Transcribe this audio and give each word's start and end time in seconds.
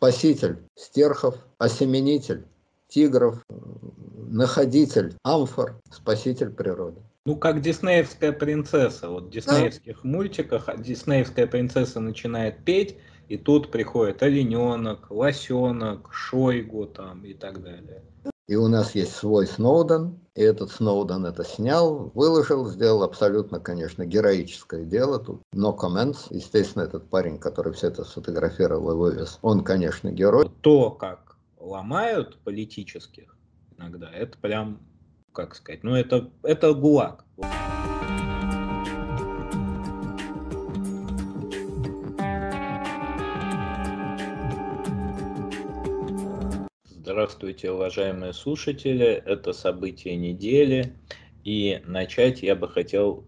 спаситель 0.00 0.56
стерхов, 0.76 1.34
осеменитель 1.58 2.46
тигров, 2.88 3.44
находитель 4.30 5.14
амфор, 5.24 5.78
спаситель 5.90 6.48
природы. 6.48 7.02
Ну, 7.26 7.36
как 7.36 7.60
диснеевская 7.60 8.32
принцесса. 8.32 9.10
Вот 9.10 9.24
в 9.24 9.30
диснеевских 9.30 10.00
да. 10.02 10.08
мультиках 10.08 10.68
диснеевская 10.80 11.46
принцесса 11.46 12.00
начинает 12.00 12.64
петь, 12.64 12.96
и 13.28 13.36
тут 13.36 13.70
приходит 13.70 14.22
олененок, 14.22 15.10
лосенок, 15.10 16.08
шойгу 16.10 16.86
там 16.86 17.22
и 17.26 17.34
так 17.34 17.62
далее. 17.62 18.02
И 18.48 18.56
у 18.56 18.68
нас 18.68 18.94
есть 18.94 19.14
свой 19.14 19.46
Сноуден, 19.46 20.18
и 20.36 20.42
этот 20.42 20.70
Сноуден 20.70 21.26
это 21.26 21.44
снял, 21.44 22.10
выложил, 22.14 22.66
сделал 22.68 23.02
абсолютно, 23.02 23.58
конечно, 23.58 24.06
героическое 24.06 24.84
дело. 24.84 25.18
Тут 25.18 25.42
no 25.54 25.76
comments. 25.76 26.26
Естественно, 26.30 26.84
этот 26.84 27.08
парень, 27.10 27.38
который 27.38 27.72
все 27.72 27.88
это 27.88 28.04
сфотографировал 28.04 28.92
и 28.92 28.94
вывез, 28.94 29.38
он, 29.42 29.64
конечно, 29.64 30.10
герой. 30.10 30.48
То, 30.60 30.90
как 30.90 31.36
ломают 31.58 32.38
политических 32.44 33.36
иногда, 33.76 34.10
это 34.10 34.38
прям, 34.38 34.78
как 35.32 35.54
сказать, 35.54 35.82
ну 35.82 35.94
это, 35.94 36.30
это 36.42 36.74
гулаг. 36.74 37.24
Здравствуйте, 47.20 47.70
уважаемые 47.70 48.32
слушатели. 48.32 49.04
Это 49.04 49.52
события 49.52 50.16
недели. 50.16 50.94
И 51.44 51.82
начать 51.84 52.42
я 52.42 52.56
бы 52.56 52.66
хотел 52.66 53.26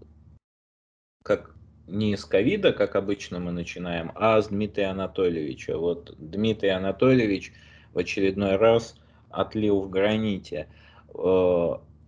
как 1.23 1.55
не 1.87 2.17
с 2.17 2.25
ковида, 2.25 2.73
как 2.73 2.97
обычно 2.97 3.39
мы 3.39 3.53
начинаем, 3.53 4.11
а 4.15 4.41
с 4.41 4.49
Дмитрия 4.49 4.87
Анатольевича. 4.87 5.77
Вот 5.77 6.15
Дмитрий 6.17 6.71
Анатольевич 6.71 7.53
в 7.93 7.99
очередной 7.99 8.57
раз 8.57 8.97
отлил 9.29 9.83
в 9.83 9.91
граните. 9.91 10.69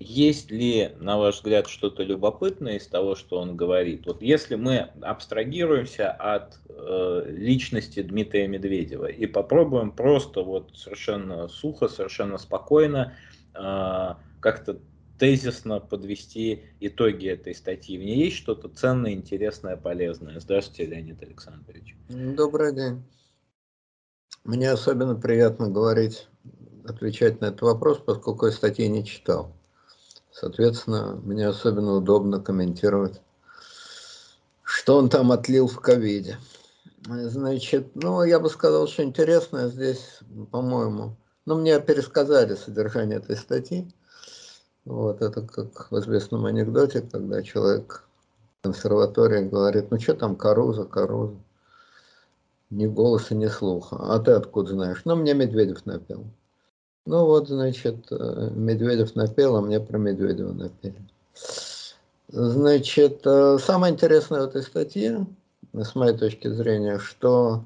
Есть 0.01 0.51
ли, 0.51 0.91
на 0.99 1.19
ваш 1.19 1.37
взгляд, 1.37 1.69
что-то 1.69 2.03
любопытное 2.03 2.79
из 2.79 2.87
того, 2.87 3.15
что 3.15 3.39
он 3.39 3.57
говорит? 3.57 4.07
Вот 4.07 4.23
если 4.23 4.57
мы 4.57 4.91
абстрагируемся 5.01 6.11
от 6.11 6.59
э, 6.69 7.25
личности 7.29 8.03
Дмитрия 8.03 8.49
Медведева 8.49 9.07
и 9.07 9.27
попробуем 9.27 9.93
просто 9.93 10.43
вот 10.43 10.73
совершенно 10.77 11.47
сухо, 11.49 11.89
совершенно 11.89 12.39
спокойно 12.39 13.15
э, 13.55 14.15
как-то 14.41 14.81
тезисно 15.19 15.79
подвести 15.79 16.65
итоги 16.81 17.29
этой 17.29 17.55
статьи. 17.55 17.97
В 17.97 18.05
ней 18.05 18.25
есть 18.25 18.37
что-то 18.37 18.69
ценное, 18.69 19.13
интересное, 19.13 19.77
полезное. 19.77 20.41
Здравствуйте, 20.41 20.87
Леонид 20.87 21.23
Александрович. 21.23 21.97
Добрый 22.09 22.75
день. 22.75 23.05
Мне 24.43 24.71
особенно 24.71 25.15
приятно 25.15 25.71
говорить, 25.71 26.29
отвечать 26.87 27.41
на 27.41 27.47
этот 27.47 27.63
вопрос, 27.63 27.99
поскольку 28.05 28.47
я 28.47 28.53
статьи 28.53 28.89
не 28.89 29.05
читал. 29.05 29.57
Соответственно, 30.35 31.21
мне 31.23 31.47
особенно 31.47 31.93
удобно 31.93 32.41
комментировать, 32.41 33.23
что 34.65 34.97
он 34.97 35.09
там 35.09 35.31
отлил 35.31 35.69
в 35.69 35.79
ковиде. 35.79 36.39
Значит, 37.07 37.95
ну, 37.95 38.25
я 38.25 38.41
бы 38.41 38.51
сказал, 38.51 38.89
что 38.89 39.05
интересное 39.05 39.69
здесь, 39.69 40.19
по-моему, 40.51 41.17
ну, 41.47 41.55
мне 41.61 41.81
пересказали 41.81 42.57
содержание 42.57 43.19
этой 43.19 43.37
статьи. 43.37 43.87
Вот, 44.85 45.23
это 45.23 45.43
как 45.43 45.93
в 45.93 45.99
известном 46.01 46.47
анекдоте, 46.47 47.03
когда 47.03 47.41
человек 47.43 48.05
в 48.59 48.65
консерватории 48.65 49.49
говорит, 49.49 49.93
ну, 49.93 50.01
что 50.01 50.15
там, 50.15 50.35
Каруза, 50.35 50.85
Каруза 50.85 51.37
ни 52.71 52.87
голоса, 52.87 53.37
ни 53.37 53.47
слуха. 53.47 53.99
А 54.01 54.19
ты 54.19 54.33
откуда 54.33 54.73
знаешь? 54.73 55.03
Ну, 55.05 55.15
мне 55.15 55.33
Медведев 55.33 55.87
напел. 55.87 56.25
Ну 57.07 57.27
вот, 57.27 57.49
значит, 57.49 58.11
э, 58.11 58.51
Медведев 58.55 59.15
напел, 59.15 59.57
а 59.57 59.61
мне 59.61 59.79
про 59.79 59.99
Медведева 59.99 60.53
напели. 60.53 60.97
Значит, 62.29 63.27
э, 63.27 63.59
самое 63.59 63.93
интересное 63.93 64.41
в 64.41 64.49
этой 64.49 64.63
статье, 64.63 65.27
с 65.75 65.95
моей 65.95 66.17
точки 66.17 66.49
зрения, 66.49 66.99
что 66.99 67.65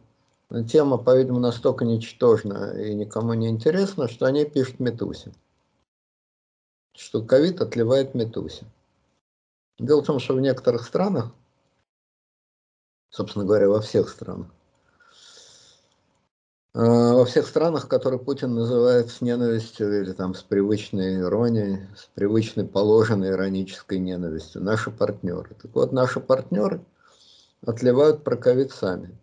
тема, 0.69 0.99
по-видимому, 0.99 1.41
настолько 1.41 1.84
ничтожна 1.84 2.72
и 2.81 2.94
никому 2.94 3.34
не 3.34 3.49
интересна, 3.49 4.09
что 4.09 4.26
они 4.26 4.44
пишут 4.44 4.81
Метусе. 4.81 5.32
Что 6.97 7.22
ковид 7.22 7.60
отливает 7.60 8.15
Метусе. 8.15 8.66
Дело 9.78 10.03
в 10.03 10.06
том, 10.06 10.19
что 10.19 10.34
в 10.34 10.41
некоторых 10.41 10.84
странах, 10.84 11.31
собственно 13.10 13.44
говоря, 13.44 13.69
во 13.69 13.81
всех 13.81 14.09
странах, 14.09 14.49
во 16.78 17.25
всех 17.25 17.49
странах, 17.49 17.89
которые 17.89 18.21
Путин 18.21 18.55
называет 18.55 19.11
с 19.11 19.21
ненавистью 19.21 20.00
или 20.00 20.12
там 20.12 20.33
с 20.33 20.44
привычной 20.44 21.22
иронией, 21.22 21.81
с 21.97 22.09
привычной 22.15 22.66
положенной 22.66 23.31
иронической 23.31 23.99
ненавистью, 23.99 24.62
наши 24.62 24.93
партнеры. 24.93 25.56
Так 25.61 25.75
вот, 25.75 25.91
наши 25.91 26.21
партнеры 26.21 26.81
отливают 27.67 28.22
про 28.22 28.37
ковид 28.37 28.71
сами. 28.71 29.19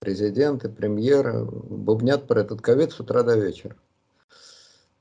Президенты, 0.00 0.68
премьеры 0.68 1.46
бубнят 1.46 2.26
про 2.26 2.42
этот 2.42 2.60
ковид 2.60 2.92
с 2.92 3.00
утра 3.00 3.22
до 3.22 3.36
вечера. 3.36 3.74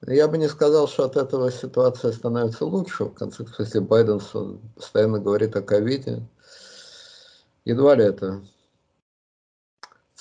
Я 0.07 0.29
бы 0.29 0.37
не 0.37 0.47
сказал, 0.47 0.87
что 0.87 1.03
от 1.03 1.17
этого 1.17 1.51
ситуация 1.51 2.13
становится 2.13 2.65
лучше. 2.65 3.03
В 3.03 3.13
конце 3.13 3.39
концов, 3.43 3.59
если 3.59 3.79
Байден 3.79 4.21
постоянно 4.75 5.19
говорит 5.19 5.57
о 5.57 5.61
ковиде, 5.61 6.23
едва 7.65 7.95
ли 7.95 8.05
это 8.05 8.41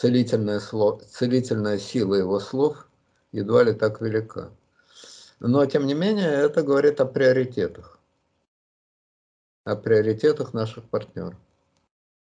целительная, 0.00 0.60
слов, 0.60 1.02
целительная 1.04 1.78
сила 1.78 2.14
его 2.14 2.40
слов 2.40 2.88
едва 3.32 3.64
ли 3.64 3.74
так 3.74 4.00
велика. 4.00 4.50
Но, 5.40 5.66
тем 5.66 5.86
не 5.86 5.92
менее, 5.92 6.30
это 6.30 6.62
говорит 6.62 7.00
о 7.02 7.04
приоритетах. 7.04 7.98
О 9.64 9.76
приоритетах 9.76 10.54
наших 10.54 10.84
партнеров. 10.88 11.36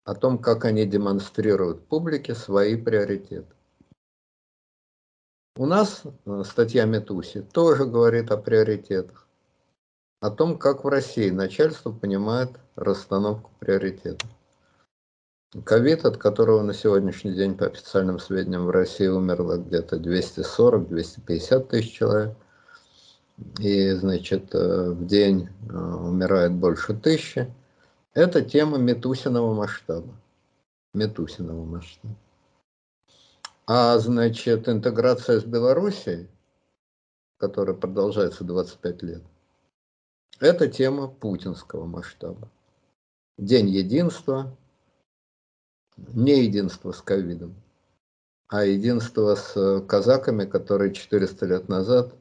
О 0.05 0.15
том, 0.15 0.39
как 0.39 0.65
они 0.65 0.87
демонстрируют 0.87 1.87
публике 1.87 2.35
свои 2.35 2.75
приоритеты. 2.75 3.55
У 5.57 5.67
нас 5.67 6.05
э, 6.05 6.43
статья 6.45 6.87
Метуси 6.87 7.43
тоже 7.43 7.85
говорит 7.85 8.31
о 8.31 8.39
приоритетах. 8.39 9.27
О 10.21 10.31
том, 10.31 10.57
как 10.57 10.85
в 10.85 10.89
России 10.89 11.29
начальство 11.29 11.93
понимает 11.93 12.51
расстановку 12.77 13.51
приоритетов. 13.59 14.31
Ковид, 15.65 16.05
от 16.05 16.19
которого 16.19 16.63
на 16.63 16.75
сегодняшний 16.75 17.33
день, 17.33 17.57
по 17.57 17.67
официальным 17.67 18.19
сведениям, 18.19 18.67
в 18.67 18.71
России 18.71 19.07
умерло 19.07 19.57
где-то 19.57 19.97
240-250 19.97 21.69
тысяч 21.69 21.93
человек. 21.93 22.37
И, 23.59 23.93
значит, 23.93 24.55
э, 24.55 24.91
в 24.91 25.07
день 25.07 25.49
э, 25.71 25.75
умирает 25.75 26.53
больше 26.53 26.93
тысячи. 26.93 27.51
Это 28.13 28.43
тема 28.43 28.77
Метусиного 28.77 29.55
масштаба. 29.55 30.13
Метусиного 30.93 31.65
масштаба. 31.65 32.15
А, 33.67 33.99
значит, 33.99 34.69
интеграция 34.69 35.41
с 35.41 35.45
Белоруссией, 35.45 36.29
которая 37.39 37.75
продолжается 37.75 38.45
25 38.45 39.03
лет, 39.03 39.23
это 40.41 40.69
тема 40.69 41.09
путинского 41.09 41.87
масштаба. 41.87 42.49
День 43.39 43.69
единства, 43.69 44.55
не 46.15 46.45
единство 46.45 46.93
с 46.93 47.03
ковидом, 47.03 47.55
а 48.49 48.65
единство 48.65 49.35
с 49.35 49.81
казаками, 49.87 50.45
которые 50.45 50.95
400 50.95 51.47
лет 51.47 51.69
назад 51.69 52.15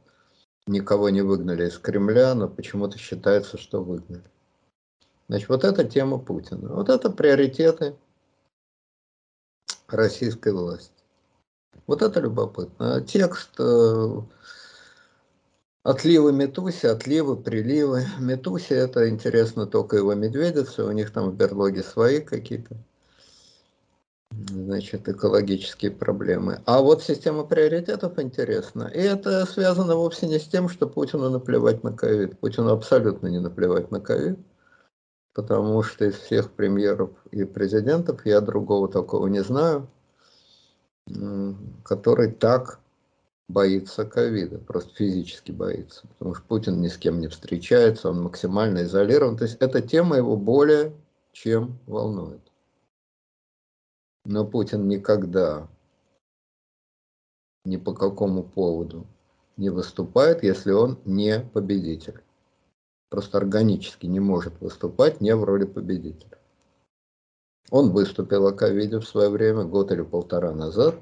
никого 0.68 1.10
не 1.10 1.22
выгнали 1.22 1.68
из 1.68 1.78
Кремля, 1.78 2.34
но 2.36 2.48
почему-то 2.48 2.98
считается, 2.98 3.58
что 3.58 3.84
выгнали. 3.84 4.24
Значит, 5.30 5.50
вот 5.50 5.64
эта 5.64 5.84
тема 5.84 6.20
Путина. 6.20 6.74
Вот 6.74 6.90
это 6.90 7.10
приоритеты 7.10 7.96
российской 9.88 10.54
власти. 10.54 10.92
Вот 11.86 12.02
это 12.02 12.20
любопытно. 12.20 13.02
Текст 13.02 13.52
э, 13.60 14.22
отливы 15.84 16.34
Метуси, 16.34 16.86
отливы, 16.86 17.38
приливы. 17.38 18.06
Метуси 18.20 18.74
это 18.74 19.10
интересно 19.10 19.66
только 19.68 19.98
его 19.98 20.14
медведицы, 20.14 20.84
у 20.84 20.92
них 20.92 21.12
там 21.12 21.30
в 21.30 21.36
берлоге 21.36 21.84
свои 21.84 22.20
какие-то 22.20 22.76
значит, 24.50 25.08
экологические 25.08 25.92
проблемы. 25.92 26.62
А 26.66 26.82
вот 26.82 27.04
система 27.04 27.44
приоритетов 27.44 28.20
интересна. 28.20 28.92
И 28.94 29.00
это 29.00 29.46
связано 29.46 29.96
вовсе 29.96 30.28
не 30.28 30.40
с 30.40 30.48
тем, 30.48 30.70
что 30.70 30.88
Путину 30.88 31.30
наплевать 31.30 31.84
на 31.84 31.94
ковид. 31.94 32.40
Путину 32.40 32.72
абсолютно 32.72 33.28
не 33.28 33.40
наплевать 33.40 33.92
на 33.92 34.00
ковид, 34.00 34.40
потому 35.34 35.82
что 35.84 36.06
из 36.06 36.16
всех 36.16 36.52
премьеров 36.52 37.12
и 37.32 37.44
президентов 37.44 38.26
я 38.26 38.42
другого 38.42 38.88
такого 38.88 39.28
не 39.28 39.44
знаю, 39.44 39.88
который 41.84 42.32
так 42.32 42.80
боится 43.50 44.04
ковида, 44.04 44.58
просто 44.60 44.94
физически 44.96 45.52
боится, 45.52 46.06
потому 46.08 46.36
что 46.36 46.44
Путин 46.44 46.82
ни 46.82 46.90
с 46.90 46.98
кем 46.98 47.22
не 47.22 47.30
встречается, 47.30 48.10
он 48.10 48.24
максимально 48.24 48.84
изолирован. 48.84 49.38
То 49.38 49.46
есть 49.46 49.58
эта 49.62 49.82
тема 49.82 50.18
его 50.18 50.36
более 50.36 50.92
чем 51.32 51.80
волнует. 51.88 52.42
Но 54.30 54.46
Путин 54.46 54.90
никогда 54.90 55.70
ни 57.64 57.78
по 57.78 57.94
какому 57.94 58.44
поводу 58.44 59.08
не 59.56 59.70
выступает, 59.70 60.44
если 60.44 60.74
он 60.74 61.00
не 61.06 61.40
победитель. 61.40 62.22
Просто 63.10 63.38
органически 63.38 64.06
не 64.06 64.20
может 64.20 64.60
выступать 64.60 65.22
не 65.22 65.34
в 65.34 65.46
роли 65.46 65.64
победителя. 65.64 66.38
Он 67.72 67.92
выступил 67.92 68.48
о 68.48 68.52
ковиде 68.52 69.00
в 69.00 69.08
свое 69.08 69.30
время, 69.30 69.64
год 69.64 69.94
или 69.94 70.02
полтора 70.02 70.52
назад, 70.52 70.96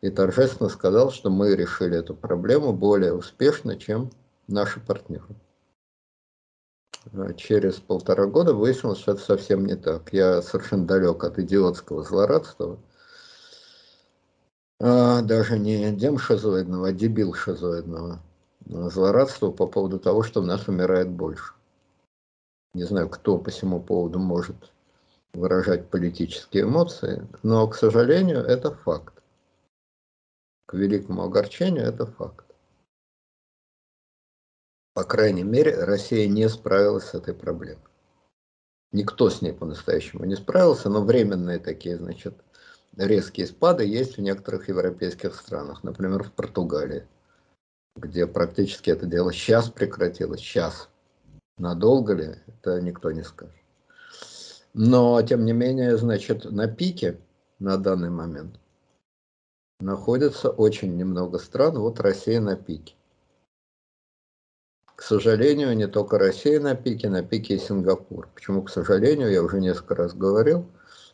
и 0.00 0.10
торжественно 0.10 0.68
сказал, 0.68 1.12
что 1.12 1.30
мы 1.30 1.54
решили 1.54 1.96
эту 1.96 2.16
проблему 2.16 2.72
более 2.72 3.14
успешно, 3.14 3.76
чем 3.76 4.10
наши 4.48 4.80
партнеры. 4.80 5.36
А 7.12 7.32
через 7.34 7.80
полтора 7.80 8.26
года 8.26 8.54
выяснилось, 8.54 9.00
что 9.00 9.12
это 9.12 9.20
совсем 9.20 9.66
не 9.66 9.74
так. 9.74 10.12
Я 10.12 10.40
совершенно 10.42 10.86
далек 10.86 11.24
от 11.24 11.38
идиотского 11.38 12.04
злорадства. 12.04 12.78
А, 14.80 15.22
даже 15.22 15.58
не 15.58 15.92
демшизоидного, 15.92 16.88
а 16.88 16.92
дебил-шизоидного 16.92 18.20
злорадства 18.66 19.50
по 19.50 19.66
поводу 19.66 19.98
того, 19.98 20.22
что 20.22 20.40
у 20.40 20.44
нас 20.44 20.68
умирает 20.68 21.08
больше. 21.08 21.54
Не 22.74 22.84
знаю, 22.84 23.08
кто 23.08 23.38
по 23.38 23.50
всему 23.50 23.80
поводу 23.80 24.18
может 24.18 24.56
выражать 25.34 25.88
политические 25.88 26.64
эмоции, 26.64 27.26
но, 27.42 27.66
к 27.68 27.74
сожалению, 27.74 28.40
это 28.40 28.70
факт. 28.70 29.22
К 30.66 30.74
великому 30.74 31.22
огорчению 31.22 31.84
это 31.84 32.06
факт. 32.06 32.51
По 34.94 35.04
крайней 35.04 35.42
мере, 35.42 35.84
Россия 35.84 36.28
не 36.28 36.48
справилась 36.48 37.04
с 37.04 37.14
этой 37.14 37.32
проблемой. 37.32 37.82
Никто 38.92 39.30
с 39.30 39.40
ней 39.40 39.54
по-настоящему 39.54 40.26
не 40.26 40.36
справился, 40.36 40.90
но 40.90 41.02
временные 41.02 41.58
такие, 41.58 41.96
значит, 41.96 42.34
резкие 42.96 43.46
спады 43.46 43.86
есть 43.86 44.18
в 44.18 44.20
некоторых 44.20 44.68
европейских 44.68 45.34
странах, 45.34 45.82
например, 45.82 46.24
в 46.24 46.32
Португалии, 46.32 47.06
где 47.96 48.26
практически 48.26 48.90
это 48.90 49.06
дело 49.06 49.32
сейчас 49.32 49.70
прекратилось, 49.70 50.40
сейчас. 50.40 50.90
Надолго 51.56 52.12
ли, 52.12 52.36
это 52.46 52.80
никто 52.82 53.10
не 53.12 53.22
скажет. 53.22 53.54
Но, 54.74 55.20
тем 55.22 55.46
не 55.46 55.52
менее, 55.52 55.96
значит, 55.96 56.44
на 56.44 56.66
пике 56.66 57.18
на 57.58 57.78
данный 57.78 58.10
момент 58.10 58.58
находится 59.80 60.50
очень 60.50 60.96
немного 60.96 61.38
стран, 61.38 61.78
вот 61.78 61.98
Россия 62.00 62.40
на 62.40 62.56
пике. 62.56 62.94
К 65.02 65.04
сожалению, 65.04 65.76
не 65.76 65.88
только 65.88 66.16
Россия 66.16 66.60
на 66.60 66.76
пике, 66.76 67.08
на 67.08 67.24
пике 67.24 67.56
и 67.56 67.58
Сингапур. 67.58 68.28
Почему, 68.36 68.62
к 68.62 68.70
сожалению, 68.70 69.32
я 69.32 69.42
уже 69.42 69.58
несколько 69.58 69.96
раз 69.96 70.14
говорил, 70.14 70.64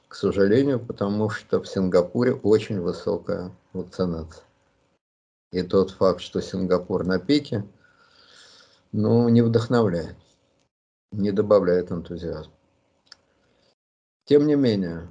к 0.08 0.14
сожалению, 0.14 0.78
потому 0.78 1.30
что 1.30 1.62
в 1.62 1.66
Сингапуре 1.66 2.34
очень 2.34 2.82
высокая 2.82 3.50
вакцинация. 3.72 4.44
И 5.52 5.62
тот 5.62 5.92
факт, 5.92 6.20
что 6.20 6.42
Сингапур 6.42 7.06
на 7.06 7.18
пике, 7.18 7.64
ну, 8.92 9.26
не 9.30 9.40
вдохновляет, 9.40 10.16
не 11.10 11.32
добавляет 11.32 11.90
энтузиазма. 11.90 12.52
Тем 14.26 14.46
не 14.46 14.54
менее, 14.54 15.08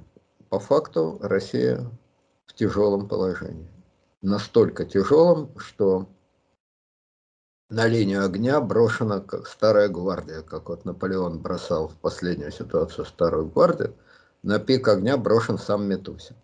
по 0.50 0.60
факту 0.60 1.18
Россия 1.20 1.84
в 2.46 2.54
тяжелом 2.54 3.08
положении. 3.08 3.66
Настолько 4.22 4.84
тяжелом, 4.84 5.50
что 5.58 6.06
на 7.70 7.86
линию 7.86 8.24
огня 8.24 8.60
брошена 8.60 9.20
как 9.20 9.46
старая 9.46 9.88
гвардия, 9.88 10.42
как 10.42 10.68
вот 10.68 10.84
Наполеон 10.84 11.40
бросал 11.40 11.88
в 11.88 11.96
последнюю 11.96 12.50
ситуацию 12.50 13.04
старую 13.04 13.46
гвардию, 13.46 13.94
на 14.42 14.58
пик 14.58 14.88
огня 14.88 15.16
брошен 15.16 15.58
сам 15.58 15.86
Метусин. 15.86 16.36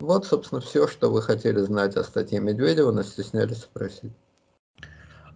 Вот, 0.00 0.26
собственно, 0.26 0.60
все, 0.60 0.86
что 0.88 1.10
вы 1.10 1.22
хотели 1.22 1.60
знать 1.60 1.96
о 1.96 2.04
статье 2.04 2.40
Медведева, 2.40 2.90
но 2.90 3.02
стеснялись 3.02 3.62
спросить. 3.62 4.12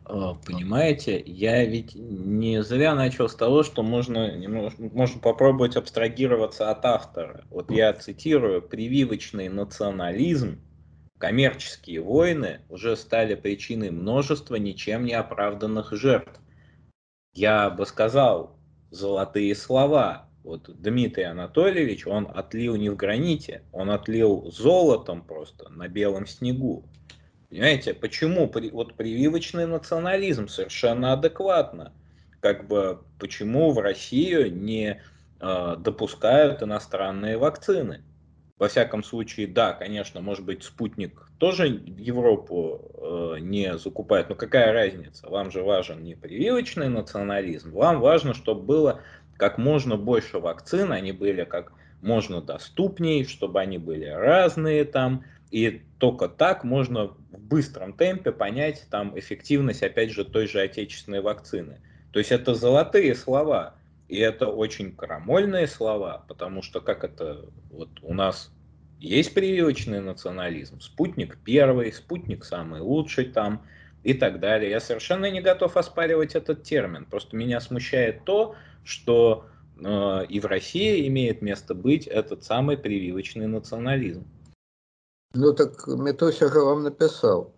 А, 0.04 0.34
понимаете, 0.34 1.22
я 1.24 1.64
ведь 1.64 1.94
не 1.94 2.62
зря 2.62 2.94
начал 2.94 3.28
с 3.28 3.34
того, 3.34 3.62
что 3.62 3.82
можно, 3.82 4.32
можно 4.78 5.20
попробовать 5.20 5.76
абстрагироваться 5.76 6.70
от 6.70 6.84
автора. 6.84 7.44
Вот 7.50 7.70
я 7.70 7.92
цитирую, 7.92 8.62
прививочный 8.62 9.48
национализм 9.48 10.60
Коммерческие 11.18 12.00
войны 12.00 12.60
уже 12.68 12.96
стали 12.96 13.34
причиной 13.34 13.90
множества 13.90 14.54
ничем 14.54 15.04
не 15.04 15.14
оправданных 15.14 15.92
жертв. 15.92 16.40
Я 17.34 17.70
бы 17.70 17.86
сказал 17.86 18.56
золотые 18.90 19.54
слова. 19.56 20.28
Вот 20.44 20.70
Дмитрий 20.80 21.24
Анатольевич, 21.24 22.06
он 22.06 22.28
отлил 22.32 22.76
не 22.76 22.88
в 22.88 22.96
граните, 22.96 23.62
он 23.72 23.90
отлил 23.90 24.50
золотом 24.50 25.22
просто 25.22 25.68
на 25.68 25.88
белом 25.88 26.26
снегу. 26.26 26.84
Понимаете, 27.50 27.94
почему 27.94 28.50
вот 28.72 28.94
прививочный 28.94 29.66
национализм 29.66 30.48
совершенно 30.48 31.12
адекватно? 31.12 31.92
Как 32.40 32.68
бы 32.68 33.02
почему 33.18 33.72
в 33.72 33.78
Россию 33.80 34.54
не 34.54 35.02
э, 35.40 35.76
допускают 35.78 36.62
иностранные 36.62 37.36
вакцины? 37.36 38.02
Во 38.58 38.68
всяком 38.68 39.04
случае, 39.04 39.46
да, 39.46 39.72
конечно, 39.72 40.20
может 40.20 40.44
быть, 40.44 40.64
спутник 40.64 41.28
тоже 41.38 41.68
Европу 41.68 42.90
э, 42.94 43.40
не 43.40 43.78
закупает, 43.78 44.28
но 44.28 44.34
какая 44.34 44.72
разница? 44.72 45.28
Вам 45.28 45.52
же 45.52 45.62
важен 45.62 46.02
не 46.02 46.16
прививочный 46.16 46.88
национализм, 46.88 47.70
вам 47.70 48.00
важно, 48.00 48.34
чтобы 48.34 48.62
было 48.62 49.00
как 49.36 49.58
можно 49.58 49.96
больше 49.96 50.40
вакцин, 50.40 50.90
они 50.90 51.12
были 51.12 51.44
как 51.44 51.72
можно 52.02 52.42
доступнее, 52.42 53.24
чтобы 53.24 53.60
они 53.60 53.78
были 53.78 54.06
разные 54.06 54.84
там, 54.84 55.24
и 55.50 55.82
только 55.98 56.28
так 56.28 56.64
можно 56.64 57.06
в 57.06 57.38
быстром 57.38 57.92
темпе 57.92 58.32
понять 58.32 58.86
там 58.90 59.18
эффективность, 59.18 59.82
опять 59.82 60.10
же, 60.10 60.24
той 60.24 60.46
же 60.46 60.60
отечественной 60.60 61.20
вакцины. 61.20 61.80
То 62.12 62.18
есть 62.18 62.32
это 62.32 62.54
золотые 62.54 63.14
слова. 63.14 63.74
И 64.08 64.18
это 64.18 64.48
очень 64.48 64.96
крамольные 64.96 65.66
слова, 65.66 66.24
потому 66.28 66.62
что 66.62 66.80
как 66.80 67.04
это 67.04 67.44
вот 67.70 67.90
у 68.02 68.14
нас 68.14 68.50
есть 68.98 69.34
прививочный 69.34 70.00
национализм, 70.00 70.80
спутник 70.80 71.38
первый, 71.44 71.92
спутник 71.92 72.44
самый 72.44 72.80
лучший 72.80 73.26
там 73.26 73.62
и 74.02 74.14
так 74.14 74.40
далее. 74.40 74.70
Я 74.70 74.80
совершенно 74.80 75.30
не 75.30 75.40
готов 75.40 75.76
оспаривать 75.76 76.34
этот 76.34 76.62
термин. 76.62 77.04
Просто 77.04 77.36
меня 77.36 77.60
смущает 77.60 78.24
то, 78.24 78.56
что 78.82 79.46
э, 79.78 80.26
и 80.28 80.40
в 80.40 80.46
России 80.46 81.06
имеет 81.06 81.42
место 81.42 81.74
быть 81.74 82.06
этот 82.06 82.44
самый 82.44 82.78
прививочный 82.78 83.46
национализм. 83.46 84.26
Ну 85.34 85.52
так 85.52 85.86
Метося 85.86 86.48
же 86.48 86.60
вам 86.60 86.82
написал, 86.82 87.54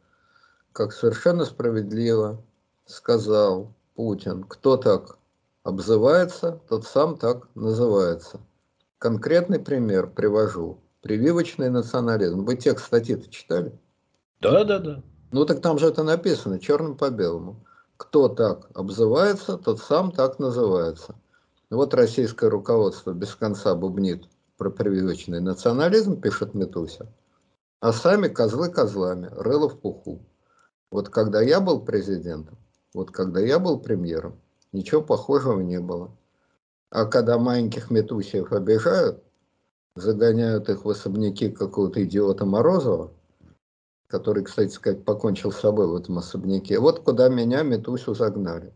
как 0.73 0.93
совершенно 0.93 1.45
справедливо 1.45 2.43
сказал 2.87 3.73
Путин, 3.95 4.43
кто 4.43 4.77
так 4.77 5.20
обзывается, 5.63 6.61
тот 6.69 6.87
сам 6.87 7.17
так 7.17 7.49
называется. 7.55 8.41
Конкретный 8.99 9.59
пример 9.59 10.09
привожу. 10.09 10.81
Прививочный 11.03 11.71
национализм. 11.71 12.45
Вы 12.45 12.57
текст 12.57 12.87
статьи-то 12.87 13.31
читали? 13.31 13.73
Да, 14.41 14.65
да, 14.65 14.79
да. 14.79 15.03
Ну 15.33 15.45
так 15.47 15.63
там 15.63 15.79
же 15.79 15.87
это 15.87 16.03
написано, 16.03 16.59
черным 16.59 16.97
по 16.97 17.11
белому. 17.11 17.65
Кто 17.97 18.29
так 18.29 18.69
обзывается, 18.75 19.57
тот 19.57 19.81
сам 19.81 20.11
так 20.11 20.39
называется. 20.39 21.15
Вот 21.71 21.95
российское 21.95 22.51
руководство 22.51 23.13
без 23.13 23.35
конца 23.35 23.75
бубнит 23.75 24.25
про 24.57 24.71
прививочный 24.71 25.41
национализм, 25.41 26.21
пишет 26.21 26.55
Метуся. 26.55 27.13
А 27.81 27.93
сами 27.93 28.29
козлы 28.29 28.71
козлами, 28.71 29.29
рыло 29.33 29.69
в 29.69 29.79
пуху. 29.79 30.21
Вот 30.91 31.09
когда 31.09 31.41
я 31.41 31.61
был 31.61 31.81
президентом, 31.81 32.59
вот 32.93 33.11
когда 33.11 33.41
я 33.41 33.59
был 33.59 33.79
премьером, 33.79 34.41
Ничего 34.73 35.03
похожего 35.03 35.61
не 35.61 35.81
было. 35.81 36.11
А 36.91 37.05
когда 37.07 37.39
маленьких 37.39 37.91
метусиев 37.91 38.53
обижают, 38.53 39.23
загоняют 39.97 40.69
их 40.69 40.85
в 40.85 40.91
особняки 40.91 41.51
какого-то 41.51 42.03
идиота 42.05 42.45
Морозова, 42.45 43.13
который, 44.07 44.45
кстати 44.45 44.71
сказать, 44.71 45.05
покончил 45.05 45.53
с 45.53 45.61
собой 45.61 45.87
в 45.87 45.95
этом 45.95 46.19
особняке. 46.19 46.79
Вот 46.79 47.01
куда 47.01 47.29
меня 47.29 47.63
Метусю 47.63 48.15
загнали. 48.15 48.73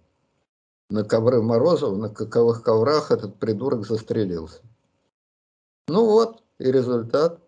На 0.90 1.02
ковры 1.02 1.42
Морозова, 1.42 1.96
на 1.96 2.08
каковых 2.08 2.62
коврах 2.62 3.10
этот 3.10 3.36
придурок 3.36 3.86
застрелился. 3.86 4.60
Ну 5.88 6.06
вот, 6.06 6.42
и 6.58 6.70
результат. 6.70 7.40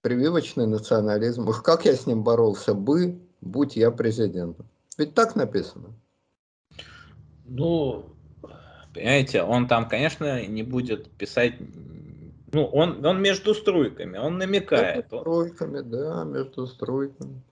Прививочный 0.00 0.66
национализм. 0.66 1.48
Уж 1.48 1.60
как 1.60 1.84
я 1.84 1.94
с 1.94 2.06
ним 2.06 2.22
боролся 2.22 2.72
бы, 2.72 3.18
будь 3.40 3.76
я 3.76 3.90
президентом. 3.90 4.66
Ведь 4.96 5.14
так 5.14 5.34
написано. 5.34 5.88
Ну, 7.48 8.04
понимаете, 8.94 9.42
он 9.42 9.66
там, 9.66 9.88
конечно, 9.88 10.46
не 10.46 10.62
будет 10.62 11.10
писать... 11.12 11.54
Ну, 12.52 12.64
он, 12.64 13.04
он 13.04 13.20
между 13.20 13.54
струйками, 13.54 14.16
он 14.16 14.38
намекает. 14.38 15.10
Между 15.10 15.18
струйками, 15.20 15.80
да, 15.80 16.24
между 16.24 16.66
струйками. 16.66 17.42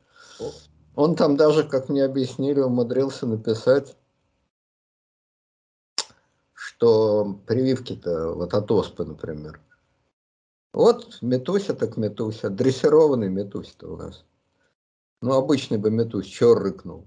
Он 0.94 1.16
там 1.16 1.36
даже, 1.36 1.64
как 1.64 1.88
мне 1.88 2.04
объяснили, 2.04 2.60
умудрился 2.60 3.26
написать, 3.26 3.96
что 6.54 7.38
прививки-то, 7.46 8.32
вот 8.32 8.54
от 8.54 8.70
оспы, 8.70 9.04
например. 9.04 9.60
Вот 10.72 11.18
метуся 11.22 11.74
так 11.74 11.96
метуся, 11.96 12.50
дрессированный 12.50 13.28
метуся-то 13.28 13.88
у 13.88 13.96
нас. 13.96 14.24
Ну, 15.22 15.32
обычный 15.32 15.78
бы 15.78 15.90
метусь, 15.90 16.26
чё 16.26 16.54
рыкнул. 16.54 17.06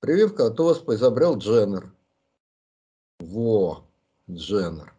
Прививка 0.00 0.46
от 0.46 0.60
оспы 0.60 0.94
изобрел 0.94 1.38
Дженнер. 1.38 1.92
Во, 3.22 3.84
Дженнер. 4.28 4.92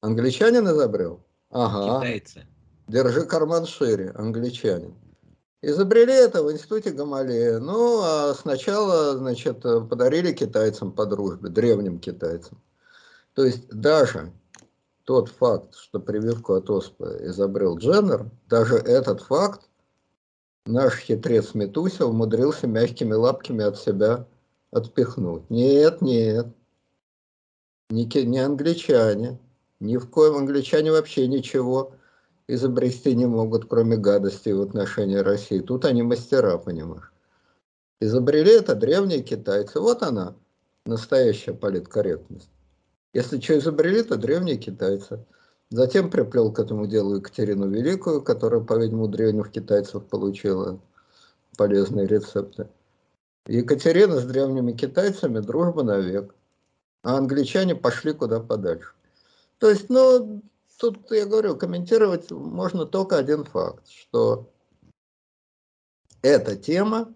Англичанин 0.00 0.66
изобрел? 0.66 1.20
Ага. 1.50 2.00
Китайцы. 2.00 2.46
Держи 2.88 3.26
карман 3.26 3.66
шире, 3.66 4.12
англичанин. 4.16 4.94
Изобрели 5.60 6.12
это 6.12 6.42
в 6.42 6.50
институте 6.50 6.90
Гамалея. 6.90 7.58
Ну, 7.60 8.00
а 8.02 8.34
сначала, 8.34 9.16
значит, 9.16 9.62
подарили 9.62 10.32
китайцам 10.32 10.90
по 10.90 11.04
дружбе, 11.06 11.50
древним 11.50 11.98
китайцам. 12.00 12.60
То 13.34 13.44
есть 13.44 13.68
даже 13.68 14.32
тот 15.04 15.28
факт, 15.28 15.74
что 15.74 16.00
прививку 16.00 16.54
от 16.54 16.70
оспы 16.70 17.18
изобрел 17.20 17.76
Дженнер, 17.76 18.30
даже 18.48 18.76
этот 18.76 19.20
факт 19.20 19.68
наш 20.64 20.96
хитрец 20.96 21.54
Метуся 21.54 22.06
умудрился 22.06 22.66
мягкими 22.66 23.12
лапками 23.12 23.64
от 23.64 23.78
себя 23.78 24.26
отпихнуть. 24.70 25.48
Нет, 25.50 26.00
нет, 26.00 26.46
не, 27.90 28.04
не 28.24 28.38
англичане, 28.38 29.38
ни 29.80 29.96
в 29.96 30.08
коем 30.08 30.36
англичане 30.36 30.92
вообще 30.92 31.26
ничего 31.26 31.92
изобрести 32.48 33.14
не 33.14 33.26
могут, 33.26 33.66
кроме 33.66 33.96
гадости 33.96 34.50
в 34.50 34.60
отношении 34.60 35.16
России. 35.16 35.60
Тут 35.60 35.84
они 35.84 36.02
мастера, 36.02 36.58
понимаешь. 36.58 37.12
Изобрели 38.00 38.52
это 38.52 38.74
древние 38.74 39.22
китайцы. 39.22 39.80
Вот 39.80 40.02
она, 40.02 40.34
настоящая 40.86 41.54
политкорректность. 41.54 42.50
Если 43.12 43.40
что 43.40 43.58
изобрели, 43.58 44.02
то 44.02 44.16
древние 44.16 44.56
китайцы. 44.56 45.24
Затем 45.70 46.10
приплел 46.10 46.52
к 46.52 46.58
этому 46.58 46.86
делу 46.86 47.16
Екатерину 47.16 47.68
Великую, 47.68 48.22
которая, 48.22 48.60
по-видимому, 48.60 49.08
древних 49.08 49.50
китайцев 49.50 50.04
получила 50.04 50.80
полезные 51.56 52.06
рецепты. 52.06 52.68
Екатерина 53.46 54.20
с 54.20 54.24
древними 54.24 54.72
китайцами 54.72 55.40
дружба 55.40 55.82
навек, 55.82 56.34
а 57.02 57.16
англичане 57.16 57.74
пошли 57.74 58.12
куда 58.12 58.40
подальше. 58.40 58.92
То 59.58 59.70
есть, 59.70 59.88
ну, 59.90 60.42
тут 60.78 61.10
я 61.10 61.26
говорю, 61.26 61.56
комментировать 61.56 62.30
можно 62.30 62.86
только 62.86 63.16
один 63.16 63.44
факт, 63.44 63.88
что 63.88 64.50
эта 66.22 66.56
тема 66.56 67.14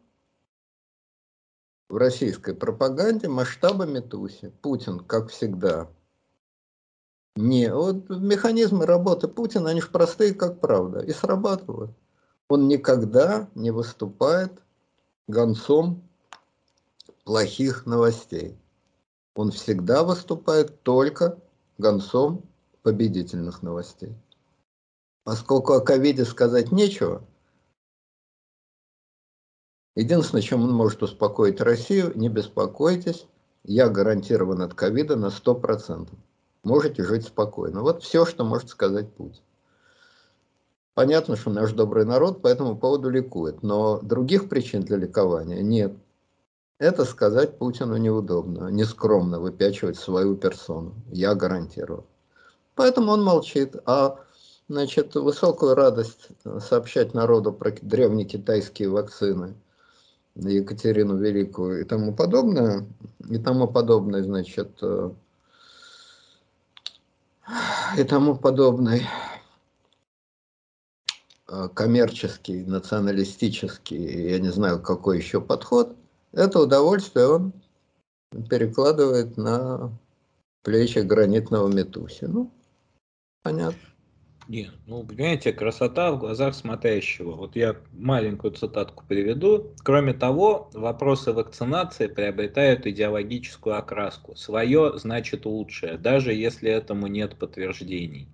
в 1.89 1.97
российской 1.97 2.55
пропаганде 2.55 3.29
масштабами 3.29 4.01
Туси. 4.01 4.53
Путин, 4.61 5.01
как 5.01 5.31
всегда, 5.31 5.89
не, 7.37 7.71
вот 7.71 8.09
механизмы 8.09 8.87
работы 8.87 9.29
Путина, 9.29 9.71
они 9.71 9.83
же 9.83 9.89
простые, 9.89 10.33
как 10.35 10.59
правда, 10.59 11.01
и 11.01 11.13
срабатывают. 11.13 11.91
Он 12.49 12.67
никогда 12.67 13.51
не 13.55 13.71
выступает 13.71 14.53
гонцом 15.29 16.03
плохих 17.25 17.85
новостей. 17.85 18.57
Он 19.37 19.51
всегда 19.51 20.03
выступает 20.03 20.83
только 20.83 21.39
гонцом 21.77 22.43
победительных 22.83 23.63
новостей. 23.63 24.15
Поскольку 25.25 25.75
о 25.75 25.81
ковиде 25.81 26.25
сказать 26.25 26.73
нечего, 26.73 27.23
единственное, 29.95 30.41
чем 30.41 30.65
он 30.65 30.73
может 30.73 31.03
успокоить 31.03 31.61
Россию, 31.61 32.13
не 32.17 32.31
беспокойтесь, 32.31 33.27
я 33.63 33.91
гарантирован 33.91 34.63
от 34.63 34.73
ковида 34.73 35.17
на 35.17 35.27
100%. 35.27 36.09
Можете 36.65 37.05
жить 37.05 37.27
спокойно. 37.27 37.83
Вот 37.83 38.03
все, 38.03 38.25
что 38.25 38.43
может 38.43 38.71
сказать 38.71 39.13
Путин. 39.13 39.43
Понятно, 40.95 41.37
что 41.37 41.51
наш 41.51 41.73
добрый 41.73 42.07
народ 42.07 42.41
по 42.41 42.49
этому 42.49 42.75
поводу 42.75 43.11
ликует, 43.11 43.63
но 43.63 44.01
других 44.01 44.49
причин 44.49 44.81
для 44.81 44.97
ликования 44.97 45.61
нет. 45.61 45.93
Это 46.79 47.07
сказать 47.07 47.59
Путину 47.59 47.97
неудобно, 47.97 48.69
нескромно 48.69 49.41
выпячивать 49.41 49.99
свою 49.99 50.37
персону. 50.37 50.95
Я 51.11 51.35
гарантирую. 51.35 52.05
Поэтому 52.75 53.13
он 53.13 53.25
молчит. 53.25 53.77
А 53.87 54.21
значит, 54.69 55.15
высокую 55.15 55.75
радость 55.75 56.29
сообщать 56.61 57.15
народу 57.15 57.53
про 57.53 57.71
древние 57.71 58.27
китайские 58.27 58.91
вакцины, 58.91 59.55
Екатерину 60.35 61.17
Великую 61.17 61.81
и 61.81 61.85
тому 61.85 62.15
подобное, 62.15 62.87
и 63.27 63.39
тому 63.39 63.69
подобное, 63.69 64.23
значит, 64.23 64.79
э, 64.83 65.11
и 67.97 68.05
тому 68.05 68.37
подобный 68.37 69.07
э, 71.49 71.69
коммерческий, 71.73 72.65
националистический, 72.65 74.31
я 74.31 74.39
не 74.41 74.51
знаю, 74.51 74.83
какой 74.83 75.17
еще 75.17 75.41
подход, 75.41 75.97
это 76.37 76.61
удовольствие 76.61 77.27
он 77.27 77.53
перекладывает 78.49 79.37
на 79.37 79.99
плечи 80.63 80.99
гранитного 80.99 81.69
метуси. 81.69 82.25
Ну, 82.25 82.53
Понятно. 83.47 83.79
Нет, 84.49 84.73
ну, 84.87 85.05
понимаете, 85.05 85.53
красота 85.53 86.11
в 86.11 86.19
глазах 86.19 86.53
смотрящего. 86.57 87.33
Вот 87.37 87.55
я 87.55 87.77
маленькую 87.93 88.55
цитатку 88.55 89.05
приведу. 89.07 89.73
Кроме 89.85 90.15
того, 90.15 90.69
вопросы 90.75 91.33
вакцинации 91.33 92.09
приобретают 92.09 92.87
идеологическую 92.87 93.77
окраску. 93.77 94.35
Свое 94.35 94.99
значит 94.99 95.47
лучшее, 95.47 95.97
даже 95.97 96.33
если 96.33 96.69
этому 96.69 97.07
нет 97.07 97.39
подтверждений. 97.39 98.29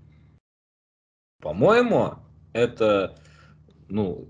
По-моему, 1.42 2.14
это 2.54 3.18
ну, 3.88 4.28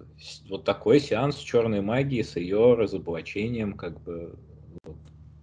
вот 0.48 0.64
такой 0.64 1.00
сеанс 1.00 1.36
черной 1.36 1.80
магии 1.80 2.22
с 2.22 2.36
ее 2.36 2.74
разоблачением, 2.74 3.74
как 3.76 4.00
бы, 4.02 4.38
вот, 4.84 4.96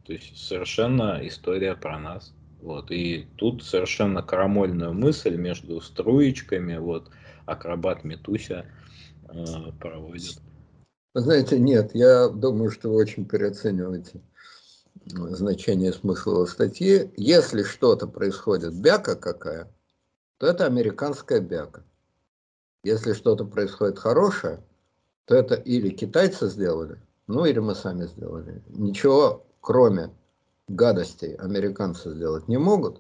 то 0.06 0.14
есть 0.14 0.38
совершенно 0.38 1.20
история 1.24 1.76
про 1.76 2.00
нас. 2.00 2.34
Вот, 2.62 2.92
и 2.92 3.28
тут 3.38 3.64
совершенно 3.64 4.22
карамольную 4.22 4.94
мысль 4.94 5.36
между 5.38 5.80
струечками, 5.80 6.78
вот, 6.78 7.10
акробат 7.46 8.04
Метуся 8.04 8.66
э, 9.30 9.46
проводит. 9.80 10.40
Знаете, 11.16 11.58
нет, 11.58 11.92
я 11.94 12.28
думаю, 12.28 12.70
что 12.70 12.90
вы 12.90 12.96
очень 12.96 13.26
переоцениваете 13.26 14.22
значение 15.06 15.94
смысла 15.94 16.46
статьи. 16.46 17.12
Если 17.18 17.64
что-то 17.64 18.08
происходит, 18.08 18.76
бяка 18.80 19.16
какая, 19.16 19.72
то 20.38 20.48
это 20.48 20.66
американская 20.66 21.40
бяка. 21.40 21.84
Если 22.84 23.14
что-то 23.14 23.46
происходит 23.46 24.00
хорошее, 24.00 24.64
то 25.30 25.36
это 25.36 25.54
или 25.54 25.92
китайцы 25.92 26.50
сделали, 26.50 27.00
ну 27.28 27.46
или 27.46 27.60
мы 27.60 27.76
сами 27.76 28.08
сделали. 28.08 28.64
Ничего, 28.70 29.46
кроме 29.62 30.10
гадостей 30.68 31.36
американцы 31.36 32.12
сделать 32.16 32.48
не 32.48 32.58
могут, 32.58 33.00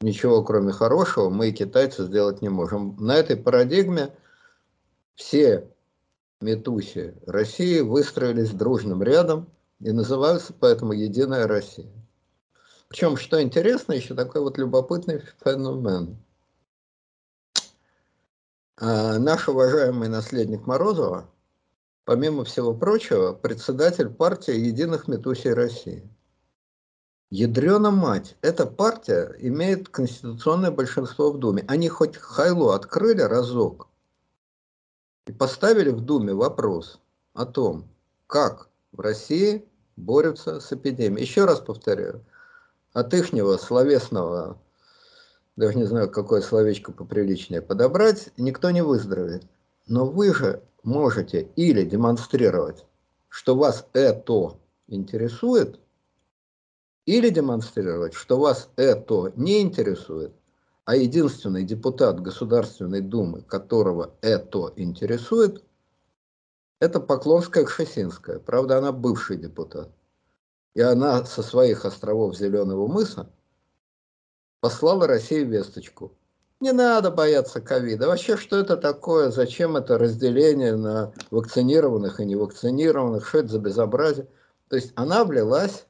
ничего 0.00 0.42
кроме 0.42 0.72
хорошего 0.72 1.28
мы 1.28 1.50
и 1.50 1.52
китайцы 1.52 2.04
сделать 2.06 2.40
не 2.40 2.48
можем. 2.48 2.96
На 2.98 3.14
этой 3.14 3.36
парадигме 3.36 4.16
все 5.16 5.68
метуси 6.40 7.14
России 7.26 7.80
выстроились 7.80 8.52
дружным 8.52 9.02
рядом 9.02 9.46
и 9.80 9.92
называются 9.92 10.54
поэтому 10.58 10.94
«Единая 10.94 11.46
Россия». 11.46 11.92
Причем, 12.88 13.18
что 13.18 13.42
интересно, 13.42 13.92
еще 13.92 14.14
такой 14.14 14.40
вот 14.40 14.56
любопытный 14.56 15.22
феномен. 15.44 16.16
А 18.78 19.18
наш 19.18 19.46
уважаемый 19.46 20.08
наследник 20.08 20.66
Морозова, 20.66 21.28
помимо 22.10 22.42
всего 22.42 22.74
прочего, 22.74 23.34
председатель 23.34 24.08
партии 24.08 24.52
«Единых 24.52 25.06
Метусей 25.06 25.52
России». 25.52 26.02
Ядрена 27.30 27.92
мать, 27.92 28.36
эта 28.42 28.66
партия 28.66 29.32
имеет 29.38 29.88
конституционное 29.88 30.72
большинство 30.72 31.30
в 31.30 31.38
Думе. 31.38 31.64
Они 31.68 31.88
хоть 31.88 32.16
Хайло 32.16 32.74
открыли 32.74 33.20
разок 33.20 33.86
и 35.28 35.32
поставили 35.32 35.90
в 35.90 36.00
Думе 36.00 36.34
вопрос 36.34 36.98
о 37.32 37.46
том, 37.46 37.88
как 38.26 38.70
в 38.90 38.98
России 38.98 39.64
борются 39.94 40.58
с 40.58 40.72
эпидемией. 40.72 41.22
Еще 41.22 41.44
раз 41.44 41.60
повторяю, 41.60 42.24
от 42.92 43.14
ихнего 43.14 43.56
словесного, 43.56 44.58
даже 45.54 45.78
не 45.78 45.84
знаю, 45.84 46.10
какое 46.10 46.40
словечко 46.40 46.90
поприличнее 46.90 47.62
подобрать, 47.62 48.30
никто 48.36 48.72
не 48.72 48.82
выздоровеет. 48.82 49.44
Но 49.86 50.06
вы 50.06 50.34
же 50.34 50.64
можете 50.82 51.48
или 51.56 51.84
демонстрировать, 51.84 52.84
что 53.28 53.56
вас 53.56 53.86
это 53.92 54.58
интересует– 54.88 55.80
или 57.06 57.30
демонстрировать, 57.30 58.14
что 58.14 58.38
вас 58.38 58.68
это 58.76 59.32
не 59.34 59.62
интересует, 59.62 60.32
а 60.84 60.94
единственный 60.94 61.64
депутат 61.64 62.20
Государственной 62.20 63.00
Думы, 63.00 63.42
которого 63.42 64.14
это 64.20 64.72
интересует, 64.76 65.64
это 66.78 67.00
Поклонская 67.00 67.64
Кшесинская. 67.64 68.38
Правда, 68.38 68.78
она 68.78 68.92
бывший 68.92 69.38
депутат. 69.38 69.90
И 70.74 70.80
она 70.80 71.24
со 71.24 71.42
своих 71.42 71.84
островов 71.84 72.36
Зеленого 72.36 72.86
мыса 72.86 73.28
послала 74.60 75.08
России 75.08 75.42
весточку. 75.42 76.12
Не 76.60 76.72
надо 76.72 77.10
бояться 77.10 77.62
ковида. 77.62 78.06
Вообще, 78.06 78.36
что 78.36 78.58
это 78.58 78.76
такое? 78.76 79.30
Зачем 79.30 79.78
это 79.78 79.96
разделение 79.96 80.76
на 80.76 81.12
вакцинированных 81.30 82.20
и 82.20 82.26
невакцинированных? 82.26 83.26
Что 83.26 83.38
это 83.38 83.48
за 83.48 83.58
безобразие? 83.58 84.28
То 84.68 84.76
есть 84.76 84.92
она 84.94 85.24
влилась 85.24 85.86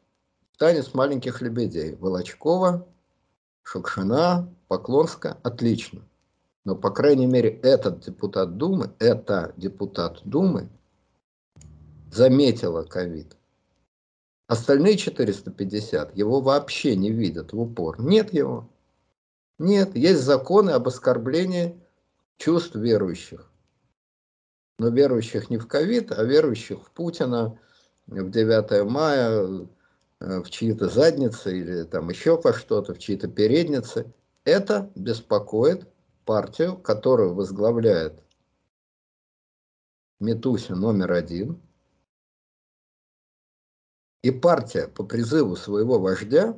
в 0.52 0.58
танец 0.58 0.94
маленьких 0.94 1.42
лебедей. 1.42 1.96
Волочкова, 1.96 2.86
Шукшина, 3.64 4.48
Поклонска. 4.68 5.38
Отлично. 5.42 6.02
Но, 6.64 6.76
по 6.76 6.90
крайней 6.90 7.26
мере, 7.26 7.50
этот 7.62 8.04
депутат 8.04 8.56
Думы, 8.56 8.92
это 9.00 9.52
депутат 9.56 10.20
Думы 10.24 10.68
заметила 12.12 12.84
ковид. 12.84 13.36
Остальные 14.46 14.98
450 14.98 16.16
его 16.16 16.40
вообще 16.40 16.94
не 16.94 17.10
видят 17.10 17.52
в 17.52 17.60
упор. 17.60 18.00
Нет 18.00 18.32
его. 18.32 18.68
Нет, 19.60 19.94
есть 19.94 20.22
законы 20.22 20.70
об 20.70 20.88
оскорблении 20.88 21.78
чувств 22.38 22.76
верующих. 22.76 23.52
Но 24.78 24.88
верующих 24.88 25.50
не 25.50 25.58
в 25.58 25.68
ковид, 25.68 26.12
а 26.12 26.24
верующих 26.24 26.82
в 26.82 26.90
Путина, 26.92 27.60
в 28.06 28.30
9 28.30 28.90
мая, 28.90 29.68
э, 30.20 30.40
в 30.40 30.48
чьи-то 30.48 30.88
задницы 30.88 31.54
или 31.54 31.82
там 31.82 32.08
еще 32.08 32.40
по 32.40 32.54
что-то, 32.54 32.94
в 32.94 32.98
чьи-то 32.98 33.28
передницы. 33.28 34.10
Это 34.44 34.90
беспокоит 34.94 35.86
партию, 36.24 36.78
которую 36.78 37.34
возглавляет 37.34 38.22
Метуся 40.20 40.74
номер 40.74 41.12
один. 41.12 41.60
И 44.22 44.30
партия 44.30 44.88
по 44.88 45.04
призыву 45.04 45.54
своего 45.54 45.98
вождя 45.98 46.56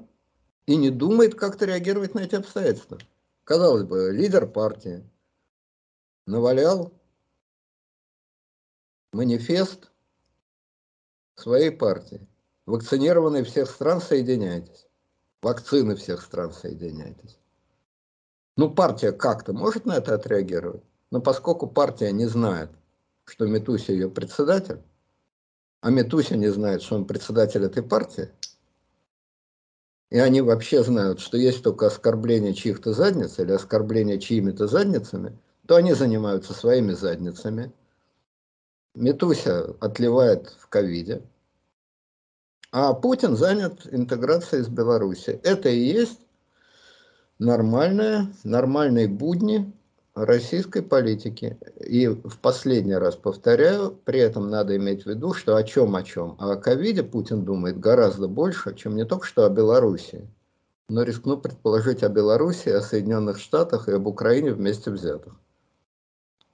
и 0.67 0.77
не 0.77 0.91
думает 0.91 1.35
как-то 1.35 1.65
реагировать 1.65 2.15
на 2.15 2.21
эти 2.21 2.35
обстоятельства. 2.35 2.99
Казалось 3.45 3.85
бы, 3.85 4.13
лидер 4.13 4.47
партии 4.47 5.05
навалял 6.27 6.93
манифест 9.13 9.91
своей 11.35 11.71
партии. 11.71 12.27
Вакцинированные 12.67 13.45
всех 13.45 13.69
стран 13.69 14.01
соединяйтесь. 14.01 14.87
Вакцины 15.43 15.97
всех 15.97 16.23
стран 16.23 16.53
соединяйтесь. 16.53 17.39
Ну, 18.57 18.71
партия 18.71 19.13
как-то 19.13 19.53
может 19.53 19.85
на 19.85 19.97
это 19.97 20.15
отреагировать. 20.15 20.85
Но 21.11 21.21
поскольку 21.21 21.67
партия 21.67 22.13
не 22.13 22.27
знает, 22.27 22.71
что 23.25 23.47
Метуся 23.47 23.93
ее 23.93 24.09
председатель, 24.09 24.81
а 25.81 25.91
Метуся 25.91 26.37
не 26.37 26.49
знает, 26.49 26.83
что 26.83 26.95
он 26.95 27.07
председатель 27.07 27.65
этой 27.65 27.83
партии, 27.83 28.31
и 30.13 30.19
они 30.19 30.43
вообще 30.43 30.83
знают, 30.83 31.21
что 31.21 31.39
есть 31.39 31.63
только 31.63 31.87
оскорбление 31.87 32.53
чьих-то 32.53 32.93
задниц 32.93 33.39
или 33.39 33.51
оскорбление 33.51 34.21
чьими-то 34.21 34.67
задницами, 34.67 35.39
то 35.67 35.77
они 35.77 35.95
занимаются 35.95 36.53
своими 36.53 36.93
задницами. 36.93 37.73
Метуся 38.95 39.75
отливает 39.81 40.55
в 40.59 40.69
ковиде, 40.69 41.23
а 42.73 42.93
Путин 42.93 43.39
занят 43.39 43.87
интеграцией 43.91 44.65
с 44.65 44.69
Беларуси. 44.69 45.41
Это 45.45 45.71
и 45.71 45.79
есть 45.79 46.21
нормальные, 47.39 48.35
нормальные 48.45 49.09
будни 49.09 49.73
российской 50.15 50.83
политики. 50.83 51.59
И 51.81 52.07
в 52.07 52.39
последний 52.41 52.95
раз 52.95 53.17
повторяю, 53.17 53.99
при 54.05 54.21
этом 54.21 54.51
надо 54.51 54.77
иметь 54.77 55.05
в 55.05 55.07
виду, 55.07 55.33
что 55.33 55.57
о 55.57 55.63
чем 55.63 55.97
о 55.97 56.03
чем. 56.03 56.37
А 56.39 56.53
о 56.53 56.57
ковиде 56.57 57.03
Путин 57.03 57.45
думает 57.45 57.81
гораздо 57.81 58.29
больше, 58.29 58.75
чем 58.75 58.97
не 58.97 59.05
только 59.05 59.27
что 59.27 59.47
о 59.47 59.51
Белоруссии. 59.51 60.29
Но 60.89 61.03
рискну 61.03 61.39
предположить 61.39 62.03
о 62.03 62.09
Белоруссии, 62.09 62.71
о 62.71 62.83
Соединенных 62.83 63.39
Штатах 63.39 63.89
и 63.89 63.93
об 63.93 64.07
Украине 64.07 64.53
вместе 64.53 64.91
взятых. 64.91 65.35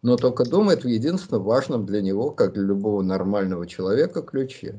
Но 0.01 0.17
только 0.17 0.45
думает 0.45 0.85
в 0.85 0.89
единственном 0.89 1.43
важном 1.43 1.85
для 1.85 2.01
него, 2.01 2.31
как 2.31 2.53
для 2.53 2.63
любого 2.63 3.03
нормального 3.03 3.67
человека, 3.67 4.23
ключе. 4.23 4.79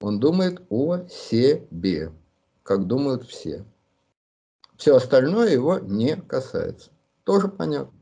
Он 0.00 0.20
думает 0.20 0.60
о 0.68 1.06
себе, 1.08 2.12
как 2.62 2.86
думают 2.86 3.24
все. 3.24 3.64
Все 4.76 4.94
остальное 4.94 5.48
его 5.48 5.78
не 5.78 6.16
касается 6.16 6.90
тоже 7.26 7.48
понятно. 7.48 7.92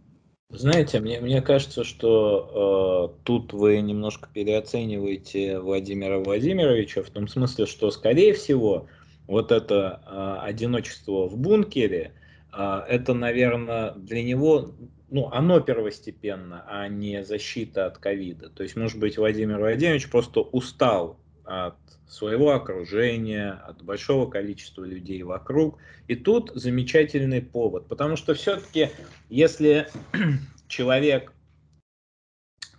Знаете, 0.50 1.00
мне, 1.00 1.20
мне 1.20 1.42
кажется, 1.42 1.82
что 1.82 3.10
э, 3.18 3.24
тут 3.24 3.52
вы 3.52 3.80
немножко 3.80 4.28
переоцениваете 4.32 5.58
Владимира 5.58 6.18
Владимировича 6.20 7.02
в 7.02 7.10
том 7.10 7.26
смысле, 7.26 7.66
что, 7.66 7.90
скорее 7.90 8.34
всего, 8.34 8.86
вот 9.26 9.50
это 9.50 10.02
э, 10.06 10.46
одиночество 10.46 11.26
в 11.26 11.36
бункере, 11.36 12.12
э, 12.52 12.82
это, 12.88 13.14
наверное, 13.14 13.92
для 13.94 14.22
него, 14.22 14.74
ну, 15.10 15.28
оно 15.32 15.58
первостепенно, 15.60 16.64
а 16.68 16.86
не 16.86 17.24
защита 17.24 17.86
от 17.86 17.98
ковида. 17.98 18.50
То 18.50 18.62
есть, 18.62 18.76
может 18.76 19.00
быть, 19.00 19.16
Владимир 19.16 19.58
Владимирович 19.58 20.08
просто 20.08 20.40
устал 20.40 21.18
от 21.44 21.76
своего 22.08 22.52
окружения, 22.52 23.52
от 23.52 23.82
большого 23.82 24.30
количества 24.30 24.84
людей 24.84 25.22
вокруг. 25.22 25.78
И 26.08 26.14
тут 26.14 26.52
замечательный 26.54 27.42
повод, 27.42 27.88
потому 27.88 28.16
что 28.16 28.34
все-таки, 28.34 28.90
если 29.28 29.88
человек 30.68 31.32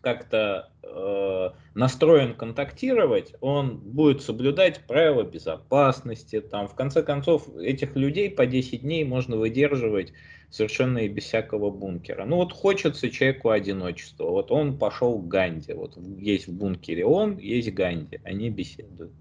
как-то 0.02 0.72
э, 0.84 1.50
настроен 1.74 2.36
контактировать, 2.36 3.34
он 3.42 3.78
будет 3.78 4.22
соблюдать 4.22 4.82
правила 4.86 5.24
безопасности. 5.24 6.42
Там, 6.42 6.68
в 6.68 6.76
конце 6.76 7.02
концов, 7.02 7.50
этих 7.58 7.96
людей 7.96 8.30
по 8.30 8.46
10 8.46 8.82
дней 8.82 9.04
можно 9.04 9.36
выдерживать 9.36 10.14
совершенно 10.50 11.00
и 11.00 11.08
без 11.08 11.24
всякого 11.24 11.70
бункера. 11.70 12.26
Ну 12.26 12.38
вот 12.38 12.54
хочется 12.54 13.10
человеку 13.10 13.50
одиночества. 13.50 14.30
Вот 14.30 14.52
он 14.52 14.78
пошел 14.78 15.20
к 15.20 15.28
Ганди. 15.28 15.74
Вот 15.74 15.98
есть 15.98 16.48
в 16.48 16.54
бункере 16.54 17.06
он, 17.06 17.38
есть 17.38 17.74
Ганди. 17.74 18.20
Они 18.24 18.50
беседуют. 18.50 19.14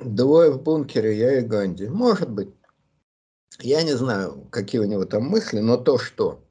Двое 0.00 0.50
в 0.50 0.62
бункере, 0.62 1.16
я 1.16 1.38
и 1.38 1.42
Ганди. 1.42 1.88
Может 1.88 2.30
быть. 2.30 2.50
Я 3.60 3.82
не 3.82 3.94
знаю, 3.94 4.46
какие 4.50 4.80
у 4.80 4.84
него 4.84 5.06
там 5.06 5.24
мысли, 5.24 5.60
но 5.60 5.78
то, 5.78 5.96
что, 5.96 6.44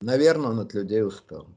наверное, 0.00 0.50
он 0.50 0.60
от 0.60 0.72
людей 0.72 1.02
устал. 1.02 1.48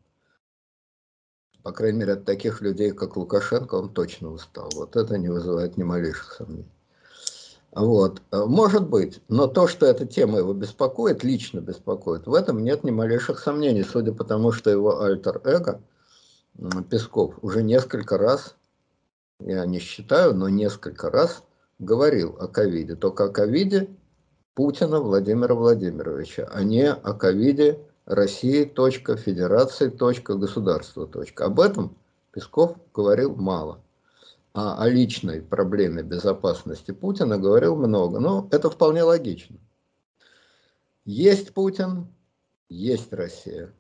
По 1.61 1.71
крайней 1.71 1.99
мере, 1.99 2.13
от 2.13 2.25
таких 2.25 2.61
людей, 2.61 2.91
как 2.91 3.15
Лукашенко, 3.15 3.75
он 3.75 3.93
точно 3.93 4.31
устал. 4.31 4.69
Вот 4.73 4.95
это 4.95 5.17
не 5.17 5.29
вызывает 5.29 5.77
ни 5.77 5.83
малейших 5.83 6.33
сомнений. 6.33 6.71
Вот. 7.75 8.21
Может 8.31 8.87
быть, 8.87 9.19
но 9.29 9.47
то, 9.47 9.67
что 9.67 9.87
эта 9.87 10.05
тема 10.05 10.37
его 10.37 10.53
беспокоит, 10.53 11.23
лично 11.23 11.59
беспокоит, 11.59 12.27
в 12.27 12.33
этом 12.33 12.63
нет 12.63 12.83
ни 12.83 12.91
малейших 12.91 13.39
сомнений, 13.39 13.83
судя 13.83 14.13
по 14.13 14.23
тому, 14.23 14.51
что 14.51 14.69
его 14.69 15.01
альтер-эго 15.01 15.81
Песков 16.89 17.33
уже 17.41 17.63
несколько 17.63 18.19
раз, 18.19 18.55
я 19.39 19.65
не 19.65 19.79
считаю, 19.79 20.35
но 20.35 20.49
несколько 20.49 21.09
раз 21.09 21.43
говорил 21.79 22.37
о 22.39 22.47
ковиде. 22.47 22.95
Только 22.95 23.25
о 23.25 23.29
ковиде 23.29 23.89
Путина 24.53 24.99
Владимира 24.99 25.55
Владимировича, 25.55 26.47
а 26.53 26.63
не 26.63 26.91
о 26.93 27.13
ковиде 27.13 27.79
России, 28.05 28.65
точка, 28.65 29.17
Федерации, 29.17 29.89
точка, 29.89 30.35
государства, 30.35 31.07
точка. 31.07 31.45
Об 31.45 31.59
этом 31.59 31.97
Песков 32.31 32.75
говорил 32.93 33.35
мало. 33.35 33.82
О 34.53 34.87
личной 34.87 35.41
проблеме 35.41 36.03
безопасности 36.03 36.91
Путина 36.91 37.39
говорил 37.39 37.75
много. 37.75 38.19
Но 38.19 38.47
это 38.51 38.69
вполне 38.69 39.01
логично. 39.01 39.57
Есть 41.05 41.53
Путин, 41.53 42.07
есть 42.69 43.11
Россия. 43.11 43.73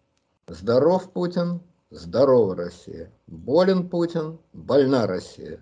Здоров 0.47 1.11
Путин, 1.11 1.61
здорова 1.91 2.55
Россия. 2.55 3.11
Болен 3.27 3.87
Путин, 3.87 4.39
больна 4.51 5.05
Россия. 5.05 5.59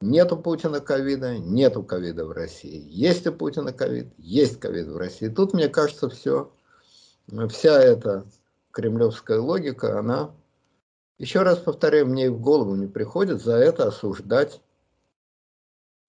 Нету 0.00 0.36
Путина 0.36 0.80
ковида, 0.80 1.38
нету 1.38 1.82
ковида 1.82 2.24
в 2.24 2.32
России. 2.32 2.86
Есть 2.88 3.26
у 3.26 3.32
Путина 3.32 3.72
ковид, 3.72 4.06
есть 4.16 4.60
ковид 4.60 4.86
в 4.86 4.96
России. 4.96 5.28
Тут, 5.28 5.52
мне 5.52 5.68
кажется, 5.68 6.08
все 6.08 6.50
вся 7.48 7.80
эта 7.80 8.24
кремлевская 8.70 9.40
логика, 9.40 9.98
она, 9.98 10.30
еще 11.18 11.42
раз 11.42 11.58
повторяю, 11.58 12.06
мне 12.06 12.26
и 12.26 12.28
в 12.28 12.40
голову 12.40 12.74
не 12.76 12.86
приходит 12.86 13.42
за 13.42 13.56
это 13.56 13.88
осуждать 13.88 14.60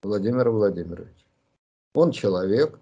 Владимира 0.02 0.50
Владимировича. 0.50 1.24
Он 1.94 2.12
человек, 2.12 2.78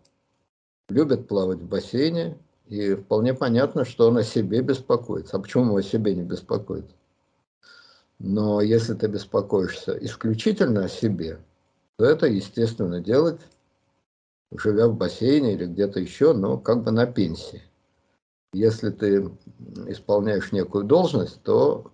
любит 0.89 1.29
плавать 1.29 1.59
в 1.59 1.69
бассейне, 1.69 2.39
и 2.67 2.95
вполне 2.95 3.33
понятно, 3.33 3.85
что 3.85 4.09
он 4.09 4.19
о 4.19 4.23
себе 4.23 4.61
беспокоится. 4.61 5.37
А 5.37 5.41
почему 5.41 5.73
он 5.73 5.79
о 5.79 5.83
себе 5.83 6.15
не 6.15 6.23
беспокоится? 6.23 6.95
Но 8.19 8.61
если 8.61 8.95
ты 8.95 9.07
беспокоишься 9.07 9.97
исключительно 10.05 10.85
о 10.85 10.89
себе, 10.89 11.39
то 11.97 12.05
это, 12.05 12.27
естественно, 12.27 13.01
делать, 13.01 13.41
живя 14.53 14.89
в 14.89 14.97
бассейне 14.97 15.55
или 15.55 15.67
где-то 15.67 16.01
еще, 16.01 16.35
но 16.35 16.59
как 16.59 16.85
бы 16.85 16.91
на 16.91 17.07
пенсии 17.07 17.63
если 18.53 18.91
ты 18.91 19.31
исполняешь 19.87 20.53
некую 20.53 20.85
должность, 20.85 21.43
то 21.43 21.91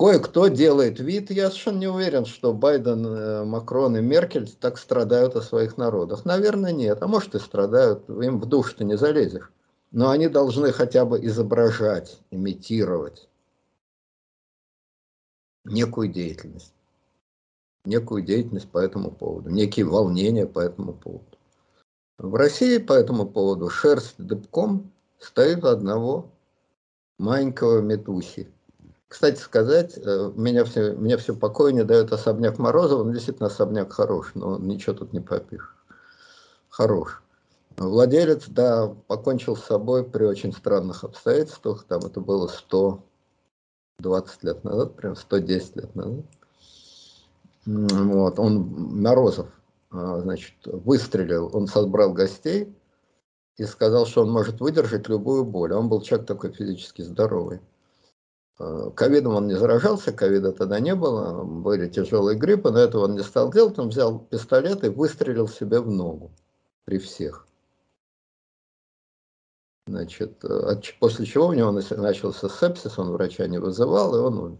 Кое-кто 0.00 0.48
делает 0.48 0.98
вид, 0.98 1.30
я 1.30 1.50
совершенно 1.50 1.78
не 1.80 1.86
уверен, 1.86 2.24
что 2.24 2.54
Байден, 2.54 3.06
э, 3.06 3.44
Макрон 3.44 3.98
и 3.98 4.00
Меркель 4.00 4.48
так 4.48 4.78
страдают 4.78 5.36
о 5.36 5.42
своих 5.42 5.76
народах. 5.76 6.24
Наверное, 6.24 6.72
нет. 6.72 7.02
А 7.02 7.06
может 7.06 7.34
и 7.34 7.38
страдают, 7.38 8.08
им 8.08 8.40
в 8.40 8.46
душ 8.46 8.72
ты 8.72 8.84
не 8.84 8.96
залезешь. 8.96 9.52
Но 9.90 10.08
они 10.08 10.28
должны 10.28 10.72
хотя 10.72 11.04
бы 11.04 11.22
изображать, 11.26 12.18
имитировать 12.30 13.28
некую 15.66 16.08
деятельность. 16.08 16.72
Некую 17.84 18.22
деятельность 18.22 18.70
по 18.70 18.78
этому 18.78 19.10
поводу, 19.10 19.50
некие 19.50 19.84
волнения 19.84 20.46
по 20.46 20.60
этому 20.60 20.94
поводу. 20.94 21.36
В 22.16 22.34
России 22.36 22.78
по 22.78 22.94
этому 22.94 23.28
поводу 23.28 23.68
шерсть 23.68 24.14
дыбком 24.16 24.90
стоит 25.18 25.62
одного 25.62 26.30
маленького 27.18 27.82
метухи 27.82 28.50
кстати 29.10 29.40
сказать, 29.40 29.98
э, 29.98 30.32
меня 30.36 30.64
все, 30.64 30.92
меня 30.92 31.18
все 31.18 31.34
покоя 31.34 31.72
не 31.72 31.82
дает 31.82 32.12
особняк 32.12 32.58
Морозова. 32.60 33.02
Он 33.02 33.12
действительно 33.12 33.48
особняк 33.48 33.92
хорош, 33.92 34.30
но 34.36 34.56
ничего 34.56 34.94
тут 34.94 35.12
не 35.12 35.18
попишешь. 35.18 35.74
Хорош. 36.68 37.20
Владелец, 37.76 38.44
да, 38.46 38.86
покончил 39.08 39.56
с 39.56 39.64
собой 39.64 40.04
при 40.04 40.22
очень 40.22 40.52
странных 40.52 41.02
обстоятельствах. 41.02 41.86
Там 41.88 42.02
это 42.02 42.20
было 42.20 42.46
120 42.46 44.44
лет 44.44 44.62
назад, 44.62 44.94
прям 44.94 45.16
110 45.16 45.76
лет 45.76 45.92
назад. 45.96 46.24
Вот, 47.66 48.38
он, 48.38 48.60
Морозов, 49.02 49.48
а, 49.90 50.20
значит, 50.20 50.54
выстрелил, 50.64 51.50
он 51.52 51.66
собрал 51.66 52.12
гостей 52.12 52.72
и 53.56 53.64
сказал, 53.64 54.06
что 54.06 54.22
он 54.22 54.30
может 54.30 54.60
выдержать 54.60 55.08
любую 55.08 55.44
боль. 55.44 55.72
Он 55.72 55.88
был 55.88 56.00
человек 56.00 56.28
такой 56.28 56.52
физически 56.52 57.02
здоровый. 57.02 57.60
Э, 58.62 58.90
ковидом 58.94 59.36
он 59.36 59.46
не 59.46 59.54
заражался, 59.54 60.12
ковида 60.12 60.52
тогда 60.52 60.80
не 60.80 60.94
было, 60.94 61.42
были 61.44 61.88
тяжелые 61.88 62.38
гриппы, 62.38 62.70
но 62.70 62.78
этого 62.80 63.04
он 63.04 63.14
не 63.14 63.22
стал 63.22 63.50
делать, 63.50 63.78
он 63.78 63.88
взял 63.88 64.18
пистолет 64.18 64.84
и 64.84 64.90
выстрелил 64.90 65.48
себе 65.48 65.80
в 65.80 65.90
ногу 65.90 66.30
при 66.84 66.98
всех. 66.98 67.46
Значит, 69.86 70.44
э, 70.44 70.78
после 70.98 71.24
чего 71.24 71.46
у 71.46 71.52
него 71.54 71.70
начался 71.72 72.50
сепсис, 72.50 72.98
он 72.98 73.12
врача 73.12 73.46
не 73.46 73.58
вызывал, 73.58 74.14
и 74.14 74.18
он 74.18 74.38
умер. 74.38 74.58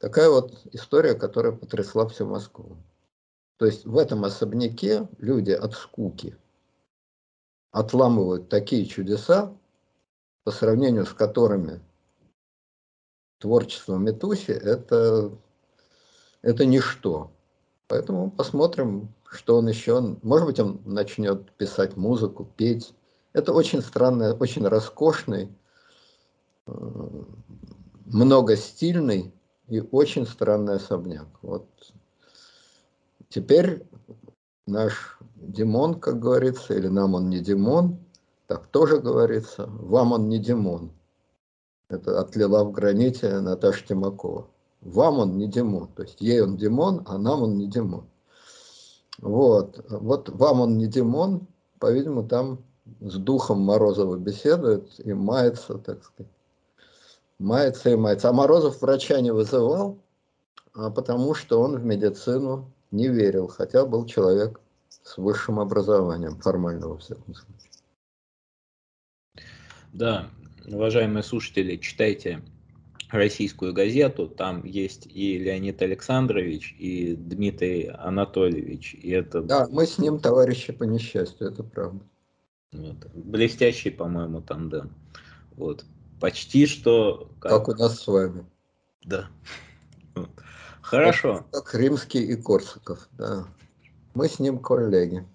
Такая 0.00 0.28
вот 0.28 0.52
история, 0.72 1.14
которая 1.14 1.52
потрясла 1.52 2.08
всю 2.08 2.26
Москву. 2.26 2.78
То 3.58 3.66
есть 3.66 3.84
в 3.84 3.96
этом 3.96 4.24
особняке 4.24 5.06
люди 5.18 5.52
от 5.52 5.74
скуки 5.74 6.36
отламывают 7.70 8.48
такие 8.48 8.86
чудеса, 8.86 9.54
по 10.42 10.50
сравнению 10.50 11.06
с 11.06 11.12
которыми 11.12 11.80
творчество 13.40 13.96
Метуси 13.96 14.52
это, 14.52 15.32
это 16.42 16.66
ничто. 16.66 17.32
Поэтому 17.88 18.30
посмотрим, 18.30 19.12
что 19.28 19.56
он 19.56 19.68
еще... 19.68 20.16
Может 20.22 20.46
быть, 20.46 20.60
он 20.60 20.80
начнет 20.84 21.50
писать 21.52 21.96
музыку, 21.96 22.48
петь. 22.56 22.94
Это 23.32 23.52
очень 23.52 23.80
странный, 23.80 24.32
очень 24.32 24.66
роскошный, 24.66 25.48
э, 26.66 26.72
многостильный 28.04 29.32
и 29.68 29.80
очень 29.80 30.26
странный 30.26 30.76
особняк. 30.76 31.28
Вот 31.42 31.66
теперь 33.28 33.84
наш 34.66 35.18
Димон, 35.36 35.98
как 35.98 36.20
говорится, 36.20 36.74
или 36.74 36.88
нам 36.88 37.14
он 37.14 37.30
не 37.30 37.40
Димон, 37.40 37.98
так 38.46 38.66
тоже 38.66 38.98
говорится, 38.98 39.66
вам 39.66 40.12
он 40.12 40.28
не 40.28 40.38
Димон. 40.38 40.92
Это 41.90 42.20
отлила 42.20 42.62
в 42.62 42.70
граните 42.70 43.40
Наташа 43.40 43.84
Тимакова. 43.84 44.46
Вам 44.80 45.18
он 45.18 45.36
не 45.36 45.48
Димон, 45.48 45.88
то 45.88 46.04
есть 46.04 46.20
ей 46.20 46.40
он 46.40 46.56
Димон, 46.56 47.02
а 47.06 47.18
нам 47.18 47.42
он 47.42 47.56
не 47.56 47.66
Димон. 47.66 48.06
Вот, 49.18 49.84
вот 49.90 50.28
вам 50.30 50.60
он 50.60 50.78
не 50.78 50.86
Димон, 50.86 51.46
по-видимому, 51.80 52.26
там 52.26 52.64
с 53.00 53.16
духом 53.16 53.60
Морозова 53.60 54.16
беседует 54.16 54.88
и 55.04 55.12
мается, 55.12 55.78
так 55.78 56.04
сказать. 56.04 56.32
Мается 57.38 57.90
и 57.90 57.96
мается. 57.96 58.28
А 58.28 58.32
Морозов 58.32 58.80
врача 58.80 59.20
не 59.20 59.32
вызывал, 59.32 59.98
а 60.72 60.90
потому 60.90 61.34
что 61.34 61.60
он 61.60 61.76
в 61.76 61.84
медицину 61.84 62.70
не 62.92 63.08
верил, 63.08 63.48
хотя 63.48 63.84
был 63.84 64.06
человек 64.06 64.60
с 65.02 65.18
высшим 65.18 65.58
образованием, 65.58 66.38
формального 66.40 66.92
во 66.92 66.98
всяком 66.98 67.34
случае. 67.34 67.70
Да, 69.92 70.30
уважаемые 70.72 71.22
слушатели, 71.22 71.76
читайте 71.76 72.42
российскую 73.10 73.72
газету, 73.72 74.28
там 74.28 74.64
есть 74.64 75.06
и 75.06 75.38
Леонид 75.38 75.82
Александрович, 75.82 76.74
и 76.78 77.14
Дмитрий 77.16 77.86
Анатольевич. 77.86 78.94
И 78.94 79.10
это... 79.10 79.42
Да, 79.42 79.66
мы 79.70 79.86
с 79.86 79.98
ним 79.98 80.18
товарищи 80.18 80.72
по 80.72 80.84
несчастью, 80.84 81.48
это 81.48 81.62
правда. 81.62 82.00
Вот. 82.72 82.96
Блестящий, 83.14 83.90
по-моему, 83.90 84.40
тандем. 84.42 84.94
Вот. 85.56 85.84
Почти 86.20 86.66
что... 86.66 87.30
Как... 87.40 87.52
как 87.52 87.68
у 87.68 87.74
нас 87.74 88.00
с 88.00 88.06
вами. 88.06 88.46
Да. 89.04 89.28
Вот. 90.14 90.30
Хорошо. 90.80 91.46
Как, 91.50 91.64
как 91.64 91.74
Римский 91.74 92.22
и 92.24 92.36
Корсаков, 92.36 93.08
да. 93.12 93.46
Мы 94.14 94.28
с 94.28 94.38
ним 94.38 94.58
коллеги. 94.58 95.26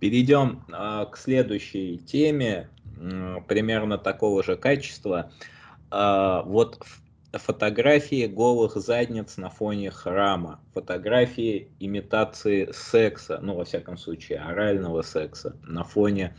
Перейдем 0.00 0.64
а, 0.70 1.06
к 1.06 1.16
следующей 1.16 1.98
теме 1.98 2.68
примерно 3.46 3.98
такого 3.98 4.42
же 4.42 4.56
качества. 4.56 5.30
А, 5.90 6.42
вот 6.42 6.82
фотографии 7.32 8.26
голых 8.26 8.76
задниц 8.76 9.36
на 9.36 9.50
фоне 9.50 9.90
храма, 9.90 10.60
фотографии 10.74 11.70
имитации 11.78 12.70
секса, 12.72 13.38
ну, 13.42 13.54
во 13.54 13.64
всяком 13.64 13.98
случае, 13.98 14.38
орального 14.38 15.02
секса 15.02 15.56
на 15.62 15.84
фоне 15.84 16.36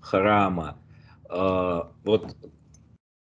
храма. 0.00 0.78
А, 1.28 1.92
вот 2.04 2.36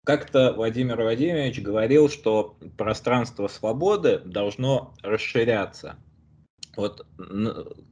как-то 0.04 0.52
Владимир 0.52 1.00
Владимирович 1.00 1.62
говорил, 1.62 2.10
что 2.10 2.56
пространство 2.76 3.48
свободы 3.48 4.18
должно 4.18 4.94
расширяться. 5.02 5.96
Вот 6.76 7.06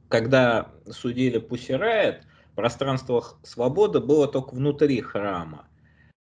когда 0.09 0.69
судили 0.91 1.39
Пусирает, 1.39 2.23
пространство 2.55 3.23
свободы 3.43 3.99
было 3.99 4.27
только 4.27 4.55
внутри 4.55 5.01
храма. 5.01 5.67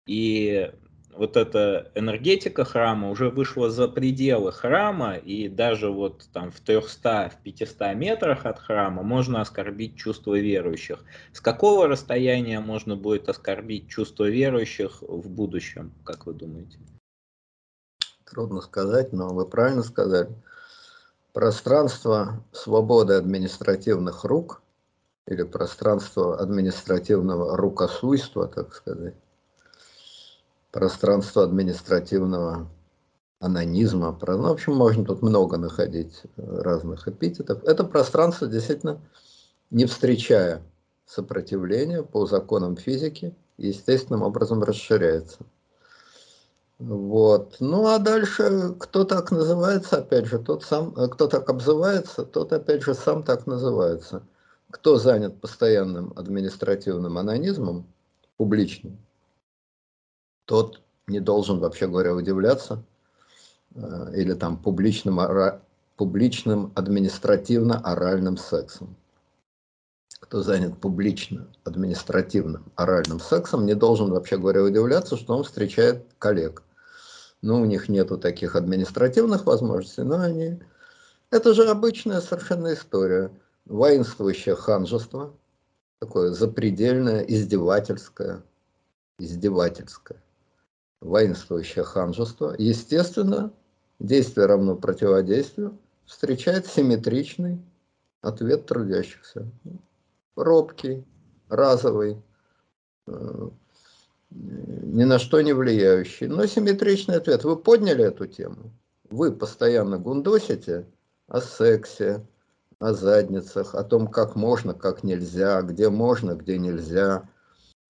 И 0.06 0.70
вот 1.16 1.36
эта 1.36 1.92
энергетика 1.94 2.64
храма 2.64 3.10
уже 3.10 3.30
вышла 3.30 3.70
за 3.70 3.88
пределы 3.88 4.52
храма, 4.52 5.16
и 5.16 5.48
даже 5.48 5.90
вот 5.90 6.28
там 6.32 6.50
в 6.50 6.60
300, 6.60 7.30
в 7.30 7.42
500 7.42 7.94
метрах 7.94 8.46
от 8.46 8.58
храма 8.58 9.02
можно 9.02 9.40
оскорбить 9.40 9.96
чувство 9.96 10.38
верующих. 10.38 11.04
С 11.32 11.40
какого 11.40 11.86
расстояния 11.86 12.60
можно 12.60 12.96
будет 12.96 13.28
оскорбить 13.28 13.88
чувство 13.88 14.28
верующих 14.28 15.02
в 15.02 15.28
будущем, 15.28 15.92
как 16.04 16.26
вы 16.26 16.34
думаете? 16.34 16.78
Трудно 18.24 18.60
сказать, 18.60 19.12
но 19.12 19.28
вы 19.28 19.46
правильно 19.46 19.82
сказали. 19.82 20.28
Пространство 21.32 22.44
свободы 22.52 23.14
административных 23.14 24.24
рук 24.24 24.62
или 25.26 25.42
пространство 25.42 26.38
административного 26.38 27.56
рукосуйства, 27.56 28.46
так 28.46 28.74
сказать, 28.74 29.14
пространство 30.70 31.44
административного 31.44 32.68
анонизма. 33.40 34.18
Ну, 34.26 34.42
в 34.42 34.52
общем, 34.52 34.74
можно 34.74 35.04
тут 35.04 35.22
много 35.22 35.56
находить 35.56 36.22
разных 36.36 37.08
эпитетов. 37.08 37.62
Это 37.64 37.84
пространство 37.84 38.46
действительно, 38.46 39.00
не 39.70 39.86
встречая 39.86 40.62
сопротивления 41.06 42.02
по 42.02 42.26
законам 42.26 42.76
физики, 42.76 43.34
естественным 43.56 44.22
образом 44.22 44.62
расширяется. 44.62 45.38
Вот. 46.78 47.56
Ну 47.60 47.86
а 47.86 47.98
дальше, 47.98 48.74
кто 48.78 49.04
так 49.04 49.30
называется, 49.30 49.98
опять 49.98 50.26
же, 50.26 50.38
тот 50.38 50.64
сам, 50.64 50.92
кто 50.92 51.28
так 51.28 51.48
обзывается, 51.48 52.24
тот 52.24 52.52
опять 52.52 52.82
же 52.82 52.94
сам 52.94 53.22
так 53.22 53.46
называется– 53.46 54.22
кто 54.74 54.96
занят 54.98 55.40
постоянным 55.40 56.12
административным 56.16 57.16
анонизмом, 57.16 57.86
публичным, 58.36 58.98
тот 60.46 60.80
не 61.06 61.20
должен, 61.20 61.60
вообще 61.60 61.86
говоря, 61.86 62.12
удивляться, 62.12 62.82
э, 63.76 64.12
или 64.16 64.34
там 64.34 64.56
публичным, 64.56 65.20
публичным 65.94 66.72
административно-оральным 66.74 68.36
сексом. 68.36 68.96
Кто 70.18 70.42
занят 70.42 70.76
публично 70.80 71.46
административным 71.62 72.64
оральным 72.74 73.20
сексом, 73.20 73.66
не 73.66 73.74
должен, 73.74 74.10
вообще 74.10 74.38
говоря, 74.38 74.64
удивляться, 74.64 75.16
что 75.16 75.36
он 75.36 75.44
встречает 75.44 76.04
коллег. 76.18 76.64
Ну, 77.42 77.60
у 77.60 77.64
них 77.64 77.88
нету 77.88 78.18
таких 78.18 78.56
административных 78.56 79.46
возможностей, 79.46 80.02
но 80.02 80.18
они... 80.18 80.58
Это 81.30 81.54
же 81.54 81.68
обычная 81.68 82.20
совершенно 82.20 82.74
история 82.74 83.30
воинствующее 83.66 84.54
ханжество, 84.54 85.34
такое 86.00 86.32
запредельное, 86.32 87.22
издевательское, 87.22 88.42
издевательское. 89.18 90.22
воинствующее 91.00 91.84
ханжество, 91.84 92.54
естественно, 92.58 93.52
действие 93.98 94.46
равно 94.46 94.76
противодействию, 94.76 95.78
встречает 96.04 96.66
симметричный 96.66 97.60
ответ 98.22 98.66
трудящихся. 98.66 99.46
Робкий, 100.36 101.04
разовый, 101.48 102.20
э, 103.06 103.48
ни 104.30 105.04
на 105.04 105.18
что 105.18 105.40
не 105.42 105.52
влияющий, 105.52 106.26
но 106.26 106.46
симметричный 106.46 107.16
ответ. 107.16 107.44
Вы 107.44 107.56
подняли 107.56 108.04
эту 108.04 108.26
тему? 108.26 108.72
Вы 109.10 109.30
постоянно 109.30 109.98
гундосите 109.98 110.86
о 111.28 111.40
сексе, 111.40 112.26
о 112.78 112.92
задницах, 112.92 113.74
о 113.74 113.84
том, 113.84 114.08
как 114.08 114.36
можно, 114.36 114.74
как 114.74 115.04
нельзя, 115.04 115.62
где 115.62 115.88
можно, 115.88 116.34
где 116.34 116.58
нельзя, 116.58 117.28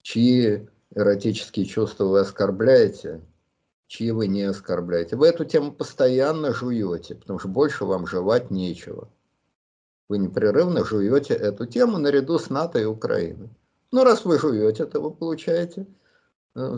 чьи 0.03 0.68
эротические 0.94 1.66
чувства 1.66 2.05
вы 2.05 2.20
оскорбляете, 2.20 3.20
чьи 3.87 4.11
вы 4.11 4.29
не 4.29 4.42
оскорбляете. 4.42 5.16
Вы 5.16 5.29
эту 5.29 5.44
тему 5.44 5.73
постоянно 5.73 6.53
жуете, 6.53 7.14
потому 7.14 7.38
что 7.38 7.49
больше 7.49 7.85
вам 7.85 8.07
жевать 8.07 8.51
нечего. 8.51 9.09
Вы 10.09 10.18
непрерывно 10.18 10.85
жуете 10.85 11.35
эту 11.35 11.66
тему 11.66 11.99
наряду 11.99 12.38
с 12.38 12.51
НАТО 12.51 12.79
и 12.79 12.85
Украиной. 12.85 13.51
Ну, 13.90 14.05
раз 14.05 14.25
вы 14.25 14.38
жуете, 14.38 14.87
то 14.87 15.01
вы 15.01 15.11
получаете, 15.11 15.87
э, 16.55 16.77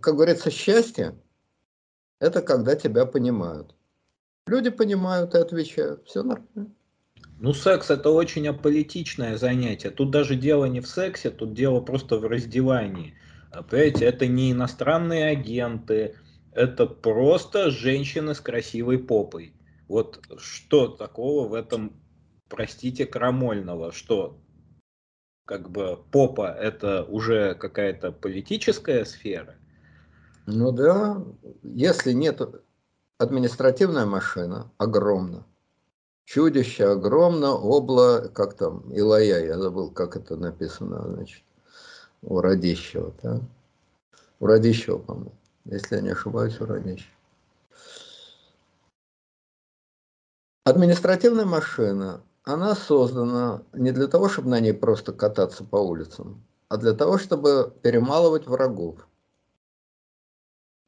как 0.00 0.14
говорится, 0.14 0.50
счастье. 0.50 1.18
Это 2.20 2.42
когда 2.42 2.74
тебя 2.76 3.06
понимают. 3.06 3.74
Люди 4.46 4.70
понимают 4.70 5.34
и 5.34 5.38
отвечают. 5.38 6.06
Все 6.06 6.22
нормально. 6.22 6.74
Ну, 7.40 7.52
секс 7.52 7.90
это 7.90 8.10
очень 8.10 8.48
аполитичное 8.48 9.36
занятие. 9.36 9.90
Тут 9.90 10.10
даже 10.10 10.34
дело 10.34 10.64
не 10.64 10.80
в 10.80 10.88
сексе, 10.88 11.30
тут 11.30 11.54
дело 11.54 11.80
просто 11.80 12.18
в 12.18 12.24
раздевании. 12.24 13.14
А, 13.50 13.62
понимаете, 13.62 14.06
это 14.06 14.26
не 14.26 14.52
иностранные 14.52 15.26
агенты, 15.26 16.16
это 16.52 16.86
просто 16.86 17.70
женщины 17.70 18.34
с 18.34 18.40
красивой 18.40 18.98
попой. 18.98 19.54
Вот 19.86 20.20
что 20.38 20.88
такого 20.88 21.46
в 21.48 21.54
этом, 21.54 21.92
простите, 22.48 23.06
крамольного, 23.06 23.92
что 23.92 24.40
как 25.44 25.70
бы 25.70 25.98
попа 26.10 26.52
это 26.52 27.04
уже 27.04 27.54
какая-то 27.54 28.10
политическая 28.10 29.04
сфера? 29.04 29.54
Ну 30.46 30.72
да, 30.72 31.24
если 31.62 32.12
нет 32.12 32.42
административная 33.18 34.06
машина, 34.06 34.70
огромна, 34.76 35.46
чудище 36.28 36.84
огромно, 36.84 37.52
обло, 37.52 38.28
как 38.34 38.54
там, 38.54 38.80
Илая, 38.92 39.46
я 39.46 39.58
забыл, 39.58 39.90
как 39.90 40.14
это 40.14 40.36
написано, 40.36 41.02
значит, 41.14 41.42
у 42.20 42.40
Радищева, 42.40 43.14
да? 43.22 43.40
У 44.38 44.46
Радищева, 44.46 44.98
по-моему, 44.98 45.32
если 45.64 45.96
я 45.96 46.02
не 46.02 46.10
ошибаюсь, 46.10 46.60
у 46.60 46.66
Радищева. 46.66 47.14
Административная 50.64 51.46
машина, 51.46 52.20
она 52.44 52.74
создана 52.74 53.62
не 53.72 53.90
для 53.92 54.06
того, 54.06 54.28
чтобы 54.28 54.50
на 54.50 54.60
ней 54.60 54.74
просто 54.74 55.14
кататься 55.14 55.64
по 55.64 55.76
улицам, 55.76 56.44
а 56.68 56.76
для 56.76 56.92
того, 56.92 57.16
чтобы 57.16 57.72
перемалывать 57.80 58.46
врагов. 58.46 59.08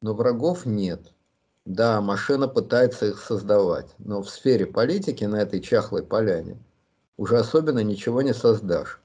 Но 0.03 0.13
врагов 0.13 0.67
нет. 0.67 1.11
Да, 1.65 2.01
машина 2.01 2.47
пытается 2.47 3.07
их 3.07 3.19
создавать, 3.19 3.93
но 3.99 4.21
в 4.23 4.29
сфере 4.29 4.65
политики 4.65 5.23
на 5.25 5.35
этой 5.41 5.61
чахлой 5.61 6.03
поляне 6.03 6.57
уже 7.17 7.37
особенно 7.37 7.83
ничего 7.83 8.23
не 8.23 8.33
создашь. 8.33 8.99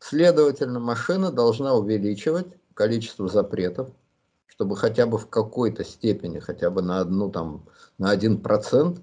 Следовательно, 0.00 0.80
машина 0.80 1.30
должна 1.30 1.74
увеличивать 1.74 2.48
количество 2.74 3.28
запретов, 3.28 3.90
чтобы 4.46 4.76
хотя 4.76 5.06
бы 5.06 5.18
в 5.18 5.28
какой-то 5.28 5.84
степени, 5.84 6.40
хотя 6.40 6.68
бы 6.68 6.82
на 6.82 6.98
одну 6.98 7.30
там, 7.30 7.64
на 7.98 8.10
один 8.10 8.40
процент, 8.40 9.00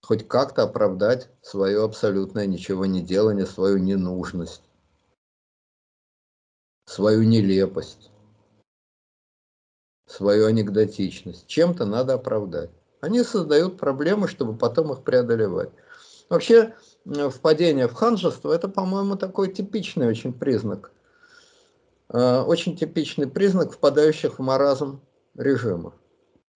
хоть 0.00 0.26
как-то 0.26 0.62
оправдать 0.62 1.28
свое 1.42 1.84
абсолютное 1.84 2.46
ничего 2.46 2.86
не 2.86 3.02
делание, 3.02 3.44
свою 3.44 3.76
ненужность, 3.76 4.62
свою 6.86 7.24
нелепость 7.24 8.10
свою 10.06 10.46
анекдотичность. 10.46 11.46
Чем-то 11.46 11.84
надо 11.84 12.14
оправдать. 12.14 12.70
Они 13.00 13.22
создают 13.22 13.78
проблемы, 13.78 14.28
чтобы 14.28 14.56
потом 14.56 14.92
их 14.92 15.02
преодолевать. 15.02 15.70
Вообще, 16.28 16.74
впадение 17.04 17.88
в 17.88 17.94
ханжество– 17.94 18.52
это, 18.54 18.68
по-моему, 18.68 19.16
такой 19.16 19.52
типичный 19.52 20.08
очень 20.08 20.32
признак. 20.32 20.90
Э, 22.08 22.40
очень 22.40 22.76
типичный 22.76 23.28
признак 23.28 23.72
впадающих 23.72 24.38
в 24.38 24.42
маразм 24.42 25.00
режимов. 25.34 25.94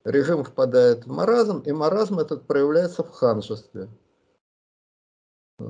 Режим 0.04 0.44
впадает 0.44 1.06
в 1.06 1.08
маразм, 1.08 1.60
и 1.60 1.72
маразм 1.72 2.18
этот 2.18 2.46
проявляется 2.46 3.04
в 3.04 3.10
ханжестве. 3.10 3.88
Э, 5.58 5.64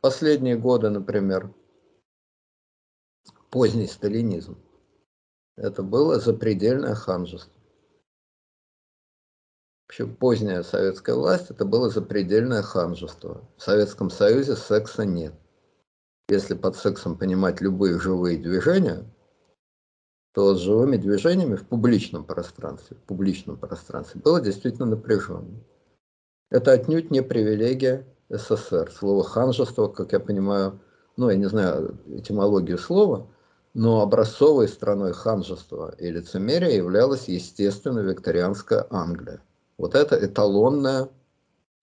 последние 0.00 0.56
годы, 0.56 0.88
например, 0.88 1.52
поздний 3.50 3.86
сталинизм 3.86 4.56
это 5.58 5.82
было 5.82 6.18
запредельное 6.18 6.94
ханжество. 6.94 7.52
Вообще 9.86 10.06
поздняя 10.06 10.62
советская 10.62 11.16
власть 11.16 11.50
это 11.50 11.64
было 11.64 11.88
запредельное 11.88 12.62
ханжество. 12.62 13.48
В 13.56 13.62
Советском 13.62 14.10
Союзе 14.10 14.54
секса 14.54 15.04
нет. 15.04 15.34
Если 16.28 16.54
под 16.54 16.76
сексом 16.76 17.16
понимать 17.16 17.60
любые 17.60 17.98
живые 17.98 18.38
движения, 18.38 19.04
то 20.34 20.54
с 20.54 20.60
живыми 20.60 20.98
движениями 20.98 21.56
в 21.56 21.66
публичном 21.66 22.24
пространстве, 22.24 22.96
в 22.98 23.00
публичном 23.06 23.56
пространстве 23.56 24.20
было 24.20 24.40
действительно 24.40 24.86
напряженно. 24.86 25.64
Это 26.50 26.72
отнюдь 26.72 27.10
не 27.10 27.22
привилегия 27.22 28.06
СССР. 28.28 28.92
Слово 28.92 29.24
ханжество, 29.24 29.88
как 29.88 30.12
я 30.12 30.20
понимаю, 30.20 30.80
ну, 31.16 31.30
я 31.30 31.36
не 31.36 31.46
знаю 31.46 31.98
этимологию 32.06 32.78
слова, 32.78 33.26
но 33.78 34.00
образцовой 34.00 34.66
страной 34.66 35.12
ханжества 35.12 35.94
и 35.98 36.10
лицемерия 36.10 36.70
являлась, 36.70 37.28
естественно, 37.28 38.00
викторианская 38.00 38.84
Англия. 38.90 39.40
Вот 39.76 39.94
это 39.94 40.16
эталонная 40.16 41.08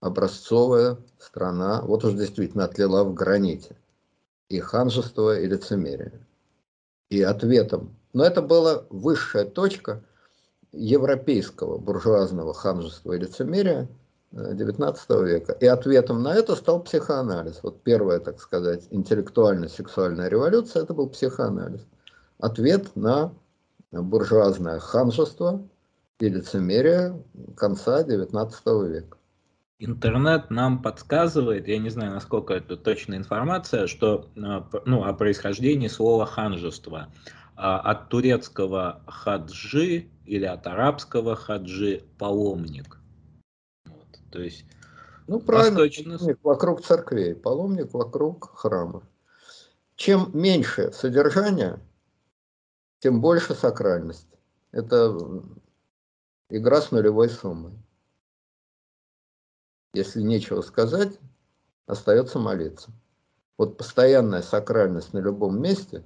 образцовая 0.02 0.98
страна, 1.20 1.82
вот 1.84 2.04
уж 2.04 2.16
действительно 2.16 2.66
отлила 2.66 3.06
в 3.06 3.14
граните. 3.14 3.78
И 4.50 4.60
ханжество, 4.60 5.40
и 5.40 5.48
лицемерие. 5.48 6.12
И 7.10 7.22
ответом. 7.22 7.96
Но 8.12 8.26
это 8.26 8.42
была 8.42 8.84
высшая 8.90 9.46
точка 9.46 10.04
европейского 10.74 11.78
буржуазного 11.78 12.54
ханжества 12.54 13.14
и 13.14 13.20
лицемерия– 13.20 13.88
XIX 14.36 15.26
века. 15.26 15.54
И 15.54 15.66
ответом 15.66 16.22
на 16.22 16.36
это 16.36 16.56
стал 16.56 16.84
психоанализ. 16.84 17.60
Вот 17.64 17.82
первая, 17.84 18.20
так 18.20 18.40
сказать, 18.40 18.88
интеллектуально-сексуальная 18.92 20.28
революция, 20.28 20.84
это 20.84 20.94
был 20.94 21.10
психоанализ. 21.10 21.82
Ответ 22.40 22.96
на 22.96 23.34
буржуазное 23.92 24.80
ханжество 24.80 25.68
и 26.20 26.30
лицемерие 26.30 27.24
конца 27.56 28.04
XIX 28.04 28.88
века. 28.88 29.18
Интернет 29.78 30.50
нам 30.50 30.82
подсказывает, 30.82 31.68
я 31.68 31.78
не 31.80 31.90
знаю, 31.90 32.14
насколько 32.14 32.54
это 32.54 32.78
точная 32.78 33.18
информация, 33.18 33.88
что 33.88 34.30
ну, 34.36 35.04
о 35.04 35.14
происхождении 35.14 35.88
слова 35.88 36.26
ханжество. 36.26 37.12
А 37.58 37.80
от 37.80 38.10
турецкого 38.10 39.02
хаджи 39.08 40.08
или 40.26 40.46
от 40.46 40.68
арабского 40.68 41.36
хаджи 41.36 42.04
паломник. 42.18 42.98
То 44.36 44.42
есть 44.42 44.66
ну, 45.28 45.40
правильно, 45.40 45.80
восточно... 45.80 46.18
паломник 46.18 46.40
вокруг 46.44 46.84
церквей, 46.84 47.36
паломник 47.36 47.94
вокруг 47.94 48.54
храмов. 48.58 49.04
Чем 49.96 50.30
меньше 50.34 50.92
содержание, 50.92 51.80
тем 53.00 53.22
больше 53.22 53.56
сакральность. 53.56 54.28
Это 54.72 55.18
игра 56.50 56.82
с 56.82 56.92
нулевой 56.92 57.30
суммой. 57.30 57.72
Если 59.94 60.22
нечего 60.22 60.60
сказать, 60.62 61.18
остается 61.86 62.38
молиться. 62.38 62.92
Вот 63.58 63.78
постоянная 63.78 64.42
сакральность 64.42 65.14
на 65.14 65.20
любом 65.20 65.62
месте 65.62 66.04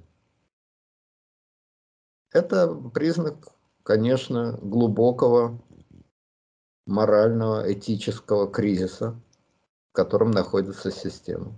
–это 2.30 2.72
признак, 2.94 3.48
конечно, 3.82 4.56
глубокого 4.62 5.60
морального, 6.90 7.72
этического 7.72 8.50
кризиса, 8.50 9.14
в 9.90 9.92
котором 9.92 10.30
находится 10.30 10.90
система. 10.90 11.52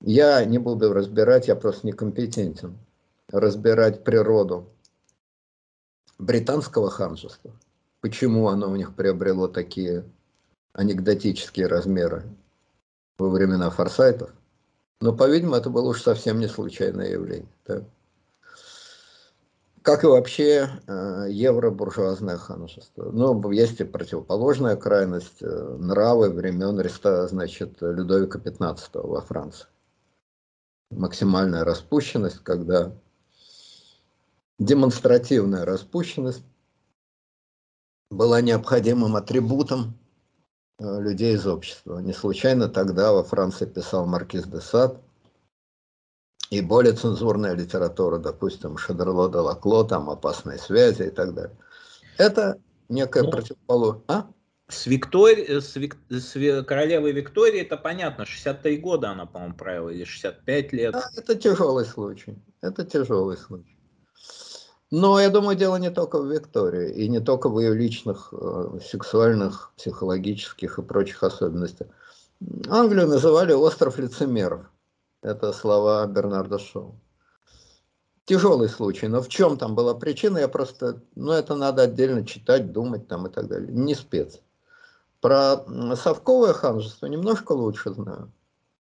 Я 0.00 0.44
не 0.44 0.58
буду 0.58 0.92
разбирать, 0.92 1.48
я 1.48 1.56
просто 1.56 1.86
некомпетентен, 1.86 2.78
разбирать 3.30 4.04
природу 4.04 4.68
британского 6.18 6.90
ханжества, 6.90 7.50
почему 8.00 8.48
оно 8.48 8.70
у 8.70 8.76
них 8.76 8.94
приобрело 8.94 9.48
такие 9.48 10.04
анекдотические 10.72 11.66
размеры 11.66 12.22
во 13.18 13.28
времена 13.28 13.70
форсайтов. 13.70 14.30
Но, 15.00 15.12
по-видимому, 15.16 15.56
это 15.56 15.70
было 15.70 15.88
уж 15.88 16.02
совсем 16.02 16.38
не 16.38 16.48
случайное 16.48 17.10
явление. 17.10 17.48
Да? 17.66 17.82
Как 19.88 20.04
и 20.04 20.06
вообще 20.06 20.68
э, 20.86 21.28
евробуржуазное 21.30 22.36
ханжество. 22.36 23.10
Ну, 23.10 23.50
есть 23.50 23.80
и 23.80 23.84
противоположная 23.84 24.76
крайность, 24.76 25.40
э, 25.40 25.76
нравы 25.80 26.28
времен 26.28 26.78
значит, 27.26 27.78
Людовика 27.80 28.38
XV 28.38 28.78
во 28.92 29.22
Франции. 29.22 29.66
Максимальная 30.90 31.64
распущенность, 31.64 32.40
когда 32.40 32.92
демонстративная 34.58 35.64
распущенность 35.64 36.44
была 38.10 38.42
необходимым 38.42 39.16
атрибутом 39.16 39.98
э, 40.80 41.00
людей 41.00 41.34
из 41.34 41.46
общества. 41.46 42.00
Не 42.00 42.12
случайно 42.12 42.68
тогда 42.68 43.14
во 43.14 43.24
Франции 43.24 43.64
писал 43.64 44.04
Маркиз 44.04 44.44
де 44.44 44.60
Сад, 44.60 45.00
и 46.50 46.60
более 46.60 46.94
цензурная 46.94 47.54
литература, 47.54 48.18
допустим, 48.18 48.78
Шадерло 48.78 49.28
де 49.28 49.38
Лакло, 49.38 49.84
там 49.84 50.08
«Опасные 50.08 50.58
связи» 50.58 51.02
и 51.02 51.10
так 51.10 51.34
далее. 51.34 51.56
Это 52.16 52.58
некая 52.88 53.22
ну, 53.24 53.30
противоположность. 53.30 54.04
А? 54.08 54.26
С, 54.68 54.86
Виктори... 54.86 55.60
с, 55.60 55.76
Вик... 55.76 55.96
с 56.08 56.64
королевой 56.64 57.12
Викторией 57.12 57.62
это 57.62 57.76
понятно, 57.76 58.24
63 58.24 58.78
года 58.78 59.10
она, 59.10 59.26
по-моему, 59.26 59.54
правила, 59.54 59.90
или 59.90 60.04
65 60.04 60.72
лет. 60.72 60.92
Да, 60.92 61.10
это 61.16 61.34
тяжелый 61.34 61.84
случай, 61.84 62.36
это 62.60 62.84
тяжелый 62.84 63.36
случай. 63.36 63.76
Но 64.90 65.20
я 65.20 65.28
думаю, 65.28 65.56
дело 65.56 65.76
не 65.76 65.90
только 65.90 66.18
в 66.18 66.32
Виктории, 66.32 66.92
и 66.94 67.08
не 67.08 67.20
только 67.20 67.50
в 67.50 67.60
ее 67.60 67.74
личных 67.74 68.32
э, 68.32 68.78
сексуальных, 68.82 69.72
психологических 69.76 70.78
и 70.78 70.82
прочих 70.82 71.22
особенностях. 71.22 71.88
Англию 72.68 73.06
называли 73.06 73.52
остров 73.52 73.98
лицемеров. 73.98 74.62
Это 75.22 75.52
слова 75.52 76.06
Бернарда 76.06 76.58
Шоу. 76.58 77.00
Тяжелый 78.24 78.68
случай, 78.68 79.08
но 79.08 79.22
в 79.22 79.28
чем 79.28 79.56
там 79.56 79.74
была 79.74 79.94
причина, 79.94 80.38
я 80.38 80.48
просто, 80.48 81.02
ну 81.14 81.32
это 81.32 81.54
надо 81.54 81.82
отдельно 81.82 82.26
читать, 82.26 82.72
думать 82.72 83.08
там 83.08 83.26
и 83.26 83.30
так 83.30 83.48
далее. 83.48 83.72
Не 83.72 83.94
спец. 83.94 84.40
Про 85.20 85.64
совковое 85.96 86.52
ханжество 86.52 87.06
немножко 87.06 87.52
лучше 87.52 87.92
знаю. 87.94 88.30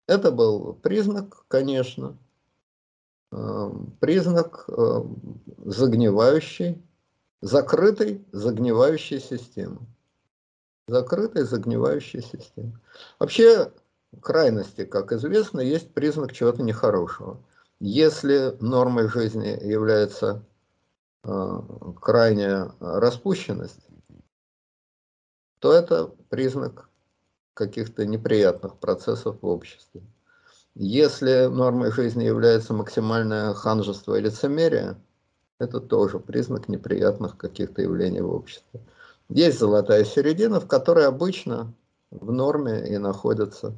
Это 0.05 0.31
был 0.31 0.73
признак, 0.73 1.45
конечно, 1.47 2.17
э, 3.31 3.71
признак 3.99 4.65
э, 4.67 5.03
загнивающей, 5.65 6.83
закрытой 7.39 8.25
загнивающей 8.33 9.19
системы. 9.19 9.79
Закрытой 10.87 11.43
загнивающей 11.43 12.21
системы. 12.21 12.77
Вообще, 13.17 13.71
крайности, 14.19 14.85
как 14.85 15.11
известно, 15.13 15.61
есть 15.61 15.93
признак 15.93 16.33
чего-то 16.33 16.63
нехорошего. 16.63 17.41
Если 17.79 18.55
нормой 18.59 19.07
жизни 19.07 19.47
является 19.47 20.43
э, 21.23 21.61
крайняя 21.99 22.71
распущенность, 22.79 23.87
то 25.59 25.73
это 25.73 26.11
признак 26.29 26.89
каких-то 27.53 28.05
неприятных 28.05 28.77
процессов 28.77 29.37
в 29.41 29.47
обществе. 29.47 30.01
Если 30.73 31.47
нормой 31.47 31.91
жизни 31.91 32.23
является 32.23 32.73
максимальное 32.73 33.53
ханжество 33.53 34.15
и 34.15 34.21
лицемерие, 34.21 34.95
это 35.59 35.79
тоже 35.79 36.19
признак 36.19 36.69
неприятных 36.69 37.37
каких-то 37.37 37.81
явлений 37.81 38.21
в 38.21 38.33
обществе. 38.33 38.81
Есть 39.29 39.59
золотая 39.59 40.03
середина, 40.05 40.59
в 40.59 40.67
которой 40.67 41.05
обычно 41.05 41.73
в 42.09 42.31
норме 42.31 42.87
и 42.89 42.97
находятся 42.97 43.73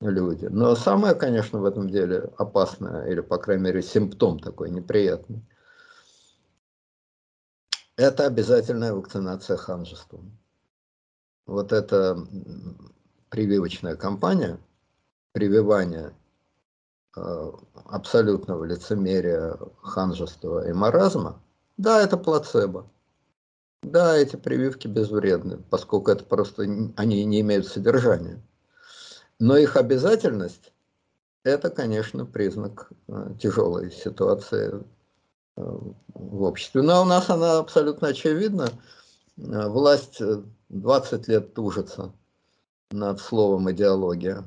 люди. 0.00 0.46
Но 0.46 0.74
самое, 0.74 1.14
конечно, 1.14 1.60
в 1.60 1.64
этом 1.64 1.88
деле 1.88 2.30
опасное, 2.36 3.06
или, 3.06 3.20
по 3.20 3.38
крайней 3.38 3.64
мере, 3.64 3.82
симптом 3.82 4.38
такой 4.38 4.70
неприятный, 4.70 5.42
это 7.96 8.26
обязательная 8.26 8.94
вакцинация 8.94 9.56
ханжеством. 9.56 10.38
Вот 11.46 11.72
эта 11.72 12.16
прививочная 13.30 13.96
кампания, 13.96 14.60
прививание 15.32 16.14
э, 17.16 17.52
абсолютного 17.86 18.64
лицемерия, 18.64 19.58
ханжества 19.82 20.68
и 20.68 20.72
маразма, 20.72 21.42
да, 21.76 22.00
это 22.02 22.16
плацебо. 22.16 22.88
Да, 23.82 24.16
эти 24.16 24.36
прививки 24.36 24.88
безвредны, 24.88 25.58
поскольку 25.70 26.10
это 26.10 26.24
просто 26.24 26.62
они 26.96 27.24
не 27.24 27.40
имеют 27.40 27.66
содержания. 27.66 28.42
Но 29.38 29.56
их 29.56 29.76
обязательность– 29.76 30.72
это, 31.44 31.70
конечно, 31.70 32.26
признак 32.26 32.90
э, 33.06 33.34
тяжелой 33.40 33.92
ситуации 33.92 34.72
э, 35.56 35.78
в 36.14 36.42
обществе. 36.42 36.82
Но 36.82 37.02
у 37.02 37.04
нас 37.04 37.30
она 37.30 37.58
абсолютно 37.58 38.08
очевидна. 38.08 38.68
Э, 39.36 39.68
власть 39.68 40.20
20 40.70 41.28
лет 41.28 41.54
тужится 41.54 42.12
над 42.90 43.20
словом 43.20 43.70
идеология. 43.70 44.44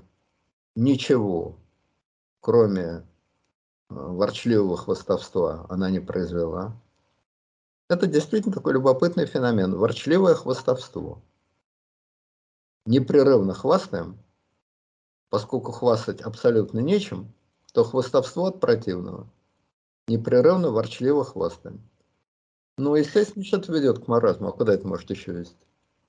Ничего, 0.76 1.56
кроме 2.42 3.06
ворчливого 3.90 4.76
хвостовства, 4.76 5.66
она 5.70 5.90
не 5.90 6.02
произвела. 6.02 6.76
Это 7.90 8.08
действительно 8.08 8.54
такой 8.54 8.74
любопытный 8.74 9.26
феномен. 9.26 9.76
Ворчливое 9.76 10.34
хвостовство. 10.34 11.22
Непрерывно 12.86 13.54
хвастаем– 13.54 14.18
Поскольку 15.32 15.72
хвастать 15.72 16.20
абсолютно 16.20 16.80
нечем, 16.80 17.34
то 17.72 17.86
хвастовство 17.86 18.48
от 18.48 18.60
противного. 18.60 19.30
Непрерывно, 20.10 20.72
ворчливо 20.72 21.24
хвастаем. 21.24 21.82
Ну, 22.78 22.96
естественно, 22.96 23.46
что-то 23.46 23.72
ведет 23.72 24.04
к 24.04 24.08
маразму. 24.10 24.50
А 24.50 24.52
куда 24.52 24.74
это 24.74 24.86
может 24.86 25.10
еще 25.10 25.32
вести? 25.32 25.56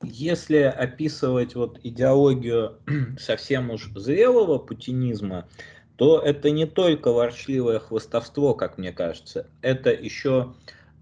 Если 0.02 0.56
описывать 0.56 1.54
вот 1.54 1.78
идеологию 1.85 2.80
совсем 3.20 3.70
уж 3.70 3.92
зрелого 3.94 4.58
путинизма, 4.58 5.48
то 5.96 6.18
это 6.18 6.50
не 6.50 6.66
только 6.66 7.12
ворчливое 7.12 7.78
хвостовство, 7.78 8.54
как 8.54 8.76
мне 8.76 8.90
кажется, 8.90 9.46
это 9.61 9.90
еще 9.90 10.52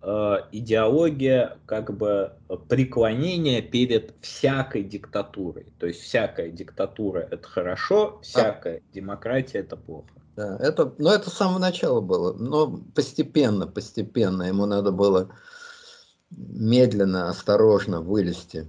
идеология 0.02 1.58
как 1.66 1.94
бы 1.94 2.32
преклонения 2.68 3.60
перед 3.60 4.14
всякой 4.22 4.82
диктатурой. 4.82 5.66
То 5.78 5.86
есть 5.86 6.00
всякая 6.00 6.50
диктатура 6.50 7.20
это 7.30 7.46
хорошо, 7.46 8.18
всякая 8.22 8.78
а. 8.78 8.94
демократия 8.94 9.58
это 9.58 9.76
плохо. 9.76 10.08
Да, 10.36 10.56
это, 10.58 10.94
но 10.96 11.12
это 11.12 11.28
с 11.28 11.34
самого 11.34 11.58
начала 11.58 12.00
было. 12.00 12.32
Но 12.32 12.80
постепенно, 12.94 13.66
постепенно 13.66 14.44
ему 14.44 14.64
надо 14.64 14.90
было 14.90 15.34
медленно, 16.30 17.28
осторожно 17.28 18.00
вылезти 18.00 18.66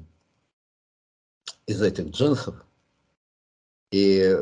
из 1.66 1.82
этих 1.82 2.10
джинсов 2.10 2.56
и 3.92 4.38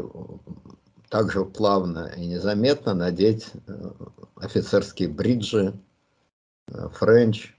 также 1.10 1.44
плавно 1.46 2.12
и 2.16 2.26
незаметно 2.26 2.94
надеть 2.94 3.52
э, 3.68 3.92
офицерские 4.36 5.10
бриджи, 5.10 5.74
френч. 6.94 7.56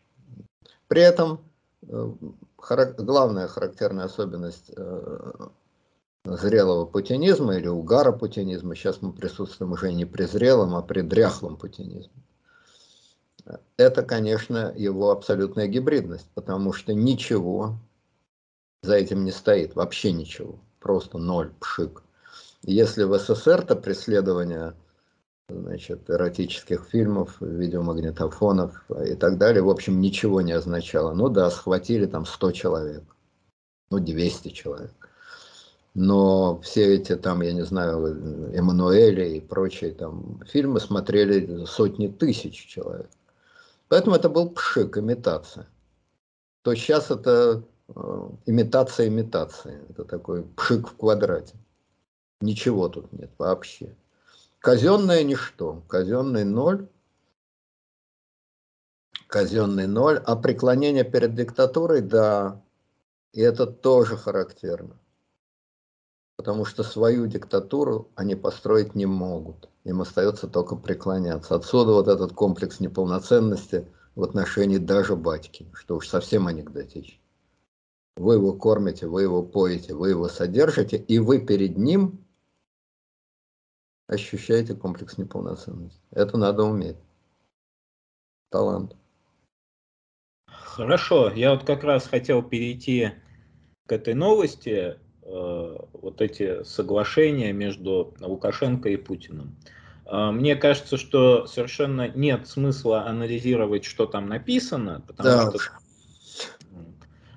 При 0.89 1.03
этом 1.03 1.41
э, 1.83 2.13
главная 2.99 3.49
характерная 3.49 4.07
особенность 4.07 4.71
э, 4.77 5.33
зрелого 6.25 6.85
путинизма 6.85 7.57
или 7.57 7.69
угара 7.69 8.13
путинизма, 8.13 8.75
сейчас 8.75 9.01
мы 9.03 9.13
присутствуем 9.13 9.73
уже 9.73 9.93
не 9.93 10.05
при 10.05 10.25
зрелом, 10.25 10.75
а 10.75 10.83
при 10.83 11.01
дряхлом 11.03 11.57
путинизме, 11.57 12.23
это, 13.77 14.03
конечно, 14.03 14.73
его 14.77 15.11
абсолютная 15.11 15.67
гибридность, 15.67 16.29
потому 16.35 16.73
что 16.73 16.93
ничего 16.93 17.79
за 18.83 18.95
этим 18.95 19.25
не 19.25 19.33
стоит, 19.33 19.75
вообще 19.75 20.13
ничего, 20.13 20.59
просто 20.79 21.19
ноль, 21.19 21.53
пшик. 21.61 22.03
Если 22.63 23.05
в 23.05 23.19
СССР-то 23.19 23.77
преследование 23.77 24.75
значит, 25.51 26.09
эротических 26.09 26.87
фильмов, 26.91 27.37
видеомагнитофонов 27.41 28.85
и 29.07 29.15
так 29.15 29.39
далее, 29.39 29.63
в 29.63 29.71
общем, 29.71 30.01
ничего 30.01 30.41
не 30.41 30.53
означало. 30.53 31.13
Ну 31.13 31.29
да, 31.29 31.51
схватили 31.51 32.07
там 32.07 32.27
100 32.27 32.53
человек, 32.53 33.05
ну 33.91 33.99
200 33.99 34.49
человек. 34.51 34.93
Но 35.95 36.61
все 36.61 36.95
эти 36.95 37.17
там, 37.17 37.43
я 37.43 37.53
не 37.53 37.65
знаю, 37.65 38.53
Эммануэли 38.55 39.37
и 39.37 39.41
прочие 39.41 39.93
там 39.93 40.41
фильмы 40.47 40.81
смотрели 40.81 41.65
сотни 41.65 42.07
тысяч 42.07 42.67
человек. 42.67 43.11
Поэтому 43.89 44.15
это 44.15 44.29
был 44.29 44.51
пшик, 44.51 44.99
имитация. 44.99 45.67
То 46.63 46.75
сейчас 46.75 47.11
это 47.11 47.65
э, 47.89 48.29
имитация 48.47 49.09
имитации. 49.09 49.81
Это 49.91 50.05
такой 50.05 50.45
пшик 50.45 50.89
в 50.89 50.97
квадрате. 50.97 51.57
Ничего 52.41 52.89
тут 52.89 53.13
нет 53.13 53.31
вообще. 53.37 53.97
Казенное 54.61 55.25
ничто, 55.25 55.83
казенный 55.89 56.45
ноль, 56.45 56.89
казенный 59.27 59.87
ноль, 59.87 60.19
а 60.19 60.37
преклонение 60.37 61.05
перед 61.05 61.35
диктатурой, 61.35 62.03
да, 62.03 62.63
и 63.33 63.41
это 63.41 63.67
тоже 63.67 64.17
характерно. 64.17 64.99
потому 66.37 66.65
что 66.65 66.83
свою 66.85 67.27
диктатуру 67.27 68.09
они 68.15 68.35
построить 68.35 68.95
не 68.95 69.05
могут. 69.05 69.69
Им 69.85 70.01
остается 70.01 70.49
только 70.49 70.75
преклоняться. 70.75 71.55
Отсюда 71.55 71.93
вот 71.93 72.09
этот 72.09 72.33
комплекс 72.33 72.81
неполноценности 72.81 73.87
в 74.15 74.23
отношении 74.23 74.79
даже 74.79 75.17
батьки, 75.17 75.71
что 75.75 75.97
уж 75.97 76.09
совсем 76.09 76.47
анекдотично. 76.47 77.21
Вы 78.17 78.37
его 78.37 78.55
кормите, 78.55 79.07
вы 79.07 79.23
его 79.23 79.43
поете, 79.43 79.95
вы 79.95 80.11
его 80.11 80.29
содержите, 80.31 80.97
и 80.97 81.19
вы 81.19 81.41
перед 81.41 81.77
ним 81.77 82.25
ощущаете 84.11 84.75
комплекс 84.75 85.19
неполноценности. 85.19 86.01
Это 86.11 86.37
надо 86.37 86.65
уметь. 86.65 86.97
Талант. 88.51 88.97
Хорошо, 90.49 91.31
я 91.31 91.53
вот 91.53 91.65
как 91.65 91.85
раз 91.85 92.09
хотел 92.09 92.43
перейти 92.43 93.13
к 93.87 93.93
этой 93.93 94.15
новости. 94.15 94.99
Э, 95.23 95.77
вот 95.93 96.21
эти 96.21 96.65
соглашения 96.65 97.53
между 97.53 98.15
Лукашенко 98.21 98.89
и 98.89 98.97
Путиным. 98.97 99.57
Э, 100.07 100.33
мне 100.33 100.57
кажется, 100.57 100.97
что 100.97 101.47
совершенно 101.47 102.09
нет 102.09 102.49
смысла 102.49 103.07
анализировать, 103.07 103.85
что 103.85 104.07
там 104.07 104.29
написано, 104.29 105.05
потому 105.07 105.53
да. 105.53 105.59
что... 105.59 105.61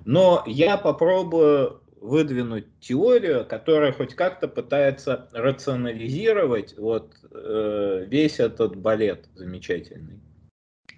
Но 0.06 0.44
я 0.48 0.78
попробую 0.78 1.83
выдвинуть 2.04 2.66
теорию, 2.82 3.46
которая 3.46 3.94
хоть 3.94 4.14
как-то 4.14 4.50
пытается 4.50 5.30
рационализировать 5.32 6.78
вот 6.78 7.16
э, 7.32 8.06
весь 8.10 8.42
этот 8.42 8.76
балет 8.76 9.30
замечательный. 9.36 10.20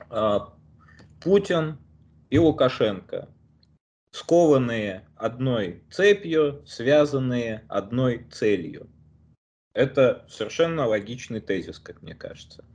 Э, 0.10 0.40
Путин 1.22 1.78
и 2.32 2.40
Лукашенко 2.40 3.30
скованные 4.12 5.06
одной 5.16 5.84
цепью, 5.92 6.64
связанные 6.66 7.66
одной 7.68 8.26
целью. 8.32 8.90
Это 9.74 10.26
совершенно 10.28 10.88
логичный 10.88 11.40
тезис, 11.40 11.78
как 11.78 12.02
мне 12.02 12.16
кажется. 12.16 12.66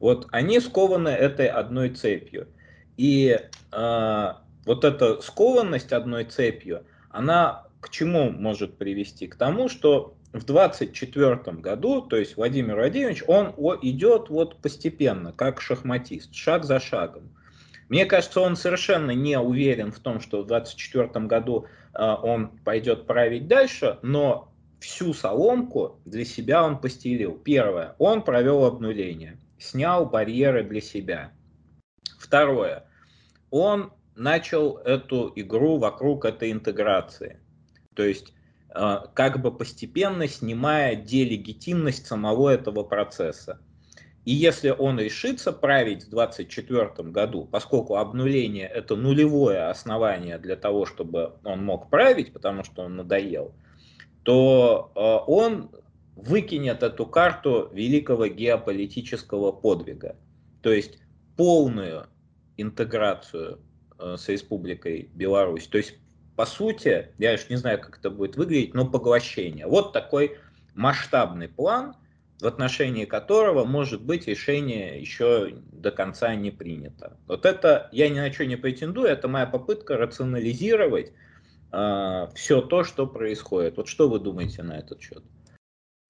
Вот 0.00 0.26
они 0.32 0.58
скованы 0.58 1.10
этой 1.10 1.46
одной 1.46 1.90
цепью. 1.90 2.48
И 2.96 3.38
э, 3.70 4.32
вот 4.64 4.84
эта 4.84 5.20
скованность 5.20 5.92
одной 5.92 6.24
цепью, 6.24 6.84
она 7.10 7.65
к 7.86 7.90
чему 7.90 8.32
может 8.32 8.78
привести? 8.78 9.28
К 9.28 9.36
тому, 9.36 9.68
что 9.68 10.16
в 10.32 10.44
24 10.44 11.36
году, 11.58 12.02
то 12.02 12.16
есть 12.16 12.36
Владимир 12.36 12.74
Владимирович, 12.74 13.22
он 13.28 13.54
идет 13.80 14.28
вот 14.28 14.60
постепенно, 14.60 15.32
как 15.32 15.60
шахматист, 15.60 16.34
шаг 16.34 16.64
за 16.64 16.80
шагом. 16.80 17.30
Мне 17.88 18.04
кажется, 18.04 18.40
он 18.40 18.56
совершенно 18.56 19.12
не 19.12 19.38
уверен 19.38 19.92
в 19.92 20.00
том, 20.00 20.18
что 20.20 20.42
в 20.42 20.48
2024 20.48 21.26
году 21.26 21.66
э, 21.94 22.02
он 22.02 22.58
пойдет 22.64 23.06
править 23.06 23.46
дальше, 23.46 24.00
но 24.02 24.52
всю 24.80 25.14
соломку 25.14 26.00
для 26.04 26.24
себя 26.24 26.64
он 26.64 26.80
постелил. 26.80 27.38
Первое, 27.38 27.94
он 27.98 28.22
провел 28.22 28.64
обнуление, 28.64 29.38
снял 29.60 30.06
барьеры 30.06 30.64
для 30.64 30.80
себя. 30.80 31.30
Второе, 32.18 32.82
он 33.50 33.92
начал 34.16 34.78
эту 34.78 35.32
игру 35.36 35.78
вокруг 35.78 36.24
этой 36.24 36.50
интеграции. 36.50 37.38
То 37.96 38.04
есть 38.04 38.32
э, 38.74 38.98
как 39.14 39.42
бы 39.42 39.50
постепенно 39.50 40.28
снимая 40.28 40.94
делегитимность 40.94 42.06
самого 42.06 42.50
этого 42.50 42.84
процесса. 42.84 43.58
И 44.24 44.32
если 44.32 44.70
он 44.70 44.98
решится 44.98 45.52
править 45.52 46.04
в 46.04 46.10
2024 46.10 47.10
году, 47.10 47.48
поскольку 47.50 47.96
обнуление 47.96 48.66
это 48.66 48.96
нулевое 48.96 49.70
основание 49.70 50.38
для 50.38 50.56
того, 50.56 50.84
чтобы 50.84 51.34
он 51.44 51.64
мог 51.64 51.90
править, 51.90 52.32
потому 52.32 52.64
что 52.64 52.82
он 52.82 52.96
надоел, 52.96 53.54
то 54.22 54.92
э, 54.94 55.30
он 55.30 55.70
выкинет 56.16 56.82
эту 56.82 57.06
карту 57.06 57.70
великого 57.72 58.26
геополитического 58.26 59.52
подвига. 59.52 60.16
То 60.62 60.72
есть 60.72 60.98
полную 61.36 62.06
интеграцию 62.56 63.60
э, 63.98 64.16
с 64.18 64.28
Республикой 64.28 65.10
Беларусь. 65.14 65.68
То 65.68 65.78
есть, 65.78 65.94
по 66.36 66.46
сути, 66.46 67.12
я 67.18 67.34
уж 67.34 67.48
не 67.48 67.56
знаю, 67.56 67.80
как 67.80 67.98
это 67.98 68.10
будет 68.10 68.36
выглядеть, 68.36 68.74
но 68.74 68.86
поглощение. 68.86 69.66
Вот 69.66 69.92
такой 69.92 70.38
масштабный 70.74 71.48
план– 71.48 71.96
в 72.40 72.46
отношении 72.46 73.04
которого 73.04 73.64
может 73.64 74.02
быть 74.02 74.26
решение 74.26 75.00
еще 75.00 75.54
до 75.72 75.90
конца 75.90 76.34
не 76.34 76.50
принято. 76.50 77.16
Вот 77.26 77.46
это 77.46 77.88
я 77.92 78.08
ни 78.08 78.18
на 78.18 78.32
что 78.32 78.44
не 78.44 78.56
претендую, 78.56 79.08
это 79.08 79.28
моя 79.28 79.46
попытка 79.46 79.96
рационализировать 79.96 81.12
э, 81.72 82.26
все 82.34 82.60
то, 82.60 82.84
что 82.84 83.06
происходит. 83.06 83.78
Вот 83.78 83.88
что 83.88 84.08
вы 84.08 84.18
думаете 84.18 84.62
на 84.62 84.78
этот 84.78 85.00
счет? 85.00 85.22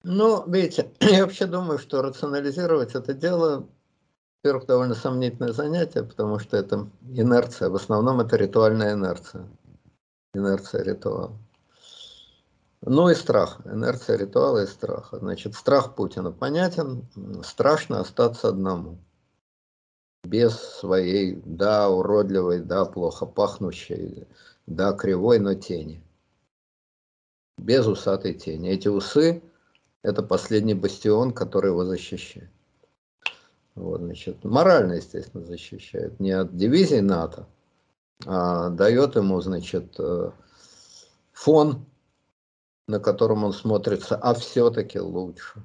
Ну, 0.03 0.43
видите, 0.49 0.91
я 0.99 1.23
вообще 1.23 1.45
думаю, 1.45 1.79
что 1.79 2.01
рационализировать 2.01 2.93
это 2.93 3.13
дело, 3.13 3.69
во-первых, 4.43 4.67
довольно 4.67 4.95
сомнительное 4.95 5.53
занятие, 5.53 6.03
потому 6.03 6.39
что 6.39 6.57
это 6.57 6.89
инерция, 7.09 7.69
в 7.69 7.75
основном 7.75 8.19
это 8.19 8.35
ритуальная 8.35 8.93
инерция, 8.93 9.47
инерция 10.37 10.83
ритуала. 10.83 11.37
Ну 12.81 13.09
и 13.09 13.15
страх, 13.15 13.59
инерция 13.65 14.17
ритуала 14.17 14.63
и 14.63 14.67
страх. 14.67 15.09
Значит, 15.11 15.55
страх 15.55 15.95
Путина 15.95 16.31
понятен, 16.31 17.05
страшно 17.43 17.99
остаться 17.99 18.49
одному. 18.49 18.99
Без 20.23 20.57
своей, 20.57 21.41
да, 21.45 21.89
уродливой, 21.89 22.59
да, 22.59 22.85
плохо 22.85 23.25
пахнущей, 23.25 24.27
да, 24.67 24.93
кривой, 24.93 25.39
но 25.39 25.55
тени. 25.55 26.03
Без 27.57 27.87
усатой 27.87 28.33
тени. 28.33 28.69
Эти 28.69 28.87
усы– 28.87 29.41
это 30.03 30.21
последний 30.21 30.75
бастион, 30.75 31.31
который 31.33 31.71
его 31.71 31.85
защищает. 31.85 32.49
Вот, 33.75 34.01
значит, 34.01 34.43
морально, 34.43 34.93
естественно, 34.93 35.45
защищает. 35.45 36.19
Не 36.19 36.31
от 36.31 36.55
дивизии 36.55 36.99
НАТО, 36.99 37.47
дает 38.25 39.15
ему, 39.15 39.41
значит, 39.41 39.95
э, 39.99 40.31
фон 41.33 41.85
на 42.87 42.99
котором 42.99 43.43
он 43.43 43.53
смотрится, 43.53 44.15
а 44.15 44.33
все-таки 44.33 44.99
лучше. 44.99 45.61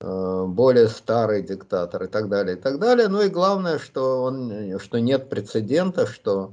Э, 0.00 0.44
более 0.46 0.88
старый 0.88 1.42
диктатор 1.42 2.04
и 2.04 2.06
так 2.06 2.28
далее, 2.28 2.56
и 2.56 2.60
так 2.60 2.78
далее. 2.78 3.08
Ну 3.08 3.20
и 3.22 3.28
главное, 3.28 3.78
что, 3.78 4.22
он, 4.22 4.78
что 4.78 5.00
нет 5.00 5.28
прецедента, 5.28 6.06
что 6.06 6.52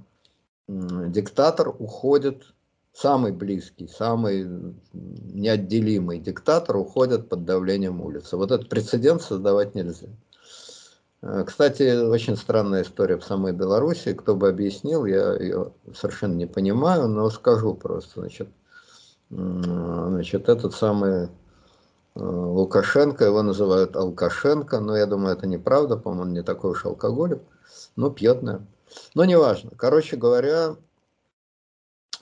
диктатор 0.68 1.70
уходит, 1.70 2.44
самый 2.92 3.34
близкий, 3.34 3.88
самый 3.88 4.48
неотделимый 4.94 6.20
диктатор 6.20 6.78
уходит 6.78 7.30
под 7.30 7.46
давлением 7.46 8.02
улицы. 8.02 8.38
Вот 8.38 8.52
этот 8.52 8.70
прецедент 8.70 9.22
создавать 9.22 9.76
нельзя. 9.76 10.08
Э, 11.26 11.44
кстати, 11.44 12.06
очень 12.06 12.38
странная 12.38 12.84
история 12.84 13.18
в 13.18 13.24
самой 13.24 13.52
Беларуси. 13.52 14.14
Кто 14.14 14.36
бы 14.36 14.48
объяснил, 14.48 15.06
я 15.06 15.34
ее 15.34 15.74
совершенно 15.94 16.36
не 16.36 16.46
понимаю, 16.46 17.08
но 17.08 17.30
скажу 17.32 17.74
просто. 17.74 18.22
Значит, 18.22 18.48
значит, 19.30 20.50
этот 20.50 20.76
самый 20.76 21.24
э, 21.24 21.28
Лукашенко, 22.16 23.26
его 23.26 23.42
называют 23.42 23.96
Алкашенко, 23.96 24.80
но 24.80 24.96
я 24.96 25.08
думаю, 25.08 25.36
это 25.36 25.48
неправда, 25.48 25.98
по-моему, 25.98 26.32
не 26.32 26.44
такой 26.44 26.72
уж 26.72 26.86
алкоголик, 26.86 27.42
но 27.96 28.12
пьет, 28.12 28.44
наверное. 28.44 28.68
Но 29.16 29.26
неважно. 29.26 29.72
Короче 29.76 30.18
говоря, 30.18 30.76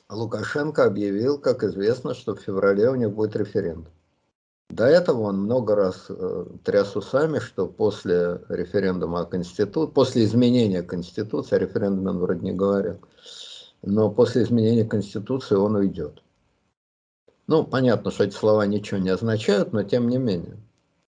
Лукашенко 0.09 0.85
объявил, 0.85 1.39
как 1.39 1.63
известно, 1.63 2.13
что 2.13 2.35
в 2.35 2.39
феврале 2.39 2.89
у 2.89 2.95
них 2.95 3.11
будет 3.11 3.35
референдум. 3.35 3.91
До 4.69 4.85
этого 4.85 5.21
он 5.23 5.43
много 5.43 5.75
раз 5.75 6.07
э, 6.09 6.45
тряс 6.63 6.95
усами, 6.95 7.39
что 7.39 7.67
после 7.67 8.41
референдума 8.49 9.21
о 9.21 9.25
Конституции, 9.25 9.91
после 9.91 10.23
изменения 10.23 10.81
Конституции, 10.81 11.55
о 11.55 11.59
референдуме 11.59 12.09
он 12.09 12.19
вроде 12.19 12.41
не 12.41 12.53
говорил, 12.53 12.99
но 13.83 14.09
после 14.09 14.43
изменения 14.43 14.85
Конституции 14.85 15.55
он 15.55 15.75
уйдет. 15.75 16.23
Ну, 17.47 17.65
понятно, 17.65 18.09
что 18.09 18.23
эти 18.23 18.33
слова 18.33 18.65
ничего 18.65 18.99
не 18.99 19.09
означают, 19.09 19.73
но 19.73 19.83
тем 19.83 20.07
не 20.07 20.17
менее. 20.17 20.57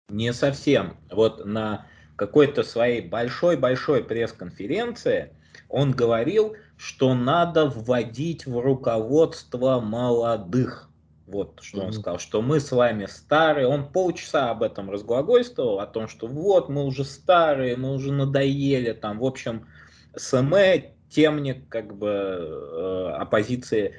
Не 0.09 0.32
совсем. 0.32 0.96
Вот 1.11 1.44
на 1.44 1.86
какой-то 2.16 2.62
своей 2.62 3.00
большой-большой 3.00 4.05
пресс-конференции 4.05 5.34
он 5.68 5.92
говорил, 5.92 6.55
что 6.76 7.14
надо 7.14 7.66
вводить 7.66 8.46
в 8.46 8.59
руководство 8.59 9.80
молодых. 9.80 10.88
Вот 11.33 11.61
что 11.62 11.78
mm-hmm. 11.78 11.87
он 11.87 11.93
сказал, 11.95 12.18
что 12.18 12.43
мы 12.43 12.61
с 12.61 12.70
вами 12.70 13.07
старые. 13.07 13.66
Он 13.66 13.91
полчаса 13.91 14.51
об 14.51 14.62
этом 14.62 14.91
разглагольствовал, 14.91 15.80
о 15.80 15.87
том, 15.87 16.07
что 16.07 16.26
вот 16.26 16.68
мы 16.68 16.85
уже 16.85 17.05
старые, 17.05 17.76
мы 17.76 17.95
уже 17.95 18.12
надоели, 18.12 18.93
там, 18.93 19.18
в 19.18 19.24
общем, 19.24 19.66
СМЭ 20.14 20.93
темник 21.09 21.68
как 21.68 21.97
бы 21.97 22.09
э, 22.09 23.09
оппозиции 23.18 23.95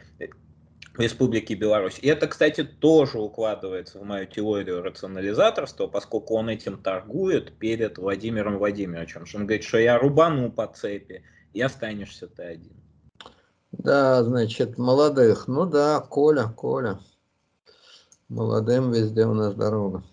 Республики 0.98 1.54
Беларусь. 1.54 1.98
И 2.02 2.08
это, 2.08 2.28
кстати, 2.28 2.64
тоже 2.64 3.20
укладывается 3.20 3.98
в 3.98 4.04
мою 4.04 4.28
теорию 4.28 4.84
рационализаторства, 4.84 5.88
поскольку 5.88 6.36
он 6.36 6.50
этим 6.50 6.82
торгует 6.82 7.58
перед 7.58 7.98
Владимиром 7.98 8.60
Владимировичем. 8.60 9.26
Что 9.26 9.40
он 9.40 9.48
говорит, 9.48 9.64
что 9.66 9.80
я 9.80 9.98
рубану 9.98 10.52
по 10.52 10.68
цепи, 10.68 11.24
и 11.54 11.62
останешься 11.62 12.28
ты 12.28 12.44
один. 12.44 12.74
Да, 13.72 14.24
значит, 14.24 14.78
молодых. 14.78 15.48
Ну 15.48 15.66
да, 15.66 16.00
Коля, 16.00 16.54
Коля. 16.56 17.00
Молодым 18.34 18.92
везде 18.92 19.28
у 19.28 19.36
нас 19.36 19.54
дорога. 19.54 20.04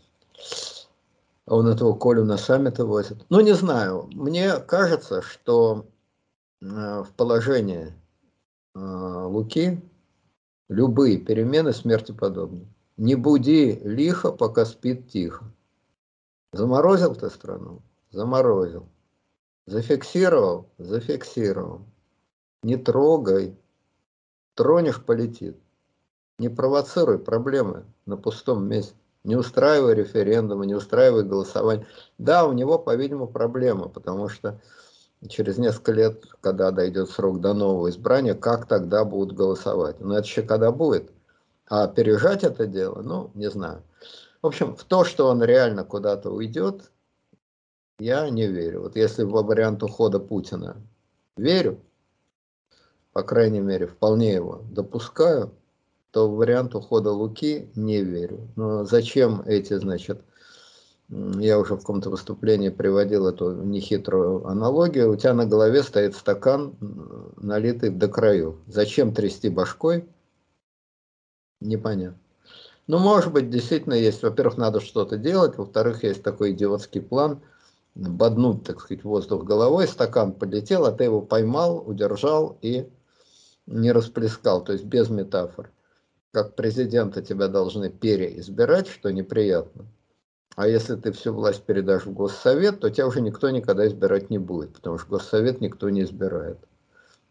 А 1.47 1.57
он 1.57 1.67
этого 1.69 1.95
Колю 1.95 2.27
на 2.27 2.37
саммиты 2.37 2.85
возит. 2.85 3.25
Ну, 3.31 3.41
не 3.41 3.55
знаю. 3.55 4.11
Мне 4.13 4.59
кажется, 4.59 5.23
что 5.23 5.87
э, 6.61 6.67
в 6.67 7.09
положении 7.17 7.95
э, 8.75 8.79
Луки 8.79 9.81
любые 10.69 11.17
перемены 11.17 11.73
смерти 11.73 12.13
подобны. 12.13 12.67
Не 12.99 13.15
буди 13.15 13.81
лихо, 13.83 14.33
пока 14.33 14.67
спит 14.67 15.09
тихо. 15.09 15.47
Заморозил 16.53 17.15
ты 17.15 17.31
страну? 17.31 17.81
Заморозил. 18.11 18.87
Зафиксировал? 19.67 20.69
Зафиксировал. 20.77 21.87
Не 22.63 22.77
трогай. 22.77 23.57
Тронешь, 24.57 25.03
полетит. 25.03 25.57
Не 26.41 26.49
провоцируй 26.49 27.19
проблемы 27.19 27.85
на 28.07 28.17
пустом 28.17 28.67
месте. 28.67 28.95
Не 29.25 29.37
устраивай 29.37 29.95
референдумы, 29.95 30.65
не 30.65 30.75
устраивай 30.75 31.23
голосование. 31.23 31.87
Да, 32.17 32.47
у 32.47 32.55
него, 32.55 32.79
по-видимому, 32.79 33.27
проблема, 33.27 33.91
потому 33.91 34.31
что 34.31 34.59
через 35.29 35.59
несколько 35.59 35.93
лет, 35.93 36.25
когда 36.41 36.71
дойдет 36.71 37.11
срок 37.11 37.43
до 37.43 37.53
нового 37.53 37.91
избрания, 37.91 38.35
как 38.35 38.65
тогда 38.67 39.05
будут 39.05 39.37
голосовать? 39.37 40.01
Но 40.01 40.17
это 40.17 40.27
еще 40.27 40.41
когда 40.41 40.73
будет. 40.73 41.13
А 41.69 41.83
опережать 41.83 42.43
это 42.43 42.67
дело, 42.67 43.03
ну, 43.03 43.31
не 43.35 43.51
знаю. 43.51 43.83
В 44.41 44.47
общем, 44.47 44.75
в 44.75 44.85
то, 44.85 45.05
что 45.05 45.27
он 45.27 45.43
реально 45.43 45.85
куда-то 45.85 46.31
уйдет, 46.31 46.91
я 47.99 48.31
не 48.31 48.47
верю. 48.47 48.81
Вот 48.81 48.97
если 48.97 49.25
во 49.25 49.43
вариант 49.43 49.83
ухода 49.83 50.19
Путина 50.19 50.79
верю, 51.37 51.83
по 53.13 53.23
крайней 53.23 53.61
мере, 53.61 53.87
вполне 53.87 54.33
его 54.33 54.63
допускаю, 54.71 55.53
то 56.13 56.29
в 56.29 56.37
вариант 56.37 56.75
ухода 56.75 57.13
Луки 57.13 57.71
не 57.75 58.03
верю. 58.03 58.49
Но 58.57 58.85
зачем 58.85 59.43
эти, 59.47 59.75
значит, 59.75 60.23
я 61.09 61.59
уже 61.59 61.75
в 61.75 61.81
каком-то 61.81 62.11
выступлении 62.11 62.69
приводил 62.69 63.27
эту 63.27 63.53
нехитрую 63.53 64.47
аналогию, 64.47 65.11
у 65.11 65.17
тебя 65.17 65.35
на 65.35 65.47
голове 65.47 65.83
стоит 65.83 66.15
стакан, 66.15 66.77
налитый 67.37 67.91
до 67.91 68.09
краю. 68.09 68.61
Зачем 68.67 69.13
трясти 69.13 69.49
башкой? 69.49 70.09
Непонятно. 71.61 72.19
Ну, 72.87 72.99
может 72.99 73.33
быть, 73.33 73.51
действительно 73.51 73.95
есть, 73.95 74.23
во-первых, 74.23 74.57
надо 74.57 74.81
что-то 74.81 75.17
делать, 75.17 75.57
во-вторых, 75.57 76.03
есть 76.03 76.23
такой 76.25 76.53
идиотский 76.53 77.01
план, 77.01 77.41
боднуть, 77.95 78.65
так 78.65 78.81
сказать, 78.81 79.05
воздух 79.05 79.45
головой, 79.45 79.87
стакан 79.87 80.33
полетел, 80.33 80.87
а 80.87 80.93
ты 80.93 81.05
его 81.05 81.21
поймал, 81.21 81.85
удержал 81.87 82.59
и 82.63 82.89
не 83.67 83.93
расплескал, 83.93 84.65
то 84.65 84.73
есть 84.73 84.85
без 84.85 85.09
метафор 85.09 85.71
как 86.33 86.55
президента 86.55 87.23
тебя 87.23 87.49
должны 87.49 87.91
переизбирать, 87.91 88.89
что 88.89 89.11
неприятно. 89.11 89.87
А 90.57 90.69
если 90.69 90.97
ты 90.97 91.13
всю 91.13 91.33
власть 91.33 91.63
передашь 91.63 92.07
в 92.07 92.13
Госсовет, 92.13 92.81
то 92.81 92.91
тебя 92.91 93.07
уже 93.07 93.21
никто 93.21 93.49
никогда 93.51 93.87
избирать 93.87 94.31
не 94.31 94.39
будет, 94.39 94.75
потому 94.75 94.99
что 94.99 95.09
Госсовет 95.09 95.61
никто 95.61 95.89
не 95.91 96.03
избирает. 96.03 96.59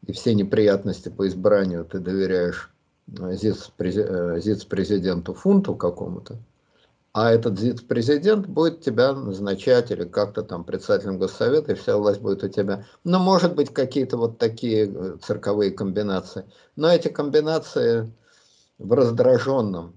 И 0.06 0.14
все 0.14 0.34
неприятности 0.34 1.10
по 1.10 1.28
избранию 1.28 1.86
ты 1.86 2.00
доверяешь 2.00 2.74
э, 3.20 3.34
ЗИЦ-президенту 3.36 5.34
э, 5.34 5.36
Фунту 5.36 5.76
какому-то, 5.76 6.38
а 7.12 7.32
этот 7.32 7.60
ЗИЦ-президент 7.60 8.48
будет 8.48 8.82
тебя 8.82 9.14
назначать 9.14 9.92
или 9.92 10.06
как-то 10.06 10.44
там 10.44 10.64
председателем 10.64 11.18
Госсовета, 11.18 11.74
и 11.74 11.76
вся 11.76 11.98
власть 11.98 12.22
будет 12.22 12.44
у 12.44 12.48
тебя. 12.48 12.86
Ну, 13.04 13.20
может 13.20 13.56
быть, 13.56 13.74
какие-то 13.74 14.16
вот 14.18 14.38
такие 14.38 14.90
э, 14.90 15.18
цирковые 15.22 15.72
комбинации. 15.72 16.46
Но 16.76 16.90
эти 16.90 17.10
комбинации 17.10 18.12
в 18.80 18.94
раздраженном 18.94 19.94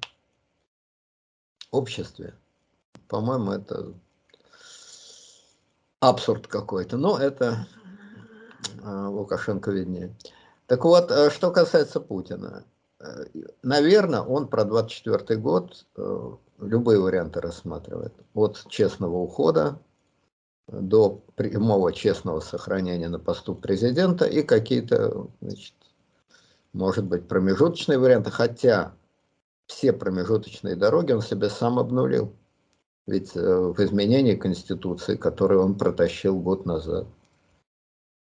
обществе, 1.71 2.35
по-моему, 3.09 3.53
это 3.53 3.95
абсурд 6.01 6.47
какой-то. 6.49 6.97
Но 6.97 7.19
это 7.19 7.67
а, 8.83 9.09
Лукашенко 9.09 9.71
виднее. 9.71 10.15
Так 10.67 10.85
вот, 10.85 11.11
а 11.11 11.31
что 11.31 11.51
касается 11.51 12.01
Путина. 12.01 12.65
Э, 13.01 13.25
наверное, 13.63 14.21
он 14.21 14.49
про 14.49 14.65
24 14.65 15.39
год 15.41 15.87
э, 15.97 16.31
любые 16.59 17.01
варианты 17.01 17.41
рассматривает. 17.41 18.15
От 18.35 18.65
честного 18.69 19.17
ухода 19.17 19.79
до 20.69 21.23
прямого 21.35 21.93
честного 21.93 22.41
сохранения 22.41 23.09
на 23.09 23.19
посту 23.19 23.55
президента 23.55 24.25
и 24.25 24.43
какие-то 24.43 25.29
значит, 25.41 25.75
может 26.73 27.05
быть, 27.05 27.29
промежуточные 27.29 27.99
варианты, 27.99 28.31
хотя 28.31 28.95
все 29.67 29.93
промежуточные 29.93 30.77
дороги 30.77 31.13
он 31.13 31.23
себе 31.23 31.49
сам 31.51 31.79
обнулил. 31.79 32.35
Ведь 33.07 33.37
э, 33.37 33.41
в 33.41 33.79
изменении 33.81 34.37
Конституции, 34.37 35.17
которое 35.17 35.59
он 35.59 35.77
протащил 35.77 36.39
год 36.39 36.67
назад, 36.67 37.07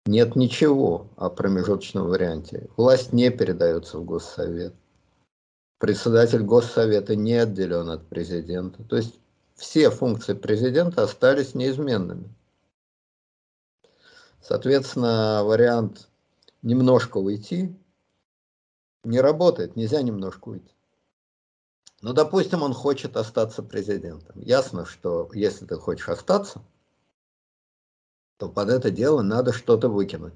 нет 0.06 0.36
ничего 0.36 1.08
о 1.18 1.30
промежуточном 1.30 2.08
варианте. 2.08 2.70
Власть 2.78 3.14
не 3.14 3.30
передается 3.30 4.00
в 4.00 4.06
Госсовет. 4.06 4.74
Председатель 5.78 6.44
Госсовета 6.44 7.16
не 7.16 7.34
отделен 7.34 7.90
от 7.90 8.08
президента. 8.08 8.84
То 8.84 8.98
есть 8.98 9.20
все 9.56 9.90
функции 9.90 10.34
президента 10.34 11.04
остались 11.04 11.54
неизменными. 11.54 12.34
Соответственно, 14.42 15.44
вариант 15.44 16.08
немножко 16.62 17.18
уйти 17.18 17.76
не 19.04 19.22
работает, 19.22 19.76
нельзя 19.76 20.02
немножко 20.02 20.50
уйти. 20.50 20.74
Ну, 22.02 22.14
допустим, 22.14 22.64
он 22.64 22.74
хочет 22.74 23.18
остаться 23.18 23.62
президентом. 23.62 24.40
Ясно, 24.40 24.86
что 24.86 25.30
если 25.34 25.66
ты 25.66 25.76
хочешь 25.76 26.08
остаться, 26.08 26.62
то 28.38 28.48
под 28.48 28.70
это 28.70 28.90
дело 28.90 29.22
надо 29.22 29.52
что-то 29.52 29.90
выкинуть, 29.90 30.34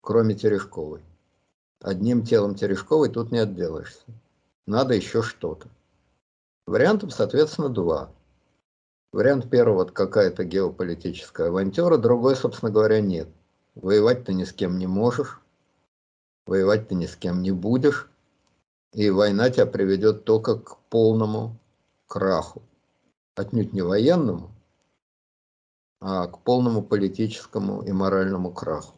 кроме 0.00 0.34
Терешковой. 0.34 1.02
Одним 1.80 2.24
телом 2.24 2.54
Терешковой 2.54 3.10
тут 3.10 3.30
не 3.30 3.38
отделаешься. 3.38 4.04
Надо 4.66 4.94
еще 4.94 5.22
что-то. 5.22 5.68
Вариантов, 6.66 7.12
соответственно, 7.12 7.68
два. 7.68 8.10
Вариант 9.12 9.48
первый, 9.50 9.74
вот 9.74 9.92
какая-то 9.92 10.44
геополитическая 10.44 11.48
авантюра, 11.48 11.96
другой, 11.96 12.36
собственно 12.36 12.70
говоря, 12.70 13.00
нет. 13.00 13.28
Воевать 13.74 14.24
ты 14.24 14.34
ни 14.34 14.44
с 14.44 14.52
кем 14.52 14.78
не 14.78 14.86
можешь, 14.86 15.40
воевать 16.48 16.88
ты 16.88 16.94
ни 16.94 17.06
с 17.06 17.14
кем 17.14 17.42
не 17.42 17.52
будешь, 17.52 18.08
и 18.92 19.10
война 19.10 19.50
тебя 19.50 19.66
приведет 19.66 20.24
только 20.24 20.58
к 20.58 20.78
полному 20.88 21.56
краху. 22.06 22.62
Отнюдь 23.34 23.72
не 23.72 23.82
военному, 23.82 24.50
а 26.00 26.26
к 26.26 26.40
полному 26.40 26.82
политическому 26.82 27.82
и 27.82 27.92
моральному 27.92 28.50
краху. 28.52 28.94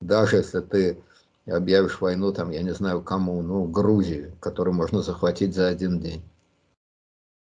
Даже 0.00 0.36
если 0.36 0.60
ты 0.60 1.02
объявишь 1.46 2.00
войну, 2.00 2.32
там, 2.32 2.50
я 2.50 2.62
не 2.62 2.74
знаю 2.74 3.02
кому, 3.02 3.42
ну, 3.42 3.64
Грузии, 3.64 4.32
которую 4.40 4.74
можно 4.74 5.02
захватить 5.02 5.54
за 5.54 5.68
один 5.68 5.98
день. 5.98 6.22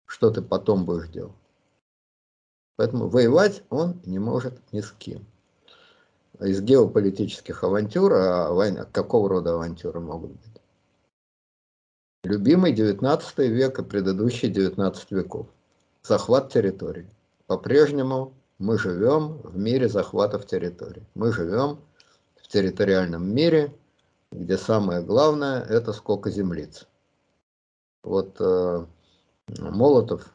Что 0.06 0.30
ты 0.30 0.42
потом 0.42 0.86
будешь 0.86 1.10
делать? 1.10 1.36
Поэтому 2.78 3.10
воевать 3.10 3.64
он 3.70 4.00
не 4.06 4.20
может 4.20 4.62
ни 4.72 4.82
с 4.82 4.92
кем 4.92 5.26
из 6.40 6.62
геополитических 6.62 7.64
авантюр, 7.64 8.14
а 8.14 8.52
война, 8.52 8.86
какого 8.92 9.30
рода 9.30 9.54
авантюры 9.54 10.00
могут 10.00 10.32
быть? 10.32 10.62
Любимый 12.24 12.74
19 12.74 13.38
век 13.40 13.80
и 13.80 13.84
предыдущий 13.84 14.50
19 14.50 15.12
веков. 15.12 15.48
Захват 16.04 16.52
территорий. 16.52 17.06
По-прежнему 17.48 18.34
мы 18.58 18.80
живем 18.80 19.38
в 19.44 19.58
мире 19.58 19.88
захватов 19.88 20.48
территорий. 20.48 21.04
Мы 21.14 21.32
живем 21.32 21.80
в 22.36 22.48
территориальном 22.48 23.28
мире, 23.34 23.74
где 24.32 24.58
самое 24.58 25.02
главное 25.02 25.62
это 25.64 25.94
сколько 25.94 26.32
землиц. 26.32 26.88
Вот 28.04 28.36
э, 28.40 28.86
Молотов 29.60 30.28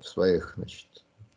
в 0.00 0.06
своих, 0.06 0.54
значит, 0.56 0.86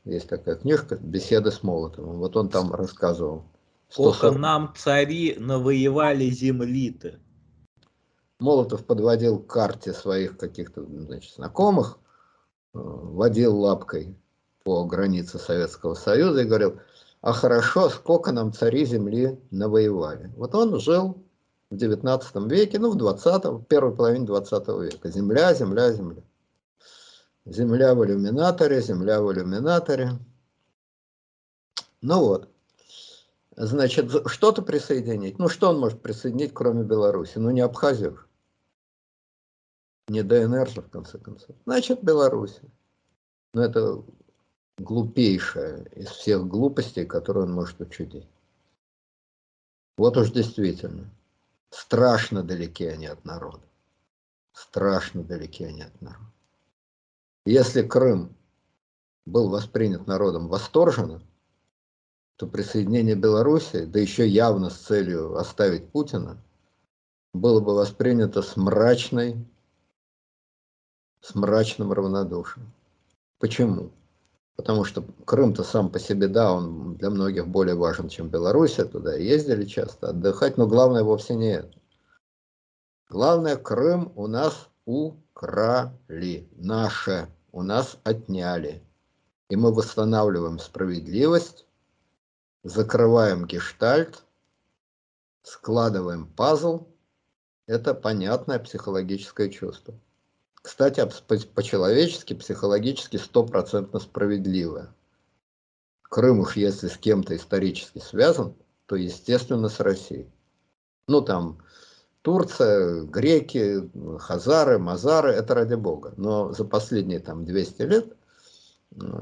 есть 0.05 0.29
такая 0.29 0.55
книжка 0.55 0.95
«Беседы 0.95 1.51
с 1.51 1.63
Молотовым». 1.63 2.19
Вот 2.19 2.37
он 2.37 2.49
там 2.49 2.73
рассказывал 2.73 3.43
Сколько 3.89 4.31
нам 4.31 4.73
цари 4.77 5.35
навоевали 5.39 6.29
земли-то. 6.29 7.19
Молотов 8.39 8.85
подводил 8.85 9.39
к 9.39 9.47
карте 9.47 9.93
своих 9.93 10.37
каких-то 10.37 10.85
значит, 10.85 11.33
знакомых, 11.33 11.97
э, 12.73 12.79
водил 12.79 13.59
лапкой 13.59 14.15
по 14.63 14.85
границе 14.85 15.39
Советского 15.39 15.95
Союза 15.95 16.41
и 16.41 16.45
говорил, 16.45 16.79
а 17.21 17.33
хорошо, 17.33 17.89
сколько 17.89 18.31
нам 18.31 18.53
цари 18.53 18.85
земли 18.85 19.39
навоевали. 19.51 20.31
Вот 20.37 20.55
он 20.55 20.79
жил 20.79 21.17
в 21.69 21.75
19 21.75 22.35
веке, 22.49 22.79
ну 22.79 22.91
в 22.91 22.95
20 22.95 23.45
в 23.45 23.63
первой 23.63 23.95
половине 23.95 24.25
20 24.25 24.67
века. 24.67 25.09
Земля, 25.09 25.53
земля, 25.53 25.91
земля. 25.91 26.21
Земля 27.45 27.95
в 27.95 28.05
иллюминаторе, 28.05 28.81
земля 28.81 29.21
в 29.21 29.33
иллюминаторе. 29.33 30.11
Ну 32.01 32.19
вот. 32.19 32.48
Значит, 33.61 34.09
что-то 34.27 34.61
присоединить. 34.61 35.37
Ну, 35.37 35.49
что 35.49 35.69
он 35.69 35.79
может 35.79 36.01
присоединить, 36.01 36.53
кроме 36.53 36.83
Беларуси? 36.83 37.39
Ну, 37.39 37.49
не 37.51 37.59
Абхазию. 37.59 38.17
Не 40.07 40.23
ДНР 40.23 40.69
же, 40.69 40.81
в 40.81 40.89
конце 40.89 41.17
концов. 41.17 41.57
Значит, 41.65 42.01
Беларусь. 42.01 42.61
Но 43.53 43.61
это 43.61 44.01
глупейшая 44.77 45.83
из 45.93 46.07
всех 46.07 46.47
глупостей, 46.47 47.05
которые 47.05 47.43
он 47.43 47.51
может 47.51 47.81
учудить. 47.81 48.29
Вот 49.97 50.15
уж 50.15 50.31
действительно, 50.31 51.09
страшно 51.69 52.43
далеки 52.43 52.85
они 52.85 53.07
от 53.07 53.25
народа. 53.25 53.67
Страшно 54.53 55.21
далеки 55.21 55.65
они 55.65 55.81
от 55.81 56.01
народа. 56.01 56.31
Если 57.45 57.85
Крым 57.85 58.33
был 59.25 59.49
воспринят 59.49 60.07
народом 60.07 60.47
восторженно, 60.47 61.21
то 62.39 62.47
присоединение 62.47 63.15
Беларуси, 63.15 63.83
да 63.83 63.99
еще 63.99 64.25
явно 64.25 64.69
с 64.69 64.77
целью 64.77 65.35
оставить 65.35 65.91
Путина, 65.91 66.37
было 67.33 67.59
бы 67.59 67.75
воспринято 67.75 68.41
с 68.41 68.55
мрачной, 68.55 69.45
с 71.19 71.35
мрачным 71.35 71.91
равнодушием. 71.91 72.71
Почему? 73.39 73.91
Потому 74.55 74.85
что 74.85 75.03
Крым-то 75.25 75.65
сам 75.65 75.89
по 75.89 75.99
себе, 75.99 76.29
да, 76.29 76.53
он 76.53 76.95
для 76.95 77.09
многих 77.09 77.45
более 77.45 77.75
важен, 77.75 78.07
чем 78.07 78.29
Белоруссия, 78.29 78.85
туда 78.85 79.15
ездили 79.15 79.65
часто 79.65 80.11
отдыхать, 80.11 80.55
но 80.55 80.65
главное 80.65 81.03
вовсе 81.03 81.35
не 81.35 81.55
это. 81.55 81.77
Главное, 83.09 83.57
Крым 83.57 84.13
у 84.15 84.27
нас 84.27 84.69
украли, 84.85 86.47
наше, 86.55 87.27
у 87.51 87.63
нас 87.63 87.97
отняли. 88.05 88.81
И 89.49 89.57
мы 89.57 89.73
восстанавливаем 89.73 90.57
справедливость, 90.59 91.65
закрываем 92.63 93.45
гештальт, 93.45 94.23
складываем 95.43 96.27
пазл. 96.27 96.87
Это 97.67 97.93
понятное 97.93 98.59
психологическое 98.59 99.49
чувство. 99.49 99.93
Кстати, 100.61 101.07
по-человечески, 101.55 102.33
психологически 102.33 103.17
стопроцентно 103.17 103.99
справедливое. 103.99 104.93
Крым 106.03 106.39
уж 106.39 106.55
если 106.57 106.87
с 106.87 106.97
кем-то 106.97 107.35
исторически 107.35 107.99
связан, 107.99 108.55
то 108.87 108.95
естественно 108.95 109.69
с 109.69 109.79
Россией. 109.79 110.29
Ну 111.07 111.21
там 111.21 111.59
Турция, 112.21 113.03
греки, 113.03 113.89
хазары, 114.19 114.77
мазары, 114.79 115.31
это 115.31 115.53
ради 115.53 115.75
бога. 115.75 116.13
Но 116.17 116.51
за 116.51 116.65
последние 116.65 117.19
там 117.19 117.45
200 117.45 117.81
лет, 117.83 118.17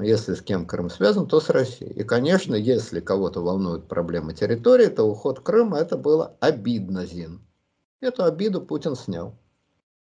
если 0.00 0.34
с 0.34 0.42
кем 0.42 0.66
Крым 0.66 0.90
связан, 0.90 1.26
то 1.26 1.40
с 1.40 1.50
Россией. 1.50 1.92
И, 1.92 2.02
конечно, 2.02 2.54
если 2.54 3.00
кого-то 3.00 3.40
волнует 3.40 3.86
проблема 3.86 4.32
территории, 4.32 4.86
то 4.86 5.04
уход 5.04 5.40
Крыма 5.40 5.78
это 5.78 5.96
было 5.96 6.36
обидно, 6.40 7.04
Зин. 7.04 7.40
Эту 8.00 8.24
обиду 8.24 8.62
Путин 8.62 8.94
снял. 8.94 9.38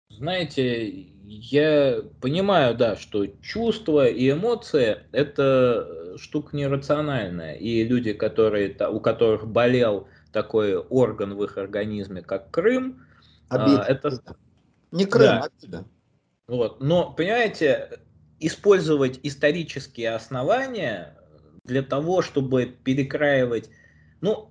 Знаете, 0.09 0.89
я 1.24 2.01
понимаю, 2.22 2.76
да, 2.76 2.95
что 2.95 3.26
чувства 3.41 4.07
и 4.07 4.32
эмоции– 4.32 4.97
это 5.11 6.18
штука 6.18 6.55
нерациональная. 6.55 7.55
И 7.55 7.84
люди, 7.84 8.14
которые, 8.14 8.76
у 8.89 8.99
которых 8.99 9.47
болел 9.47 10.07
такой 10.32 10.78
орган 10.78 11.36
в 11.36 11.43
их 11.43 11.57
организме, 11.57 12.22
как 12.22 12.51
Крым, 12.51 13.05
а, 13.49 13.64
обида. 13.64 13.84
это... 13.84 14.36
Не 14.91 15.05
Крым, 15.05 15.26
да. 15.26 15.49
обида. 15.61 15.86
Вот. 16.47 16.82
Но, 16.82 17.11
понимаете, 17.11 17.99
использовать 18.45 19.19
исторические 19.23 20.11
основания 20.11 21.17
для 21.63 21.81
того, 21.81 22.21
чтобы 22.21 22.65
перекраивать... 22.65 23.69
Ну, 24.21 24.49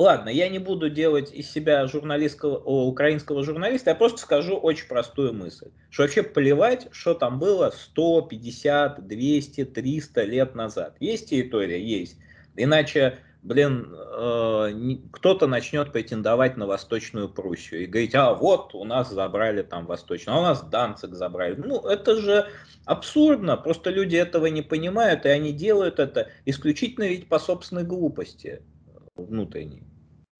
Ладно, 0.00 0.30
я 0.30 0.48
не 0.48 0.58
буду 0.58 0.88
делать 0.88 1.30
из 1.30 1.50
себя 1.50 1.86
журналистского, 1.86 2.56
о, 2.56 2.86
украинского 2.86 3.44
журналиста, 3.44 3.90
я 3.90 3.94
просто 3.94 4.22
скажу 4.22 4.56
очень 4.56 4.88
простую 4.88 5.34
мысль. 5.34 5.66
Что 5.90 6.04
вообще 6.04 6.22
плевать, 6.22 6.88
что 6.90 7.12
там 7.12 7.38
было 7.38 7.70
100, 7.70 8.22
50, 8.22 9.06
200, 9.06 9.64
300 9.66 10.22
лет 10.24 10.54
назад. 10.54 10.96
Есть 11.00 11.28
территория? 11.28 11.84
Есть. 11.84 12.16
Иначе, 12.56 13.18
блин, 13.42 13.94
э, 13.94 14.96
кто-то 15.12 15.46
начнет 15.46 15.92
претендовать 15.92 16.56
на 16.56 16.66
Восточную 16.66 17.28
Пруссию 17.28 17.84
и 17.84 17.86
говорить, 17.86 18.14
а 18.14 18.34
вот 18.34 18.74
у 18.74 18.84
нас 18.84 19.10
забрали 19.10 19.62
там 19.62 19.86
Восточную, 19.86 20.36
а 20.36 20.40
у 20.40 20.44
нас 20.44 20.62
Данцик 20.62 21.14
забрали. 21.14 21.54
Ну, 21.54 21.80
это 21.80 22.16
же 22.16 22.46
абсурдно, 22.84 23.56
просто 23.56 23.90
люди 23.90 24.16
этого 24.16 24.46
не 24.46 24.62
понимают, 24.62 25.24
и 25.24 25.28
они 25.28 25.52
делают 25.52 25.98
это 25.98 26.28
исключительно 26.44 27.04
ведь 27.04 27.28
по 27.28 27.38
собственной 27.38 27.84
глупости 27.84 28.62
внутренней. 29.16 29.84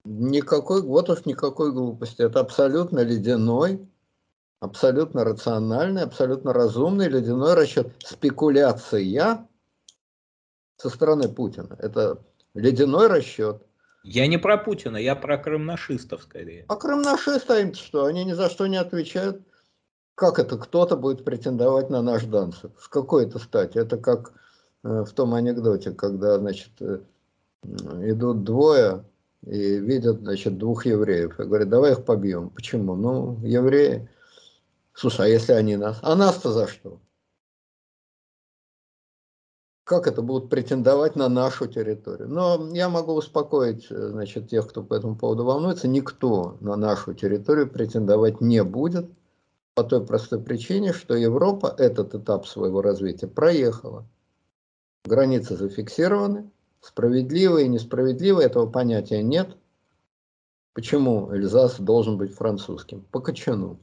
Никакой, 0.04 0.82
вот 0.82 1.10
уж 1.10 1.24
никакой 1.26 1.72
глупости. 1.72 2.22
Это 2.22 2.40
абсолютно 2.40 3.00
ледяной, 3.00 3.86
абсолютно 4.58 5.24
рациональный, 5.24 6.02
абсолютно 6.02 6.52
разумный 6.52 7.08
ледяной 7.08 7.54
расчет. 7.54 7.92
Спекуляция 7.98 9.46
со 10.78 10.88
стороны 10.88 11.28
Путина. 11.28 11.76
Это 11.78 12.18
ледяной 12.54 13.08
расчет. 13.08 13.62
Я 14.02 14.26
не 14.26 14.38
про 14.38 14.56
Путина, 14.56 14.96
я 14.96 15.14
про 15.14 15.36
крымнашистов 15.36 16.22
скорее. 16.22 16.64
А 16.68 16.76
крымнашисты 16.76 17.60
им 17.60 17.74
что? 17.74 18.06
Они 18.06 18.24
ни 18.24 18.32
за 18.32 18.48
что 18.48 18.66
не 18.66 18.76
отвечают. 18.76 19.42
Как 20.14 20.38
это 20.38 20.56
кто-то 20.58 20.96
будет 20.96 21.24
претендовать 21.24 21.90
на 21.90 22.02
наш 22.02 22.24
Данцев? 22.24 22.72
С 22.78 22.88
какой 22.88 23.26
это 23.26 23.38
стати? 23.38 23.78
Это 23.78 23.96
как 23.98 24.32
э, 24.84 25.04
в 25.04 25.12
том 25.12 25.34
анекдоте, 25.34 25.92
когда, 25.92 26.38
значит, 26.38 26.70
э, 26.80 27.00
идут 27.62 28.44
двое, 28.44 29.04
и 29.46 29.78
видят, 29.78 30.20
значит, 30.20 30.58
двух 30.58 30.86
евреев. 30.86 31.38
И 31.38 31.44
говорят, 31.44 31.68
давай 31.68 31.92
их 31.92 32.04
побьем. 32.04 32.50
Почему? 32.50 32.94
Ну, 32.94 33.38
евреи. 33.42 34.08
Слушай, 34.92 35.26
а 35.26 35.28
если 35.28 35.52
они 35.52 35.76
нас? 35.76 35.98
А 36.02 36.14
нас-то 36.14 36.52
за 36.52 36.66
что? 36.66 37.00
Как 39.90 40.06
это 40.06 40.22
будут 40.22 40.48
претендовать 40.48 41.16
на 41.16 41.28
нашу 41.28 41.66
территорию? 41.66 42.28
Но 42.28 42.70
я 42.72 42.88
могу 42.88 43.12
успокоить, 43.12 43.88
значит, 43.88 44.48
тех, 44.48 44.68
кто 44.68 44.84
по 44.84 44.94
этому 44.94 45.16
поводу 45.16 45.44
волнуется. 45.44 45.88
Никто 45.88 46.56
на 46.60 46.76
нашу 46.76 47.12
территорию 47.12 47.68
претендовать 47.68 48.40
не 48.40 48.62
будет 48.62 49.10
по 49.74 49.82
той 49.82 50.06
простой 50.06 50.40
причине, 50.40 50.92
что 50.92 51.16
Европа 51.16 51.74
этот 51.76 52.14
этап 52.14 52.46
своего 52.46 52.82
развития 52.82 53.26
проехала. 53.26 54.06
Границы 55.04 55.56
зафиксированы, 55.56 56.48
Справедливо 56.80 57.58
и 57.58 57.66
несправедливо 57.66 58.40
этого 58.42 58.70
понятия 58.70 59.24
нет. 59.24 59.56
Почему 60.72 61.32
Эльзас 61.32 61.80
должен 61.80 62.16
быть 62.16 62.32
французским? 62.32 63.02
По 63.10 63.18
Кочану. 63.18 63.80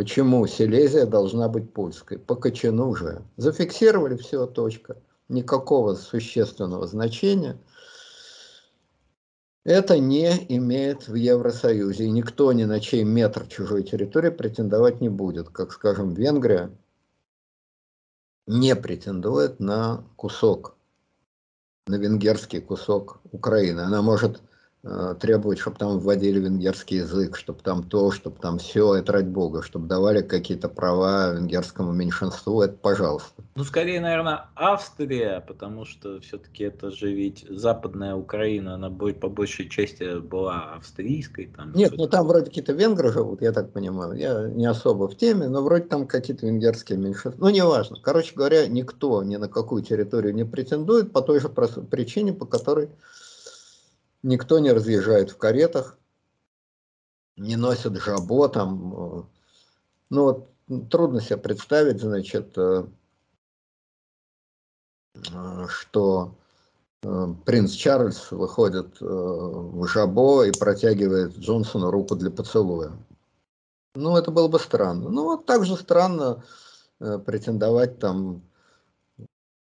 Почему 0.00 0.46
Силезия 0.46 1.04
должна 1.04 1.46
быть 1.50 1.74
польской? 1.74 2.18
По 2.18 2.34
Кочану 2.34 2.94
же. 2.94 3.20
Зафиксировали 3.36 4.16
все, 4.16 4.46
точка. 4.46 4.96
Никакого 5.28 5.94
существенного 5.94 6.86
значения 6.86 7.58
это 9.62 9.98
не 9.98 10.30
имеет 10.56 11.06
в 11.06 11.16
Евросоюзе. 11.16 12.04
И 12.04 12.10
никто 12.10 12.50
ни 12.54 12.64
на 12.64 12.80
чей 12.80 13.04
метр 13.04 13.46
чужой 13.46 13.82
территории 13.82 14.30
претендовать 14.30 15.02
не 15.02 15.10
будет. 15.10 15.50
Как, 15.50 15.70
скажем, 15.70 16.14
Венгрия 16.14 16.70
не 18.46 18.74
претендует 18.74 19.60
на 19.60 20.06
кусок 20.16 20.78
на 21.86 21.96
венгерский 21.96 22.60
кусок 22.60 23.20
Украины. 23.32 23.80
Она 23.80 24.00
может 24.00 24.40
требовать, 25.20 25.58
чтобы 25.58 25.76
там 25.76 25.98
вводили 25.98 26.40
венгерский 26.40 26.96
язык, 26.96 27.36
чтобы 27.36 27.60
там 27.62 27.82
то, 27.82 28.10
чтобы 28.10 28.36
там 28.40 28.58
все, 28.58 28.94
это 28.94 29.12
ради 29.12 29.28
бога, 29.28 29.62
чтобы 29.62 29.86
давали 29.86 30.22
какие-то 30.22 30.68
права 30.70 31.34
венгерскому 31.34 31.92
меньшинству, 31.92 32.62
это 32.62 32.74
пожалуйста. 32.74 33.42
Ну, 33.56 33.64
скорее, 33.64 34.00
наверное, 34.00 34.46
Австрия, 34.56 35.44
потому 35.46 35.84
что 35.84 36.20
все-таки 36.20 36.64
это 36.64 36.90
же 36.90 37.12
ведь 37.12 37.44
западная 37.50 38.14
Украина, 38.14 38.74
она 38.74 38.88
по 38.88 39.28
большей 39.28 39.68
части 39.68 40.18
была 40.18 40.74
австрийской. 40.76 41.52
Там, 41.54 41.72
Нет, 41.72 41.92
ну 41.96 42.06
там 42.08 42.26
вроде 42.26 42.46
какие-то 42.46 42.72
венгры 42.72 43.12
живут, 43.12 43.42
я 43.42 43.52
так 43.52 43.72
понимаю, 43.72 44.14
я 44.14 44.48
не 44.48 44.64
особо 44.64 45.08
в 45.08 45.16
теме, 45.16 45.48
но 45.48 45.62
вроде 45.62 45.84
там 45.84 46.06
какие-то 46.06 46.46
венгерские 46.46 46.96
меньшинства, 46.96 47.34
ну, 47.38 47.50
неважно. 47.50 47.98
Короче 48.02 48.34
говоря, 48.34 48.66
никто 48.66 49.22
ни 49.22 49.36
на 49.36 49.48
какую 49.48 49.82
территорию 49.82 50.34
не 50.34 50.44
претендует 50.44 51.12
по 51.12 51.20
той 51.20 51.38
же 51.40 51.50
причине, 51.50 52.32
по 52.32 52.46
которой 52.46 52.88
никто 54.22 54.58
не 54.58 54.72
разъезжает 54.72 55.30
в 55.30 55.38
каретах, 55.38 55.98
не 57.36 57.56
носят 57.56 57.96
жабо 57.96 58.48
там. 58.48 58.94
Э, 58.94 59.22
ну, 60.10 60.24
вот, 60.24 60.88
трудно 60.90 61.20
себе 61.20 61.38
представить, 61.38 62.00
значит, 62.00 62.56
э, 62.56 62.84
э, 65.32 65.66
что 65.68 66.36
принц 67.46 67.70
Чарльз 67.72 68.30
выходит 68.30 69.00
в 69.00 69.86
жабо 69.86 70.44
и 70.44 70.52
протягивает 70.52 71.34
Джонсону 71.34 71.90
руку 71.90 72.14
для 72.14 72.30
поцелуя. 72.30 72.92
Ну, 73.94 74.18
это 74.18 74.30
было 74.30 74.48
бы 74.48 74.58
странно. 74.58 75.08
Ну, 75.08 75.24
вот 75.24 75.46
так 75.46 75.64
же 75.64 75.76
странно 75.76 76.44
претендовать 76.98 77.98
там 77.98 78.42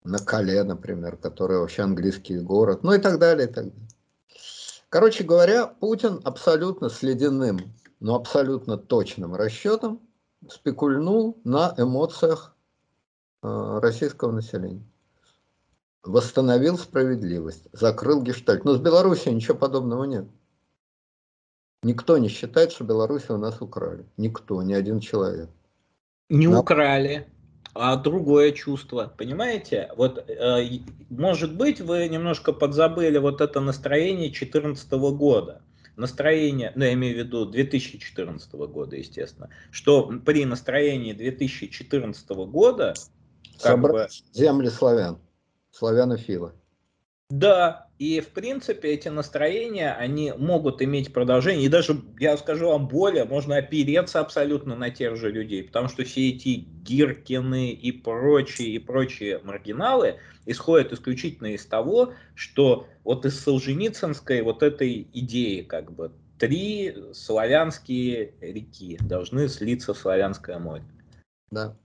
на 0.02 0.18
Кале, 0.18 0.64
например, 0.64 1.16
который 1.16 1.60
вообще 1.60 1.82
английский 1.82 2.40
город, 2.40 2.82
ну 2.82 2.92
и 2.92 2.98
так 2.98 3.20
далее, 3.20 3.48
и 3.48 3.52
так 3.52 3.66
далее. 3.66 3.87
Короче 4.90 5.22
говоря, 5.22 5.66
Путин 5.66 6.20
абсолютно 6.24 6.88
с 6.88 7.02
ледяным, 7.02 7.74
но 8.00 8.14
абсолютно 8.14 8.78
точным 8.78 9.34
расчетом 9.34 10.00
спекульнул 10.48 11.38
на 11.44 11.74
эмоциях 11.76 12.56
э, 13.42 13.78
российского 13.82 14.32
населения. 14.32 14.86
Восстановил 16.02 16.78
справедливость, 16.78 17.68
закрыл 17.72 18.22
гештальт. 18.22 18.64
Но 18.64 18.74
с 18.74 18.80
Беларусью 18.80 19.34
ничего 19.34 19.58
подобного 19.58 20.04
нет. 20.04 20.26
Никто 21.82 22.16
не 22.16 22.28
считает, 22.28 22.72
что 22.72 22.84
Беларусь 22.84 23.28
у 23.28 23.36
нас 23.36 23.60
украли. 23.60 24.06
Никто, 24.16 24.62
ни 24.62 24.72
один 24.72 25.00
человек. 25.00 25.50
Не 26.30 26.48
Но... 26.48 26.60
украли, 26.60 27.28
а 27.78 27.96
другое 27.96 28.52
чувство, 28.52 29.12
понимаете? 29.16 29.90
Вот, 29.96 30.28
э, 30.28 30.64
может 31.10 31.56
быть, 31.56 31.80
вы 31.80 32.08
немножко 32.08 32.52
подзабыли 32.52 33.18
вот 33.18 33.40
это 33.40 33.60
настроение 33.60 34.28
2014 34.28 34.90
года 35.16 35.62
настроение, 35.98 36.72
ну 36.76 36.84
я 36.84 36.92
имею 36.94 37.16
в 37.16 37.18
виду 37.18 37.44
2014 37.44 38.52
года, 38.52 38.96
естественно, 38.96 39.50
что 39.70 40.04
при 40.24 40.44
настроении 40.44 41.12
2014 41.12 42.30
года... 42.46 42.94
Как 43.60 43.80
бы, 43.80 44.06
земли 44.32 44.68
славян, 44.68 45.18
славянофилы. 45.72 46.52
Да, 47.30 47.88
и 47.98 48.20
в 48.20 48.28
принципе 48.28 48.88
эти 48.88 49.08
настроения, 49.08 49.92
они 49.92 50.32
могут 50.32 50.80
иметь 50.80 51.12
продолжение, 51.12 51.66
и 51.66 51.68
даже, 51.68 52.00
я 52.18 52.36
скажу 52.38 52.68
вам 52.68 52.88
более, 52.88 53.26
можно 53.26 53.56
опереться 53.56 54.20
абсолютно 54.20 54.74
на 54.76 54.88
тех 54.88 55.16
же 55.16 55.30
людей, 55.30 55.64
потому 55.64 55.88
что 55.88 56.04
все 56.04 56.30
эти 56.30 56.64
Гиркины 56.84 57.70
и 57.72 57.92
прочие, 57.92 58.68
и 58.68 58.78
прочие 58.78 59.40
маргиналы 59.44 60.16
исходят 60.46 60.92
исключительно 60.94 61.48
из 61.48 61.66
того, 61.66 62.14
что 62.34 62.86
вот 63.04 63.26
из 63.26 63.38
Солженицынской 63.42 64.40
вот 64.40 64.62
этой 64.62 65.06
идеи, 65.12 65.60
как 65.60 65.92
бы, 65.92 66.12
три 66.38 66.94
славянские 67.12 68.32
реки 68.40 68.96
должны 69.02 69.48
слиться 69.48 69.92
в 69.92 69.98
Славянское 69.98 70.58
море. 70.58 70.84
Да. 71.50 71.76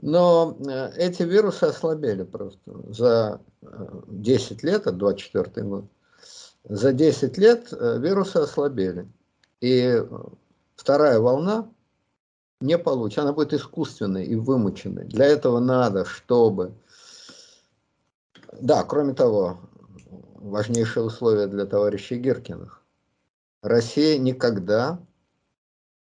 Но 0.00 0.56
э, 0.60 0.92
эти 0.96 1.22
вирусы 1.22 1.64
ослабели 1.64 2.22
просто 2.22 2.58
за 2.92 3.40
10 4.06 4.64
э, 4.64 4.66
лет, 4.66 4.86
от 4.86 4.96
24 4.96 5.66
год. 5.66 5.84
За 6.64 6.92
10 6.92 7.36
лет 7.38 7.72
э, 7.72 7.98
вирусы 7.98 8.36
ослабели. 8.36 9.08
И 9.60 10.00
вторая 10.76 11.18
волна 11.18 11.68
не 12.60 12.78
получится. 12.78 13.22
Она 13.22 13.32
будет 13.32 13.52
искусственной 13.52 14.24
и 14.24 14.36
вымученной. 14.36 15.04
Для 15.04 15.26
этого 15.26 15.58
надо, 15.58 16.04
чтобы... 16.04 16.74
Да, 18.60 18.84
кроме 18.84 19.14
того, 19.14 19.58
важнейшее 20.34 21.04
условие 21.04 21.48
для 21.48 21.66
товарищей 21.66 22.18
Гиркиных. 22.18 22.82
Россия 23.62 24.16
никогда 24.18 25.00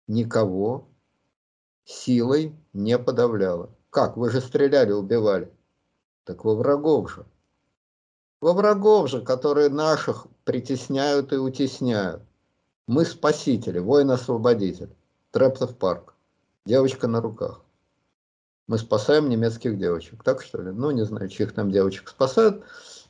никого 0.07 0.87
силой 1.85 2.53
не 2.73 2.97
подавляла. 2.97 3.69
Как? 3.89 4.17
Вы 4.17 4.29
же 4.29 4.41
стреляли, 4.41 4.91
убивали. 4.91 5.49
Так 6.25 6.43
во 6.43 6.55
врагов 6.55 7.11
же. 7.11 7.25
Во 8.41 8.53
врагов 8.53 9.09
же, 9.09 9.21
которые 9.21 9.69
наших 9.69 10.27
притесняют 10.43 11.31
и 11.31 11.37
утесняют. 11.37 12.21
Мы 12.87 13.05
спасители, 13.05 13.79
воин-освободитель. 13.79 14.93
Трептов 15.31 15.75
парк. 15.77 16.13
Девочка 16.65 17.07
на 17.07 17.21
руках. 17.21 17.61
Мы 18.67 18.79
спасаем 18.79 19.29
немецких 19.29 19.77
девочек. 19.77 20.23
Так 20.23 20.41
что 20.41 20.61
ли? 20.61 20.71
Ну, 20.71 20.91
не 20.91 21.05
знаю, 21.05 21.29
чьих 21.29 21.53
там 21.53 21.71
девочек 21.71 22.09
спасают. 22.09 22.63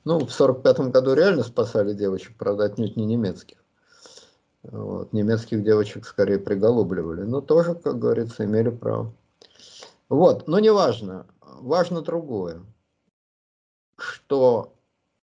Ну, 0.04 0.20
в 0.26 0.32
сорок 0.32 0.62
пятом 0.62 0.92
году 0.92 1.14
реально 1.14 1.44
спасали 1.44 1.94
девочек, 1.94 2.38
правда, 2.38 2.66
отнюдь 2.66 2.98
не 2.98 3.06
немецких. 3.06 3.58
Вот. 4.72 5.14
Немецких 5.14 5.64
девочек 5.64 6.06
скорее 6.06 6.40
приголубливали, 6.40 7.22
но 7.22 7.42
тоже, 7.42 7.76
как 7.76 8.00
говорится, 8.00 8.46
имели 8.46 8.70
право. 8.70 9.14
Вот, 10.10 10.48
но 10.48 10.60
не 10.60 10.72
важно, 10.72 11.26
важно 11.42 12.02
другое, 12.02 12.62
что 13.98 14.74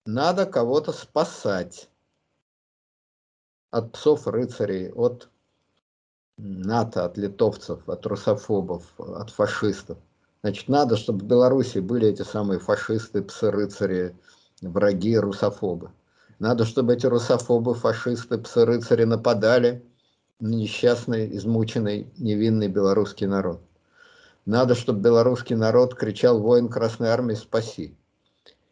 надо 0.06 0.46
кого-то 0.46 0.92
спасать 0.92 1.90
от 3.70 3.92
псов 3.94 4.28
рыцарей, 4.28 4.92
от 4.92 5.30
НАТО, 6.38 7.06
от 7.06 7.18
литовцев, 7.18 7.88
от 7.88 8.06
русофобов, 8.06 8.84
от 8.98 9.30
фашистов. 9.30 9.98
Значит, 10.42 10.70
надо, 10.70 10.98
чтобы 10.98 11.20
в 11.20 11.28
Беларуси 11.28 11.80
были 11.80 12.08
эти 12.08 12.24
самые 12.24 12.60
фашисты, 12.60 13.22
псы-рыцари, 13.22 14.16
враги, 14.62 15.18
русофобы. 15.18 15.92
Надо, 16.42 16.66
чтобы 16.66 16.96
эти 16.96 17.06
русофобы, 17.06 17.76
фашисты, 17.76 18.40
псы-рыцари 18.40 19.04
нападали 19.04 19.86
на 20.40 20.48
несчастный, 20.48 21.38
измученный, 21.38 22.12
невинный 22.18 22.68
белорусский 22.68 23.28
народ. 23.28 23.62
Надо, 24.48 24.74
чтобы 24.74 25.02
белорусский 25.02 25.56
народ 25.56 25.94
кричал 25.94 26.40
«Воин 26.40 26.68
Красной 26.68 27.10
Армии, 27.10 27.36
спаси!». 27.36 27.96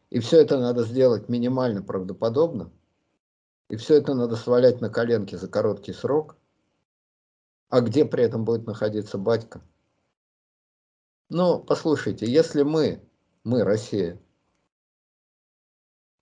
И 0.09 0.17
все 0.17 0.41
это 0.41 0.57
надо 0.57 0.83
сделать 0.83 1.29
минимально 1.29 1.83
правдоподобно. 1.83 2.71
И 3.69 3.75
все 3.75 3.97
это 3.97 4.15
надо 4.15 4.35
свалять 4.35 4.81
на 4.81 4.89
коленки 4.89 5.35
за 5.35 5.47
короткий 5.47 5.93
срок. 5.93 6.37
А 7.69 7.81
где 7.81 8.03
при 8.03 8.23
этом 8.23 8.45
будет 8.45 8.65
находиться 8.65 9.19
батька? 9.19 9.61
Ну, 11.29 11.59
послушайте, 11.59 12.25
если 12.25 12.63
мы, 12.63 12.99
мы, 13.43 13.63
Россия, 13.63 14.19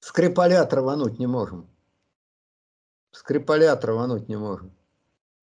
Скрипаля 0.08 0.66
рвануть 0.66 1.20
не 1.20 1.28
можем. 1.28 1.68
Скрипаля 3.12 3.76
рвануть 3.76 4.30
не 4.30 4.38
можем. 4.38 4.72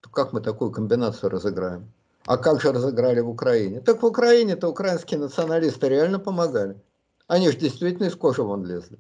То 0.00 0.08
как 0.08 0.32
мы 0.32 0.40
такую 0.40 0.70
комбинацию 0.70 1.28
разыграем? 1.28 1.92
А 2.24 2.38
как 2.38 2.62
же 2.62 2.72
разыграли 2.72 3.20
в 3.20 3.28
Украине? 3.28 3.82
Так 3.82 4.02
в 4.02 4.06
Украине-то 4.06 4.68
украинские 4.68 5.20
националисты 5.20 5.90
реально 5.90 6.18
помогали. 6.18 6.80
Они 7.26 7.50
же 7.50 7.58
действительно 7.58 8.06
из 8.06 8.16
кожи 8.16 8.42
вон 8.42 8.64
лезли. 8.64 8.98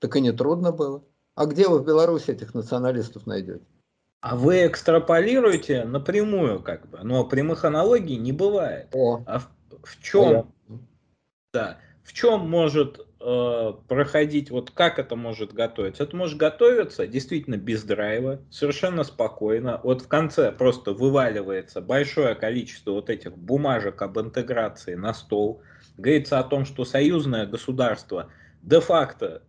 Так 0.00 0.16
и 0.16 0.20
не 0.20 0.32
трудно 0.32 0.72
было. 0.72 1.04
А 1.36 1.46
где 1.46 1.68
вы 1.68 1.78
в 1.78 1.84
Беларуси 1.84 2.32
этих 2.32 2.52
националистов 2.52 3.24
найдете? 3.24 3.64
А 4.20 4.34
вы 4.34 4.66
экстраполируете 4.66 5.84
напрямую, 5.84 6.60
как 6.60 6.88
бы, 6.88 6.98
но 7.04 7.24
прямых 7.24 7.64
аналогий 7.64 8.16
не 8.16 8.32
бывает. 8.32 8.88
О. 8.92 9.22
А 9.28 9.38
в, 9.38 9.48
в 9.84 10.02
чем, 10.02 10.36
а 10.36 10.46
да, 11.52 11.78
в 12.02 12.12
чем 12.12 12.50
может 12.50 13.06
Э, 13.26 13.72
проходить, 13.88 14.50
вот 14.50 14.70
как 14.70 14.98
это 14.98 15.16
может 15.16 15.54
готовиться? 15.54 16.02
Это 16.02 16.14
может 16.14 16.36
готовиться 16.36 17.06
действительно 17.06 17.56
без 17.56 17.82
драйва, 17.82 18.42
совершенно 18.50 19.02
спокойно. 19.02 19.80
Вот 19.82 20.02
в 20.02 20.08
конце 20.08 20.52
просто 20.52 20.92
вываливается 20.92 21.80
большое 21.80 22.34
количество 22.34 22.90
вот 22.90 23.08
этих 23.08 23.34
бумажек 23.34 24.02
об 24.02 24.20
интеграции 24.20 24.94
на 24.94 25.14
стол. 25.14 25.62
Говорится 25.96 26.38
о 26.38 26.42
том, 26.44 26.66
что 26.66 26.84
союзное 26.84 27.46
государство 27.46 28.30
де-факто, 28.60 29.42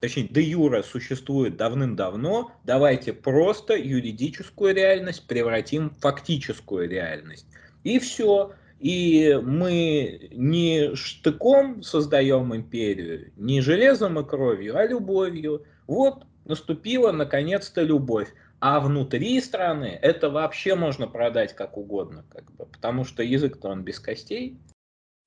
точнее 0.00 0.28
де 0.28 0.40
юра 0.40 0.82
существует 0.82 1.58
давным-давно. 1.58 2.52
Давайте 2.64 3.12
просто 3.12 3.76
юридическую 3.76 4.74
реальность 4.74 5.26
превратим 5.26 5.90
в 5.90 6.00
фактическую 6.00 6.88
реальность. 6.88 7.46
И 7.84 7.98
все. 7.98 8.54
И 8.78 9.38
мы 9.42 10.30
не 10.32 10.94
штыком 10.94 11.82
создаем 11.82 12.54
империю, 12.54 13.32
не 13.36 13.60
железом 13.60 14.20
и 14.20 14.24
кровью, 14.24 14.76
а 14.76 14.86
любовью. 14.86 15.64
Вот 15.86 16.26
наступила 16.44 17.10
наконец-то 17.10 17.82
любовь. 17.82 18.32
А 18.60 18.80
внутри 18.80 19.40
страны 19.40 19.98
это 20.02 20.30
вообще 20.30 20.74
можно 20.74 21.06
продать 21.06 21.54
как 21.54 21.76
угодно, 21.76 22.24
как 22.28 22.50
бы, 22.52 22.66
потому 22.66 23.04
что 23.04 23.22
язык-то 23.22 23.68
он 23.68 23.84
без 23.84 24.00
костей. 24.00 24.60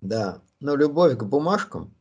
Да, 0.01 0.41
но 0.59 0.75
любовь 0.75 1.17
к 1.17 1.23
бумажкам, 1.23 1.95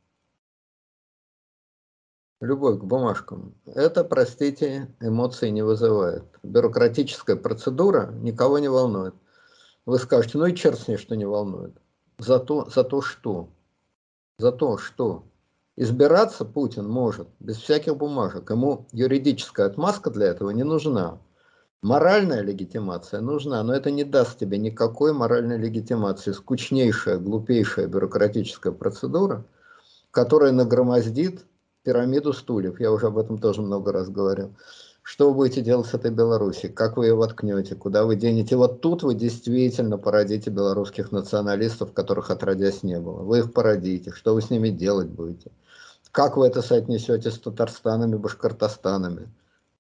любовь 2.41 2.81
к 2.81 2.85
бумажкам, 2.85 3.55
это, 3.67 4.03
простите, 4.03 4.93
эмоции 5.01 5.51
не 5.51 5.63
вызывает. 5.63 6.25
Бюрократическая 6.43 7.37
процедура 7.37 8.11
никого 8.13 8.59
не 8.59 8.69
волнует. 8.69 9.15
Вы 9.87 9.99
скажете, 9.99 10.39
ну 10.39 10.47
и 10.47 10.55
черт 10.55 10.79
с 10.79 10.89
ней, 10.89 10.97
что 10.97 11.17
не 11.17 11.25
волнует. 11.25 11.77
За 12.19 12.39
то, 12.39 12.69
за 12.69 12.85
то 12.85 13.01
что? 13.01 13.49
За 14.39 14.53
то, 14.53 14.79
что 14.79 15.25
избираться 15.77 16.45
Путин 16.45 16.89
может 16.89 17.29
без 17.41 17.57
всяких 17.57 17.97
бумажек. 17.97 18.51
Ему 18.51 18.87
юридическая 18.93 19.67
отмазка 19.67 20.11
для 20.11 20.27
этого 20.27 20.51
не 20.51 20.63
нужна. 20.63 21.19
Моральная 21.83 22.43
легитимация 22.43 23.23
нужна, 23.23 23.63
но 23.63 23.73
это 23.73 23.91
не 23.91 24.05
даст 24.05 24.39
тебе 24.39 24.59
никакой 24.59 25.15
моральной 25.15 25.57
легитимации. 25.57 26.33
Скучнейшая, 26.33 27.17
глупейшая 27.17 27.87
бюрократическая 27.87 28.73
процедура, 28.73 29.47
которая 30.11 30.53
нагромоздит 30.53 31.47
пирамиду 31.83 32.35
стульев. 32.35 32.79
Я 32.81 32.93
уже 32.93 33.07
об 33.07 33.17
этом 33.17 33.39
тоже 33.39 33.63
много 33.63 33.93
раз 33.93 34.11
говорил. 34.11 34.55
Что 35.03 35.31
вы 35.31 35.37
будете 35.37 35.63
делать 35.63 35.89
с 35.89 35.95
этой 35.95 36.11
Беларуси? 36.11 36.69
Как 36.69 36.97
вы 36.97 37.07
ее 37.07 37.15
воткнете? 37.15 37.75
Куда 37.75 38.05
вы 38.05 38.17
денете? 38.17 38.57
Вот 38.57 38.81
тут 38.81 39.03
вы 39.03 39.15
действительно 39.15 39.99
породите 39.99 40.51
белорусских 40.51 41.11
националистов, 41.11 41.93
которых 41.93 42.31
отродясь 42.31 42.83
не 42.83 42.99
было. 43.01 43.23
Вы 43.23 43.39
их 43.41 43.53
породите. 43.53 44.13
Что 44.13 44.35
вы 44.35 44.43
с 44.43 44.51
ними 44.51 44.69
делать 44.69 45.09
будете? 45.09 45.51
Как 46.13 46.37
вы 46.37 46.47
это 46.47 46.61
соотнесете 46.61 47.31
с 47.31 47.39
Татарстанами, 47.39 48.17
Башкортостанами? 48.17 49.29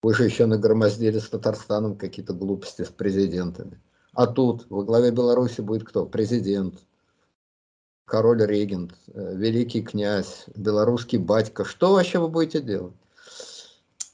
Вы 0.02 0.14
же 0.14 0.24
еще 0.24 0.46
нагромоздили 0.46 1.18
с 1.18 1.28
Татарстаном 1.28 1.96
какие-то 1.96 2.32
глупости 2.32 2.82
с 2.82 2.88
президентами. 2.88 3.80
А 4.14 4.26
тут 4.26 4.66
во 4.70 4.82
главе 4.82 5.10
Беларуси 5.10 5.60
будет 5.60 5.84
кто? 5.84 6.06
Президент, 6.06 6.80
король-регент, 8.06 8.94
э, 9.12 9.36
великий 9.36 9.82
князь, 9.82 10.46
белорусский 10.56 11.18
батька. 11.18 11.64
Что 11.64 11.92
вообще 11.92 12.18
вы 12.18 12.28
будете 12.28 12.60
делать? 12.60 12.94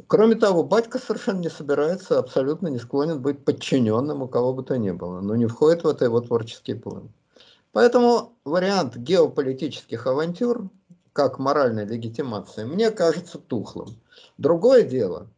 Кроме 0.08 0.34
того, 0.34 0.62
батька 0.62 0.98
совершенно 0.98 1.40
не 1.40 1.48
собирается, 1.48 2.18
абсолютно 2.18 2.68
не 2.68 2.78
склонен 2.78 3.20
быть 3.20 3.44
подчиненным 3.44 4.22
у 4.22 4.28
кого 4.28 4.52
бы 4.52 4.62
то 4.62 4.76
ни 4.76 4.90
было, 4.90 5.20
но 5.20 5.36
не 5.36 5.46
входит 5.46 5.84
в 5.84 5.88
это 5.88 6.04
его 6.04 6.20
творческий 6.20 6.74
план. 6.74 7.08
Поэтому 7.72 8.36
вариант 8.44 8.96
геополитических 8.96 10.06
авантюр, 10.06 10.68
как 11.14 11.38
моральной 11.38 11.86
легитимации, 11.86 12.64
мне 12.64 12.90
кажется 12.90 13.38
тухлым. 13.38 13.88
Другое 14.36 14.82
дело, 14.82 15.28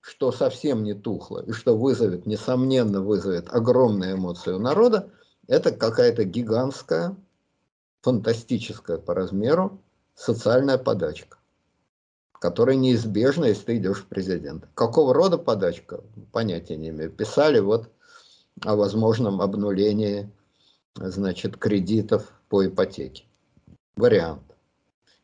что 0.00 0.30
совсем 0.30 0.84
не 0.84 0.94
тухло 0.94 1.42
и 1.42 1.50
что 1.50 1.76
вызовет, 1.76 2.24
несомненно 2.24 3.00
вызовет 3.00 3.52
огромные 3.52 4.14
эмоции 4.14 4.52
у 4.52 4.60
народа, 4.60 5.10
это 5.48 5.72
какая-то 5.72 6.24
гигантская, 6.24 7.16
фантастическая 8.02 8.98
по 8.98 9.12
размеру 9.12 9.80
социальная 10.14 10.78
подачка 10.78 11.33
которая 12.44 12.76
неизбежна, 12.76 13.46
если 13.46 13.64
ты 13.64 13.76
идешь 13.78 14.02
в 14.02 14.06
президент. 14.06 14.68
Какого 14.74 15.14
рода 15.14 15.38
подачка? 15.38 16.04
Понятия 16.30 16.76
не 16.76 16.90
имею. 16.90 17.10
Писали 17.10 17.58
вот 17.58 17.88
о 18.60 18.76
возможном 18.76 19.40
обнулении 19.40 20.30
значит, 20.94 21.56
кредитов 21.56 22.30
по 22.50 22.66
ипотеке. 22.66 23.24
Вариант. 23.96 24.42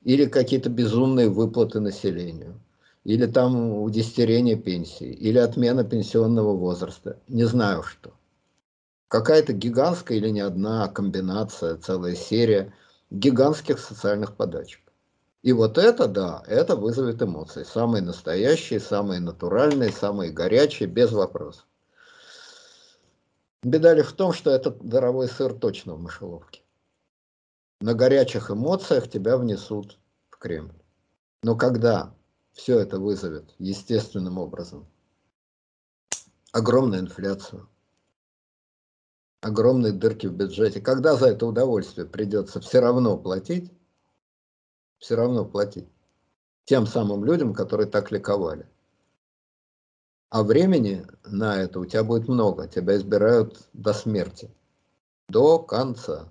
Или 0.03 0.25
какие-то 0.25 0.71
безумные 0.71 1.29
выплаты 1.29 1.79
населению. 1.81 2.59
Или 3.05 3.27
там 3.27 3.83
удестерение 3.83 4.57
пенсии. 4.57 5.13
Или 5.13 5.37
отмена 5.37 5.85
пенсионного 5.85 6.57
возраста. 6.57 7.19
Не 7.29 7.45
знаю 7.45 7.83
что. 7.83 8.15
Какая-то 9.09 9.53
гигантская 9.53 10.17
или 10.17 10.31
не 10.31 10.41
одна 10.41 10.89
комбинация, 10.89 11.77
целая 11.77 12.15
серия 12.15 12.73
гигантских 13.11 13.79
социальных 13.79 14.37
подачек. 14.37 14.81
И 15.43 15.53
вот 15.53 15.79
это, 15.79 16.07
да, 16.07 16.43
это 16.47 16.77
вызовет 16.77 17.23
эмоции. 17.23 17.63
Самые 17.63 18.03
настоящие, 18.03 18.79
самые 18.79 19.21
натуральные, 19.21 19.91
самые 19.91 20.31
горячие, 20.31 20.89
без 20.89 21.13
вопросов. 21.13 21.67
Беда 23.63 23.95
ли 23.95 24.03
в 24.03 24.13
том, 24.13 24.33
что 24.33 24.51
этот 24.51 24.87
даровой 24.87 25.29
сыр 25.29 25.55
точно 25.55 25.95
в 25.95 26.01
мышеловке. 26.01 26.63
На 27.81 27.95
горячих 27.95 28.51
эмоциях 28.51 29.09
тебя 29.09 29.39
внесут 29.39 29.99
в 30.29 30.37
Кремль. 30.37 30.75
Но 31.43 31.57
когда 31.57 32.15
все 32.53 32.79
это 32.79 32.99
вызовет 32.99 33.55
естественным 33.59 34.37
образом 34.37 34.87
огромную 36.53 37.01
инфляцию, 37.01 37.69
огромные 39.41 39.93
дырки 39.93 40.27
в 40.27 40.35
бюджете, 40.35 40.83
когда 40.83 41.17
за 41.17 41.29
это 41.29 41.47
удовольствие 41.47 42.07
придется 42.07 42.61
все 42.61 42.81
равно 42.81 43.17
платить, 43.17 43.73
все 45.01 45.17
равно 45.17 45.45
платить. 45.45 45.89
Тем 46.65 46.87
самым 46.87 47.25
людям, 47.25 47.53
которые 47.53 47.89
так 47.89 48.13
ликовали. 48.13 48.67
А 50.29 50.45
времени 50.45 51.05
на 51.25 51.61
это 51.61 51.81
у 51.81 51.87
тебя 51.87 52.05
будет 52.05 52.29
много. 52.29 52.69
Тебя 52.69 52.97
избирают 52.97 53.59
до 53.73 53.93
смерти. 53.93 54.49
До 55.29 55.59
конца. 55.59 56.29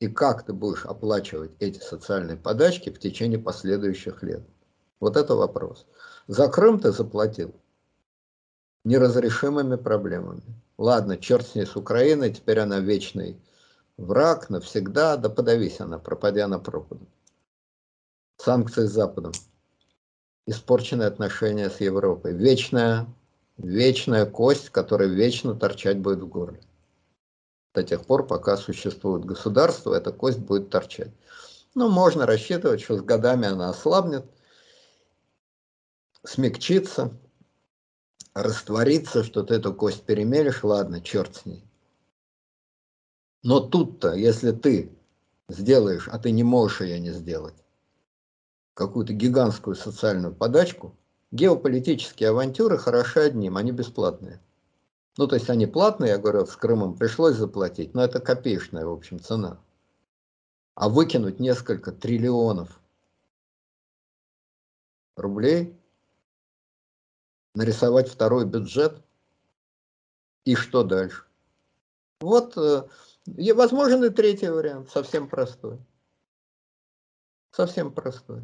И 0.00 0.08
как 0.08 0.44
ты 0.44 0.52
будешь 0.52 0.84
оплачивать 0.84 1.52
эти 1.58 1.78
социальные 1.78 2.36
подачки 2.36 2.90
в 2.90 2.98
течение 2.98 3.38
последующих 3.38 4.22
лет? 4.22 4.42
Вот 5.00 5.16
это 5.16 5.34
вопрос. 5.34 5.86
За 6.26 6.48
Крым 6.48 6.78
ты 6.80 6.92
заплатил 6.92 7.54
неразрешимыми 8.84 9.76
проблемами. 9.76 10.42
Ладно, 10.76 11.16
черт 11.16 11.46
с 11.46 11.54
ней 11.54 11.64
с 11.64 11.76
Украиной, 11.76 12.32
теперь 12.32 12.58
она 12.58 12.80
вечный 12.80 13.40
Враг 13.96 14.50
навсегда, 14.50 15.16
да 15.16 15.30
подавись 15.30 15.80
она, 15.80 15.98
пропадя 15.98 16.46
на 16.48 16.58
пропаду. 16.58 17.06
Санкции 18.36 18.86
с 18.86 18.92
Западом. 18.92 19.32
Испорченные 20.46 21.08
отношения 21.08 21.70
с 21.70 21.80
Европой. 21.80 22.34
Вечная, 22.34 23.06
вечная 23.56 24.26
кость, 24.26 24.68
которая 24.68 25.08
вечно 25.08 25.54
торчать 25.54 25.98
будет 25.98 26.20
в 26.20 26.28
горле. 26.28 26.60
До 27.74 27.82
тех 27.82 28.04
пор, 28.06 28.26
пока 28.26 28.56
существует 28.56 29.24
государство, 29.24 29.94
эта 29.94 30.12
кость 30.12 30.38
будет 30.38 30.70
торчать. 30.70 31.12
Но 31.74 31.88
можно 31.88 32.26
рассчитывать, 32.26 32.82
что 32.82 32.96
с 32.96 33.02
годами 33.02 33.48
она 33.48 33.70
ослабнет, 33.70 34.24
смягчится, 36.22 37.12
растворится, 38.34 39.24
что 39.24 39.42
ты 39.42 39.54
эту 39.54 39.74
кость 39.74 40.04
перемелешь, 40.04 40.64
ладно, 40.64 41.00
черт 41.00 41.36
с 41.36 41.46
ней. 41.46 41.65
Но 43.42 43.60
тут-то, 43.60 44.14
если 44.14 44.50
ты 44.50 44.96
сделаешь, 45.48 46.08
а 46.08 46.18
ты 46.18 46.30
не 46.30 46.42
можешь 46.42 46.80
ее 46.80 46.98
не 46.98 47.12
сделать, 47.12 47.54
какую-то 48.74 49.12
гигантскую 49.12 49.76
социальную 49.76 50.34
подачку, 50.34 50.96
геополитические 51.30 52.30
авантюры 52.30 52.78
хороши 52.78 53.20
одним, 53.20 53.56
они 53.56 53.72
бесплатные. 53.72 54.40
Ну, 55.16 55.26
то 55.26 55.36
есть 55.36 55.48
они 55.48 55.66
платные, 55.66 56.10
я 56.10 56.18
говорю, 56.18 56.44
с 56.44 56.56
Крымом 56.56 56.96
пришлось 56.96 57.36
заплатить, 57.36 57.94
но 57.94 58.04
это 58.04 58.20
копеечная, 58.20 58.84
в 58.84 58.92
общем, 58.92 59.18
цена. 59.18 59.58
А 60.74 60.90
выкинуть 60.90 61.40
несколько 61.40 61.90
триллионов 61.90 62.80
рублей, 65.16 65.74
нарисовать 67.54 68.08
второй 68.08 68.44
бюджет, 68.44 69.02
и 70.44 70.54
что 70.54 70.84
дальше? 70.84 71.24
Вот 72.20 72.56
э, 72.58 72.84
и 73.26 73.52
возможен 73.52 74.04
и 74.04 74.10
третий 74.10 74.48
вариант, 74.48 74.90
совсем 74.90 75.28
простой. 75.28 75.78
Совсем 77.50 77.92
простой. 77.92 78.42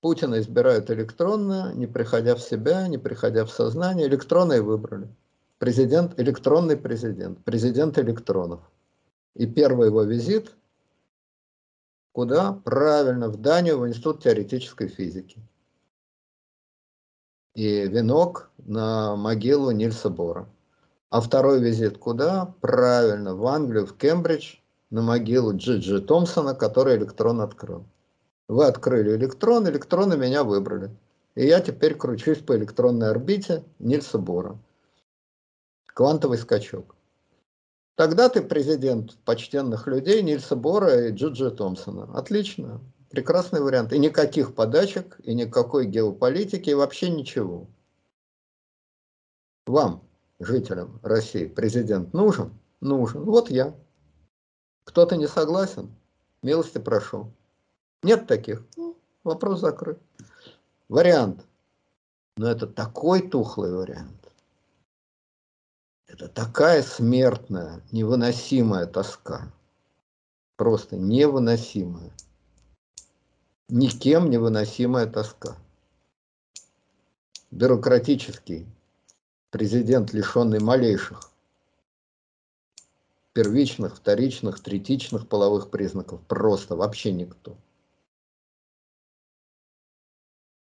Путина 0.00 0.40
избирают 0.40 0.90
электронно, 0.90 1.72
не 1.74 1.86
приходя 1.86 2.34
в 2.34 2.40
себя, 2.40 2.88
не 2.88 2.98
приходя 2.98 3.44
в 3.44 3.50
сознание. 3.50 4.06
Электронно 4.06 4.54
и 4.54 4.60
выбрали. 4.60 5.08
Президент, 5.58 6.18
электронный 6.18 6.76
президент, 6.76 7.44
президент 7.44 7.98
электронов. 7.98 8.60
И 9.34 9.46
первый 9.46 9.88
его 9.88 10.02
визит 10.02 10.54
куда? 12.12 12.52
Правильно, 12.64 13.28
в 13.28 13.36
Данию, 13.36 13.78
в 13.78 13.86
Институт 13.86 14.22
теоретической 14.22 14.88
физики. 14.88 15.40
И 17.54 17.86
венок 17.86 18.50
на 18.58 19.16
могилу 19.16 19.70
Нильса 19.70 20.08
Бора. 20.08 20.48
А 21.10 21.20
второй 21.20 21.60
визит 21.60 21.98
куда? 21.98 22.54
Правильно, 22.60 23.34
в 23.34 23.44
Англию, 23.46 23.84
в 23.84 23.96
Кембридж, 23.96 24.58
на 24.90 25.02
могилу 25.02 25.56
Джиджи 25.56 25.96
Джи 25.96 26.00
Томпсона, 26.00 26.54
который 26.54 26.96
электрон 26.96 27.40
открыл. 27.40 27.84
Вы 28.46 28.66
открыли 28.66 29.16
электрон, 29.16 29.68
электроны 29.68 30.16
меня 30.16 30.44
выбрали. 30.44 30.90
И 31.34 31.46
я 31.46 31.60
теперь 31.60 31.96
кручусь 31.96 32.38
по 32.38 32.56
электронной 32.56 33.10
орбите 33.10 33.64
Нильса 33.80 34.18
Бора. 34.18 34.56
Квантовый 35.86 36.38
скачок. 36.38 36.94
Тогда 37.96 38.28
ты 38.28 38.40
президент 38.40 39.16
почтенных 39.24 39.88
людей 39.88 40.22
Нильса 40.22 40.54
Бора 40.54 41.08
и 41.08 41.12
Джиджи 41.12 41.48
Джи 41.48 41.50
Томпсона. 41.50 42.08
Отлично. 42.16 42.80
Прекрасный 43.10 43.60
вариант. 43.60 43.92
И 43.92 43.98
никаких 43.98 44.54
подачек, 44.54 45.18
и 45.24 45.34
никакой 45.34 45.86
геополитики, 45.86 46.70
и 46.70 46.74
вообще 46.74 47.10
ничего. 47.10 47.66
Вам 49.66 50.04
жителям 50.40 50.98
России 51.02 51.46
президент 51.46 52.12
нужен? 52.12 52.58
Нужен. 52.80 53.22
Вот 53.24 53.50
я. 53.50 53.74
Кто-то 54.84 55.16
не 55.16 55.28
согласен? 55.28 55.94
Милости 56.42 56.78
прошу. 56.78 57.30
Нет 58.02 58.26
таких? 58.26 58.64
Ну, 58.76 58.96
вопрос 59.22 59.60
закрыт. 59.60 60.00
Вариант. 60.88 61.44
Но 62.36 62.48
это 62.48 62.66
такой 62.66 63.28
тухлый 63.28 63.72
вариант. 63.72 64.32
Это 66.06 66.26
такая 66.26 66.82
смертная, 66.82 67.82
невыносимая 67.92 68.86
тоска. 68.86 69.52
Просто 70.56 70.96
невыносимая. 70.96 72.10
Никем 73.68 74.30
невыносимая 74.30 75.06
тоска. 75.06 75.56
Бюрократический 77.50 78.66
президент, 79.50 80.12
лишенный 80.12 80.60
малейших 80.60 81.30
первичных, 83.32 83.96
вторичных, 83.96 84.60
третичных 84.60 85.28
половых 85.28 85.70
признаков. 85.70 86.20
Просто 86.26 86.76
вообще 86.76 87.12
никто. 87.12 87.56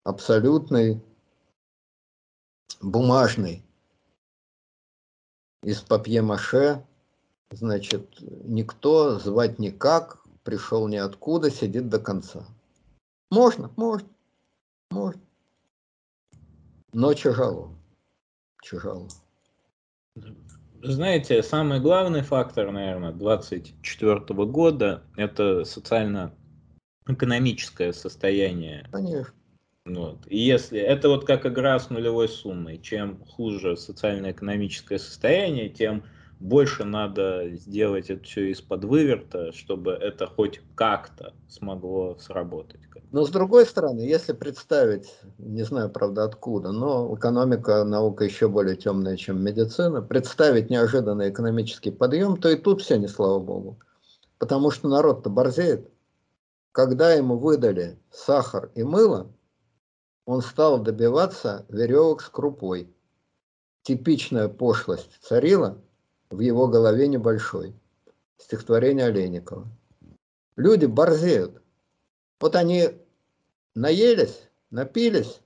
Абсолютный 0.04 1.02
бумажный 2.80 3.62
из 5.62 5.80
папье-маше, 5.80 6.86
значит, 7.50 8.20
никто 8.20 9.18
звать 9.18 9.58
никак, 9.58 10.22
пришел 10.44 10.88
ниоткуда, 10.88 11.50
сидит 11.50 11.88
до 11.88 11.98
конца. 11.98 12.46
Можно, 13.30 13.70
можно, 13.76 14.08
можно. 14.90 15.20
Но 16.92 17.12
тяжело. 17.12 17.77
Чужого. 18.62 19.08
Знаете, 20.82 21.42
самый 21.42 21.80
главный 21.80 22.22
фактор, 22.22 22.70
наверное, 22.70 23.12
2024 23.12 24.46
года– 24.46 25.02
это 25.16 25.64
социально-экономическое 25.64 27.92
состояние. 27.92 28.88
Конечно. 28.92 29.34
Вот. 29.84 30.24
И 30.26 30.38
если 30.38 30.78
это 30.78 31.08
вот 31.08 31.26
как 31.26 31.46
игра 31.46 31.76
с 31.78 31.90
нулевой 31.90 32.28
суммой, 32.28 32.78
чем 32.78 33.24
хуже 33.24 33.76
социально-экономическое 33.76 34.98
состояние, 34.98 35.68
тем 35.68 36.04
больше 36.40 36.84
надо 36.84 37.48
сделать 37.56 38.10
это 38.10 38.22
все 38.22 38.50
из-под 38.52 38.84
выверта, 38.84 39.52
чтобы 39.52 39.92
это 39.92 40.26
хоть 40.26 40.60
как-то 40.74 41.34
смогло 41.48 42.16
сработать. 42.20 42.80
Но 43.10 43.24
с 43.24 43.30
другой 43.30 43.64
стороны, 43.64 44.00
если 44.00 44.32
представить, 44.34 45.18
не 45.38 45.62
знаю, 45.62 45.88
правда, 45.88 46.24
откуда, 46.24 46.72
но 46.72 47.14
экономика, 47.14 47.82
наука 47.84 48.24
еще 48.24 48.48
более 48.48 48.76
темная, 48.76 49.16
чем 49.16 49.42
медицина, 49.42 50.02
представить 50.02 50.68
неожиданный 50.68 51.30
экономический 51.30 51.90
подъем, 51.90 52.36
то 52.36 52.50
и 52.50 52.56
тут 52.56 52.82
все 52.82 52.98
не 52.98 53.08
слава 53.08 53.38
богу. 53.38 53.78
Потому 54.38 54.70
что 54.70 54.88
народ-то 54.88 55.30
борзеет. 55.30 55.90
Когда 56.72 57.12
ему 57.14 57.38
выдали 57.38 57.98
сахар 58.10 58.70
и 58.74 58.82
мыло, 58.84 59.32
он 60.26 60.42
стал 60.42 60.78
добиваться 60.78 61.64
веревок 61.70 62.20
с 62.20 62.28
крупой. 62.28 62.94
Типичная 63.82 64.48
пошлость 64.48 65.18
царила 65.22 65.78
в 66.30 66.40
его 66.40 66.68
голове 66.68 67.08
небольшой. 67.08 67.74
Стихотворение 68.36 69.06
Олейникова. 69.06 69.66
Люди 70.56 70.86
борзеют. 70.86 71.60
Вот 72.40 72.54
они 72.54 72.90
наелись, 73.74 74.48
напились, 74.70 75.40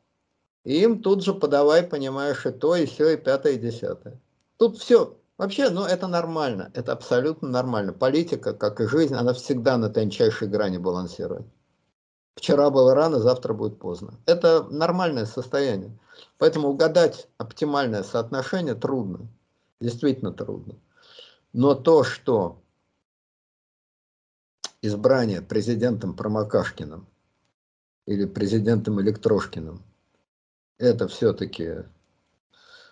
и 0.65 0.83
им 0.83 1.03
тут 1.03 1.25
же 1.25 1.35
подавай, 1.35 1.83
понимаешь, 1.83 2.47
и 2.47 2.51
то, 2.51 2.77
и 2.77 2.87
все, 2.87 3.11
и 3.11 3.17
пятое, 3.17 3.55
и 3.55 3.59
десятое. 3.59 4.21
Тут 4.59 4.79
все, 4.79 5.17
вообще, 5.39 5.71
ну 5.71 5.85
это 5.85 6.07
нормально, 6.07 6.71
это 6.75 6.93
абсолютно 6.93 7.49
нормально. 7.49 7.93
Политика, 7.93 8.53
как 8.53 8.81
и 8.81 8.87
жизнь, 8.87 9.15
она 9.15 9.33
всегда 9.33 9.77
на 9.77 9.89
тончайшей 9.89 10.49
грани 10.49 10.79
балансирует. 10.79 11.47
Вчера 12.35 12.71
было 12.71 12.95
рано, 12.95 13.19
завтра 13.21 13.53
будет 13.53 13.79
поздно. 13.79 14.15
Это 14.27 14.65
нормальное 14.71 15.27
состояние. 15.27 15.99
Поэтому 16.39 16.69
угадать 16.69 17.29
оптимальное 17.39 18.03
соотношение 18.03 18.75
трудно. 18.75 19.29
Действительно 19.83 20.33
трудно. 20.33 20.77
Но 21.53 21.75
то, 21.75 22.05
что 22.05 22.63
избрание 24.81 25.43
президентом 25.43 26.15
Промокашкиным 26.15 27.09
или 28.07 28.27
президентом 28.27 29.01
Электрошкиным, 29.01 29.83
это 30.79 31.09
все-таки, 31.09 31.85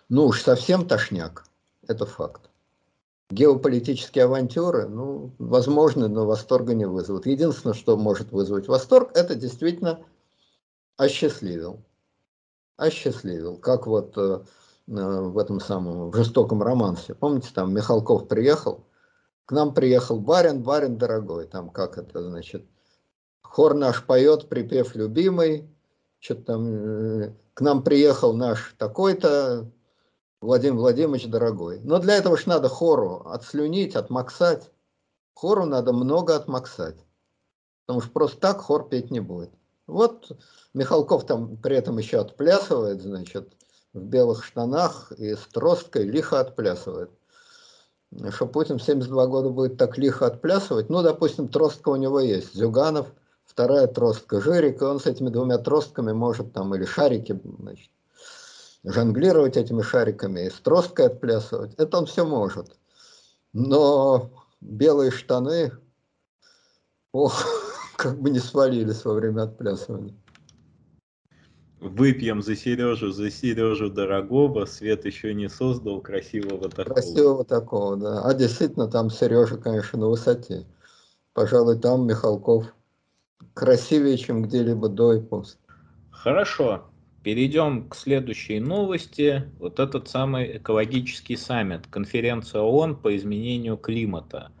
ну 0.09 0.25
уж 0.25 0.41
совсем 0.41 0.85
тошняк, 0.85 1.45
это 1.87 2.05
факт. 2.05 2.49
Геополитические 3.29 4.25
авантюры, 4.25 4.89
ну, 4.89 5.31
возможно, 5.39 6.09
но 6.09 6.25
восторга 6.25 6.73
не 6.73 6.85
вызовут. 6.85 7.25
Единственное, 7.25 7.73
что 7.73 7.95
может 7.95 8.33
вызвать 8.33 8.67
восторг, 8.67 9.11
это 9.15 9.35
действительно 9.35 10.03
осчастливил. 10.97 11.79
Осчастливил. 12.75 13.55
Как 13.57 13.87
вот 13.87 14.17
э, 14.17 14.41
в 14.87 15.37
этом 15.37 15.59
самом 15.59 16.11
в 16.11 16.15
жестоком 16.15 16.61
романсе. 16.61 17.15
Помните, 17.15 17.49
там 17.53 17.73
Михалков 17.73 18.27
приехал, 18.27 18.87
к 19.45 19.51
нам 19.51 19.73
приехал 19.73 20.19
барин, 20.19 20.63
барин 20.63 20.97
дорогой, 20.97 21.47
там 21.47 21.69
как 21.69 21.97
это 21.97 22.23
значит, 22.23 22.65
хор 23.41 23.73
наш 23.73 24.05
поет, 24.05 24.49
припев 24.49 24.95
любимый, 24.95 25.69
что-то 26.19 26.43
там, 26.43 26.67
э, 26.67 27.33
к 27.53 27.61
нам 27.61 27.83
приехал 27.83 28.33
наш 28.33 28.75
такой-то, 28.77 29.71
Владимир 30.41 30.77
Владимирович 30.77 31.27
дорогой. 31.27 31.79
Но 31.83 31.99
для 31.99 32.15
этого 32.15 32.35
ж 32.35 32.47
надо 32.47 32.67
хору 32.67 33.27
отслюнить, 33.27 33.95
отмаксать. 33.95 34.71
Хору 35.35 35.65
надо 35.65 35.93
много 35.93 36.35
отмаксать. 36.35 36.97
Потому 37.85 38.01
что 38.01 38.11
просто 38.11 38.39
так 38.39 38.59
хор 38.59 38.89
петь 38.89 39.11
не 39.11 39.19
будет. 39.19 39.51
Вот 39.85 40.31
Михалков 40.73 41.25
там 41.25 41.57
при 41.57 41.75
этом 41.75 41.97
еще 41.97 42.19
отплясывает, 42.19 43.01
значит, 43.01 43.53
в 43.93 43.99
белых 43.99 44.43
штанах 44.43 45.11
и 45.13 45.35
с 45.35 45.47
тросткой 45.51 46.05
лихо 46.05 46.39
отплясывает 46.39 47.11
что 48.31 48.45
Путин 48.45 48.77
в 48.77 48.83
72 48.83 49.27
года 49.27 49.49
будет 49.49 49.77
так 49.77 49.97
лихо 49.97 50.27
отплясывать. 50.27 50.89
Ну, 50.89 51.01
допустим, 51.01 51.47
тростка 51.47 51.89
у 51.89 51.95
него 51.95 52.19
есть. 52.19 52.53
Зюганов, 52.53 53.07
вторая 53.45 53.87
тростка 53.87 54.41
Жирик, 54.41 54.81
и 54.81 54.85
он 54.85 54.99
с 54.99 55.05
этими 55.05 55.29
двумя 55.29 55.57
тростками 55.57 56.11
может 56.11 56.53
там, 56.53 56.75
или 56.75 56.85
шарики, 56.85 57.39
значит, 57.59 57.89
жонглировать 58.83 59.57
этими 59.57 59.81
шариками 59.81 60.41
и 60.41 60.49
с 60.49 60.55
тросткой 60.55 61.07
отплясывать. 61.07 61.73
Это 61.75 61.97
он 61.97 62.05
все 62.05 62.25
может. 62.25 62.77
Но 63.53 64.29
белые 64.59 65.11
штаны, 65.11 65.71
ох, 67.13 67.45
как 67.95 68.19
бы 68.19 68.29
не 68.29 68.39
свалились 68.39 69.05
во 69.05 69.13
время 69.13 69.43
отплясывания. 69.43 70.15
Выпьем 71.81 72.43
за 72.43 72.55
Сережу, 72.55 73.11
за 73.11 73.31
Сережу 73.31 73.89
дорогого. 73.89 74.65
Свет 74.65 75.03
еще 75.05 75.33
не 75.33 75.49
создал 75.49 75.99
красивого 75.99 76.69
такого. 76.69 76.93
Красивого 76.93 77.43
такого, 77.43 77.97
да. 77.97 78.21
А 78.21 78.35
действительно, 78.35 78.87
там 78.87 79.09
Сережа, 79.09 79.57
конечно, 79.57 79.97
на 79.97 80.07
высоте. 80.07 80.67
Пожалуй, 81.33 81.79
там 81.79 82.05
Михалков 82.05 82.67
красивее, 83.55 84.15
чем 84.19 84.43
где-либо 84.43 84.89
до 84.89 85.13
и 85.13 85.21
после. 85.21 85.59
Хорошо. 86.11 86.83
Перейдем 87.23 87.89
к 87.89 87.95
следующей 87.95 88.59
новости. 88.59 89.51
Вот 89.57 89.79
этот 89.79 90.07
самый 90.07 90.57
экологический 90.57 91.35
саммит, 91.35 91.87
конференция 91.87 92.61
ООН 92.61 92.97
по 92.97 93.15
изменению 93.15 93.77
климата, 93.77 94.51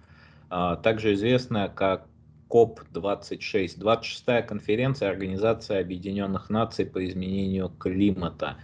а, 0.49 0.75
также 0.75 1.13
известная 1.13 1.69
как 1.69 2.07
COP-26, 2.51 3.79
26-я 3.79 4.41
конференция 4.41 5.09
Организации 5.09 5.77
Объединенных 5.77 6.49
Наций 6.49 6.85
по 6.85 7.03
изменению 7.05 7.69
климата. 7.69 8.57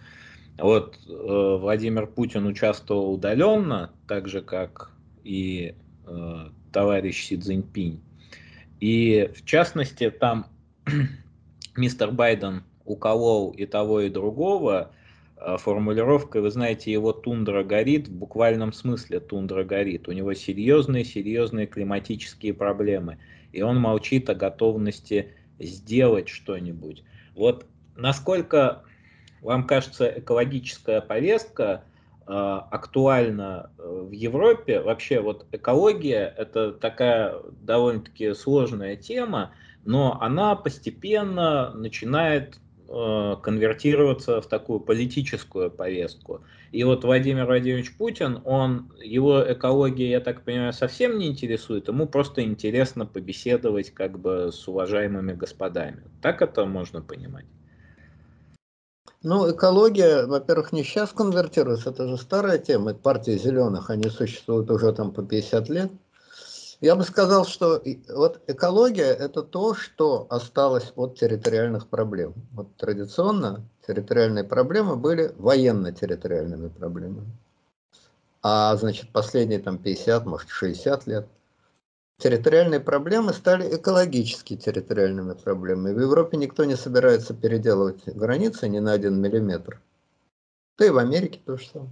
Вот 0.58 1.00
э, 1.08 1.58
Владимир 1.62 2.06
Путин 2.06 2.46
участвовал 2.46 3.14
удаленно, 3.14 3.92
так 4.08 4.28
же 4.28 4.42
как 4.42 4.92
и 5.24 5.76
э, 6.06 6.50
товарищ 6.74 7.28
Си 7.28 7.38
Цзиньпин. 7.38 8.02
И 8.82 9.32
в 9.34 9.46
частности 9.46 10.10
там 10.10 10.48
мистер 11.78 12.12
Байден 12.12 12.64
уколол 12.84 13.52
и 13.52 13.66
того, 13.66 14.02
и 14.02 14.10
другого 14.10 14.92
э, 15.38 15.58
формулировкой, 15.58 16.42
вы 16.42 16.52
знаете, 16.52 16.92
его 16.92 17.14
тундра 17.14 17.64
горит, 17.64 18.10
в 18.10 18.14
буквальном 18.14 18.74
смысле 18.74 19.22
тундра 19.22 19.64
горит. 19.64 20.10
У 20.10 20.12
него 20.12 20.34
серьезные-серьезные 20.34 21.68
климатические 21.68 22.54
проблемы 22.54 23.18
и 23.58 23.62
он 23.64 23.80
молчит 23.80 24.30
о 24.30 24.36
готовности 24.36 25.34
сделать 25.58 26.30
что-нибудь. 26.30 27.04
Вот 27.34 27.66
насколько 27.96 28.84
вам 29.42 29.66
кажется 29.66 30.20
экологическая 30.20 31.02
повестка 31.02 31.84
э, 32.28 32.32
актуальна 32.32 33.72
э, 33.80 34.06
в 34.10 34.12
Европе? 34.12 34.80
Вообще 34.80 35.22
вот 35.22 35.48
экология 35.52 36.32
это 36.38 36.72
такая 36.72 37.34
довольно-таки 37.64 38.36
сложная 38.36 38.96
тема, 38.96 39.54
но 39.86 40.22
она 40.22 40.56
постепенно 40.56 41.72
начинает 41.74 42.60
конвертироваться 42.88 44.42
в 44.42 44.48
такую 44.48 44.80
политическую 44.80 45.70
повестку. 45.70 46.42
И 46.72 46.84
вот 46.84 47.04
Владимир 47.04 47.46
Владимирович 47.46 47.96
Путин, 47.98 48.42
он, 48.46 48.92
его 49.04 49.44
экология, 49.46 50.10
я 50.10 50.20
так 50.20 50.44
понимаю, 50.44 50.74
совсем 50.74 51.18
не 51.18 51.28
интересует, 51.28 51.88
ему 51.88 52.08
просто 52.08 52.44
интересно 52.44 53.06
побеседовать 53.06 53.92
как 53.92 54.20
бы 54.20 54.52
с 54.52 54.68
уважаемыми 54.68 55.34
господами. 55.34 56.04
Так 56.22 56.42
это 56.42 56.66
можно 56.66 57.02
понимать? 57.02 57.46
Ну, 59.24 59.52
экология, 59.52 60.26
во-первых, 60.26 60.72
не 60.72 60.84
сейчас 60.84 61.12
конвертируется, 61.12 61.90
это 61.90 62.08
же 62.08 62.18
старая 62.18 62.60
тема, 62.60 62.92
это 62.92 63.00
партия 63.00 63.38
зеленых, 63.38 63.90
они 63.90 64.10
существуют 64.10 64.70
уже 64.72 64.94
там 64.94 65.12
по 65.12 65.24
50 65.24 65.70
лет. 65.70 65.92
Я 66.80 66.96
бы 66.96 67.04
сказал, 67.04 67.46
что 67.46 67.82
вот 68.10 68.42
экология– 68.48 69.12
это 69.20 69.42
то, 69.42 69.74
что 69.74 70.28
осталось 70.30 70.94
от 70.96 71.18
территориальных 71.18 71.88
проблем. 71.88 72.36
Вот 72.54 72.76
традиционно 72.76 73.68
территориальные 73.88 74.44
проблемы 74.44 74.96
были 74.96 75.34
военно-территориальными 75.38 76.68
проблемами. 76.68 77.32
А 78.44 78.76
значит, 78.76 79.12
последние 79.12 79.60
там 79.60 79.80
50, 79.80 80.26
может 80.26 80.50
60 80.50 81.08
лет 81.08 81.28
территориальные 82.20 82.80
проблемы 82.80 83.34
стали 83.34 83.76
экологически 83.76 84.56
территориальными 84.58 85.34
проблемами. 85.34 85.94
В 85.94 86.00
Европе 86.00 86.38
никто 86.38 86.66
не 86.66 86.76
собирается 86.76 87.34
переделывать 87.34 88.06
границы 88.08 88.68
ни 88.68 88.80
на 88.80 88.94
один 88.94 89.22
миллиметр. 89.22 89.82
Да 90.78 90.86
и 90.86 90.90
в 90.90 90.98
Америке 90.98 91.40
то 91.46 91.58
же 91.58 91.68
самое. 91.68 91.92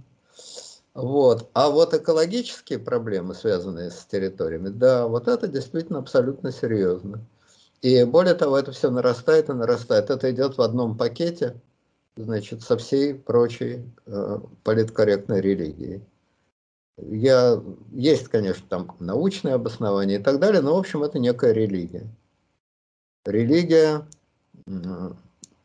Вот. 0.96 1.50
А 1.52 1.68
вот 1.68 1.92
экологические 1.92 2.78
проблемы, 2.78 3.34
связанные 3.34 3.90
с 3.90 4.06
территориями, 4.06 4.70
да, 4.70 5.06
вот 5.06 5.28
это 5.28 5.46
действительно 5.46 5.98
абсолютно 5.98 6.50
серьезно. 6.50 7.20
И 7.82 8.02
более 8.04 8.32
того, 8.32 8.58
это 8.58 8.72
все 8.72 8.90
нарастает 8.90 9.50
и 9.50 9.52
нарастает. 9.52 10.08
Это 10.08 10.30
идет 10.30 10.56
в 10.56 10.62
одном 10.62 10.96
пакете, 10.96 11.60
значит, 12.16 12.62
со 12.62 12.78
всей 12.78 13.14
прочей 13.14 13.84
э, 14.06 14.38
политкорректной 14.64 15.42
религией. 15.42 16.02
Я, 16.96 17.62
есть, 17.92 18.28
конечно, 18.28 18.64
там 18.66 18.96
научное 18.98 19.52
обоснование 19.52 20.18
и 20.18 20.22
так 20.22 20.40
далее, 20.40 20.62
но, 20.62 20.76
в 20.76 20.78
общем, 20.78 21.02
это 21.02 21.18
некая 21.18 21.52
религия. 21.52 22.08
Религия, 23.26 24.06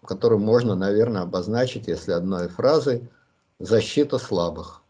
которую 0.03 0.39
можно, 0.39 0.75
наверное, 0.75 1.21
обозначить, 1.21 1.87
если 1.87 2.11
одной 2.11 2.49
фразой, 2.49 3.09
защита 3.59 4.17
слабых. 4.17 4.80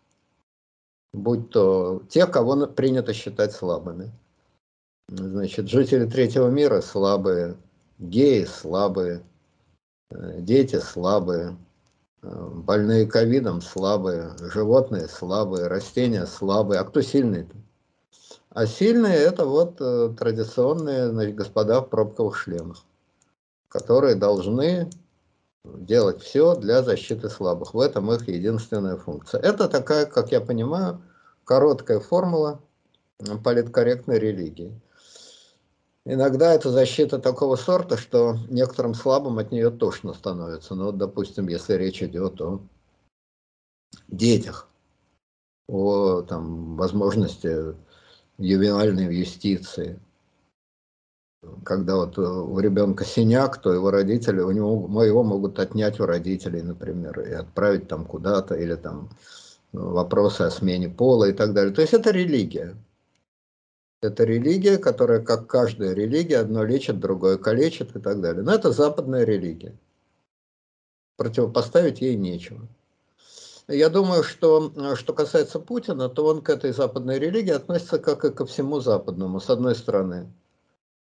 Будь 1.13 1.49
то 1.49 2.01
те, 2.09 2.25
кого 2.25 2.67
принято 2.67 3.13
считать 3.13 3.51
слабыми. 3.53 4.11
Значит, 5.09 5.67
жители 5.67 6.05
третьего 6.05 6.47
мира 6.49 6.79
слабые, 6.79 7.57
геи 7.99 8.45
слабые, 8.45 9.21
э, 10.09 10.39
дети 10.39 10.77
слабые, 10.77 11.57
э, 12.23 12.49
больные 12.53 13.05
ковидом 13.07 13.61
слабые, 13.61 14.31
животные 14.39 15.09
слабые, 15.09 15.67
растения 15.67 16.25
слабые. 16.25 16.79
А 16.79 16.85
кто 16.85 17.01
сильный? 17.01 17.43
-то? 17.43 17.55
А 18.53 18.65
сильные 18.65 19.15
это 19.15 19.45
вот 19.45 19.81
э, 19.81 20.13
традиционные 20.17 21.09
значит, 21.09 21.35
господа 21.35 21.81
в 21.81 21.89
пробковых 21.89 22.37
шлемах, 22.37 22.83
которые 23.67 24.15
должны 24.15 24.89
делать 25.63 26.21
все 26.21 26.55
для 26.55 26.81
защиты 26.83 27.29
слабых. 27.29 27.73
В 27.73 27.79
этом 27.79 28.11
их 28.11 28.27
единственная 28.27 28.97
функция. 28.97 29.41
Это 29.41 29.67
такая, 29.67 30.05
как 30.05 30.31
я 30.31 30.41
понимаю, 30.41 31.01
короткая 31.43 31.99
формула 31.99 32.61
политкорректной 33.43 34.19
религии. 34.19 34.79
Иногда 36.03 36.53
это 36.53 36.71
защита 36.71 37.19
такого 37.19 37.55
сорта, 37.55 37.95
что 37.95 38.37
некоторым 38.49 38.95
слабым 38.95 39.37
от 39.37 39.51
нее 39.51 39.69
тошно 39.69 40.13
становится. 40.13 40.73
Ну, 40.73 40.91
допустим, 40.91 41.47
если 41.47 41.75
речь 41.75 42.01
идет 42.01 42.41
о 42.41 42.61
детях, 44.07 44.67
о 45.67 46.23
там, 46.23 46.75
возможности 46.75 47.75
ювенальной 48.39 49.15
юстиции. 49.15 49.99
Когда 51.63 51.95
вот 51.95 52.19
у 52.19 52.59
ребенка 52.59 53.03
синяк, 53.03 53.59
то 53.61 53.73
его 53.73 53.89
родители, 53.89 54.41
у 54.41 54.51
него, 54.51 54.87
моего 54.87 55.23
могут 55.23 55.57
отнять 55.59 55.99
у 55.99 56.05
родителей, 56.05 56.61
например, 56.61 57.19
и 57.21 57.31
отправить 57.31 57.87
там 57.87 58.05
куда-то, 58.05 58.53
или 58.55 58.75
там 58.75 59.09
вопросы 59.71 60.41
о 60.41 60.51
смене 60.51 60.89
пола 60.89 61.29
и 61.29 61.33
так 61.33 61.53
далее. 61.53 61.73
То 61.73 61.81
есть 61.81 61.93
это 61.93 62.11
религия. 62.11 62.75
Это 64.01 64.23
религия, 64.23 64.77
которая, 64.77 65.21
как 65.21 65.47
каждая 65.47 65.93
религия, 65.93 66.39
одно 66.39 66.63
лечит, 66.63 66.99
другое 66.99 67.37
калечит 67.37 67.95
и 67.95 67.99
так 67.99 68.21
далее. 68.21 68.43
Но 68.43 68.53
это 68.53 68.71
западная 68.71 69.23
религия. 69.23 69.77
Противопоставить 71.17 72.01
ей 72.01 72.15
нечего. 72.15 72.67
Я 73.67 73.89
думаю, 73.89 74.23
что 74.23 74.71
э, 74.75 74.95
что 74.95 75.13
касается 75.13 75.59
Путина, 75.59 76.09
то 76.09 76.25
он 76.25 76.41
к 76.41 76.49
этой 76.49 76.73
западной 76.73 77.19
религии 77.19 77.51
относится 77.51 77.99
как 77.99 78.25
и 78.25 78.31
ко 78.31 78.45
всему 78.45 78.79
западному. 78.79 79.39
С 79.39 79.49
одной 79.49 79.75
стороны, 79.75 80.15
э, 80.15 80.40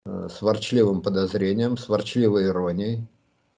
с 0.05 0.43
ворчливым 0.43 1.03
подозрением, 1.03 1.77
с 1.77 1.89
ворчливой 1.89 2.47
иронией. 2.47 3.07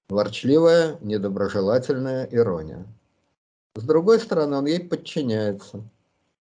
Ворчливая, 0.08 0.98
недоброжелательная 1.00 2.28
ирония. 2.30 2.86
С 3.74 3.82
другой 3.82 4.20
стороны, 4.20 4.56
он 4.56 4.66
ей 4.66 4.80
подчиняется. 4.80 5.82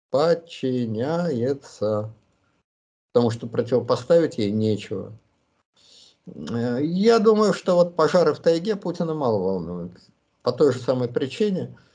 Подчиняется. 0.09 2.13
Потому 3.13 3.31
что 3.31 3.47
противопоставить 3.47 4.37
ей 4.37 4.51
нечего. 4.51 5.13
Э, 6.25 6.79
я 6.81 7.19
думаю, 7.19 7.53
что 7.53 7.75
вот 7.75 7.95
пожары 7.95 8.33
в 8.33 8.39
тайге 8.39 8.75
Путина 8.75 9.13
мало 9.13 9.39
волнуют. 9.39 9.93
По 10.41 10.51
той 10.51 10.73
же 10.73 10.79
самой 10.79 11.07
причине– 11.07 11.77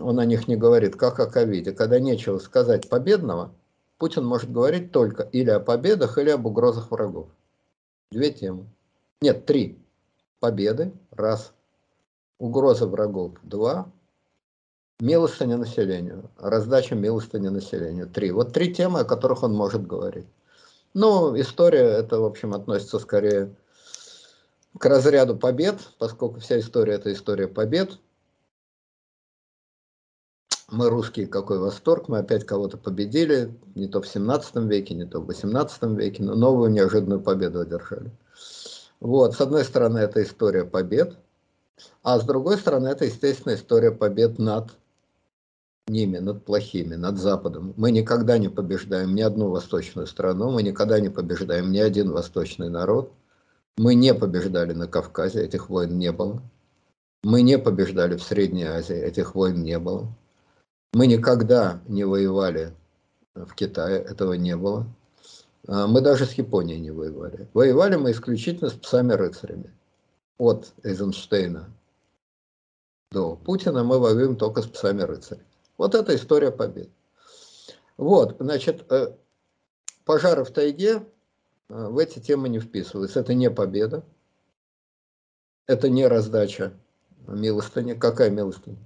он 0.00 0.18
о 0.18 0.24
них 0.24 0.48
не 0.48 0.56
говорит, 0.56 0.96
как 0.96 1.20
о 1.20 1.26
ковиде. 1.26 1.72
Когда 1.72 2.00
нечего 2.00 2.38
сказать 2.38 2.88
победного, 2.88 3.52
Путин 3.98 4.24
может 4.24 4.52
говорить 4.52 4.92
только 4.92 5.22
или 5.22 5.50
о 5.50 5.60
победах, 5.60 6.18
или 6.18 6.30
об 6.30 6.46
угрозах 6.46 6.90
врагов. 6.90 7.28
Две 8.10 8.30
темы. 8.30 8.66
Нет, 9.20 9.44
три. 9.44 9.78
Победы, 10.40 10.92
раз. 11.10 11.52
Угроза 12.38 12.86
врагов, 12.86 13.32
два. 13.42 13.90
Милостыня 15.00 15.56
населению, 15.56 16.28
раздача 16.38 16.94
милостыни 16.94 17.48
населению, 17.48 18.08
три. 18.08 18.32
Вот 18.32 18.52
три 18.52 18.74
темы, 18.74 19.00
о 19.00 19.04
которых 19.04 19.42
он 19.44 19.54
может 19.54 19.86
говорить. 19.86 20.26
Ну, 20.92 21.38
история, 21.38 21.84
это, 21.84 22.18
в 22.18 22.24
общем, 22.24 22.54
относится 22.54 22.98
скорее 22.98 23.54
к 24.76 24.84
разряду 24.86 25.36
побед, 25.36 25.78
поскольку 25.98 26.40
вся 26.40 26.58
история– 26.58 26.94
это 26.94 27.12
история 27.12 27.46
побед 27.46 27.98
мы 30.70 30.90
русские, 30.90 31.26
какой 31.26 31.58
восторг, 31.58 32.08
мы 32.08 32.18
опять 32.18 32.44
кого-то 32.44 32.76
победили, 32.76 33.54
не 33.74 33.88
то 33.88 34.02
в 34.02 34.06
17 34.06 34.56
веке, 34.68 34.94
не 34.94 35.06
то 35.06 35.20
в 35.20 35.26
18 35.26 35.82
веке, 35.98 36.22
но 36.22 36.34
новую 36.34 36.70
неожиданную 36.70 37.20
победу 37.20 37.60
одержали. 37.60 38.10
Вот, 39.00 39.34
с 39.34 39.40
одной 39.40 39.64
стороны, 39.64 39.98
это 39.98 40.22
история 40.22 40.64
побед, 40.64 41.16
а 42.02 42.18
с 42.18 42.24
другой 42.24 42.58
стороны, 42.58 42.88
это, 42.88 43.06
естественно, 43.06 43.54
история 43.54 43.92
побед 43.92 44.38
над 44.38 44.70
ними, 45.86 46.18
над 46.18 46.44
плохими, 46.44 46.96
над 46.96 47.18
Западом. 47.18 47.72
Мы 47.76 47.90
никогда 47.90 48.36
не 48.36 48.48
побеждаем 48.48 49.14
ни 49.14 49.22
одну 49.22 49.48
восточную 49.48 50.06
страну, 50.06 50.50
мы 50.50 50.62
никогда 50.62 51.00
не 51.00 51.08
побеждаем 51.08 51.70
ни 51.70 51.78
один 51.78 52.10
восточный 52.10 52.68
народ. 52.68 53.12
Мы 53.78 53.94
не 53.94 54.12
побеждали 54.12 54.72
на 54.72 54.88
Кавказе, 54.88 55.44
этих 55.44 55.70
войн 55.70 55.96
не 55.98 56.10
было. 56.12 56.42
Мы 57.22 57.42
не 57.42 57.58
побеждали 57.58 58.16
в 58.16 58.22
Средней 58.22 58.64
Азии, 58.64 58.96
этих 58.96 59.34
войн 59.34 59.62
не 59.62 59.78
было. 59.78 60.08
Мы 60.94 61.06
никогда 61.06 61.80
не 61.86 62.04
воевали 62.04 62.74
в 63.34 63.54
Китае, 63.54 64.00
этого 64.00 64.32
не 64.32 64.56
было. 64.56 64.86
А, 65.66 65.86
мы 65.86 66.00
даже 66.00 66.24
с 66.24 66.32
Японией 66.32 66.80
не 66.80 66.90
воевали. 66.90 67.48
Воевали 67.52 67.96
мы 67.96 68.12
исключительно 68.12 68.70
с 68.70 68.74
псами-рыцарями. 68.74 69.72
От 70.38 70.72
Эйзенштейна 70.84 71.68
до 73.10 73.36
Путина 73.36 73.84
мы 73.84 73.98
воюем 73.98 74.36
только 74.36 74.62
с 74.62 74.66
псами-рыцарями. 74.66 75.44
Вот 75.76 75.94
это 75.94 76.14
история 76.14 76.50
побед. 76.50 76.88
Вот, 77.96 78.36
значит, 78.38 78.90
э, 78.90 79.14
пожары 80.04 80.44
в 80.44 80.50
тайге 80.50 81.04
э, 81.68 81.88
в 81.88 81.98
эти 81.98 82.18
темы 82.18 82.48
не 82.48 82.60
вписываются. 82.60 83.20
Это 83.20 83.34
не 83.34 83.50
победа, 83.50 84.04
это 85.66 85.90
не 85.90 86.06
раздача 86.06 86.72
милостыни. 87.26 87.94
Какая 87.94 88.30
милостыня? 88.30 88.78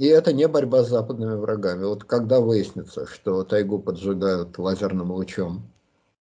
И 0.00 0.06
это 0.06 0.32
не 0.32 0.48
борьба 0.48 0.82
с 0.82 0.88
западными 0.88 1.34
врагами. 1.34 1.84
Вот 1.84 2.04
когда 2.04 2.40
выяснится, 2.40 3.04
что 3.04 3.44
тайгу 3.44 3.78
поджигают 3.78 4.56
лазерным 4.56 5.10
лучом 5.10 5.70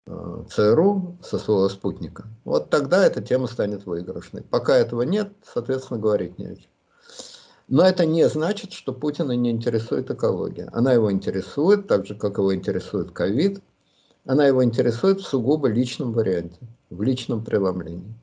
э, 0.07 0.43
ЦРУ 0.49 1.17
со 1.23 1.39
своего 1.39 1.69
спутника, 1.69 2.25
вот 2.43 2.69
тогда 2.69 3.05
эта 3.05 3.21
тема 3.21 3.47
станет 3.47 3.85
выигрышной. 3.85 4.41
Пока 4.41 4.75
этого 4.75 5.03
нет, 5.03 5.31
соответственно, 5.41 6.01
говорить 6.01 6.37
не 6.37 6.47
о 6.47 6.55
чем. 6.57 6.69
Но 7.69 7.83
это 7.83 8.05
не 8.05 8.27
значит, 8.27 8.73
что 8.73 8.91
Путина 8.91 9.31
не 9.37 9.51
интересует 9.51 10.11
экология. 10.11 10.67
Она 10.73 10.91
его 10.91 11.09
интересует, 11.09 11.87
так 11.87 12.05
же, 12.05 12.15
как 12.15 12.39
его 12.39 12.53
интересует 12.53 13.11
ковид. 13.11 13.61
Она 14.25 14.47
его 14.47 14.65
интересует 14.65 15.21
в 15.21 15.25
сугубо 15.25 15.69
личном 15.69 16.11
варианте, 16.11 16.59
в 16.89 17.01
личном 17.01 17.41
преломлении. 17.41 18.13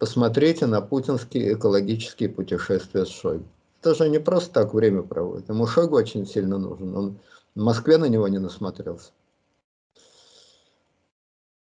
Посмотрите 0.00 0.66
на 0.66 0.80
путинские 0.80 1.54
экологические 1.54 2.30
путешествия 2.30 3.06
с 3.06 3.10
Шойгу 3.10 3.46
тоже 3.80 4.08
не 4.08 4.18
просто 4.18 4.52
так 4.52 4.74
время 4.74 5.02
проводит. 5.02 5.48
Ему 5.48 5.66
Шойгу 5.66 5.96
очень 5.96 6.26
сильно 6.26 6.58
нужен. 6.58 6.96
Он 6.96 7.18
в 7.54 7.60
Москве 7.60 7.98
на 7.98 8.06
него 8.06 8.28
не 8.28 8.38
насмотрелся. 8.38 9.12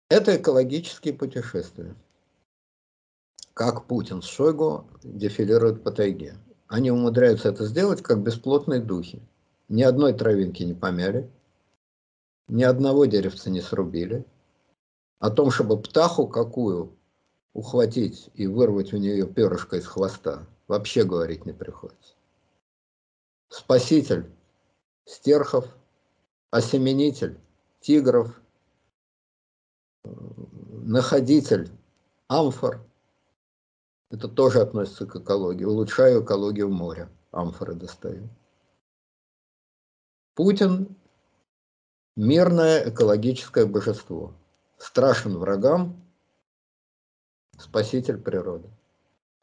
Это 0.09 0.37
экологические 0.37 1.13
путешествия. 1.13 1.95
Как 3.53 3.85
Путин 3.85 4.21
с 4.21 4.25
Шойгу 4.25 4.85
дефилируют 5.03 5.83
по 5.83 5.91
тайге. 5.91 6.35
Они 6.67 6.91
умудряются 6.91 7.49
это 7.49 7.65
сделать, 7.65 8.01
как 8.01 8.21
бесплотные 8.21 8.79
духи. 8.79 9.21
Ни 9.69 9.81
одной 9.81 10.13
травинки 10.13 10.63
не 10.63 10.73
помяли, 10.73 11.29
ни 12.47 12.63
одного 12.63 13.05
деревца 13.05 13.49
не 13.49 13.61
срубили. 13.61 14.25
О 15.19 15.31
том, 15.31 15.49
чтобы 15.49 15.81
птаху 15.81 16.27
какую 16.27 16.95
ухватить 17.53 18.29
и 18.35 18.47
вырвать 18.47 18.93
у 18.93 18.97
нее 18.97 19.25
перышко 19.25 19.77
из 19.77 19.87
хвоста, 19.87 20.45
вообще 20.67 21.03
говорить 21.03 21.45
не 21.45 21.53
приходится. 21.53 22.15
Спаситель 23.49 24.31
стерхов, 25.05 25.65
осеменитель 26.51 27.39
тигров, 27.79 28.39
находитель 30.03 31.69
амфор. 32.27 32.81
Это 34.09 34.27
тоже 34.27 34.61
относится 34.61 35.05
к 35.05 35.15
экологии. 35.15 35.63
Улучшаю 35.63 36.23
экологию 36.23 36.69
моря. 36.69 37.09
Амфоры 37.31 37.75
достаю. 37.75 38.29
Путин– 40.35 40.95
мирное 42.15 42.89
экологическое 42.89 43.65
божество. 43.65 44.33
Страшен 44.77 45.37
врагам, 45.37 46.01
спаситель 47.57 48.17
природы. 48.17 48.69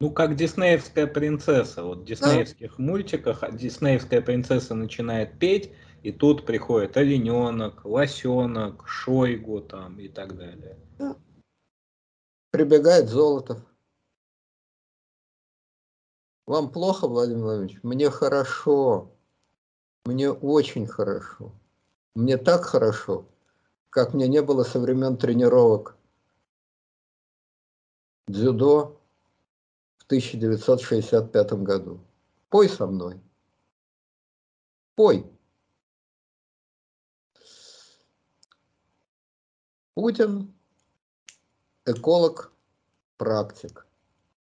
Ну, 0.02 0.10
как 0.10 0.34
диснеевская 0.34 1.06
принцесса. 1.06 1.84
Вот 1.84 1.98
в 1.98 2.04
диснеевских 2.04 2.76
да. 2.76 2.82
мультиках 2.82 3.44
диснеевская 3.56 4.20
принцесса 4.20 4.74
начинает 4.74 5.38
петь, 5.38 5.70
и 6.02 6.10
тут 6.10 6.44
приходит 6.44 6.96
олененок, 6.96 7.84
лосенок, 7.84 8.82
шойгу 8.88 9.60
там 9.60 10.00
и 10.00 10.08
так 10.08 10.36
далее. 10.36 10.76
Да. 10.98 11.16
Прибегает 12.50 13.10
золото. 13.10 13.64
Вам 16.46 16.72
плохо, 16.72 17.06
Владимир 17.06 17.44
Владимирович? 17.44 17.78
Мне 17.84 18.10
хорошо. 18.10 19.12
Мне 20.04 20.32
очень 20.32 20.88
хорошо. 20.88 21.52
Мне 22.16 22.38
так 22.38 22.64
хорошо, 22.64 23.28
как 23.88 24.14
мне 24.14 24.26
не 24.26 24.42
было 24.42 24.64
со 24.64 24.80
времен 24.80 25.16
тренировок 25.16 25.96
дзюдо 28.26 28.98
1965 30.12 31.52
году. 31.62 32.00
Пой 32.50 32.68
со 32.68 32.86
мной. 32.86 33.18
Пой. 34.94 35.26
Путин– 39.94 40.52
эколог, 41.86 42.52
практик. 43.16 43.86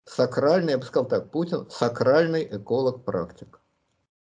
Сакральный, 0.03 0.72
я 0.72 0.77
бы 0.77 0.84
сказал 0.84 1.07
так, 1.07 1.31
Путин– 1.31 1.68
сакральный 1.69 2.43
эколог, 2.43 3.06
практик. 3.06 3.61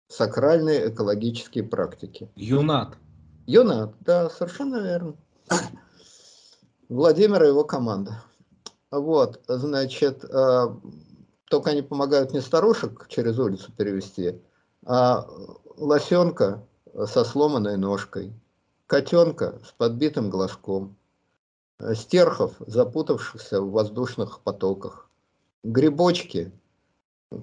Сакральные 0.09 0.91
экологические 0.91 1.65
практики. 1.65 2.31
Юнат. 2.37 2.99
Юнат, 3.47 3.95
да, 4.01 4.29
совершенно 4.29 4.83
верно. 4.83 5.17
Владимир 6.91 7.45
и 7.45 7.49
его 7.49 7.65
команда. 7.65 8.23
Вот, 8.91 9.43
значит, 9.49 10.25
э, 10.25 10.67
только 11.49 11.71
они 11.71 11.83
помогают 11.83 12.33
не 12.33 12.41
старушек 12.41 13.07
через 13.09 13.39
улицу 13.39 13.73
перевести, 13.73 14.41
а 14.87 15.27
лосенка 15.77 16.67
со 17.07 17.25
сломанной 17.25 17.77
ножкой, 17.77 18.33
котенка 18.87 19.61
с 19.65 19.73
подбитым 19.73 20.31
глазком, 20.31 20.97
стерхов, 21.95 22.55
запутавшихся 22.59 23.61
в 23.61 23.71
воздушных 23.71 24.41
потоках, 24.41 25.09
грибочки, 25.63 26.53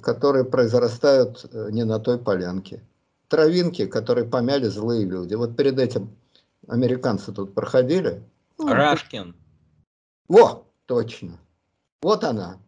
которые 0.02 0.46
произрастают 0.46 1.46
э, 1.52 1.70
не 1.72 1.84
на 1.84 2.00
той 2.00 2.18
полянке, 2.18 2.84
травинки, 3.28 3.86
которые 3.86 4.28
помяли 4.28 4.66
злые 4.66 5.06
люди. 5.06 5.36
Вот 5.36 5.56
перед 5.56 5.80
этим 5.80 6.16
американцы 6.68 7.32
тут 7.32 7.54
проходили. 7.54 8.24
Рашкин. 8.58 9.36
Во! 10.28 10.66
Точно. 10.86 11.40
Вот 12.02 12.24
она, 12.24 12.60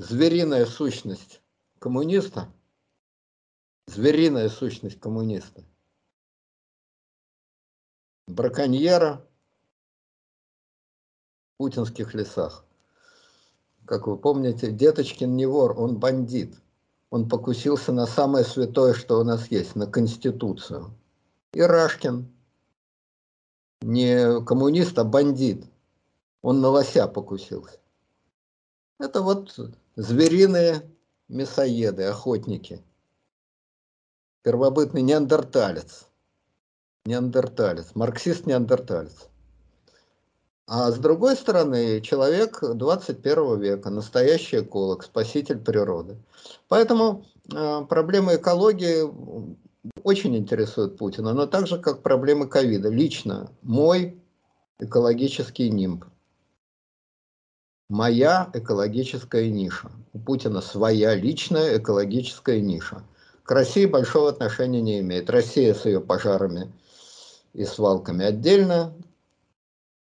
звериная 0.00 0.64
сущность 0.64 1.42
коммуниста. 1.78 2.50
Звериная 3.86 4.48
сущность 4.48 4.98
коммуниста. 4.98 5.64
Браконьера 8.26 9.26
в 11.52 11.58
путинских 11.58 12.14
лесах. 12.14 12.64
Как 13.84 14.06
вы 14.06 14.16
помните, 14.16 14.70
Деточкин 14.70 15.36
не 15.36 15.46
вор, 15.46 15.78
он 15.78 15.98
бандит. 15.98 16.54
Он 17.10 17.28
покусился 17.28 17.92
на 17.92 18.06
самое 18.06 18.44
святое, 18.44 18.94
что 18.94 19.18
у 19.18 19.24
нас 19.24 19.50
есть, 19.50 19.74
на 19.74 19.86
Конституцию. 19.86 20.94
И 21.52 21.60
Рашкин 21.60 22.32
не 23.82 24.42
коммунист, 24.44 24.96
а 24.98 25.04
бандит. 25.04 25.66
Он 26.40 26.60
на 26.60 26.68
лося 26.68 27.08
покусился. 27.08 27.80
Это 29.00 29.22
вот 29.22 29.58
звериные 29.96 30.82
мясоеды, 31.28 32.02
охотники. 32.04 32.82
Первобытный 34.42 35.00
неандерталец. 35.00 36.06
Неандерталец, 37.06 37.94
марксист-неандерталец. 37.94 39.28
А 40.66 40.90
с 40.90 40.98
другой 40.98 41.36
стороны, 41.36 42.02
человек 42.02 42.62
21 42.62 43.58
века, 43.58 43.88
настоящий 43.88 44.60
эколог, 44.60 45.02
спаситель 45.02 45.58
природы. 45.58 46.18
Поэтому 46.68 47.24
э, 47.50 47.86
проблема 47.88 48.36
экологии 48.36 49.08
очень 50.04 50.36
интересует 50.36 50.98
Путина, 50.98 51.32
но 51.32 51.46
так 51.46 51.66
же, 51.66 51.78
как 51.78 52.02
проблемы 52.02 52.46
ковида. 52.46 52.90
Лично 52.90 53.50
мой 53.62 54.20
экологический 54.78 55.70
нимб– 55.70 56.04
моя 57.90 58.48
экологическая 58.54 59.50
ниша. 59.50 59.90
У 60.14 60.18
Путина 60.20 60.60
своя 60.62 61.14
личная 61.14 61.76
экологическая 61.76 62.60
ниша. 62.60 63.02
К 63.42 63.50
России 63.50 63.84
большого 63.84 64.30
отношения 64.30 64.80
не 64.80 65.00
имеет. 65.00 65.28
Россия 65.28 65.74
с 65.74 65.84
ее 65.84 66.00
пожарами 66.00 66.72
и 67.52 67.64
свалками 67.64 68.24
отдельно, 68.24 68.94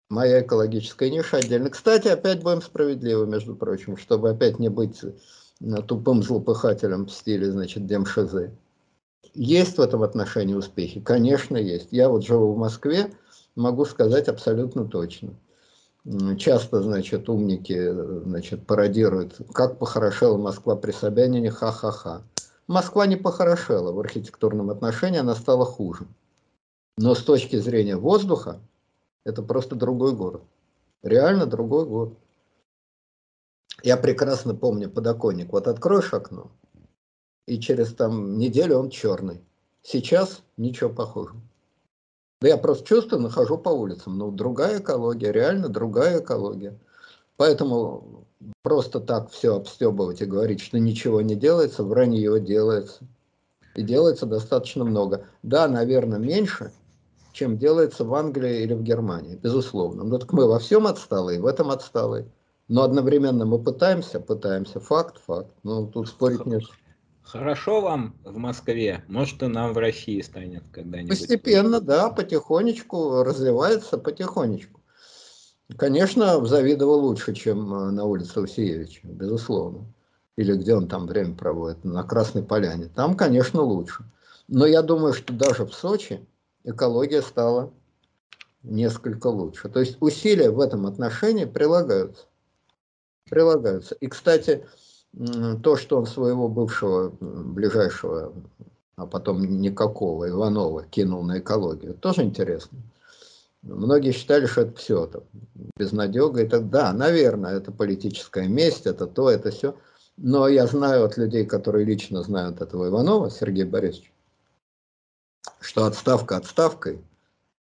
моя 0.08 0.42
экологическая 0.42 1.10
ниша 1.10 1.36
отдельно. 1.36 1.70
Кстати, 1.70 2.08
опять 2.08 2.42
будем 2.42 2.60
справедливы, 2.60 3.26
между 3.26 3.54
прочим, 3.54 3.96
чтобы 3.96 4.30
опять 4.30 4.58
не 4.58 4.68
быть 4.68 5.00
тупым 5.86 6.24
злопыхателем 6.24 7.06
в 7.06 7.12
стиле, 7.12 7.52
значит, 7.52 7.86
демшизы. 7.86 8.50
Есть 9.32 9.78
в 9.78 9.80
этом 9.80 10.02
отношении 10.02 10.54
успехи? 10.54 11.00
Конечно, 11.00 11.56
есть. 11.56 11.88
Я 11.92 12.08
вот 12.08 12.24
живу 12.26 12.52
в 12.52 12.58
Москве, 12.58 13.12
могу 13.54 13.84
сказать 13.84 14.26
абсолютно 14.26 14.86
точно 14.86 15.34
часто, 16.38 16.82
значит, 16.82 17.28
умники, 17.28 17.92
значит, 18.24 18.66
пародируют, 18.66 19.38
как 19.52 19.78
похорошела 19.78 20.36
Москва 20.36 20.76
при 20.76 20.92
Собянине, 20.92 21.50
ха-ха-ха. 21.50 22.22
Москва 22.66 23.06
не 23.06 23.16
похорошела 23.16 23.92
в 23.92 23.98
архитектурном 23.98 24.70
отношении, 24.70 25.18
она 25.18 25.34
стала 25.34 25.64
хуже. 25.64 26.06
Но 26.96 27.14
с 27.14 27.22
точки 27.22 27.56
зрения 27.56 27.96
воздуха, 27.96 28.60
это 29.24 29.42
просто 29.42 29.74
другой 29.74 30.14
город. 30.14 30.42
Реально 31.02 31.46
другой 31.46 31.86
город. 31.86 32.14
Я 33.82 33.96
прекрасно 33.96 34.54
помню 34.54 34.90
подоконник. 34.90 35.52
Вот 35.52 35.66
откроешь 35.66 36.12
окно, 36.12 36.50
и 37.46 37.58
через 37.58 37.94
там 37.94 38.38
неделю 38.38 38.76
он 38.76 38.90
черный. 38.90 39.40
Сейчас 39.82 40.42
ничего 40.56 40.90
похожего. 40.90 41.40
Да 42.40 42.48
я 42.48 42.56
просто 42.56 42.86
чувствую, 42.86 43.20
нахожу 43.20 43.58
по 43.58 43.68
улицам. 43.68 44.16
Ну, 44.16 44.30
другая 44.30 44.80
экология, 44.80 45.30
реально 45.30 45.68
другая 45.68 46.20
экология. 46.20 46.78
Поэтому 47.36 48.24
просто 48.62 48.98
так 49.00 49.30
все 49.30 49.56
обстебывать 49.56 50.22
и 50.22 50.26
говорить, 50.26 50.60
что 50.60 50.78
ничего 50.78 51.20
не 51.20 51.34
делается, 51.34 51.84
вранье 51.84 52.40
делается. 52.40 53.04
И 53.74 53.82
делается 53.82 54.24
достаточно 54.24 54.84
много. 54.84 55.26
Да, 55.42 55.68
наверное, 55.68 56.18
меньше, 56.18 56.72
чем 57.32 57.58
делается 57.58 58.04
в 58.04 58.14
Англии 58.14 58.62
или 58.62 58.72
в 58.72 58.82
Германии, 58.82 59.36
безусловно. 59.36 60.02
Но 60.04 60.18
так 60.18 60.32
мы 60.32 60.46
во 60.46 60.58
всем 60.58 60.86
отсталые, 60.86 61.40
в 61.40 61.46
этом 61.46 61.70
отсталые. 61.70 62.26
Но 62.68 62.82
одновременно 62.84 63.44
мы 63.44 63.58
пытаемся, 63.58 64.18
пытаемся, 64.18 64.80
факт, 64.80 65.20
факт. 65.26 65.50
Ну, 65.62 65.86
тут 65.86 66.08
спорить 66.08 66.46
нет. 66.46 66.62
Хорошо 67.32 67.80
вам 67.80 68.16
в 68.24 68.36
Москве, 68.38 69.04
может 69.06 69.40
и 69.42 69.46
нам 69.46 69.72
в 69.72 69.78
России 69.78 70.20
станет 70.20 70.64
когда-нибудь. 70.72 71.16
Постепенно, 71.16 71.80
да, 71.80 72.10
потихонечку 72.10 73.22
развивается, 73.22 73.98
потихонечку. 73.98 74.80
Конечно, 75.76 76.40
в 76.40 76.48
Завидово 76.48 76.94
лучше, 76.94 77.32
чем 77.32 77.72
э, 77.72 77.90
на 77.92 78.04
улице 78.04 78.40
Усиевича, 78.40 79.02
безусловно. 79.04 79.86
Или 80.36 80.56
где 80.56 80.74
он 80.74 80.88
там 80.88 81.06
время 81.06 81.36
проводит, 81.36 81.84
на 81.84 82.02
Красной 82.02 82.42
Поляне. 82.42 82.86
Там, 82.88 83.16
конечно, 83.16 83.62
лучше. 83.62 84.04
Но 84.48 84.66
я 84.66 84.82
думаю, 84.82 85.12
что 85.12 85.32
даже 85.32 85.64
в 85.64 85.72
Сочи 85.72 86.26
экология 86.64 87.22
стала 87.22 87.72
несколько 88.64 89.28
лучше. 89.28 89.68
То 89.68 89.78
есть 89.78 89.98
усилия 90.00 90.50
в 90.50 90.58
этом 90.58 90.84
отношении 90.86 91.44
прилагаются. 91.44 92.26
Прилагаются. 93.28 93.94
И, 93.94 94.08
кстати, 94.08 94.66
то, 95.62 95.76
что 95.76 95.98
он 95.98 96.06
своего 96.06 96.48
бывшего, 96.48 97.12
ближайшего, 97.20 98.32
а 98.96 99.06
потом 99.06 99.60
никакого 99.60 100.28
Иванова 100.28 100.84
кинул 100.84 101.22
на 101.22 101.38
экологию, 101.38 101.94
тоже 101.94 102.22
интересно. 102.22 102.78
Многие 103.62 104.12
считали, 104.12 104.46
что 104.46 104.62
это 104.62 104.76
все, 104.76 105.06
там, 105.06 105.22
безнадега 105.76 106.42
и 106.42 106.48
так 106.48 106.70
Да, 106.70 106.92
наверное, 106.94 107.56
это 107.56 107.72
политическая 107.72 108.48
месть, 108.48 108.86
это 108.86 109.06
то, 109.06 109.28
это 109.28 109.50
все. 109.50 109.74
Но 110.16 110.48
я 110.48 110.66
знаю 110.66 111.04
от 111.04 111.16
людей, 111.18 111.44
которые 111.44 111.84
лично 111.84 112.22
знают 112.22 112.60
этого 112.60 112.88
Иванова, 112.88 113.30
Сергея 113.30 113.66
Борисовича, 113.66 114.10
что 115.60 115.84
отставка 115.84 116.36
отставкой, 116.36 117.04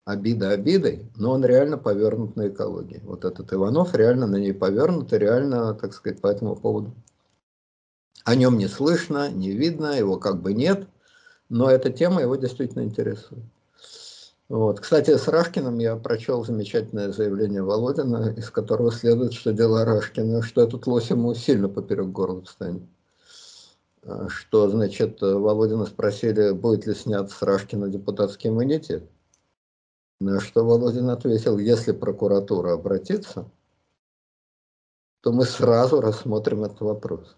обида 0.06 0.52
обидой, 0.52 1.06
но 1.15 1.32
он 1.32 1.44
реально 1.45 1.78
повернут 1.78 2.36
на 2.36 2.48
экологии. 2.48 3.02
Вот 3.03 3.26
этот 3.26 3.52
Иванов 3.52 3.95
реально 3.95 4.28
на 4.28 4.38
ней 4.38 4.53
повернут 4.53 5.14
и 5.14 5.18
реально, 5.18 5.74
так 5.74 5.94
сказать, 5.94 6.22
по 6.22 6.28
этому 6.28 6.56
поводу 6.56 6.94
о 8.28 8.36
нем 8.36 8.58
не 8.58 8.68
слышно, 8.68 9.32
не 9.32 9.52
видно, 9.52 9.98
его 9.98 10.18
как 10.18 10.41
бы 10.41 10.54
нет, 10.54 10.90
но 11.48 11.72
эта 11.72 11.90
тема 11.90 12.22
его 12.22 12.36
действительно 12.36 12.84
интересует. 12.84 13.45
Вот. 14.49 14.82
Кстати, 14.82 15.16
с 15.16 15.30
Рашкиным 15.30 15.78
я 15.78 15.95
прочел 15.95 16.44
замечательное 16.44 17.14
заявление 17.14 17.64
Володина, 17.64 18.34
из 18.36 18.49
которого 18.49 18.91
следует, 18.91 19.32
что 19.32 19.54
дело 19.54 19.86
Рашкина, 19.86 20.41
что 20.41 20.62
этот 20.62 20.88
лось 20.88 21.10
ему 21.10 21.34
сильно 21.36 21.70
поперек 21.70 22.08
горла 22.08 22.44
встанет. 22.44 22.84
А, 24.04 24.28
что, 24.28 24.68
значит, 24.68 25.22
Володина 25.22 25.86
спросили, 25.86 26.52
будет 26.52 26.86
ли 26.86 26.95
снят 26.95 27.32
с 27.32 27.41
Рашкина 27.41 27.88
депутатский 27.88 28.49
иммунитет. 28.49 29.10
На 30.20 30.41
что 30.41 30.66
Володин 30.66 31.10
ответил, 31.12 31.58
если 31.60 31.94
прокуратура 31.94 32.74
обратится, 32.74 33.49
то 35.22 35.32
мы 35.32 35.45
сразу 35.45 36.02
рассмотрим 36.02 36.66
этот 36.66 36.82
вопрос. 36.82 37.38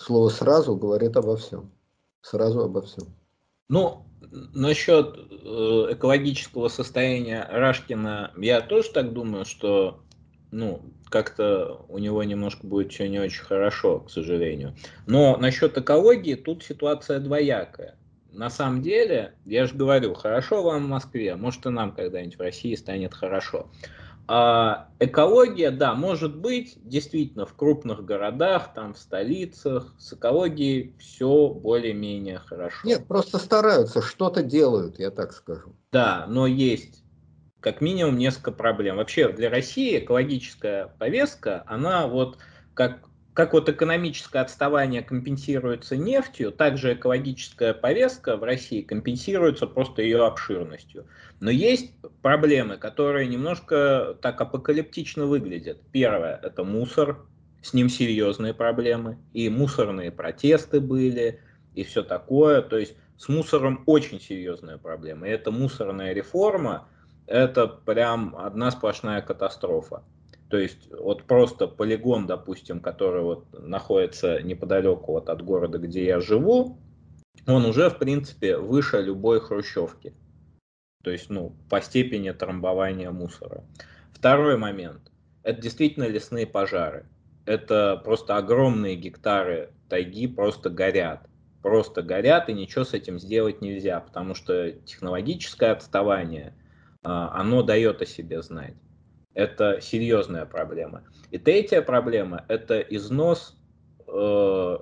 Слово 0.00 0.30
«сразу» 0.30 0.76
говорит 0.76 1.14
обо 1.18 1.36
всем. 1.36 1.70
Сразу 2.22 2.62
обо 2.62 2.80
всем. 2.80 3.08
Ну, 3.68 4.06
насчет 4.54 5.14
э, 5.14 5.88
экологического 5.90 6.68
состояния 6.68 7.46
Рашкина, 7.50 8.32
я 8.38 8.62
тоже 8.62 8.90
так 8.92 9.12
думаю, 9.12 9.44
что 9.44 10.00
ну, 10.52 10.80
как-то 11.10 11.84
у 11.88 11.98
него 11.98 12.24
немножко 12.24 12.66
будет 12.66 12.92
все 12.92 13.10
не 13.10 13.18
очень 13.18 13.44
хорошо, 13.44 14.00
к 14.00 14.10
сожалению. 14.10 14.74
Но 15.06 15.36
насчет 15.36 15.76
экологии 15.76 16.34
тут 16.34 16.64
ситуация 16.64 17.20
двоякая. 17.20 17.98
На 18.32 18.48
самом 18.48 18.80
деле, 18.80 19.34
я 19.44 19.66
же 19.66 19.74
говорю, 19.74 20.14
хорошо 20.14 20.62
вам 20.62 20.86
в 20.86 20.88
Москве, 20.88 21.36
может 21.36 21.66
и 21.66 21.68
нам 21.68 21.92
когда-нибудь 21.92 22.38
в 22.38 22.40
России 22.40 22.74
станет 22.74 23.12
хорошо. 23.12 23.70
А 24.32 24.90
экология, 25.00 25.72
да, 25.72 25.94
может 25.94 26.36
быть, 26.36 26.78
действительно 26.88 27.46
в 27.46 27.54
крупных 27.54 28.04
городах, 28.04 28.72
там 28.74 28.94
в 28.94 28.98
столицах, 28.98 29.92
с 29.98 30.12
экологией 30.12 30.94
все 31.00 31.48
более-менее 31.48 32.38
хорошо. 32.38 32.86
Нет, 32.86 33.08
просто 33.08 33.38
стараются, 33.38 34.00
что-то 34.00 34.44
делают, 34.44 35.00
я 35.00 35.10
так 35.10 35.32
скажу. 35.32 35.74
Да, 35.90 36.26
но 36.28 36.46
есть 36.46 37.02
как 37.58 37.80
минимум 37.80 38.18
несколько 38.18 38.52
проблем. 38.52 38.98
Вообще 38.98 39.32
для 39.32 39.50
России 39.50 39.98
экологическая 39.98 40.94
повестка, 41.00 41.64
она 41.66 42.06
вот 42.06 42.38
как 42.74 43.09
как 43.40 43.54
вот 43.54 43.70
экономическое 43.70 44.40
отставание 44.40 45.00
компенсируется 45.00 45.96
нефтью, 45.96 46.52
также 46.52 46.92
экологическая 46.92 47.72
повестка 47.72 48.36
в 48.36 48.42
России 48.42 48.82
компенсируется 48.82 49.66
просто 49.66 50.02
ее 50.02 50.26
обширностью. 50.26 51.06
Но 51.40 51.50
есть 51.50 51.94
проблемы, 52.20 52.76
которые 52.76 53.26
немножко 53.28 54.14
так 54.20 54.38
апокалиптично 54.42 55.24
выглядят. 55.24 55.80
Первое– 55.90 56.38
это 56.42 56.64
мусор, 56.64 57.24
с 57.62 57.72
ним 57.72 57.88
серьезные 57.88 58.52
проблемы, 58.52 59.16
и 59.32 59.48
мусорные 59.48 60.12
протесты 60.12 60.78
были, 60.78 61.40
и 61.74 61.82
все 61.82 62.02
такое. 62.02 62.60
То 62.60 62.76
есть 62.76 62.94
с 63.16 63.30
мусором 63.30 63.84
очень 63.86 64.20
серьезная 64.20 64.76
проблема. 64.76 65.28
И 65.28 65.30
эта 65.30 65.50
мусорная 65.50 66.12
реформа– 66.12 66.88
это 67.26 67.68
прям 67.68 68.36
одна 68.36 68.70
сплошная 68.70 69.22
катастрофа. 69.22 70.02
То 70.50 70.58
есть 70.58 70.90
вот 70.90 71.24
просто 71.24 71.68
полигон, 71.68 72.26
допустим, 72.26 72.80
который 72.80 73.22
вот 73.22 73.46
находится 73.52 74.42
неподалеку 74.42 75.12
вот 75.12 75.28
от 75.28 75.42
города, 75.42 75.78
где 75.78 76.04
я 76.04 76.20
живу, 76.20 76.76
он 77.46 77.64
уже, 77.64 77.88
в 77.88 77.98
принципе, 77.98 78.56
выше 78.56 79.00
любой 79.00 79.40
хрущевки. 79.40 80.12
То 81.04 81.10
есть, 81.10 81.30
ну, 81.30 81.54
по 81.70 81.80
степени 81.80 82.32
трамбования 82.32 83.12
мусора. 83.12 83.64
Второй 84.12 84.56
момент. 84.56 85.12
Это 85.44 85.62
действительно 85.62 86.08
лесные 86.08 86.46
пожары. 86.46 87.06
Это 87.46 88.00
просто 88.04 88.36
огромные 88.36 88.96
гектары 88.96 89.70
тайги 89.88 90.26
просто 90.26 90.68
горят. 90.68 91.28
Просто 91.62 92.02
горят, 92.02 92.48
и 92.48 92.54
ничего 92.54 92.84
с 92.84 92.92
этим 92.92 93.20
сделать 93.20 93.60
нельзя, 93.60 94.00
потому 94.00 94.34
что 94.34 94.72
технологическое 94.72 95.72
отставание, 95.72 96.54
а, 97.02 97.38
оно 97.40 97.62
дает 97.62 98.02
о 98.02 98.06
себе 98.06 98.42
знать. 98.42 98.74
Это 99.34 99.80
серьезная 99.80 100.44
проблема. 100.44 101.04
И 101.30 101.38
третья 101.38 101.82
проблема– 101.82 102.44
это 102.48 102.80
износ 102.80 103.56
э, 104.08 104.78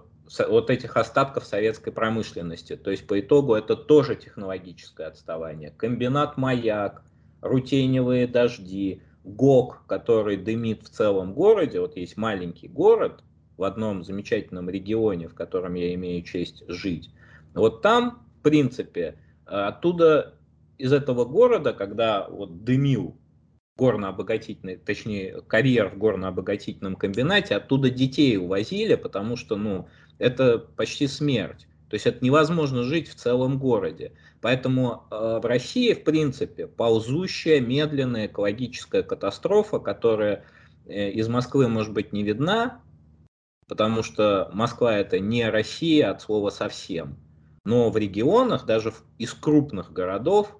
вот 0.49 0.71
этих 0.71 0.97
остатков 0.97 1.45
советской 1.45 1.93
промышленности. 1.93 2.77
То 2.77 2.91
есть 2.91 3.07
по 3.07 3.21
итогу 3.21 3.55
это 3.55 3.77
тоже 3.77 4.17
технологическое 4.17 5.07
отставание. 5.09 5.71
Комбинат 5.71 6.37
«Маяк», 6.37 7.03
рутеневые 7.41 8.27
дожди, 8.27 9.03
ГОК, 9.25 9.85
который 9.87 10.37
дымит 10.37 10.83
в 10.83 10.89
целом 10.89 11.35
городе. 11.35 11.81
Вот 11.81 11.97
есть 11.97 12.17
маленький 12.17 12.69
город 12.69 13.23
в 13.59 13.65
одном 13.65 14.03
замечательном 14.03 14.71
регионе, 14.71 15.29
в 15.29 15.35
котором 15.35 15.75
я 15.75 15.93
имею 15.95 16.23
честь 16.23 16.65
жить. 16.69 17.11
Вот 17.55 17.83
там, 17.83 18.27
в 18.39 18.43
принципе, 18.43 19.19
оттуда 19.45 20.35
из 20.79 20.93
этого 20.93 21.25
города, 21.25 21.73
когда 21.73 22.27
вот 22.29 22.65
дымил 22.65 23.19
горно-обогатительный, 23.79 24.77
точнее, 24.77 25.41
карьер 25.47 25.89
в 25.89 25.97
горно-обогатительном 25.97 26.97
комбинате, 26.97 27.55
оттуда 27.55 27.91
детей 27.91 28.37
увозили, 28.37 28.97
потому 28.97 29.37
что, 29.37 29.57
ну, 29.57 29.89
это 30.19 30.59
почти 30.59 31.07
смерть. 31.07 31.69
То 31.89 31.95
есть 31.95 32.07
это 32.07 32.23
невозможно 32.23 32.83
жить 32.83 33.09
в 33.09 33.15
целом 33.15 33.59
городе. 33.59 34.13
Поэтому 34.43 35.07
э, 35.11 35.41
в 35.43 35.47
России, 35.47 35.95
в 35.95 36.05
принципе, 36.05 36.67
ползущая, 36.67 37.61
медленная 37.61 38.27
экологическая 38.27 39.03
катастрофа, 39.03 39.79
которая 39.79 40.45
э, 40.87 41.11
из 41.11 41.29
Москвы, 41.29 41.69
может 41.69 41.93
быть, 41.95 42.13
не 42.13 42.25
видна, 42.25 42.83
потому 43.69 44.03
что 44.03 44.51
Москва 44.53 44.97
это 44.97 45.19
не 45.19 45.49
Россия 45.49 46.11
от 46.11 46.21
слова 46.21 46.51
совсем. 46.51 47.17
Но 47.65 47.91
в 47.91 47.97
регионах, 47.97 48.67
даже 48.67 48.91
в, 48.91 49.05
из 49.19 49.33
крупных 49.33 49.93
городов, 49.93 50.59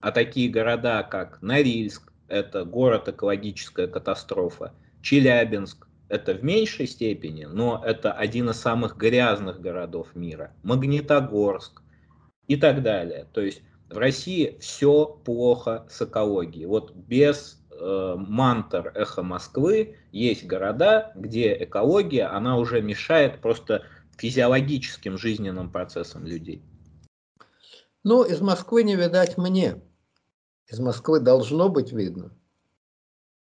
а 0.00 0.12
такие 0.12 0.50
города, 0.50 1.02
как 1.02 1.42
Норильск, 1.42 2.09
это 2.30 2.64
город 2.64 3.08
экологическая 3.08 3.86
катастрофа. 3.86 4.72
Челябинск 5.02 5.86
это 6.08 6.34
в 6.34 6.42
меньшей 6.42 6.86
степени, 6.86 7.44
но 7.44 7.82
это 7.84 8.12
один 8.12 8.50
из 8.50 8.56
самых 8.56 8.96
грязных 8.96 9.60
городов 9.60 10.14
мира. 10.14 10.52
Магнитогорск 10.62 11.82
и 12.48 12.56
так 12.56 12.82
далее. 12.82 13.28
То 13.32 13.40
есть 13.40 13.62
в 13.88 13.96
России 13.96 14.58
все 14.60 15.06
плохо 15.24 15.86
с 15.88 16.02
экологией. 16.02 16.66
Вот 16.66 16.92
без 16.94 17.62
э, 17.70 18.14
мантр 18.16 18.92
эхо 18.94 19.22
Москвы 19.22 19.96
есть 20.10 20.46
города, 20.46 21.12
где 21.14 21.56
экология, 21.62 22.24
она 22.24 22.58
уже 22.58 22.82
мешает 22.82 23.40
просто 23.40 23.84
физиологическим 24.18 25.16
жизненным 25.16 25.70
процессам 25.70 26.26
людей. 26.26 26.62
Ну, 28.02 28.24
из 28.24 28.40
Москвы 28.40 28.82
не 28.82 28.96
видать 28.96 29.38
мне 29.38 29.80
из 30.70 30.78
Москвы 30.78 31.20
должно 31.20 31.68
быть 31.68 31.92
видно 31.92 32.30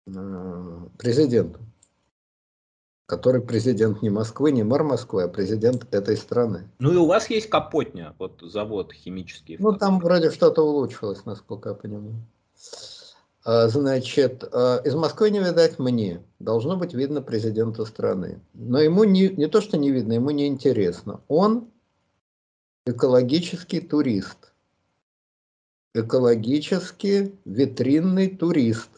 э, 0.07 0.87
президенту, 0.97 1.61
который 3.05 3.41
президент 3.41 4.01
не 4.01 4.09
Москвы, 4.09 4.51
не 4.51 4.63
мэр 4.63 4.83
Москвы, 4.83 5.23
а 5.23 5.27
президент 5.27 5.93
этой 5.93 6.17
страны. 6.17 6.69
Ну 6.79 6.91
и 6.91 6.97
у 6.97 7.05
вас 7.05 7.29
есть 7.29 7.49
Капотня, 7.49 8.13
вот 8.19 8.41
завод 8.41 8.91
химический. 8.93 9.57
Ну 9.59 9.73
там 9.73 9.99
вроде 9.99 10.29
что-то 10.31 10.63
улучшилось, 10.63 11.25
насколько 11.25 11.69
я 11.69 11.75
понимаю. 11.75 12.15
А, 13.45 13.67
значит, 13.69 14.43
э, 14.51 14.81
из 14.83 14.95
Москвы 14.95 15.29
не 15.29 15.39
видать 15.39 15.79
мне. 15.79 16.21
Должно 16.39 16.75
быть 16.75 16.93
видно 16.93 17.21
президента 17.21 17.85
страны. 17.85 18.41
Но 18.53 18.81
ему 18.81 19.03
не, 19.05 19.29
не 19.29 19.47
то, 19.47 19.61
что 19.61 19.77
не 19.77 19.91
видно, 19.91 20.13
ему 20.13 20.31
не 20.31 20.47
интересно. 20.47 21.21
Он 21.27 21.69
экологический 22.85 23.79
турист 23.79 24.51
экологически 25.95 27.33
витринный 27.45 28.29
турист. 28.29 28.89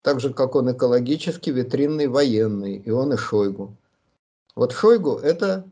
Так 0.00 0.20
же, 0.20 0.32
как 0.32 0.54
он 0.54 0.72
экологически 0.72 1.50
витринный 1.50 2.06
военный, 2.06 2.76
и 2.76 2.90
он 2.90 3.12
и 3.12 3.16
Шойгу. 3.16 3.76
Вот 4.54 4.72
Шойгу– 4.72 5.16
это 5.22 5.68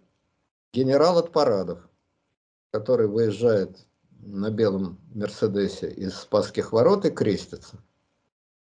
генерал 0.74 1.18
от 1.18 1.32
парадов, 1.32 1.88
который 2.72 3.06
выезжает 3.06 3.86
на 4.20 4.50
белом 4.50 4.98
Мерседесе 5.14 5.90
из 5.90 6.14
Спасских 6.14 6.72
ворот 6.72 7.06
и 7.06 7.10
крестится. 7.10 7.78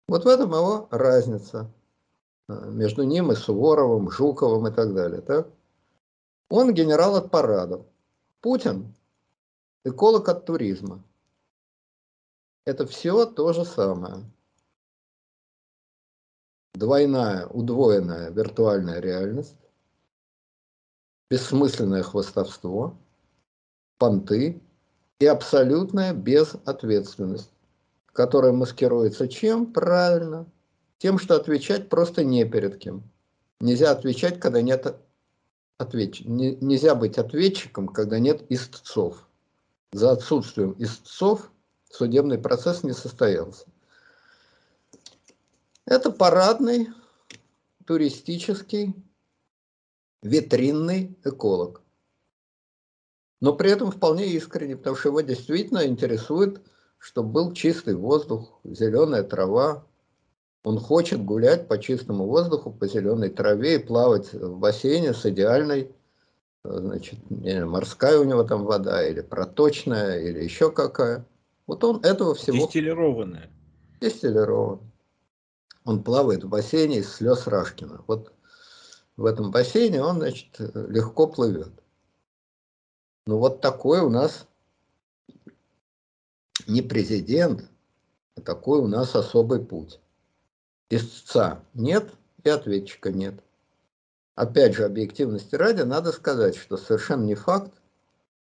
Вот 0.07 0.25
в 0.25 0.27
этом 0.27 0.51
его 0.51 0.89
разница 0.91 1.71
э, 2.49 2.69
между 2.69 3.03
ним 3.03 3.31
и 3.31 3.35
Суворовым, 3.35 4.11
Жуковым 4.11 4.67
и 4.67 4.71
так 4.71 4.93
далее. 4.93 5.21
Так? 5.21 5.47
Он 6.49 6.73
генерал 6.73 7.15
от 7.15 7.31
парадов. 7.31 7.85
Путин– 8.41 8.93
эколог 9.85 10.27
от 10.27 10.45
туризма 10.45 11.01
это 12.65 12.85
все 12.85 13.25
то 13.25 13.53
же 13.53 13.65
самое. 13.65 14.23
Двойная, 16.73 17.47
удвоенная 17.47 18.29
виртуальная 18.31 18.99
реальность, 18.99 19.57
бессмысленное 21.29 22.03
хвостовство, 22.03 22.97
понты 23.97 24.61
и 25.19 25.25
абсолютная 25.25 26.13
безответственность, 26.13 27.51
которая 28.07 28.51
маскируется 28.51 29.27
чем? 29.27 29.71
Правильно. 29.71 30.45
Тем, 30.97 31.17
что 31.17 31.35
отвечать 31.35 31.89
просто 31.89 32.23
не 32.23 32.45
перед 32.45 32.77
кем. 32.77 33.03
Нельзя 33.59 33.91
отвечать, 33.91 34.39
когда 34.39 34.61
нет 34.61 34.95
ответчика. 35.77 36.29
Нельзя 36.29 36.95
быть 36.95 37.17
ответчиком, 37.17 37.87
когда 37.87 38.19
нет 38.19 38.43
истцов. 38.49 39.27
За 39.91 40.11
отсутствием 40.11 40.75
истцов 40.79 41.51
Судебный 41.91 42.37
процесс 42.37 42.83
не 42.83 42.93
состоялся. 42.93 43.65
Это 45.85 46.11
парадный, 46.11 46.87
туристический, 47.85 48.95
витринный 50.21 51.17
эколог. 51.23 51.81
Но 53.41 53.53
при 53.53 53.71
этом 53.71 53.91
вполне 53.91 54.27
искренне, 54.27 54.77
потому 54.77 54.95
что 54.95 55.09
его 55.09 55.21
действительно 55.21 55.85
интересует, 55.85 56.61
чтобы 56.97 57.31
был 57.31 57.53
чистый 57.53 57.95
воздух, 57.95 58.59
зеленая 58.63 59.23
трава. 59.23 59.83
Он 60.63 60.79
хочет 60.79 61.25
гулять 61.25 61.67
по 61.67 61.79
чистому 61.79 62.27
воздуху, 62.27 62.71
по 62.71 62.87
зеленой 62.87 63.29
траве 63.29 63.75
и 63.75 63.83
плавать 63.83 64.31
в 64.31 64.59
бассейне 64.59 65.13
с 65.13 65.25
идеальной, 65.25 65.91
значит, 66.63 67.19
морская 67.29 68.19
у 68.19 68.23
него 68.23 68.43
там 68.43 68.63
вода, 68.63 69.03
или 69.05 69.21
проточная, 69.21 70.19
или 70.19 70.43
еще 70.43 70.71
какая. 70.71 71.25
Вот 71.67 71.83
он 71.83 72.03
этого 72.03 72.35
всего... 72.35 72.65
Дистиллированная. 72.65 73.49
Дистиллированная. 73.99 74.91
Он 75.83 76.03
плавает 76.03 76.43
в 76.43 76.49
бассейне 76.49 76.99
из 76.99 77.11
слез 77.13 77.47
Рашкина. 77.47 78.03
Вот 78.07 78.33
в 79.17 79.25
этом 79.25 79.51
бассейне 79.51 80.01
он, 80.01 80.17
значит, 80.17 80.59
легко 80.59 81.27
плывет. 81.27 81.71
Ну 83.25 83.37
вот 83.37 83.61
такой 83.61 84.01
у 84.01 84.09
нас 84.09 84.47
не 86.67 86.81
президент, 86.81 87.69
а 88.35 88.41
такой 88.41 88.79
у 88.79 88.87
нас 88.87 89.15
особый 89.15 89.63
путь. 89.63 89.99
Истца 90.89 91.63
нет 91.73 92.11
и 92.43 92.49
ответчика 92.49 93.11
нет. 93.11 93.35
Опять 94.35 94.75
же, 94.75 94.85
объективности 94.85 95.55
ради, 95.55 95.81
надо 95.81 96.11
сказать, 96.11 96.55
что 96.55 96.77
совершенно 96.77 97.23
не 97.23 97.35
факт, 97.35 97.71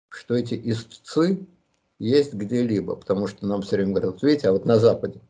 что 0.09 0.35
эти 0.35 0.55
истцы 0.71 1.47
есть 2.01 2.33
где-либо, 2.33 2.97
потому 2.97 3.29
что 3.29 3.47
нам 3.47 3.63
все 3.63 3.77
время 3.77 3.93
говорят, 3.93 4.23
видите, 4.23 4.49
а 4.49 4.53
вот 4.53 4.65
на 4.65 4.79
Западе 4.79 5.21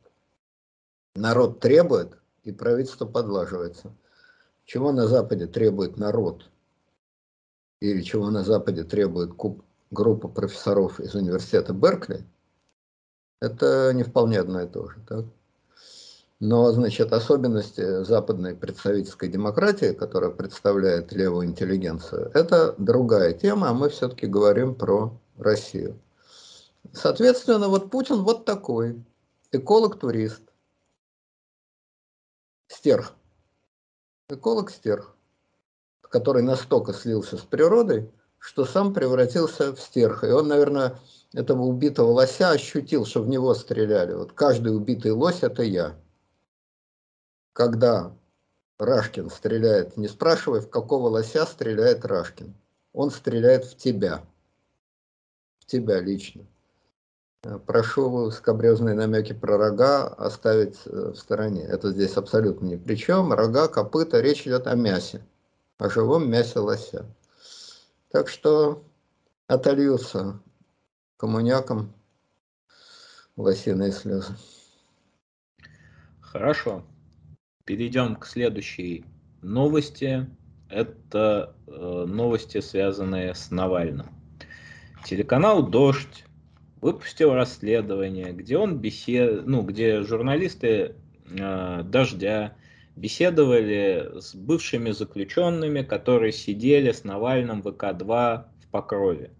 народ 1.16 1.60
требует, 1.60 2.16
и 2.44 2.52
правительство 2.52 3.06
подлаживается. 3.06 3.92
Чего 4.64 4.92
на 4.92 5.08
Западе 5.08 5.46
требует 5.46 5.98
народ? 5.98 6.48
Или 7.80 8.02
чего 8.02 8.30
на 8.30 8.44
Западе 8.44 8.84
требует 8.84 9.32
группа 9.90 10.28
профессоров 10.28 11.00
из 11.00 11.14
университета 11.14 11.72
Беркли? 11.72 12.24
Это 13.40 13.92
не 13.92 14.04
вполне 14.04 14.38
одно 14.38 14.62
и 14.62 14.68
то 14.68 14.88
же. 14.88 15.00
Так? 15.08 15.24
Но, 16.38 16.70
значит, 16.70 17.12
особенности 17.12 18.04
западной 18.04 18.54
представительской 18.54 19.28
демократии, 19.28 19.92
которая 19.92 20.30
представляет 20.30 21.10
левую 21.12 21.48
интеллигенцию, 21.48 22.30
это 22.32 22.76
другая 22.78 23.32
тема, 23.32 23.70
а 23.70 23.74
мы 23.74 23.88
все-таки 23.88 24.26
говорим 24.26 24.74
про 24.76 25.12
Россию. 25.36 25.98
Соответственно, 26.92 27.68
вот 27.68 27.90
Путин 27.90 28.22
вот 28.22 28.44
такой, 28.44 29.04
эколог-турист, 29.52 30.42
стерх 32.68 33.14
эколог-стерх, 34.32 35.14
который 36.02 36.42
настолько 36.42 36.92
слился 36.92 37.36
с 37.36 37.42
природой, 37.42 38.10
что 38.38 38.64
сам 38.64 38.94
превратился 38.94 39.74
в 39.74 39.80
стерха. 39.80 40.26
И 40.26 40.32
он, 40.32 40.48
наверное, 40.48 40.98
этого 41.32 41.62
убитого 41.62 42.10
лося 42.10 42.50
ощутил, 42.50 43.04
что 43.04 43.22
в 43.22 43.28
него 43.28 43.54
стреляли. 43.54 44.14
Вот 44.14 44.32
каждый 44.32 44.74
убитый 44.74 45.12
лось– 45.12 45.40
это 45.42 45.62
я. 45.62 45.96
Когда 47.52 48.16
Рашкин 48.78 49.30
стреляет, 49.30 49.96
не 49.96 50.08
спрашивай, 50.08 50.60
в 50.60 50.70
какого 50.70 51.08
лося 51.08 51.44
стреляет 51.44 52.04
Рашкин. 52.04 52.54
Он 52.92 53.10
стреляет 53.10 53.64
в 53.66 53.76
тебя. 53.76 54.24
В 55.58 55.66
тебя 55.66 56.00
лично. 56.00 56.46
Э, 57.42 57.58
прошу 57.58 58.30
скобрезные 58.30 58.94
намеки 58.94 59.32
про 59.32 59.56
рога 59.56 60.08
оставить 60.08 60.78
э, 60.86 61.12
в 61.12 61.16
стороне. 61.16 61.62
Это 61.62 61.90
здесь 61.90 62.16
абсолютно 62.16 62.66
ни 62.66 62.76
при 62.76 62.96
чем. 62.96 63.32
Рога, 63.32 63.68
копыта, 63.68 64.20
речь 64.20 64.42
идет 64.46 64.66
о 64.66 64.74
мясе, 64.74 65.22
о 65.78 65.88
живом 65.88 66.30
мясе 66.30 66.58
лося. 66.58 67.06
Так 68.10 68.28
что 68.28 68.84
отольются 69.46 70.40
коммунякам 71.16 71.94
лосиные 73.36 73.92
слезы. 73.92 74.34
Хорошо. 76.20 76.84
Перейдем 77.64 78.16
к 78.16 78.26
следующей 78.26 79.06
новости. 79.40 80.28
Это 80.68 81.56
э, 81.66 82.04
новости, 82.06 82.60
связанные 82.60 83.34
с 83.34 83.50
Навальным. 83.50 84.08
Телеканал 85.04 85.66
«Дождь» 85.66 86.26
выпустил 86.80 87.34
расследование, 87.34 88.32
где 88.32 88.56
он 88.56 88.78
бесед... 88.78 89.46
ну, 89.46 89.62
где 89.62 90.02
журналисты 90.02 90.94
э, 91.28 91.82
Дождя 91.84 92.54
беседовали 92.96 94.18
с 94.20 94.34
бывшими 94.34 94.90
заключенными, 94.90 95.82
которые 95.82 96.32
сидели 96.32 96.92
с 96.92 97.04
Навальным 97.04 97.62
в 97.62 97.68
ВК-2 97.68 98.44
в 98.64 98.68
Покрове. 98.70 99.30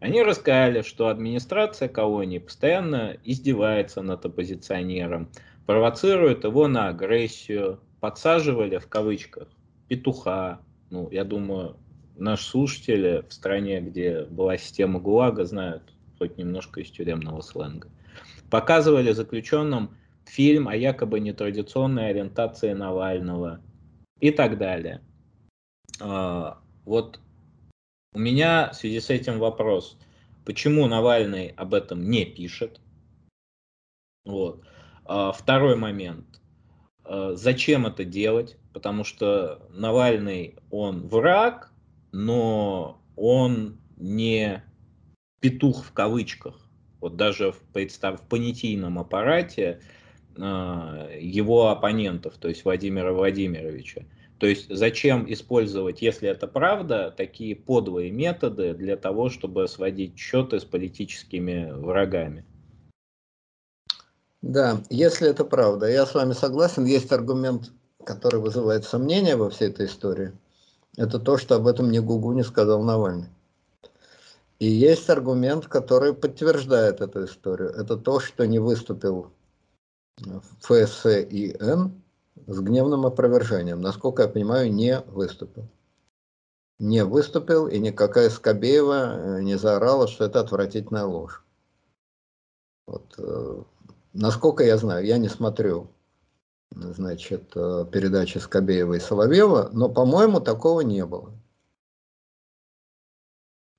Они 0.00 0.22
рассказали, 0.22 0.82
что 0.82 1.08
администрация 1.08 1.88
колонии 1.88 2.38
постоянно 2.38 3.16
издевается 3.22 4.02
над 4.02 4.24
оппозиционером, 4.24 5.28
провоцирует 5.66 6.44
его 6.44 6.66
на 6.66 6.88
агрессию, 6.88 7.78
подсаживали 8.00 8.78
в 8.78 8.88
кавычках 8.88 9.48
петуха. 9.86 10.60
Ну, 10.90 11.08
я 11.12 11.22
думаю, 11.22 11.76
наши 12.16 12.44
слушатели 12.44 13.24
в 13.28 13.32
стране, 13.32 13.80
где 13.80 14.24
была 14.24 14.58
система 14.58 14.98
ГУЛАГа, 14.98 15.44
знают 15.44 15.91
хоть 16.22 16.38
немножко 16.38 16.80
из 16.80 16.90
тюремного 16.90 17.40
сленга. 17.40 17.88
Показывали 18.48 19.10
заключенным 19.10 19.96
фильм 20.24 20.68
о 20.68 20.76
якобы 20.76 21.18
нетрадиционной 21.18 22.10
ориентации 22.10 22.72
Навального 22.74 23.60
и 24.20 24.30
так 24.30 24.56
далее. 24.56 25.00
А, 26.00 26.60
вот 26.84 27.18
у 28.14 28.20
меня 28.20 28.70
в 28.70 28.76
связи 28.76 29.00
с 29.00 29.10
этим 29.10 29.40
вопрос, 29.40 29.98
почему 30.44 30.86
Навальный 30.86 31.48
об 31.56 31.74
этом 31.74 32.08
не 32.08 32.24
пишет? 32.24 32.80
Вот. 34.24 34.64
А, 35.04 35.32
второй 35.32 35.74
момент. 35.74 36.40
А, 37.02 37.34
зачем 37.34 37.84
это 37.84 38.04
делать? 38.04 38.56
Потому 38.72 39.02
что 39.02 39.66
Навальный, 39.70 40.54
он 40.70 41.08
враг, 41.08 41.72
но 42.12 43.02
он 43.16 43.80
не 43.96 44.62
петух 45.42 45.84
в 45.84 45.92
кавычках, 45.92 46.54
вот 47.00 47.16
даже 47.16 47.50
в, 47.50 47.58
представь, 47.72 48.20
в 48.20 48.22
понятийном 48.22 48.98
аппарате 48.98 49.80
э, 50.36 51.18
его 51.20 51.68
оппонентов, 51.68 52.34
то 52.38 52.48
есть 52.48 52.64
Владимира 52.64 53.12
Владимировича. 53.12 54.02
То 54.38 54.46
есть 54.46 54.66
зачем 54.74 55.30
использовать, 55.32 56.00
если 56.00 56.28
это 56.28 56.46
правда, 56.46 57.12
такие 57.16 57.54
подлые 57.54 58.10
методы 58.10 58.72
для 58.74 58.96
того, 58.96 59.30
чтобы 59.30 59.68
сводить 59.68 60.18
счеты 60.18 60.60
с 60.60 60.64
политическими 60.64 61.70
врагами? 61.72 62.44
Да, 64.40 64.82
если 64.90 65.28
это 65.28 65.44
правда, 65.44 65.86
я 65.88 66.06
с 66.06 66.14
вами 66.14 66.32
согласен. 66.32 66.84
Есть 66.84 67.12
аргумент, 67.12 67.70
который 68.04 68.40
вызывает 68.40 68.84
сомнения 68.84 69.36
во 69.36 69.50
всей 69.50 69.68
этой 69.68 69.86
истории. 69.86 70.32
Это 70.96 71.18
то, 71.18 71.36
что 71.36 71.56
об 71.56 71.66
этом 71.66 71.90
ни 71.90 72.00
Гугу 72.00 72.32
не 72.32 72.42
сказал 72.42 72.82
Навальный. 72.82 73.28
И 74.62 74.66
есть 74.66 75.10
аргумент, 75.10 75.66
который 75.66 76.14
подтверждает 76.14 77.00
эту 77.00 77.24
историю. 77.24 77.70
Это 77.70 77.96
то, 77.96 78.20
что 78.20 78.46
не 78.46 78.60
выступил 78.60 79.32
ФСИН 80.60 82.00
с 82.46 82.60
гневным 82.60 83.04
опровержением. 83.04 83.80
Насколько 83.80 84.22
я 84.22 84.28
понимаю, 84.28 84.72
не 84.72 85.00
выступил. 85.00 85.68
Не 86.78 87.04
выступил, 87.04 87.66
и 87.66 87.80
никакая 87.80 88.30
Скобеева 88.30 89.38
э, 89.38 89.42
не 89.42 89.56
заорала, 89.58 90.06
что 90.06 90.26
это 90.26 90.38
отвратительная 90.38 91.06
ложь. 91.06 91.44
Вот, 92.86 93.16
э, 93.18 93.62
насколько 94.12 94.62
я 94.62 94.76
знаю, 94.78 95.04
я 95.04 95.18
не 95.18 95.28
смотрю 95.28 95.88
значит, 96.70 97.50
э, 97.56 97.84
передачи 97.90 98.38
Скобеева 98.38 98.94
и 98.94 99.00
Соловьева, 99.00 99.70
но, 99.72 99.88
по-моему, 99.88 100.38
такого 100.38 100.82
не 100.82 101.04
было. 101.04 101.32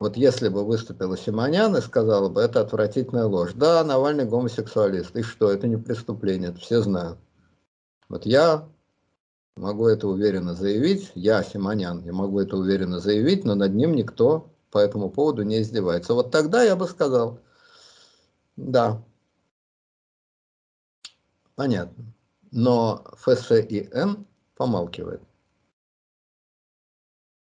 Вот 0.03 0.17
если 0.17 0.49
бы 0.49 0.65
выступила 0.65 1.17
Симонян 1.17 1.77
и 1.77 1.79
сказала 1.79 2.27
бы, 2.27 2.41
это 2.41 2.59
отвратительная 2.59 3.23
ложь. 3.23 3.53
Да, 3.53 3.81
Навальный 3.85 4.25
гомосексуалист. 4.25 5.15
И 5.15 5.21
что, 5.21 5.49
это 5.49 5.65
не 5.65 5.77
преступление, 5.77 6.49
это 6.49 6.59
все 6.59 6.81
знают. 6.81 7.17
Вот 8.09 8.25
я 8.25 8.67
могу 9.55 9.87
это 9.87 10.09
уверенно 10.09 10.55
заявить, 10.55 11.13
я 11.15 11.41
Симонян, 11.41 12.03
я 12.03 12.11
могу 12.11 12.41
это 12.41 12.57
уверенно 12.57 12.99
заявить, 12.99 13.45
но 13.45 13.55
над 13.55 13.75
ним 13.75 13.95
никто 13.95 14.51
по 14.71 14.77
этому 14.77 15.09
поводу 15.09 15.43
не 15.43 15.61
издевается. 15.61 16.13
Вот 16.13 16.31
тогда 16.31 16.63
я 16.63 16.75
бы 16.75 16.85
сказал, 16.85 17.39
да, 18.57 19.01
понятно. 21.55 22.03
Но 22.51 23.05
ФСИН 23.15 24.27
помалкивает, 24.57 25.21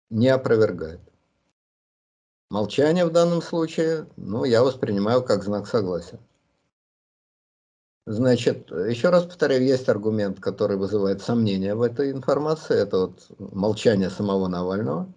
не 0.10 0.28
опровергает. 0.28 1.09
Молчание 2.50 3.06
в 3.06 3.12
данном 3.12 3.44
случае, 3.44 4.08
ну, 4.18 4.44
я 4.44 4.64
воспринимаю 4.64 5.24
как 5.24 5.44
знак 5.44 5.68
согласия. 5.68 6.20
Значит, 8.08 8.72
еще 8.72 9.10
раз 9.10 9.26
повторяю, 9.26 9.64
есть 9.64 9.88
аргумент, 9.88 10.40
который 10.40 10.78
вызывает 10.78 11.22
сомнения 11.22 11.76
в 11.76 11.84
этой 11.84 12.10
информации, 12.12 12.76
это 12.76 13.02
вот 13.02 13.28
молчание 13.38 14.10
самого 14.10 14.48
Навального. 14.48 15.14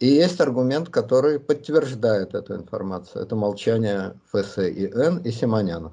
И 0.00 0.08
есть 0.08 0.40
аргумент, 0.40 0.88
который 0.88 1.38
подтверждает 1.38 2.34
эту 2.34 2.56
информацию, 2.56 3.22
это 3.22 3.36
молчание 3.36 4.18
ФСИН 4.32 5.18
и 5.18 5.30
Симонянов. 5.30 5.92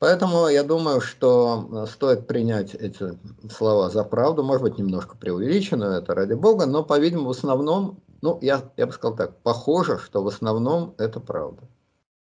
Поэтому 0.00 0.48
я 0.48 0.64
думаю, 0.64 1.00
что 1.00 1.86
стоит 1.86 2.26
принять 2.26 2.74
эти 2.74 3.16
слова 3.48 3.88
за 3.88 4.02
правду, 4.02 4.42
может 4.42 4.62
быть, 4.62 4.78
немножко 4.78 5.16
преувеличено, 5.16 5.98
это 5.98 6.12
ради 6.14 6.34
бога, 6.34 6.66
но, 6.66 6.84
по-видимому, 6.84 7.28
в 7.28 7.30
основном, 7.30 8.02
ну, 8.26 8.38
я, 8.42 8.70
я 8.76 8.86
бы 8.86 8.92
сказал 8.92 9.16
так, 9.16 9.38
похоже, 9.42 9.98
что 9.98 10.22
в 10.22 10.28
основном 10.28 10.94
это 10.98 11.20
правда 11.20 11.68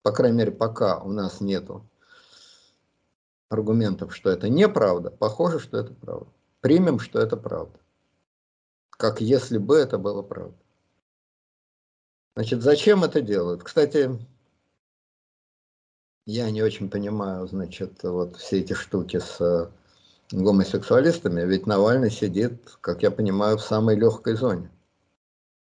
по 0.06 0.12
крайней 0.12 0.38
мере, 0.38 0.52
пока 0.52 1.00
у 1.00 1.12
нас 1.12 1.42
нету 1.42 1.84
аргументов, 3.50 4.16
что 4.16 4.30
это 4.30 4.50
неправда, 4.50 5.10
похоже, 5.10 5.60
что 5.60 5.80
это 5.80 5.96
правда. 5.96 6.28
Примем, 6.62 7.00
что 7.00 7.20
это 7.20 7.38
правда. 7.38 7.80
Как 8.92 9.20
если 9.20 9.58
бы 9.58 9.78
это 9.78 9.98
было 9.98 10.22
правда. 10.22 10.56
Значит, 12.36 12.62
зачем 12.62 13.04
это 13.04 13.20
делают? 13.20 13.64
Кстати, 13.64 14.12
я 16.28 16.52
не 16.52 16.62
очень 16.62 16.92
понимаю, 16.92 17.48
значит, 17.48 18.04
вот 18.04 18.36
все 18.36 18.60
эти 18.60 18.74
штуки 18.74 19.18
с 19.18 19.42
э, 19.42 19.72
гомосексуалистами, 20.30 21.42
ведь 21.42 21.66
Навальный 21.66 22.12
сидит, 22.12 22.78
как 22.80 23.02
я 23.02 23.10
понимаю, 23.10 23.58
в 23.58 23.64
самой 23.64 23.96
легкой 23.96 24.36
зоне. 24.36 24.70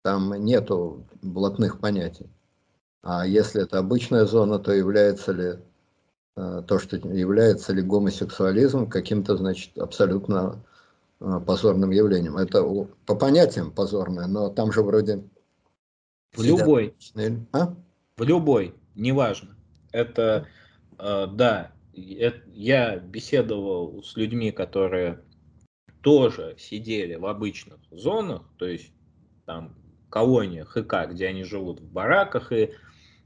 Там 0.03 0.33
нету 0.33 1.05
блатных 1.21 1.79
понятий. 1.79 2.29
А 3.01 3.25
если 3.25 3.63
это 3.63 3.79
обычная 3.79 4.25
зона, 4.25 4.59
то 4.59 4.73
является 4.73 5.31
ли 5.31 5.59
э, 6.35 6.63
то, 6.67 6.77
что 6.77 6.97
является 6.97 7.71
ли 7.73 7.81
гомосексуализм 7.81 8.87
каким-то, 8.87 9.37
значит, 9.37 9.77
абсолютно 9.77 10.61
э, 11.21 11.39
позорным 11.45 11.91
явлением. 11.91 12.37
Это 12.37 12.63
по 13.05 13.15
понятиям 13.15 13.71
позорное, 13.71 14.27
но 14.27 14.49
там 14.49 14.73
же 14.73 14.83
вроде... 14.83 15.23
В 16.33 16.43
любой. 16.43 16.95
А? 17.53 17.73
В 18.17 18.23
любой, 18.23 18.75
неважно. 18.95 19.55
Это, 19.93 20.47
э, 20.99 21.27
да, 21.27 21.71
я 21.93 22.97
беседовал 22.97 24.03
с 24.03 24.17
людьми, 24.17 24.51
которые 24.51 25.21
тоже 26.01 26.57
сидели 26.59 27.15
в 27.15 27.25
обычных 27.25 27.79
зонах, 27.91 28.43
то 28.57 28.65
есть 28.65 28.91
там 29.45 29.75
колониях 30.13 30.69
ХК, 30.69 31.09
где 31.09 31.27
они 31.27 31.43
живут 31.43 31.79
в 31.79 31.91
бараках, 31.91 32.51
и 32.51 32.69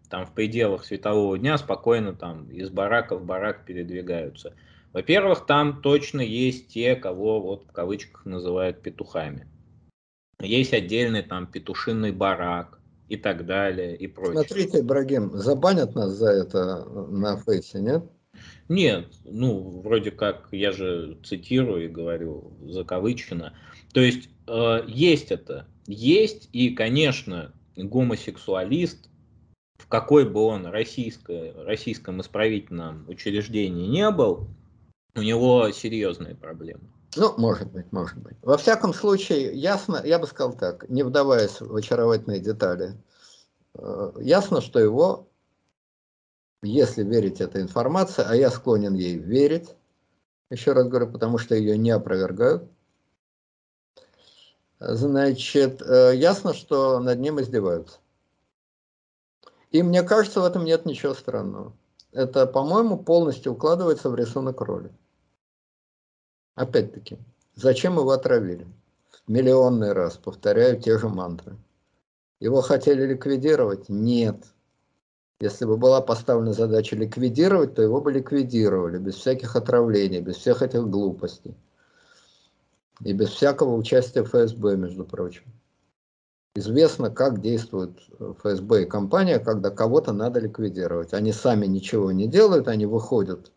там 0.09 0.25
в 0.25 0.33
пределах 0.33 0.85
светового 0.85 1.37
дня 1.37 1.57
спокойно 1.57 2.13
там 2.13 2.49
из 2.49 2.69
барака 2.69 3.17
в 3.17 3.25
барак 3.25 3.65
передвигаются. 3.65 4.53
Во-первых, 4.93 5.45
там 5.45 5.81
точно 5.81 6.21
есть 6.21 6.69
те, 6.69 6.95
кого 6.95 7.41
вот 7.41 7.65
в 7.65 7.73
кавычках 7.73 8.25
называют 8.25 8.81
петухами. 8.81 9.49
Есть 10.39 10.73
отдельный 10.73 11.23
там 11.23 11.45
петушиный 11.45 12.13
барак 12.13 12.79
и 13.09 13.17
так 13.17 13.45
далее 13.45 13.97
и 13.97 14.07
прочее. 14.07 14.45
Смотрите, 14.45 14.81
Брагим, 14.81 15.31
забанят 15.33 15.93
нас 15.93 16.11
за 16.11 16.29
это 16.29 16.85
на 16.85 17.35
фейсе, 17.35 17.81
нет? 17.81 18.03
Нет, 18.69 19.07
ну, 19.25 19.81
вроде 19.81 20.11
как, 20.11 20.47
я 20.51 20.71
же 20.71 21.17
цитирую 21.25 21.85
и 21.85 21.89
говорю 21.89 22.53
закавычено. 22.61 23.53
То 23.91 23.99
есть, 23.99 24.29
э, 24.47 24.83
есть 24.87 25.31
это, 25.31 25.67
есть, 25.87 26.49
и, 26.51 26.69
конечно, 26.69 27.53
гомосексуалист 27.75 29.09
в 29.77 29.87
какой 29.87 30.27
бы 30.29 30.41
он 30.41 30.65
российско, 30.65 31.53
российском 31.63 32.21
исправительном 32.21 33.05
учреждении 33.07 33.87
не 33.87 34.09
был, 34.11 34.47
у 35.15 35.21
него 35.21 35.71
серьезные 35.71 36.35
проблемы. 36.35 36.81
Ну, 37.15 37.33
может 37.37 37.71
быть, 37.71 37.91
может 37.91 38.17
быть. 38.17 38.35
Во 38.41 38.57
всяком 38.57 38.93
случае, 38.93 39.53
ясно, 39.53 40.01
я 40.03 40.19
бы 40.19 40.27
сказал 40.27 40.53
так, 40.53 40.87
не 40.89 41.03
вдаваясь 41.03 41.61
в 41.61 41.75
очаровательные 41.75 42.39
детали, 42.39 42.95
э, 43.75 44.11
ясно, 44.19 44.61
что 44.61 44.79
его, 44.79 45.27
если 46.61 47.03
верить 47.03 47.39
этой 47.39 47.61
информации, 47.61 48.25
а 48.27 48.35
я 48.35 48.51
склонен 48.51 48.93
ей 48.93 49.17
верить, 49.17 49.69
еще 50.49 50.73
раз 50.73 50.87
говорю, 50.87 51.11
потому 51.11 51.37
что 51.37 51.55
ее 51.55 51.77
не 51.77 51.91
опровергают, 51.91 52.69
значит, 54.79 55.81
э, 55.81 56.13
ясно, 56.15 56.53
что 56.53 56.99
над 56.99 57.19
ним 57.19 57.41
издеваются. 57.41 57.99
И 59.71 59.83
мне 59.83 60.03
кажется, 60.03 60.41
в 60.41 60.45
этом 60.45 60.65
нет 60.65 60.85
ничего 60.85 61.13
странного. 61.13 61.73
Это, 62.11 62.45
по-моему, 62.45 62.97
полностью 62.97 63.53
укладывается 63.53 64.09
в 64.09 64.15
рисунок 64.15 64.61
роли. 64.61 64.91
Опять-таки, 66.55 67.17
зачем 67.55 67.97
его 67.97 68.11
отравили? 68.11 68.65
Миллионный 69.27 69.91
раз 69.91 70.17
повторяю 70.17 70.79
те 70.79 70.97
же 70.97 71.09
мантры. 71.09 71.57
Его 72.39 72.61
хотели 72.61 73.05
ликвидировать? 73.05 73.89
Нет. 73.89 74.37
Если 75.39 75.65
бы 75.65 75.77
была 75.77 76.01
поставлена 76.01 76.53
задача 76.53 76.95
ликвидировать, 76.95 77.75
то 77.75 77.81
его 77.81 78.01
бы 78.01 78.11
ликвидировали, 78.11 78.97
без 78.97 79.15
всяких 79.15 79.55
отравлений, 79.55 80.21
без 80.21 80.37
всех 80.37 80.61
этих 80.61 80.87
глупостей. 80.87 81.55
И 83.01 83.13
без 83.13 83.29
всякого 83.29 83.75
участия 83.75 84.23
ФСБ, 84.23 84.77
между 84.77 85.05
прочим 85.05 85.43
известно, 86.57 87.11
как 87.11 87.39
действует 87.39 87.99
ФСБ 88.19 88.83
и 88.83 88.85
компания, 88.85 89.39
когда 89.39 89.69
кого-то 89.69 90.11
надо 90.11 90.39
ликвидировать. 90.39 91.13
Они 91.13 91.31
сами 91.31 91.67
ничего 91.67 92.11
не 92.11 92.27
делают, 92.27 92.67
они 92.67 92.85
выходят 92.85 93.51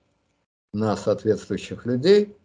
на 0.72 0.96
соответствующих 0.96 1.86
людей, 1.86 2.36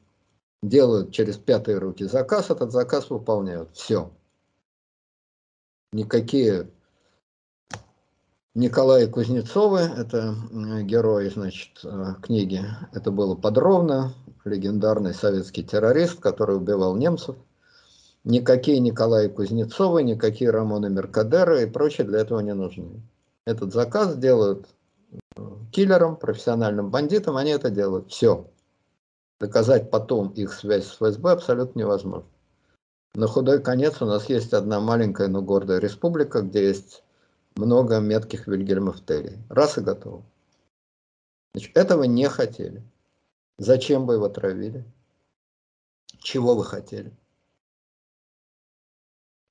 делают 0.63 1.11
через 1.11 1.37
пятые 1.37 1.77
руки 1.77 2.05
заказ, 2.05 2.49
этот 2.49 2.71
заказ 2.71 3.09
выполняют. 3.09 3.69
Все. 3.73 4.11
Никакие 5.91 6.69
Николай 8.55 9.07
Кузнецовы, 9.07 9.81
это 9.81 10.35
герой, 10.83 11.29
значит, 11.29 11.79
э, 11.83 12.15
книги, 12.21 12.61
это 12.93 13.11
было 13.11 13.35
подробно, 13.35 14.13
легендарный 14.45 15.13
советский 15.13 15.63
террорист, 15.63 16.19
который 16.19 16.57
убивал 16.57 16.95
немцев– 16.95 17.35
Никакие 18.25 18.79
Николаи 18.79 19.27
Кузнецовы, 19.27 20.01
никакие 20.01 20.49
Рамоны 20.49 20.89
Меркадеры 20.89 21.61
и 21.61 21.65
прочее 21.67 22.07
для 22.07 22.21
этого 22.21 22.39
не 22.39 22.55
нужны. 22.55 23.03
Этот 23.45 23.71
заказ 23.71 24.17
делают 24.17 24.67
э, 25.11 25.41
киллерам, 25.71 26.15
профессиональным 26.15 26.89
бандитам, 26.89 27.37
они 27.37 27.51
это 27.51 27.69
делают. 27.69 28.09
Все. 28.09 28.47
Доказать 29.39 29.91
потом 29.91 30.29
их 30.29 30.53
связь 30.53 30.87
с 30.87 30.95
ФСБ 30.95 31.33
абсолютно 31.33 31.77
невозможно. 31.77 32.27
На 33.13 33.27
худой 33.27 33.61
конец 33.61 34.01
у 34.01 34.05
нас 34.05 34.27
есть 34.27 34.53
одна 34.53 34.79
маленькая, 34.79 35.27
но 35.27 35.43
гордая 35.43 35.77
республика, 35.77 36.41
где 36.41 36.69
есть 36.69 37.03
много 37.55 37.99
метких 37.99 38.47
Вильгельмов 38.47 39.05
Терри. 39.05 39.37
Раз 39.49 39.77
и 39.77 39.81
готово. 39.81 40.23
Значит, 41.53 41.75
этого 41.77 42.03
не 42.03 42.27
хотели. 42.29 42.83
Зачем 43.57 44.05
бы 44.05 44.15
его 44.15 44.29
травили? 44.29 44.85
Чего 46.19 46.55
вы 46.55 46.65
хотели? 46.65 47.15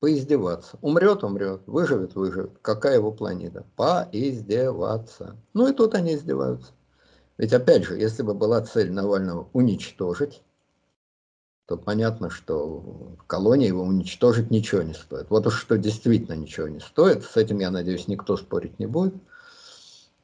поиздеваться. 0.04 0.76
Умрет, 0.82 1.24
умрет, 1.24 1.62
выживет, 1.64 2.14
выживет. 2.14 2.58
Какая 2.60 2.96
его 2.96 3.10
планета? 3.10 3.64
Поиздеваться. 3.74 5.38
Ну 5.54 5.66
и 5.66 5.72
тут 5.72 5.94
они 5.94 6.14
издеваются. 6.14 6.72
Ведь 7.38 7.54
опять 7.54 7.84
же, 7.84 7.98
если 7.98 8.22
бы 8.22 8.34
была 8.34 8.60
цель 8.60 8.92
Навального 8.92 9.48
уничтожить, 9.54 10.42
то 11.66 11.76
понятно, 11.76 12.28
что 12.28 13.16
в 13.18 13.24
колонии 13.26 13.68
его 13.68 13.82
уничтожить 13.82 14.50
ничего 14.50 14.82
не 14.82 14.94
стоит. 14.94 15.30
Вот 15.30 15.46
уж 15.46 15.58
что 15.58 15.78
действительно 15.78 16.34
ничего 16.34 16.68
не 16.68 16.80
стоит, 16.80 17.24
с 17.24 17.36
этим, 17.36 17.60
я 17.60 17.70
надеюсь, 17.70 18.06
никто 18.08 18.36
спорить 18.36 18.78
не 18.78 18.86
будет. 18.86 19.14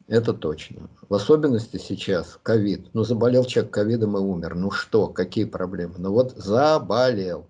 Это 0.06 0.34
точно. 0.34 0.90
В 1.08 1.14
особенности 1.14 1.76
сейчас 1.76 2.36
ковид. 2.42 2.92
Ну, 2.94 3.04
заболел 3.04 3.44
человек 3.44 3.72
ковидом 3.72 4.16
и 4.16 4.20
умер. 4.20 4.56
Ну 4.56 4.72
что, 4.72 5.06
какие 5.06 5.44
проблемы? 5.44 5.94
Ну 5.98 6.12
вот 6.12 6.32
заболел. 6.36 7.46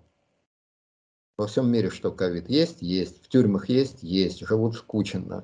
Во 1.37 1.47
всем 1.47 1.71
мире 1.71 1.89
что 1.89 2.11
ковид 2.11 2.49
есть? 2.49 2.83
Есть. 2.83 3.25
В 3.25 3.29
тюрьмах 3.29 3.67
есть? 3.67 4.03
Есть. 4.03 4.45
Живут 4.45 4.75
скучно. 4.75 5.43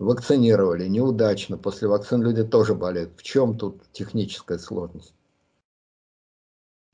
Вакцинировали 0.00 0.88
неудачно. 0.88 1.56
После 1.56 1.86
вакцин 1.86 2.20
люди 2.22 2.42
тоже 2.42 2.74
болеют. 2.74 3.12
В 3.16 3.22
чем 3.22 3.56
тут 3.56 3.80
техническая 3.92 4.58
сложность? 4.58 5.14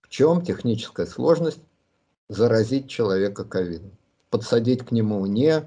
В 0.07 0.09
чем 0.09 0.41
техническая 0.41 1.05
сложность 1.05 1.61
заразить 2.28 2.89
человека 2.89 3.45
ковидом? 3.45 3.91
Подсадить 4.31 4.87
к 4.87 4.93
нему 4.93 5.27
не 5.27 5.51
э, 5.51 5.65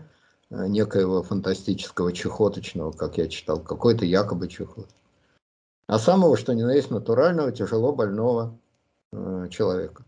некоего 0.49 1.24
фантастического 1.24 2.14
чехоточного, 2.14 2.94
как 2.94 3.18
я 3.18 3.28
читал, 3.28 3.60
какой-то 3.60 4.06
якобы 4.06 4.48
чехот, 4.48 4.88
а 5.88 5.99
самого, 5.99 6.38
что 6.38 6.53
ни 6.53 6.61
на 6.61 6.74
есть, 6.74 6.90
натурального, 6.90 7.52
тяжело 7.52 7.91
больного 7.91 8.57
э, 9.11 9.48
человека. 9.49 10.06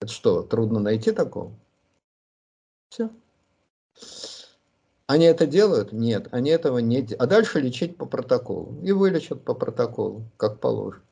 Это 0.00 0.12
что, 0.12 0.42
трудно 0.42 0.78
найти 0.78 1.10
такого? 1.12 1.52
Все. 2.90 3.08
Они 5.06 5.24
это 5.24 5.46
делают? 5.46 5.92
Нет, 5.92 6.28
они 6.30 6.50
этого 6.50 6.78
не 6.78 7.02
делают. 7.02 7.22
А 7.22 7.26
дальше 7.26 7.60
лечить 7.60 7.96
по 7.96 8.04
протоколу. 8.04 8.76
И 8.82 8.92
вылечат 8.92 9.44
по 9.44 9.54
протоколу, 9.54 10.24
как 10.36 10.60
положено. 10.60 11.04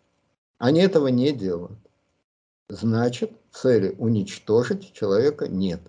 Они 0.59 0.81
этого 0.81 1.09
не 1.09 1.33
делают. 1.33 1.79
Значит, 2.71 3.33
цели 3.51 3.97
уничтожить 3.99 4.93
человека 4.93 5.49
нет. 5.49 5.81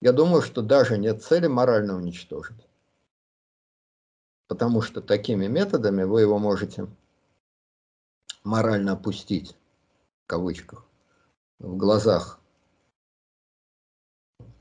Я 0.00 0.12
думаю, 0.12 0.40
что 0.40 0.62
даже 0.62 0.96
нет 0.96 1.22
цели 1.22 1.48
морально 1.48 1.96
уничтожить. 1.96 2.66
Потому 4.48 4.80
что 4.80 5.02
такими 5.02 5.46
методами 5.46 6.04
вы 6.04 6.22
его 6.22 6.38
можете 6.38 6.86
морально 8.42 8.92
опустить, 8.92 9.54
в 10.24 10.28
кавычках, 10.28 10.86
в 11.58 11.76
глазах 11.76 12.40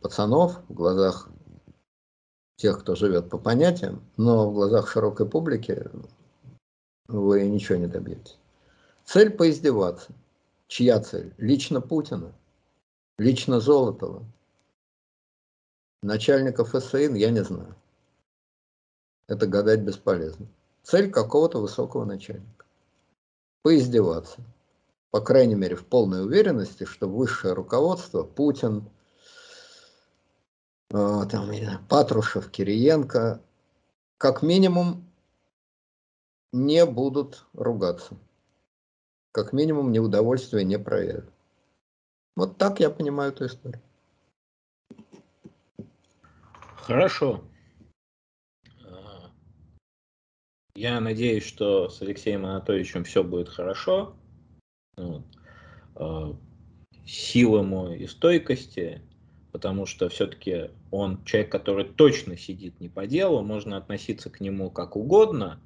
пацанов, 0.02 0.60
в 0.68 0.74
глазах 0.74 1.30
тех, 2.58 2.82
кто 2.82 2.96
живет 2.96 3.30
по 3.30 3.38
понятиям, 3.38 4.04
но 4.18 4.50
в 4.50 4.54
глазах 4.54 4.90
широкой 4.90 5.30
публики 5.30 5.90
вы 7.08 7.48
ничего 7.48 7.78
не 7.78 7.88
добьетесь. 7.88 8.38
Цель 9.06 9.30
поиздеваться. 9.30 10.14
Чья 10.74 11.00
цель? 11.00 11.36
Лично 11.38 11.82
Путина, 11.82 12.34
лично 13.20 13.60
Золотова. 13.60 14.26
Начальников 16.02 16.72
ФСИН 16.72 17.14
я 17.14 17.30
не 17.30 17.44
знаю. 17.44 17.76
Это 19.28 19.46
гадать 19.46 19.82
бесполезно. 19.82 20.48
Цель 20.82 21.12
какого-то 21.12 21.60
высокого 21.60 22.06
начальника. 22.06 22.66
Поиздеваться. 23.62 24.42
По 25.12 25.22
крайней 25.22 25.54
мере, 25.54 25.76
в 25.76 25.86
полной 25.86 26.26
уверенности, 26.26 26.86
что 26.86 27.08
высшее 27.08 27.54
руководство, 27.54 28.24
Путин, 28.24 28.90
э, 30.90 31.22
там, 31.30 31.52
Патрушев, 31.88 32.50
Кириенко, 32.50 33.44
как 34.18 34.42
минимум 34.42 35.08
не 36.52 36.84
будут 36.88 37.46
ругаться. 37.54 38.18
Как 39.34 39.52
минимум 39.52 39.92
неудовольствие 39.92 40.64
не 40.64 40.78
проявят. 40.78 41.26
Вот 42.36 42.58
так 42.58 42.80
я 42.80 42.92
понимаю 42.92 43.32
эту 43.32 43.48
историю. 43.48 43.82
Хорошо. 46.78 47.44
Я 50.76 51.00
надеюсь, 51.00 51.46
что 51.46 51.90
с 51.90 52.02
Алексеем 52.04 52.46
Анатольевичем 52.46 53.06
все 53.06 53.24
будет 53.24 53.50
хорошо. 53.50 54.16
Вот. 54.98 55.24
А, 55.96 56.36
сил 57.06 57.58
ему 57.58 57.92
и 57.92 58.06
стойкости, 58.06 59.02
потому 59.52 59.88
что 59.88 60.10
все-таки 60.10 60.70
он 60.92 61.24
человек, 61.26 61.52
который 61.52 61.86
точно 61.86 62.38
сидит 62.38 62.80
не 62.80 62.90
по 62.90 63.08
делу, 63.08 63.42
можно 63.42 63.78
относиться 63.78 64.30
к 64.30 64.42
нему 64.42 64.70
как 64.70 64.96
угодно, 64.96 65.60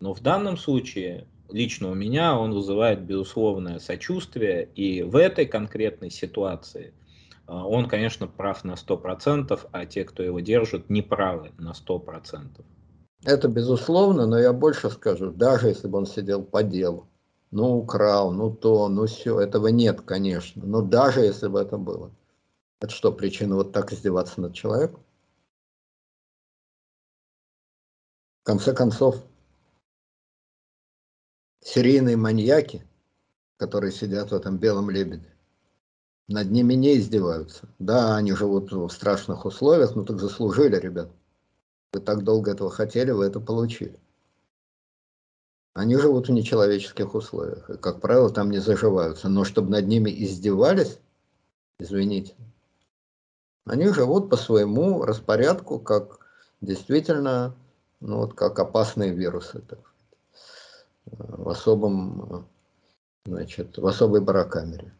но 0.00 0.12
в 0.12 0.20
данном 0.22 0.56
случае 0.56 1.28
лично 1.52 1.90
у 1.90 1.94
меня 1.94 2.38
он 2.38 2.52
вызывает 2.52 3.02
безусловное 3.02 3.78
сочувствие, 3.78 4.68
и 4.74 5.02
в 5.02 5.16
этой 5.16 5.46
конкретной 5.46 6.10
ситуации 6.10 6.92
а, 7.46 7.66
он, 7.66 7.88
конечно, 7.88 8.26
прав 8.26 8.64
на 8.64 8.72
100%, 8.72 9.68
а 9.72 9.86
те, 9.86 10.04
кто 10.04 10.22
его 10.22 10.40
держит, 10.40 10.90
не 10.90 11.02
правы 11.02 11.52
на 11.58 11.72
100%. 11.72 12.64
Это 13.24 13.48
безусловно, 13.48 14.26
но 14.26 14.38
я 14.38 14.52
больше 14.52 14.90
скажу, 14.90 15.30
даже 15.30 15.68
если 15.68 15.86
бы 15.86 15.98
он 15.98 16.06
сидел 16.06 16.42
по 16.42 16.62
делу, 16.62 17.08
ну 17.50 17.76
украл, 17.76 18.32
ну 18.32 18.50
то, 18.50 18.88
ну 18.88 19.06
все, 19.06 19.38
этого 19.40 19.68
нет, 19.68 20.00
конечно, 20.00 20.64
но 20.64 20.82
даже 20.82 21.20
если 21.20 21.48
бы 21.48 21.60
это 21.60 21.76
было. 21.78 22.10
Это 22.80 22.92
что, 22.92 23.12
причина 23.12 23.54
вот 23.54 23.72
так 23.72 23.92
издеваться 23.92 24.40
над 24.40 24.54
человеком? 24.54 25.04
В 28.42 28.44
конце 28.44 28.74
концов, 28.74 29.22
серийные 31.62 32.16
маньяки, 32.16 32.86
которые 33.56 33.92
сидят 33.92 34.30
в 34.30 34.34
этом 34.34 34.58
белом 34.58 34.90
лебеде, 34.90 35.32
над 36.28 36.50
ними 36.50 36.74
не 36.74 36.98
издеваются. 36.98 37.68
Да, 37.78 38.16
они 38.16 38.32
живут 38.32 38.72
в 38.72 38.88
страшных 38.90 39.44
условиях, 39.44 39.94
но 39.94 40.04
так 40.04 40.20
заслужили, 40.20 40.76
ребят. 40.76 41.10
Вы 41.92 42.00
так 42.00 42.22
долго 42.22 42.52
этого 42.52 42.70
хотели, 42.70 43.10
вы 43.10 43.26
это 43.26 43.40
получили. 43.40 43.98
Они 45.74 45.96
живут 45.96 46.28
в 46.28 46.32
нечеловеческих 46.32 47.14
условиях, 47.14 47.70
и, 47.70 47.76
как 47.76 48.00
правило, 48.00 48.30
там 48.30 48.50
не 48.50 48.58
заживаются. 48.58 49.28
Но 49.28 49.44
чтобы 49.44 49.70
над 49.70 49.86
ними 49.86 50.10
издевались, 50.10 50.98
извините, 51.78 52.34
они 53.64 53.88
живут 53.88 54.28
по 54.28 54.36
своему 54.36 55.04
распорядку, 55.04 55.78
как 55.78 56.18
действительно, 56.60 57.54
ну 58.00 58.18
вот 58.18 58.34
как 58.34 58.58
опасные 58.58 59.12
вирусы, 59.12 59.60
так, 59.60 59.91
в 61.06 61.48
особом, 61.48 62.46
значит, 63.24 63.78
в 63.78 63.86
особой 63.86 64.20
барокамере, 64.20 64.92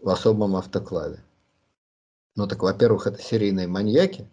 в 0.00 0.08
особом 0.08 0.56
автоклаве. 0.56 1.22
Ну 2.36 2.46
так, 2.46 2.62
во-первых, 2.62 3.06
это 3.06 3.22
серийные 3.22 3.68
маньяки, 3.68 4.28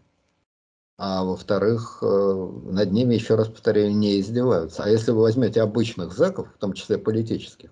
а 0.98 1.23
во-вторых, 1.23 1.99
э, 2.02 2.52
над 2.65 2.91
ними, 2.91 3.15
еще 3.15 3.35
раз 3.35 3.48
повторяю, 3.48 3.95
не 3.95 4.19
издеваются. 4.19 4.84
А 4.84 4.89
если 4.89 5.11
вы 5.11 5.22
возьмете 5.22 5.61
обычных 5.61 6.14
зэков, 6.14 6.53
в 6.53 6.57
том 6.57 6.73
числе 6.73 6.98
политических, 6.98 7.72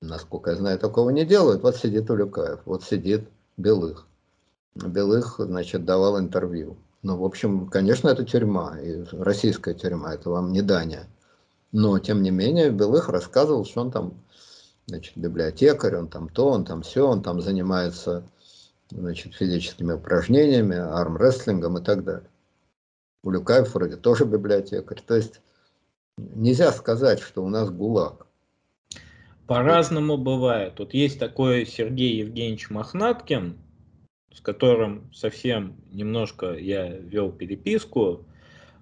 насколько 0.00 0.50
я 0.50 0.56
знаю, 0.56 0.78
такого 0.78 1.10
не 1.10 1.24
делают, 1.24 1.62
вот 1.62 1.76
сидит 1.76 2.10
Улюкаев, 2.10 2.60
вот 2.64 2.84
сидит 2.84 3.28
Белых. 3.56 4.06
Белых, 4.74 5.36
значит, 5.38 5.84
давал 5.84 6.18
интервью. 6.18 6.76
Ну, 7.06 7.16
в 7.16 7.24
общем, 7.24 7.68
конечно, 7.68 8.08
это 8.08 8.24
тюрьма, 8.24 8.80
и 8.80 9.04
российская 9.12 9.74
тюрьма, 9.74 10.14
это 10.14 10.28
вам 10.28 10.50
не 10.50 10.60
Дания. 10.60 11.06
Но, 11.70 12.00
тем 12.00 12.20
не 12.20 12.32
менее, 12.32 12.72
Белых 12.72 13.08
рассказывал, 13.08 13.64
что 13.64 13.82
он 13.82 13.92
там, 13.92 14.14
значит, 14.86 15.16
библиотекарь, 15.16 15.94
он 15.94 16.08
там 16.08 16.28
то, 16.28 16.48
он 16.48 16.64
там 16.64 16.82
все, 16.82 17.06
он 17.06 17.22
там 17.22 17.40
занимается 17.40 18.24
значит, 18.90 19.34
физическими 19.36 19.92
упражнениями, 19.92 20.78
армрестлингом 20.78 21.78
и 21.78 21.84
так 21.84 22.02
далее. 22.02 22.28
Улюкаев 23.22 23.72
вроде 23.72 23.94
тоже 23.94 24.24
библиотекарь. 24.24 25.00
То 25.06 25.14
есть 25.14 25.40
нельзя 26.16 26.72
сказать, 26.72 27.20
что 27.20 27.44
у 27.44 27.48
нас 27.48 27.70
ГУЛАГ. 27.70 28.26
По-разному 29.46 30.16
бывает. 30.16 30.80
Вот 30.80 30.92
есть 30.92 31.20
такой 31.20 31.66
Сергей 31.66 32.16
Евгеньевич 32.16 32.68
Мохнаткин, 32.68 33.58
с 34.36 34.40
которым 34.40 35.10
совсем 35.12 35.74
немножко 35.90 36.54
я 36.54 36.88
вел 36.88 37.32
переписку. 37.32 38.24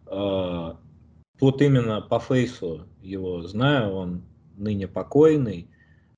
А, 0.06 0.76
вот 1.40 1.62
именно 1.62 2.00
по 2.02 2.18
фейсу 2.18 2.86
его 3.00 3.42
знаю, 3.42 3.92
он 3.92 4.22
ныне 4.56 4.88
покойный. 4.88 5.68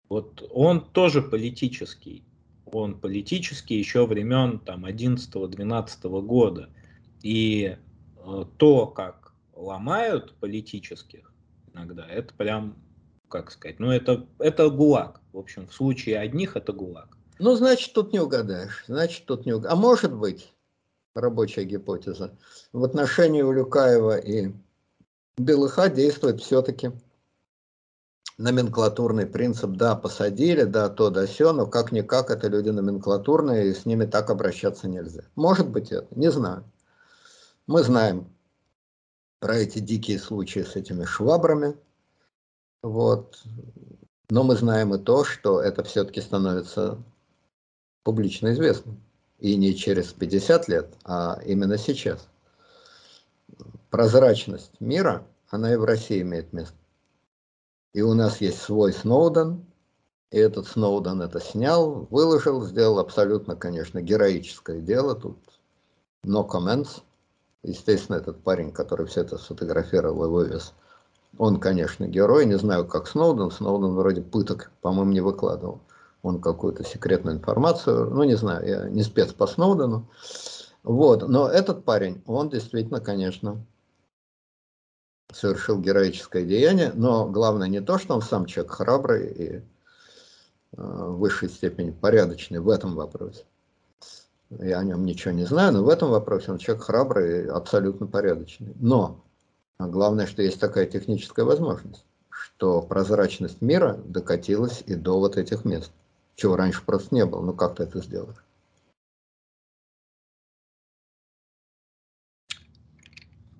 Вот 0.08 0.48
он 0.52 0.80
тоже 0.80 1.22
политический 1.22 2.22
он 2.66 2.98
политический 2.98 3.78
еще 3.78 4.06
времен 4.06 4.58
там 4.58 4.84
11-12 4.84 6.22
года. 6.22 6.68
И 7.22 7.76
э, 8.16 8.44
то, 8.56 8.86
как 8.86 9.32
ломают 9.54 10.34
политических 10.34 11.32
иногда, 11.72 12.06
это 12.06 12.34
прям, 12.34 12.76
как 13.28 13.50
сказать, 13.50 13.78
ну 13.78 13.90
это, 13.90 14.26
это 14.38 14.68
ГУЛАГ. 14.68 15.20
В 15.32 15.38
общем, 15.38 15.66
в 15.66 15.74
случае 15.74 16.18
одних 16.18 16.56
это 16.56 16.72
ГУЛАГ. 16.72 17.15
Ну, 17.38 17.54
значит, 17.56 17.92
тут 17.92 18.12
не 18.12 18.20
угадаешь. 18.20 18.84
Значит, 18.86 19.26
тут 19.26 19.46
не 19.46 19.52
угадаешь. 19.52 19.72
А 19.72 19.80
может 19.80 20.12
быть, 20.12 20.52
рабочая 21.14 21.64
гипотеза, 21.64 22.36
в 22.72 22.84
отношении 22.84 23.42
Улюкаева 23.42 24.18
и 24.18 24.52
Белыха 25.36 25.88
действует 25.88 26.40
все-таки 26.40 26.92
номенклатурный 28.38 29.26
принцип, 29.26 29.70
да, 29.70 29.96
посадили, 29.96 30.64
да, 30.64 30.88
то, 30.88 31.10
да, 31.10 31.26
все, 31.26 31.52
но 31.52 31.66
как-никак 31.66 32.30
это 32.30 32.48
люди 32.48 32.68
номенклатурные, 32.68 33.68
и 33.68 33.74
с 33.74 33.86
ними 33.86 34.04
так 34.04 34.30
обращаться 34.30 34.88
нельзя. 34.88 35.22
Может 35.34 35.68
быть 35.68 35.90
это, 35.90 36.06
не 36.14 36.30
знаю. 36.30 36.64
Мы 37.66 37.82
знаем 37.82 38.30
про 39.40 39.56
эти 39.56 39.78
дикие 39.78 40.18
случаи 40.18 40.60
с 40.60 40.76
этими 40.76 41.04
швабрами, 41.04 41.76
вот, 42.82 43.42
но 44.30 44.42
мы 44.42 44.54
знаем 44.56 44.94
и 44.94 44.98
то, 44.98 45.24
что 45.24 45.60
это 45.60 45.82
все-таки 45.82 46.20
становится 46.20 46.98
публично 48.06 48.52
известным. 48.52 49.02
И 49.40 49.56
не 49.56 49.74
через 49.74 50.12
50 50.12 50.68
лет, 50.68 50.94
а 51.04 51.40
именно 51.44 51.76
сейчас. 51.76 52.28
Прозрачность 53.90 54.80
мира, 54.80 55.26
она 55.50 55.72
и 55.72 55.76
в 55.76 55.82
России 55.82 56.22
имеет 56.22 56.52
место. 56.52 56.76
И 57.94 58.02
у 58.02 58.14
нас 58.14 58.40
есть 58.40 58.62
свой 58.62 58.92
Сноуден, 58.92 59.64
и 60.30 60.38
этот 60.38 60.68
Сноуден 60.68 61.20
это 61.20 61.40
снял, 61.40 62.06
выложил, 62.10 62.64
сделал 62.64 63.00
абсолютно, 63.00 63.56
конечно, 63.56 64.00
героическое 64.00 64.80
дело. 64.80 65.16
Тут 65.16 65.38
no 66.24 66.48
comments. 66.48 67.02
Естественно, 67.64 68.18
этот 68.18 68.40
парень, 68.40 68.70
который 68.70 69.06
все 69.06 69.22
это 69.22 69.36
сфотографировал 69.36 70.26
и 70.26 70.28
вывез, 70.28 70.74
он, 71.38 71.58
конечно, 71.58 72.06
герой. 72.06 72.46
Не 72.46 72.56
знаю, 72.56 72.86
как 72.86 73.08
Сноуден. 73.08 73.50
Сноуден 73.50 73.96
вроде 73.96 74.22
пыток, 74.22 74.70
по-моему, 74.80 75.10
не 75.10 75.20
выкладывал. 75.20 75.80
Он 76.26 76.40
какую-то 76.40 76.82
секретную 76.82 77.36
информацию, 77.36 78.10
ну, 78.10 78.24
не 78.24 78.34
знаю, 78.34 78.66
я 78.66 78.88
не 78.88 79.04
спец 79.04 79.32
по 79.32 79.46
Сноудену. 79.46 80.10
Вот, 80.82 81.28
но 81.28 81.48
этот 81.48 81.84
парень, 81.84 82.20
он 82.26 82.50
действительно, 82.50 82.98
конечно, 82.98 83.64
совершил 85.32 85.78
героическое 85.78 86.44
деяние, 86.44 86.90
но 86.94 87.28
главное 87.28 87.68
не 87.68 87.80
то, 87.80 87.96
что 87.98 88.14
он 88.14 88.22
сам 88.22 88.46
человек 88.46 88.72
храбрый 88.72 89.28
и 89.28 89.46
э, 89.56 89.62
в 90.72 91.18
высшей 91.18 91.48
степени 91.48 91.92
порядочный 91.92 92.58
в 92.58 92.70
этом 92.70 92.96
вопросе. 92.96 93.44
Я 94.50 94.80
о 94.80 94.84
нем 94.84 95.04
ничего 95.04 95.32
не 95.32 95.44
знаю, 95.44 95.74
но 95.74 95.84
в 95.84 95.88
этом 95.88 96.10
вопросе 96.10 96.50
он 96.50 96.58
человек 96.58 96.86
храбрый 96.86 97.44
и 97.44 97.46
абсолютно 97.46 98.08
порядочный. 98.08 98.72
Но 98.80 99.22
главное, 99.78 100.26
что 100.26 100.42
есть 100.42 100.58
такая 100.58 100.86
техническая 100.86 101.44
возможность, 101.44 102.04
что 102.30 102.82
прозрачность 102.82 103.62
мира 103.62 104.00
докатилась 104.04 104.82
и 104.86 104.96
до 104.96 105.20
вот 105.20 105.36
этих 105.36 105.64
мест, 105.64 105.92
чего 106.36 106.56
раньше 106.56 106.84
просто 106.84 107.14
не 107.14 107.24
было. 107.24 107.42
Ну 107.42 107.54
как 107.54 107.76
ты 107.76 107.84
это 107.84 108.00
сделаешь? 108.00 108.44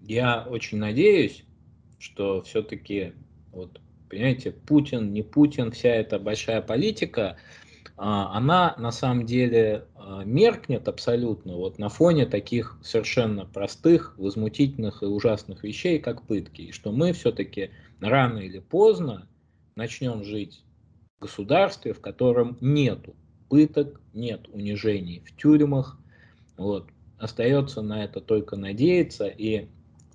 Я 0.03 0.47
очень 0.49 0.79
надеюсь, 0.79 1.45
что 1.99 2.43
все-таки, 2.43 3.15
вот, 3.51 3.81
понимаете, 4.09 4.53
Путин, 4.53 5.13
не 5.13 5.23
Путин, 5.23 5.73
вся 5.73 5.89
эта 5.89 6.21
большая 6.21 6.63
политика, 6.63 7.37
а, 7.97 8.37
она 8.37 8.77
на 8.79 8.93
самом 8.93 9.27
деле 9.27 9.87
а, 9.97 10.23
меркнет 10.23 10.87
абсолютно 10.87 11.57
вот 11.57 11.81
на 11.81 11.89
фоне 11.89 12.27
таких 12.27 12.79
совершенно 12.85 13.47
простых, 13.47 14.17
возмутительных 14.17 15.03
и 15.03 15.07
ужасных 15.07 15.65
вещей, 15.65 15.99
как 15.99 16.23
пытки. 16.23 16.63
И 16.63 16.73
что 16.73 16.93
мы 16.93 17.13
все-таки 17.13 17.71
рано 18.01 18.39
или 18.39 18.61
поздно 18.61 19.27
начнем 19.75 20.23
жить 20.23 20.63
государстве, 21.21 21.93
в 21.93 22.01
котором 22.01 22.57
нету 22.61 23.15
пыток, 23.49 24.01
нет 24.13 24.49
унижений 24.53 25.23
в 25.25 25.37
тюрьмах. 25.37 25.99
Вот. 26.57 26.89
Остается 27.19 27.83
на 27.83 28.05
это 28.05 28.21
только 28.21 28.57
надеяться. 28.57 29.27
И 29.27 29.69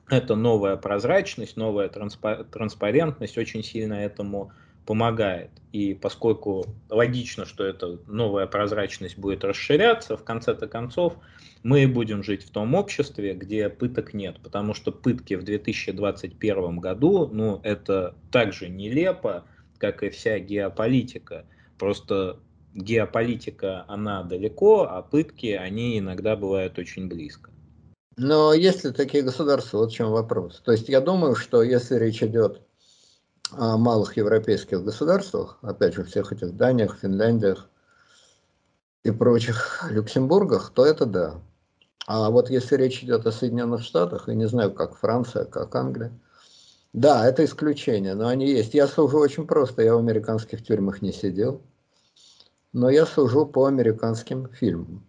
эта 0.09 0.35
новая 0.35 0.75
прозрачность, 0.75 1.57
новая 1.57 1.89
транспарентность 1.89 3.37
очень 3.37 3.63
сильно 3.63 3.93
этому 3.93 4.51
помогает. 4.85 5.51
И 5.71 5.93
поскольку 5.93 6.65
логично, 6.89 7.45
что 7.45 7.63
эта 7.63 7.99
новая 8.07 8.47
прозрачность 8.47 9.17
будет 9.17 9.43
расширяться, 9.43 10.17
в 10.17 10.23
конце-то 10.23 10.67
концов 10.67 11.15
мы 11.63 11.87
будем 11.87 12.23
жить 12.23 12.43
в 12.43 12.49
том 12.49 12.73
обществе, 12.73 13.33
где 13.33 13.69
пыток 13.69 14.13
нет. 14.13 14.39
Потому 14.43 14.73
что 14.73 14.91
пытки 14.91 15.35
в 15.35 15.43
2021 15.43 16.79
году, 16.79 17.29
ну, 17.31 17.61
это 17.63 18.15
так 18.31 18.51
же 18.51 18.67
нелепо, 18.67 19.45
как 19.81 20.03
и 20.03 20.09
вся 20.11 20.37
геополитика. 20.37 21.45
Просто 21.79 22.39
геополитика, 22.75 23.83
она 23.87 24.21
далеко, 24.21 24.83
а 24.83 25.01
пытки, 25.01 25.47
они 25.47 25.97
иногда 25.97 26.35
бывают 26.35 26.77
очень 26.77 27.09
близко. 27.09 27.49
Но 28.15 28.53
есть 28.53 28.83
ли 28.83 28.91
такие 28.91 29.23
государства, 29.23 29.79
вот 29.79 29.91
в 29.91 29.95
чем 29.95 30.11
вопрос. 30.11 30.61
То 30.63 30.71
есть 30.71 30.87
я 30.87 31.01
думаю, 31.01 31.35
что 31.35 31.63
если 31.63 31.95
речь 31.95 32.21
идет 32.21 32.61
о 33.51 33.77
малых 33.77 34.15
европейских 34.17 34.83
государствах, 34.83 35.57
опять 35.63 35.95
же, 35.95 36.03
всех 36.03 36.31
этих 36.31 36.55
Даниях, 36.55 36.99
Финляндиях 36.99 37.67
и 39.03 39.09
прочих 39.09 39.83
Люксембургах, 39.89 40.71
то 40.75 40.85
это 40.85 41.07
да. 41.07 41.41
А 42.05 42.29
вот 42.29 42.51
если 42.51 42.75
речь 42.75 43.03
идет 43.03 43.25
о 43.25 43.31
Соединенных 43.31 43.81
Штатах, 43.81 44.29
и 44.29 44.35
не 44.35 44.47
знаю, 44.47 44.71
как 44.71 44.95
Франция, 44.95 45.45
как 45.45 45.73
Англия, 45.73 46.11
да, 46.93 47.27
это 47.27 47.45
исключение, 47.45 48.15
но 48.15 48.27
они 48.27 48.49
есть. 48.49 48.73
Я 48.73 48.87
сужу 48.87 49.19
очень 49.19 49.47
просто, 49.47 49.81
я 49.81 49.95
в 49.95 49.99
американских 49.99 50.63
тюрьмах 50.63 51.01
не 51.01 51.13
сидел, 51.13 51.61
но 52.73 52.89
я 52.89 53.05
сужу 53.05 53.45
по 53.45 53.65
американским 53.65 54.49
фильмам 54.49 55.05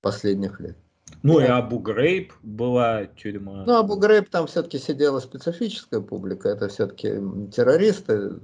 последних 0.00 0.60
лет. 0.60 0.76
Ну 1.22 1.40
и 1.40 1.44
Абу 1.44 1.78
Грейб 1.78 2.32
была 2.42 3.06
тюрьма. 3.06 3.64
Ну, 3.66 3.76
Абу 3.76 3.96
Грейб 3.96 4.28
там 4.28 4.46
все-таки 4.46 4.78
сидела 4.78 5.20
специфическая 5.20 6.00
публика, 6.00 6.48
это 6.48 6.68
все-таки 6.68 7.08
террористы. 7.50 8.40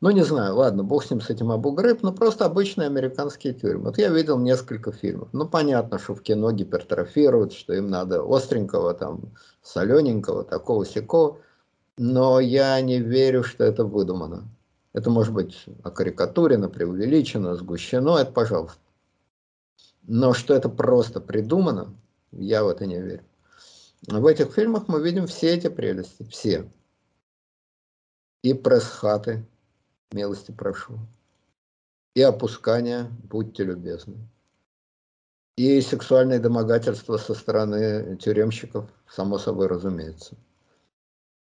Ну, 0.00 0.10
не 0.10 0.22
знаю, 0.24 0.56
ладно, 0.56 0.84
бог 0.84 1.04
с 1.04 1.10
ним, 1.10 1.20
с 1.20 1.30
этим 1.30 1.50
Абу 1.50 1.70
Грейб, 1.70 2.02
но 2.02 2.12
просто 2.12 2.44
обычные 2.44 2.86
американские 2.86 3.54
тюрьмы. 3.54 3.84
Вот 3.84 3.98
я 3.98 4.08
видел 4.08 4.38
несколько 4.38 4.92
фильмов. 4.92 5.28
Ну, 5.32 5.48
понятно, 5.48 5.98
что 5.98 6.14
в 6.14 6.22
кино 6.22 6.52
гипертрофируют, 6.52 7.54
что 7.54 7.72
им 7.72 7.88
надо 7.88 8.22
остренького, 8.22 8.92
там, 8.92 9.32
солененького, 9.62 10.44
такого 10.44 10.84
сякого. 10.84 11.38
Но 11.98 12.40
я 12.40 12.80
не 12.80 13.00
верю, 13.00 13.42
что 13.42 13.64
это 13.64 13.84
выдумано. 13.84 14.48
Это 14.92 15.10
может 15.10 15.32
быть 15.32 15.66
окарикатурено, 15.82 16.68
преувеличено, 16.68 17.54
сгущено, 17.54 18.18
это 18.18 18.32
пожалуйста. 18.32 18.80
Но 20.02 20.32
что 20.32 20.54
это 20.54 20.68
просто 20.68 21.20
придумано, 21.20 21.94
я 22.32 22.64
в 22.64 22.68
это 22.68 22.86
не 22.86 23.00
верю. 23.00 23.24
В 24.06 24.24
этих 24.26 24.52
фильмах 24.52 24.88
мы 24.88 25.02
видим 25.02 25.26
все 25.26 25.54
эти 25.54 25.68
прелести, 25.68 26.22
все. 26.24 26.70
И 28.42 28.54
пресс-хаты, 28.54 29.44
милости 30.12 30.52
прошу, 30.52 30.98
и 32.14 32.22
опускания, 32.22 33.10
будьте 33.24 33.64
любезны, 33.64 34.16
и 35.56 35.80
сексуальные 35.80 36.38
домогательства 36.38 37.16
со 37.16 37.34
стороны 37.34 38.16
тюремщиков, 38.16 38.88
само 39.08 39.38
собой 39.38 39.66
разумеется, 39.66 40.36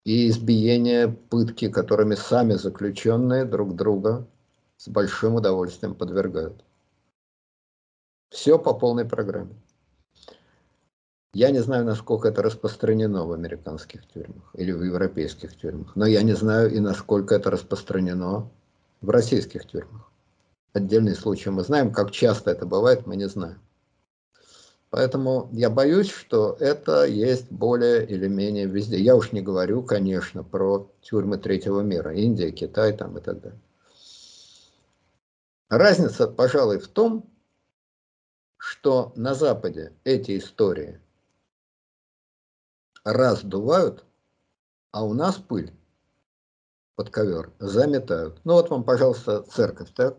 и 0.09 0.31
избиения, 0.31 1.07
пытки, 1.07 1.69
которыми 1.69 2.15
сами 2.15 2.55
заключенные 2.55 3.45
друг 3.45 3.77
друга 3.77 4.27
с 4.79 4.89
большим 4.89 5.35
удовольствием 5.35 5.95
подвергают. 5.95 6.65
Все 8.31 8.59
по 8.59 8.73
полной 8.73 9.05
программе. 9.05 9.55
Я 11.35 11.51
не 11.51 11.59
знаю, 11.59 11.85
насколько 11.85 12.29
это 12.29 12.43
распространено 12.43 13.27
в 13.27 13.33
американских 13.33 14.09
тюрьмах 14.09 14.49
или 14.55 14.73
в 14.73 14.83
европейских 14.83 15.55
тюрьмах, 15.59 15.95
но 15.95 16.07
я 16.07 16.23
не 16.23 16.33
знаю 16.33 16.73
и 16.73 16.81
насколько 16.81 17.35
это 17.35 17.51
распространено 17.51 18.49
в 19.03 19.11
российских 19.11 19.67
тюрьмах. 19.67 20.11
Отдельные 20.73 21.17
случаи 21.17 21.51
мы 21.51 21.65
знаем, 21.65 21.93
как 21.93 22.13
часто 22.13 22.51
это 22.51 22.65
бывает, 22.65 23.07
мы 23.07 23.17
не 23.17 23.29
знаем. 23.29 23.61
Поэтому 24.91 25.51
я 25.53 25.69
боюсь, 25.69 26.11
что 26.11 26.57
это 26.61 27.05
есть 27.05 27.51
более 27.53 28.07
или 28.07 28.27
менее 28.27 28.67
везде. 28.67 28.99
Я 28.99 29.17
уж 29.17 29.33
не 29.33 29.43
говорю, 29.43 29.83
конечно, 29.83 30.43
про 30.43 30.91
тюрьмы 31.03 31.37
третьего 31.37 31.81
мира, 31.81 32.15
Индия, 32.15 32.51
Китай 32.51 32.97
там 32.97 33.19
и 33.19 33.21
так 33.21 33.41
далее. 33.41 33.61
Разница, 35.69 36.27
пожалуй, 36.27 36.79
в 36.79 36.89
том, 36.89 37.31
что 38.57 39.13
на 39.15 39.35
Западе 39.35 39.93
эти 40.05 40.39
истории 40.39 41.01
раздувают, 43.05 44.05
а 44.91 45.05
у 45.05 45.13
нас 45.13 45.37
пыль 45.37 45.73
под 46.97 47.11
ковер 47.11 47.53
заметают. 47.59 48.41
Ну 48.45 48.55
вот 48.55 48.71
вам, 48.71 48.85
пожалуйста, 48.85 49.43
церковь, 49.43 49.93
так? 49.95 50.17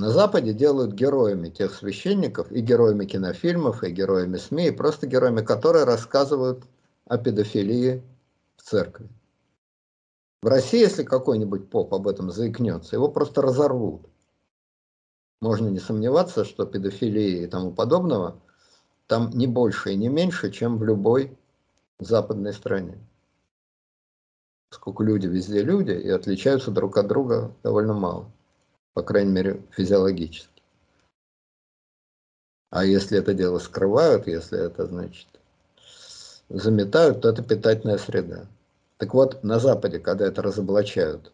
На 0.00 0.08
Западе 0.08 0.54
делают 0.54 0.94
героями 0.94 1.50
тех 1.50 1.74
священников, 1.74 2.50
и 2.50 2.62
героями 2.62 3.04
кинофильмов, 3.04 3.84
и 3.84 3.90
героями 3.90 4.38
СМИ, 4.38 4.68
и 4.68 4.70
просто 4.70 5.06
героями, 5.06 5.42
которые 5.42 5.84
рассказывают 5.84 6.64
о 7.04 7.18
педофилии 7.18 8.02
в 8.56 8.62
церкви. 8.62 9.10
В 10.40 10.46
России, 10.46 10.80
если 10.80 11.02
какой-нибудь 11.02 11.68
поп 11.68 11.92
об 11.92 12.08
этом 12.08 12.30
заикнется, 12.30 12.96
его 12.96 13.08
просто 13.08 13.42
разорвут 13.42 14.06
можно 15.42 15.68
не 15.68 15.80
сомневаться, 15.80 16.46
что 16.46 16.64
педофилии 16.64 17.42
и 17.42 17.46
тому 17.46 17.70
подобного 17.70 18.40
там 19.06 19.28
не 19.34 19.46
больше 19.46 19.92
и 19.92 19.96
не 19.96 20.08
меньше, 20.08 20.50
чем 20.50 20.78
в 20.78 20.84
любой 20.84 21.36
западной 21.98 22.54
стране. 22.54 22.98
Поскольку 24.70 25.02
люди 25.02 25.26
везде 25.26 25.62
люди 25.62 25.92
и 25.92 26.08
отличаются 26.08 26.70
друг 26.70 26.96
от 26.96 27.06
друга 27.06 27.54
довольно 27.62 27.92
мало, 27.92 28.32
по 28.94 29.02
крайней 29.02 29.32
мере 29.32 29.62
физиологически. 29.70 30.62
А 32.70 32.84
если 32.84 33.18
это 33.18 33.34
дело 33.34 33.58
скрывают, 33.58 34.26
если 34.26 34.58
это, 34.58 34.86
значит, 34.86 35.26
заметают, 36.48 37.22
то 37.22 37.28
это 37.28 37.42
питательная 37.42 37.98
среда. 37.98 38.46
Так 38.98 39.14
вот, 39.14 39.42
на 39.42 39.58
Западе, 39.58 39.98
когда 39.98 40.26
это 40.26 40.42
разоблачают, 40.42 41.32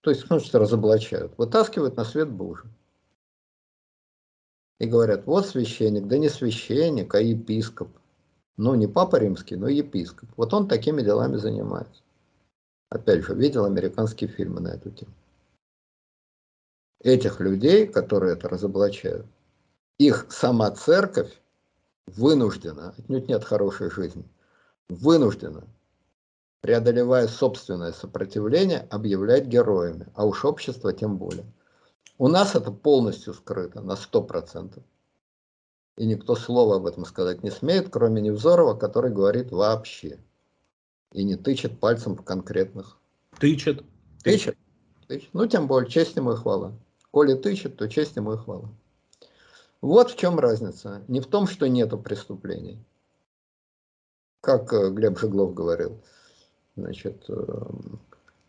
то 0.00 0.10
есть, 0.10 0.30
ну, 0.30 0.40
что 0.40 0.58
разоблачают, 0.58 1.36
вытаскивают 1.36 1.96
на 1.96 2.04
свет 2.04 2.30
Божий 2.30 2.70
и 4.78 4.86
говорят, 4.86 5.26
вот 5.26 5.46
священник, 5.46 6.06
да 6.06 6.18
не 6.18 6.28
священник, 6.28 7.14
а 7.14 7.20
епископ. 7.20 7.88
Ну, 8.56 8.74
не 8.74 8.86
папа 8.86 9.16
римский, 9.16 9.56
но 9.56 9.68
епископ. 9.68 10.28
Вот 10.36 10.54
он 10.54 10.68
такими 10.68 11.02
делами 11.02 11.36
занимается. 11.36 12.02
Опять 12.88 13.24
же, 13.24 13.34
видел 13.34 13.64
американские 13.64 14.30
фильмы 14.30 14.60
на 14.60 14.68
эту 14.68 14.90
тему. 14.90 15.12
Этих 17.02 17.40
людей, 17.40 17.86
которые 17.86 18.32
это 18.32 18.48
разоблачают, 18.48 19.26
их 19.98 20.26
сама 20.30 20.70
церковь 20.72 21.32
вынуждена, 22.06 22.94
отнюдь 22.98 23.28
нет 23.28 23.44
хорошей 23.44 23.90
жизни, 23.90 24.24
вынуждена, 24.88 25.64
преодолевая 26.60 27.28
собственное 27.28 27.92
сопротивление, 27.92 28.86
объявлять 28.90 29.46
героями, 29.46 30.08
а 30.14 30.26
уж 30.26 30.44
общество 30.44 30.92
тем 30.92 31.16
более. 31.18 31.44
У 32.18 32.26
нас 32.26 32.56
это 32.56 32.72
полностью 32.72 33.32
скрыто 33.32 33.80
на 33.80 33.92
100%. 33.92 34.82
И 35.98 36.06
никто 36.06 36.34
слова 36.34 36.76
об 36.76 36.86
этом 36.86 37.04
сказать 37.04 37.42
не 37.42 37.50
смеет, 37.50 37.90
кроме 37.90 38.20
Невзорова, 38.22 38.74
который 38.74 39.12
говорит 39.12 39.50
вообще. 39.50 40.18
И 41.12 41.24
не 41.24 41.36
тычет 41.36 41.78
пальцем 41.78 42.16
в 42.16 42.22
конкретных. 42.22 42.98
Тычет. 43.38 43.84
Тычет. 44.22 44.56
тычет. 45.06 45.28
Ну, 45.32 45.46
тем 45.46 45.66
более, 45.66 45.90
честь 45.90 46.16
ему 46.16 46.32
и 46.32 46.36
хвала. 46.36 46.72
Коли 47.10 47.34
тычет, 47.34 47.76
то 47.76 47.88
честь 47.88 48.16
ему 48.16 48.34
и 48.34 48.36
хвала. 48.36 48.68
Вот 49.80 50.10
в 50.10 50.16
чем 50.16 50.38
разница. 50.38 51.02
Не 51.08 51.20
в 51.20 51.26
том, 51.26 51.46
что 51.46 51.68
нету 51.68 51.98
преступлений. 51.98 52.84
Как 54.40 54.72
э, 54.72 54.90
Глеб 54.90 55.18
Жеглов 55.18 55.54
говорил. 55.54 56.00
Значит, 56.76 57.24
э, 57.28 57.64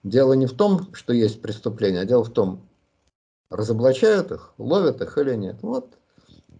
дело 0.03 0.33
не 0.33 0.45
в 0.45 0.53
том, 0.53 0.93
что 0.93 1.13
есть 1.13 1.41
преступления, 1.41 2.01
а 2.01 2.05
дело 2.05 2.23
в 2.23 2.31
том, 2.31 2.67
разоблачают 3.49 4.31
их, 4.31 4.53
ловят 4.57 5.01
их 5.01 5.17
или 5.17 5.35
нет. 5.35 5.57
Вот 5.61 5.97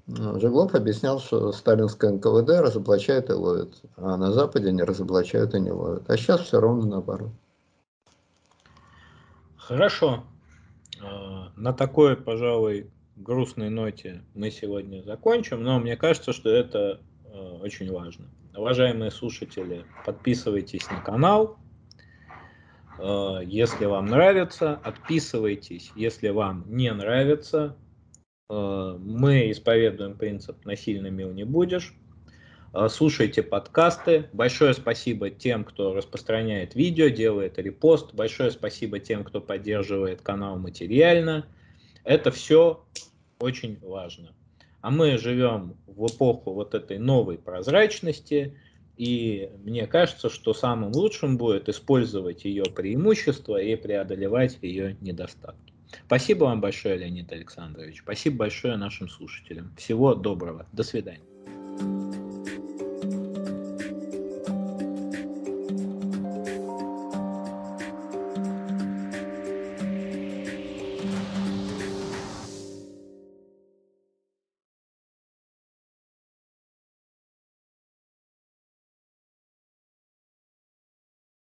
ну, 0.07 0.39
Жеглов 0.39 0.73
объяснял, 0.73 1.19
что 1.19 1.51
сталинское 1.51 2.11
НКВД 2.11 2.49
разоблачает 2.61 3.29
и 3.29 3.33
ловит, 3.33 3.79
а 3.95 4.17
на 4.17 4.31
Западе 4.31 4.71
не 4.71 4.81
разоблачают 4.81 5.53
и 5.53 5.59
не 5.59 5.71
ловят. 5.71 6.09
А 6.09 6.17
сейчас 6.17 6.41
все 6.41 6.59
ровно 6.59 6.87
наоборот. 6.87 7.29
Хорошо. 9.55 10.23
А, 11.01 11.51
на 11.55 11.73
такой, 11.73 12.15
пожалуй, 12.15 12.89
грустной 13.15 13.69
ноте 13.69 14.23
мы 14.33 14.51
сегодня 14.51 15.01
закончим, 15.03 15.63
но 15.63 15.79
мне 15.79 15.97
кажется, 15.97 16.33
что 16.33 16.49
это 16.49 17.01
а, 17.25 17.59
очень 17.61 17.91
важно. 17.91 18.29
Уважаемые 18.55 19.11
слушатели, 19.11 19.85
подписывайтесь 20.05 20.89
на 20.89 21.01
канал, 21.01 21.57
а, 22.97 23.39
если 23.39 23.85
вам 23.85 24.07
нравится, 24.07 24.79
отписывайтесь, 24.83 25.91
если 25.95 26.29
вам 26.29 26.65
не 26.67 26.91
нравится, 26.91 27.75
мы 28.51 29.51
исповедуем 29.51 30.17
принцип 30.17 30.65
«насильно 30.65 31.05
мил 31.11 31.31
не 31.31 31.43
будешь». 31.43 31.93
Э, 32.73 32.87
слушайте 32.89 33.43
подкасты. 33.43 34.29
Большое 34.33 34.73
спасибо 34.73 35.29
тем, 35.29 35.63
кто 35.63 35.93
распространяет 35.93 36.75
видео, 36.75 37.07
делает 37.07 37.57
репост. 37.57 38.13
Большое 38.13 38.51
спасибо 38.51 38.99
тем, 38.99 39.23
кто 39.23 39.41
поддерживает 39.41 40.21
канал 40.21 40.57
материально. 40.57 41.45
Это 42.03 42.31
все 42.31 42.85
очень 43.39 43.79
важно. 43.81 44.33
А 44.81 44.91
мы 44.91 45.17
живем 45.17 45.75
в 45.87 46.07
эпоху 46.07 46.53
вот 46.53 46.73
этой 46.73 46.99
новой 46.99 47.37
прозрачности, 47.37 48.57
и 48.95 49.49
мне 49.63 49.87
кажется, 49.87 50.29
что 50.29 50.53
самым 50.53 50.93
лучшим 50.93 51.37
будет 51.37 51.67
использовать 51.67 52.45
ее 52.45 52.63
преимущества 52.63 53.61
и 53.61 53.75
преодолевать 53.75 54.57
ее 54.61 54.95
недостатки. 55.01 55.73
Спасибо 56.05 56.45
вам 56.45 56.61
большое, 56.61 56.97
Леонид 56.97 57.31
Александрович. 57.31 58.01
Спасибо 58.01 58.37
большое 58.37 58.77
нашим 58.77 59.09
слушателям. 59.09 59.73
Всего 59.75 60.15
доброго. 60.15 60.65
До 60.71 60.83
свидания. 60.83 61.23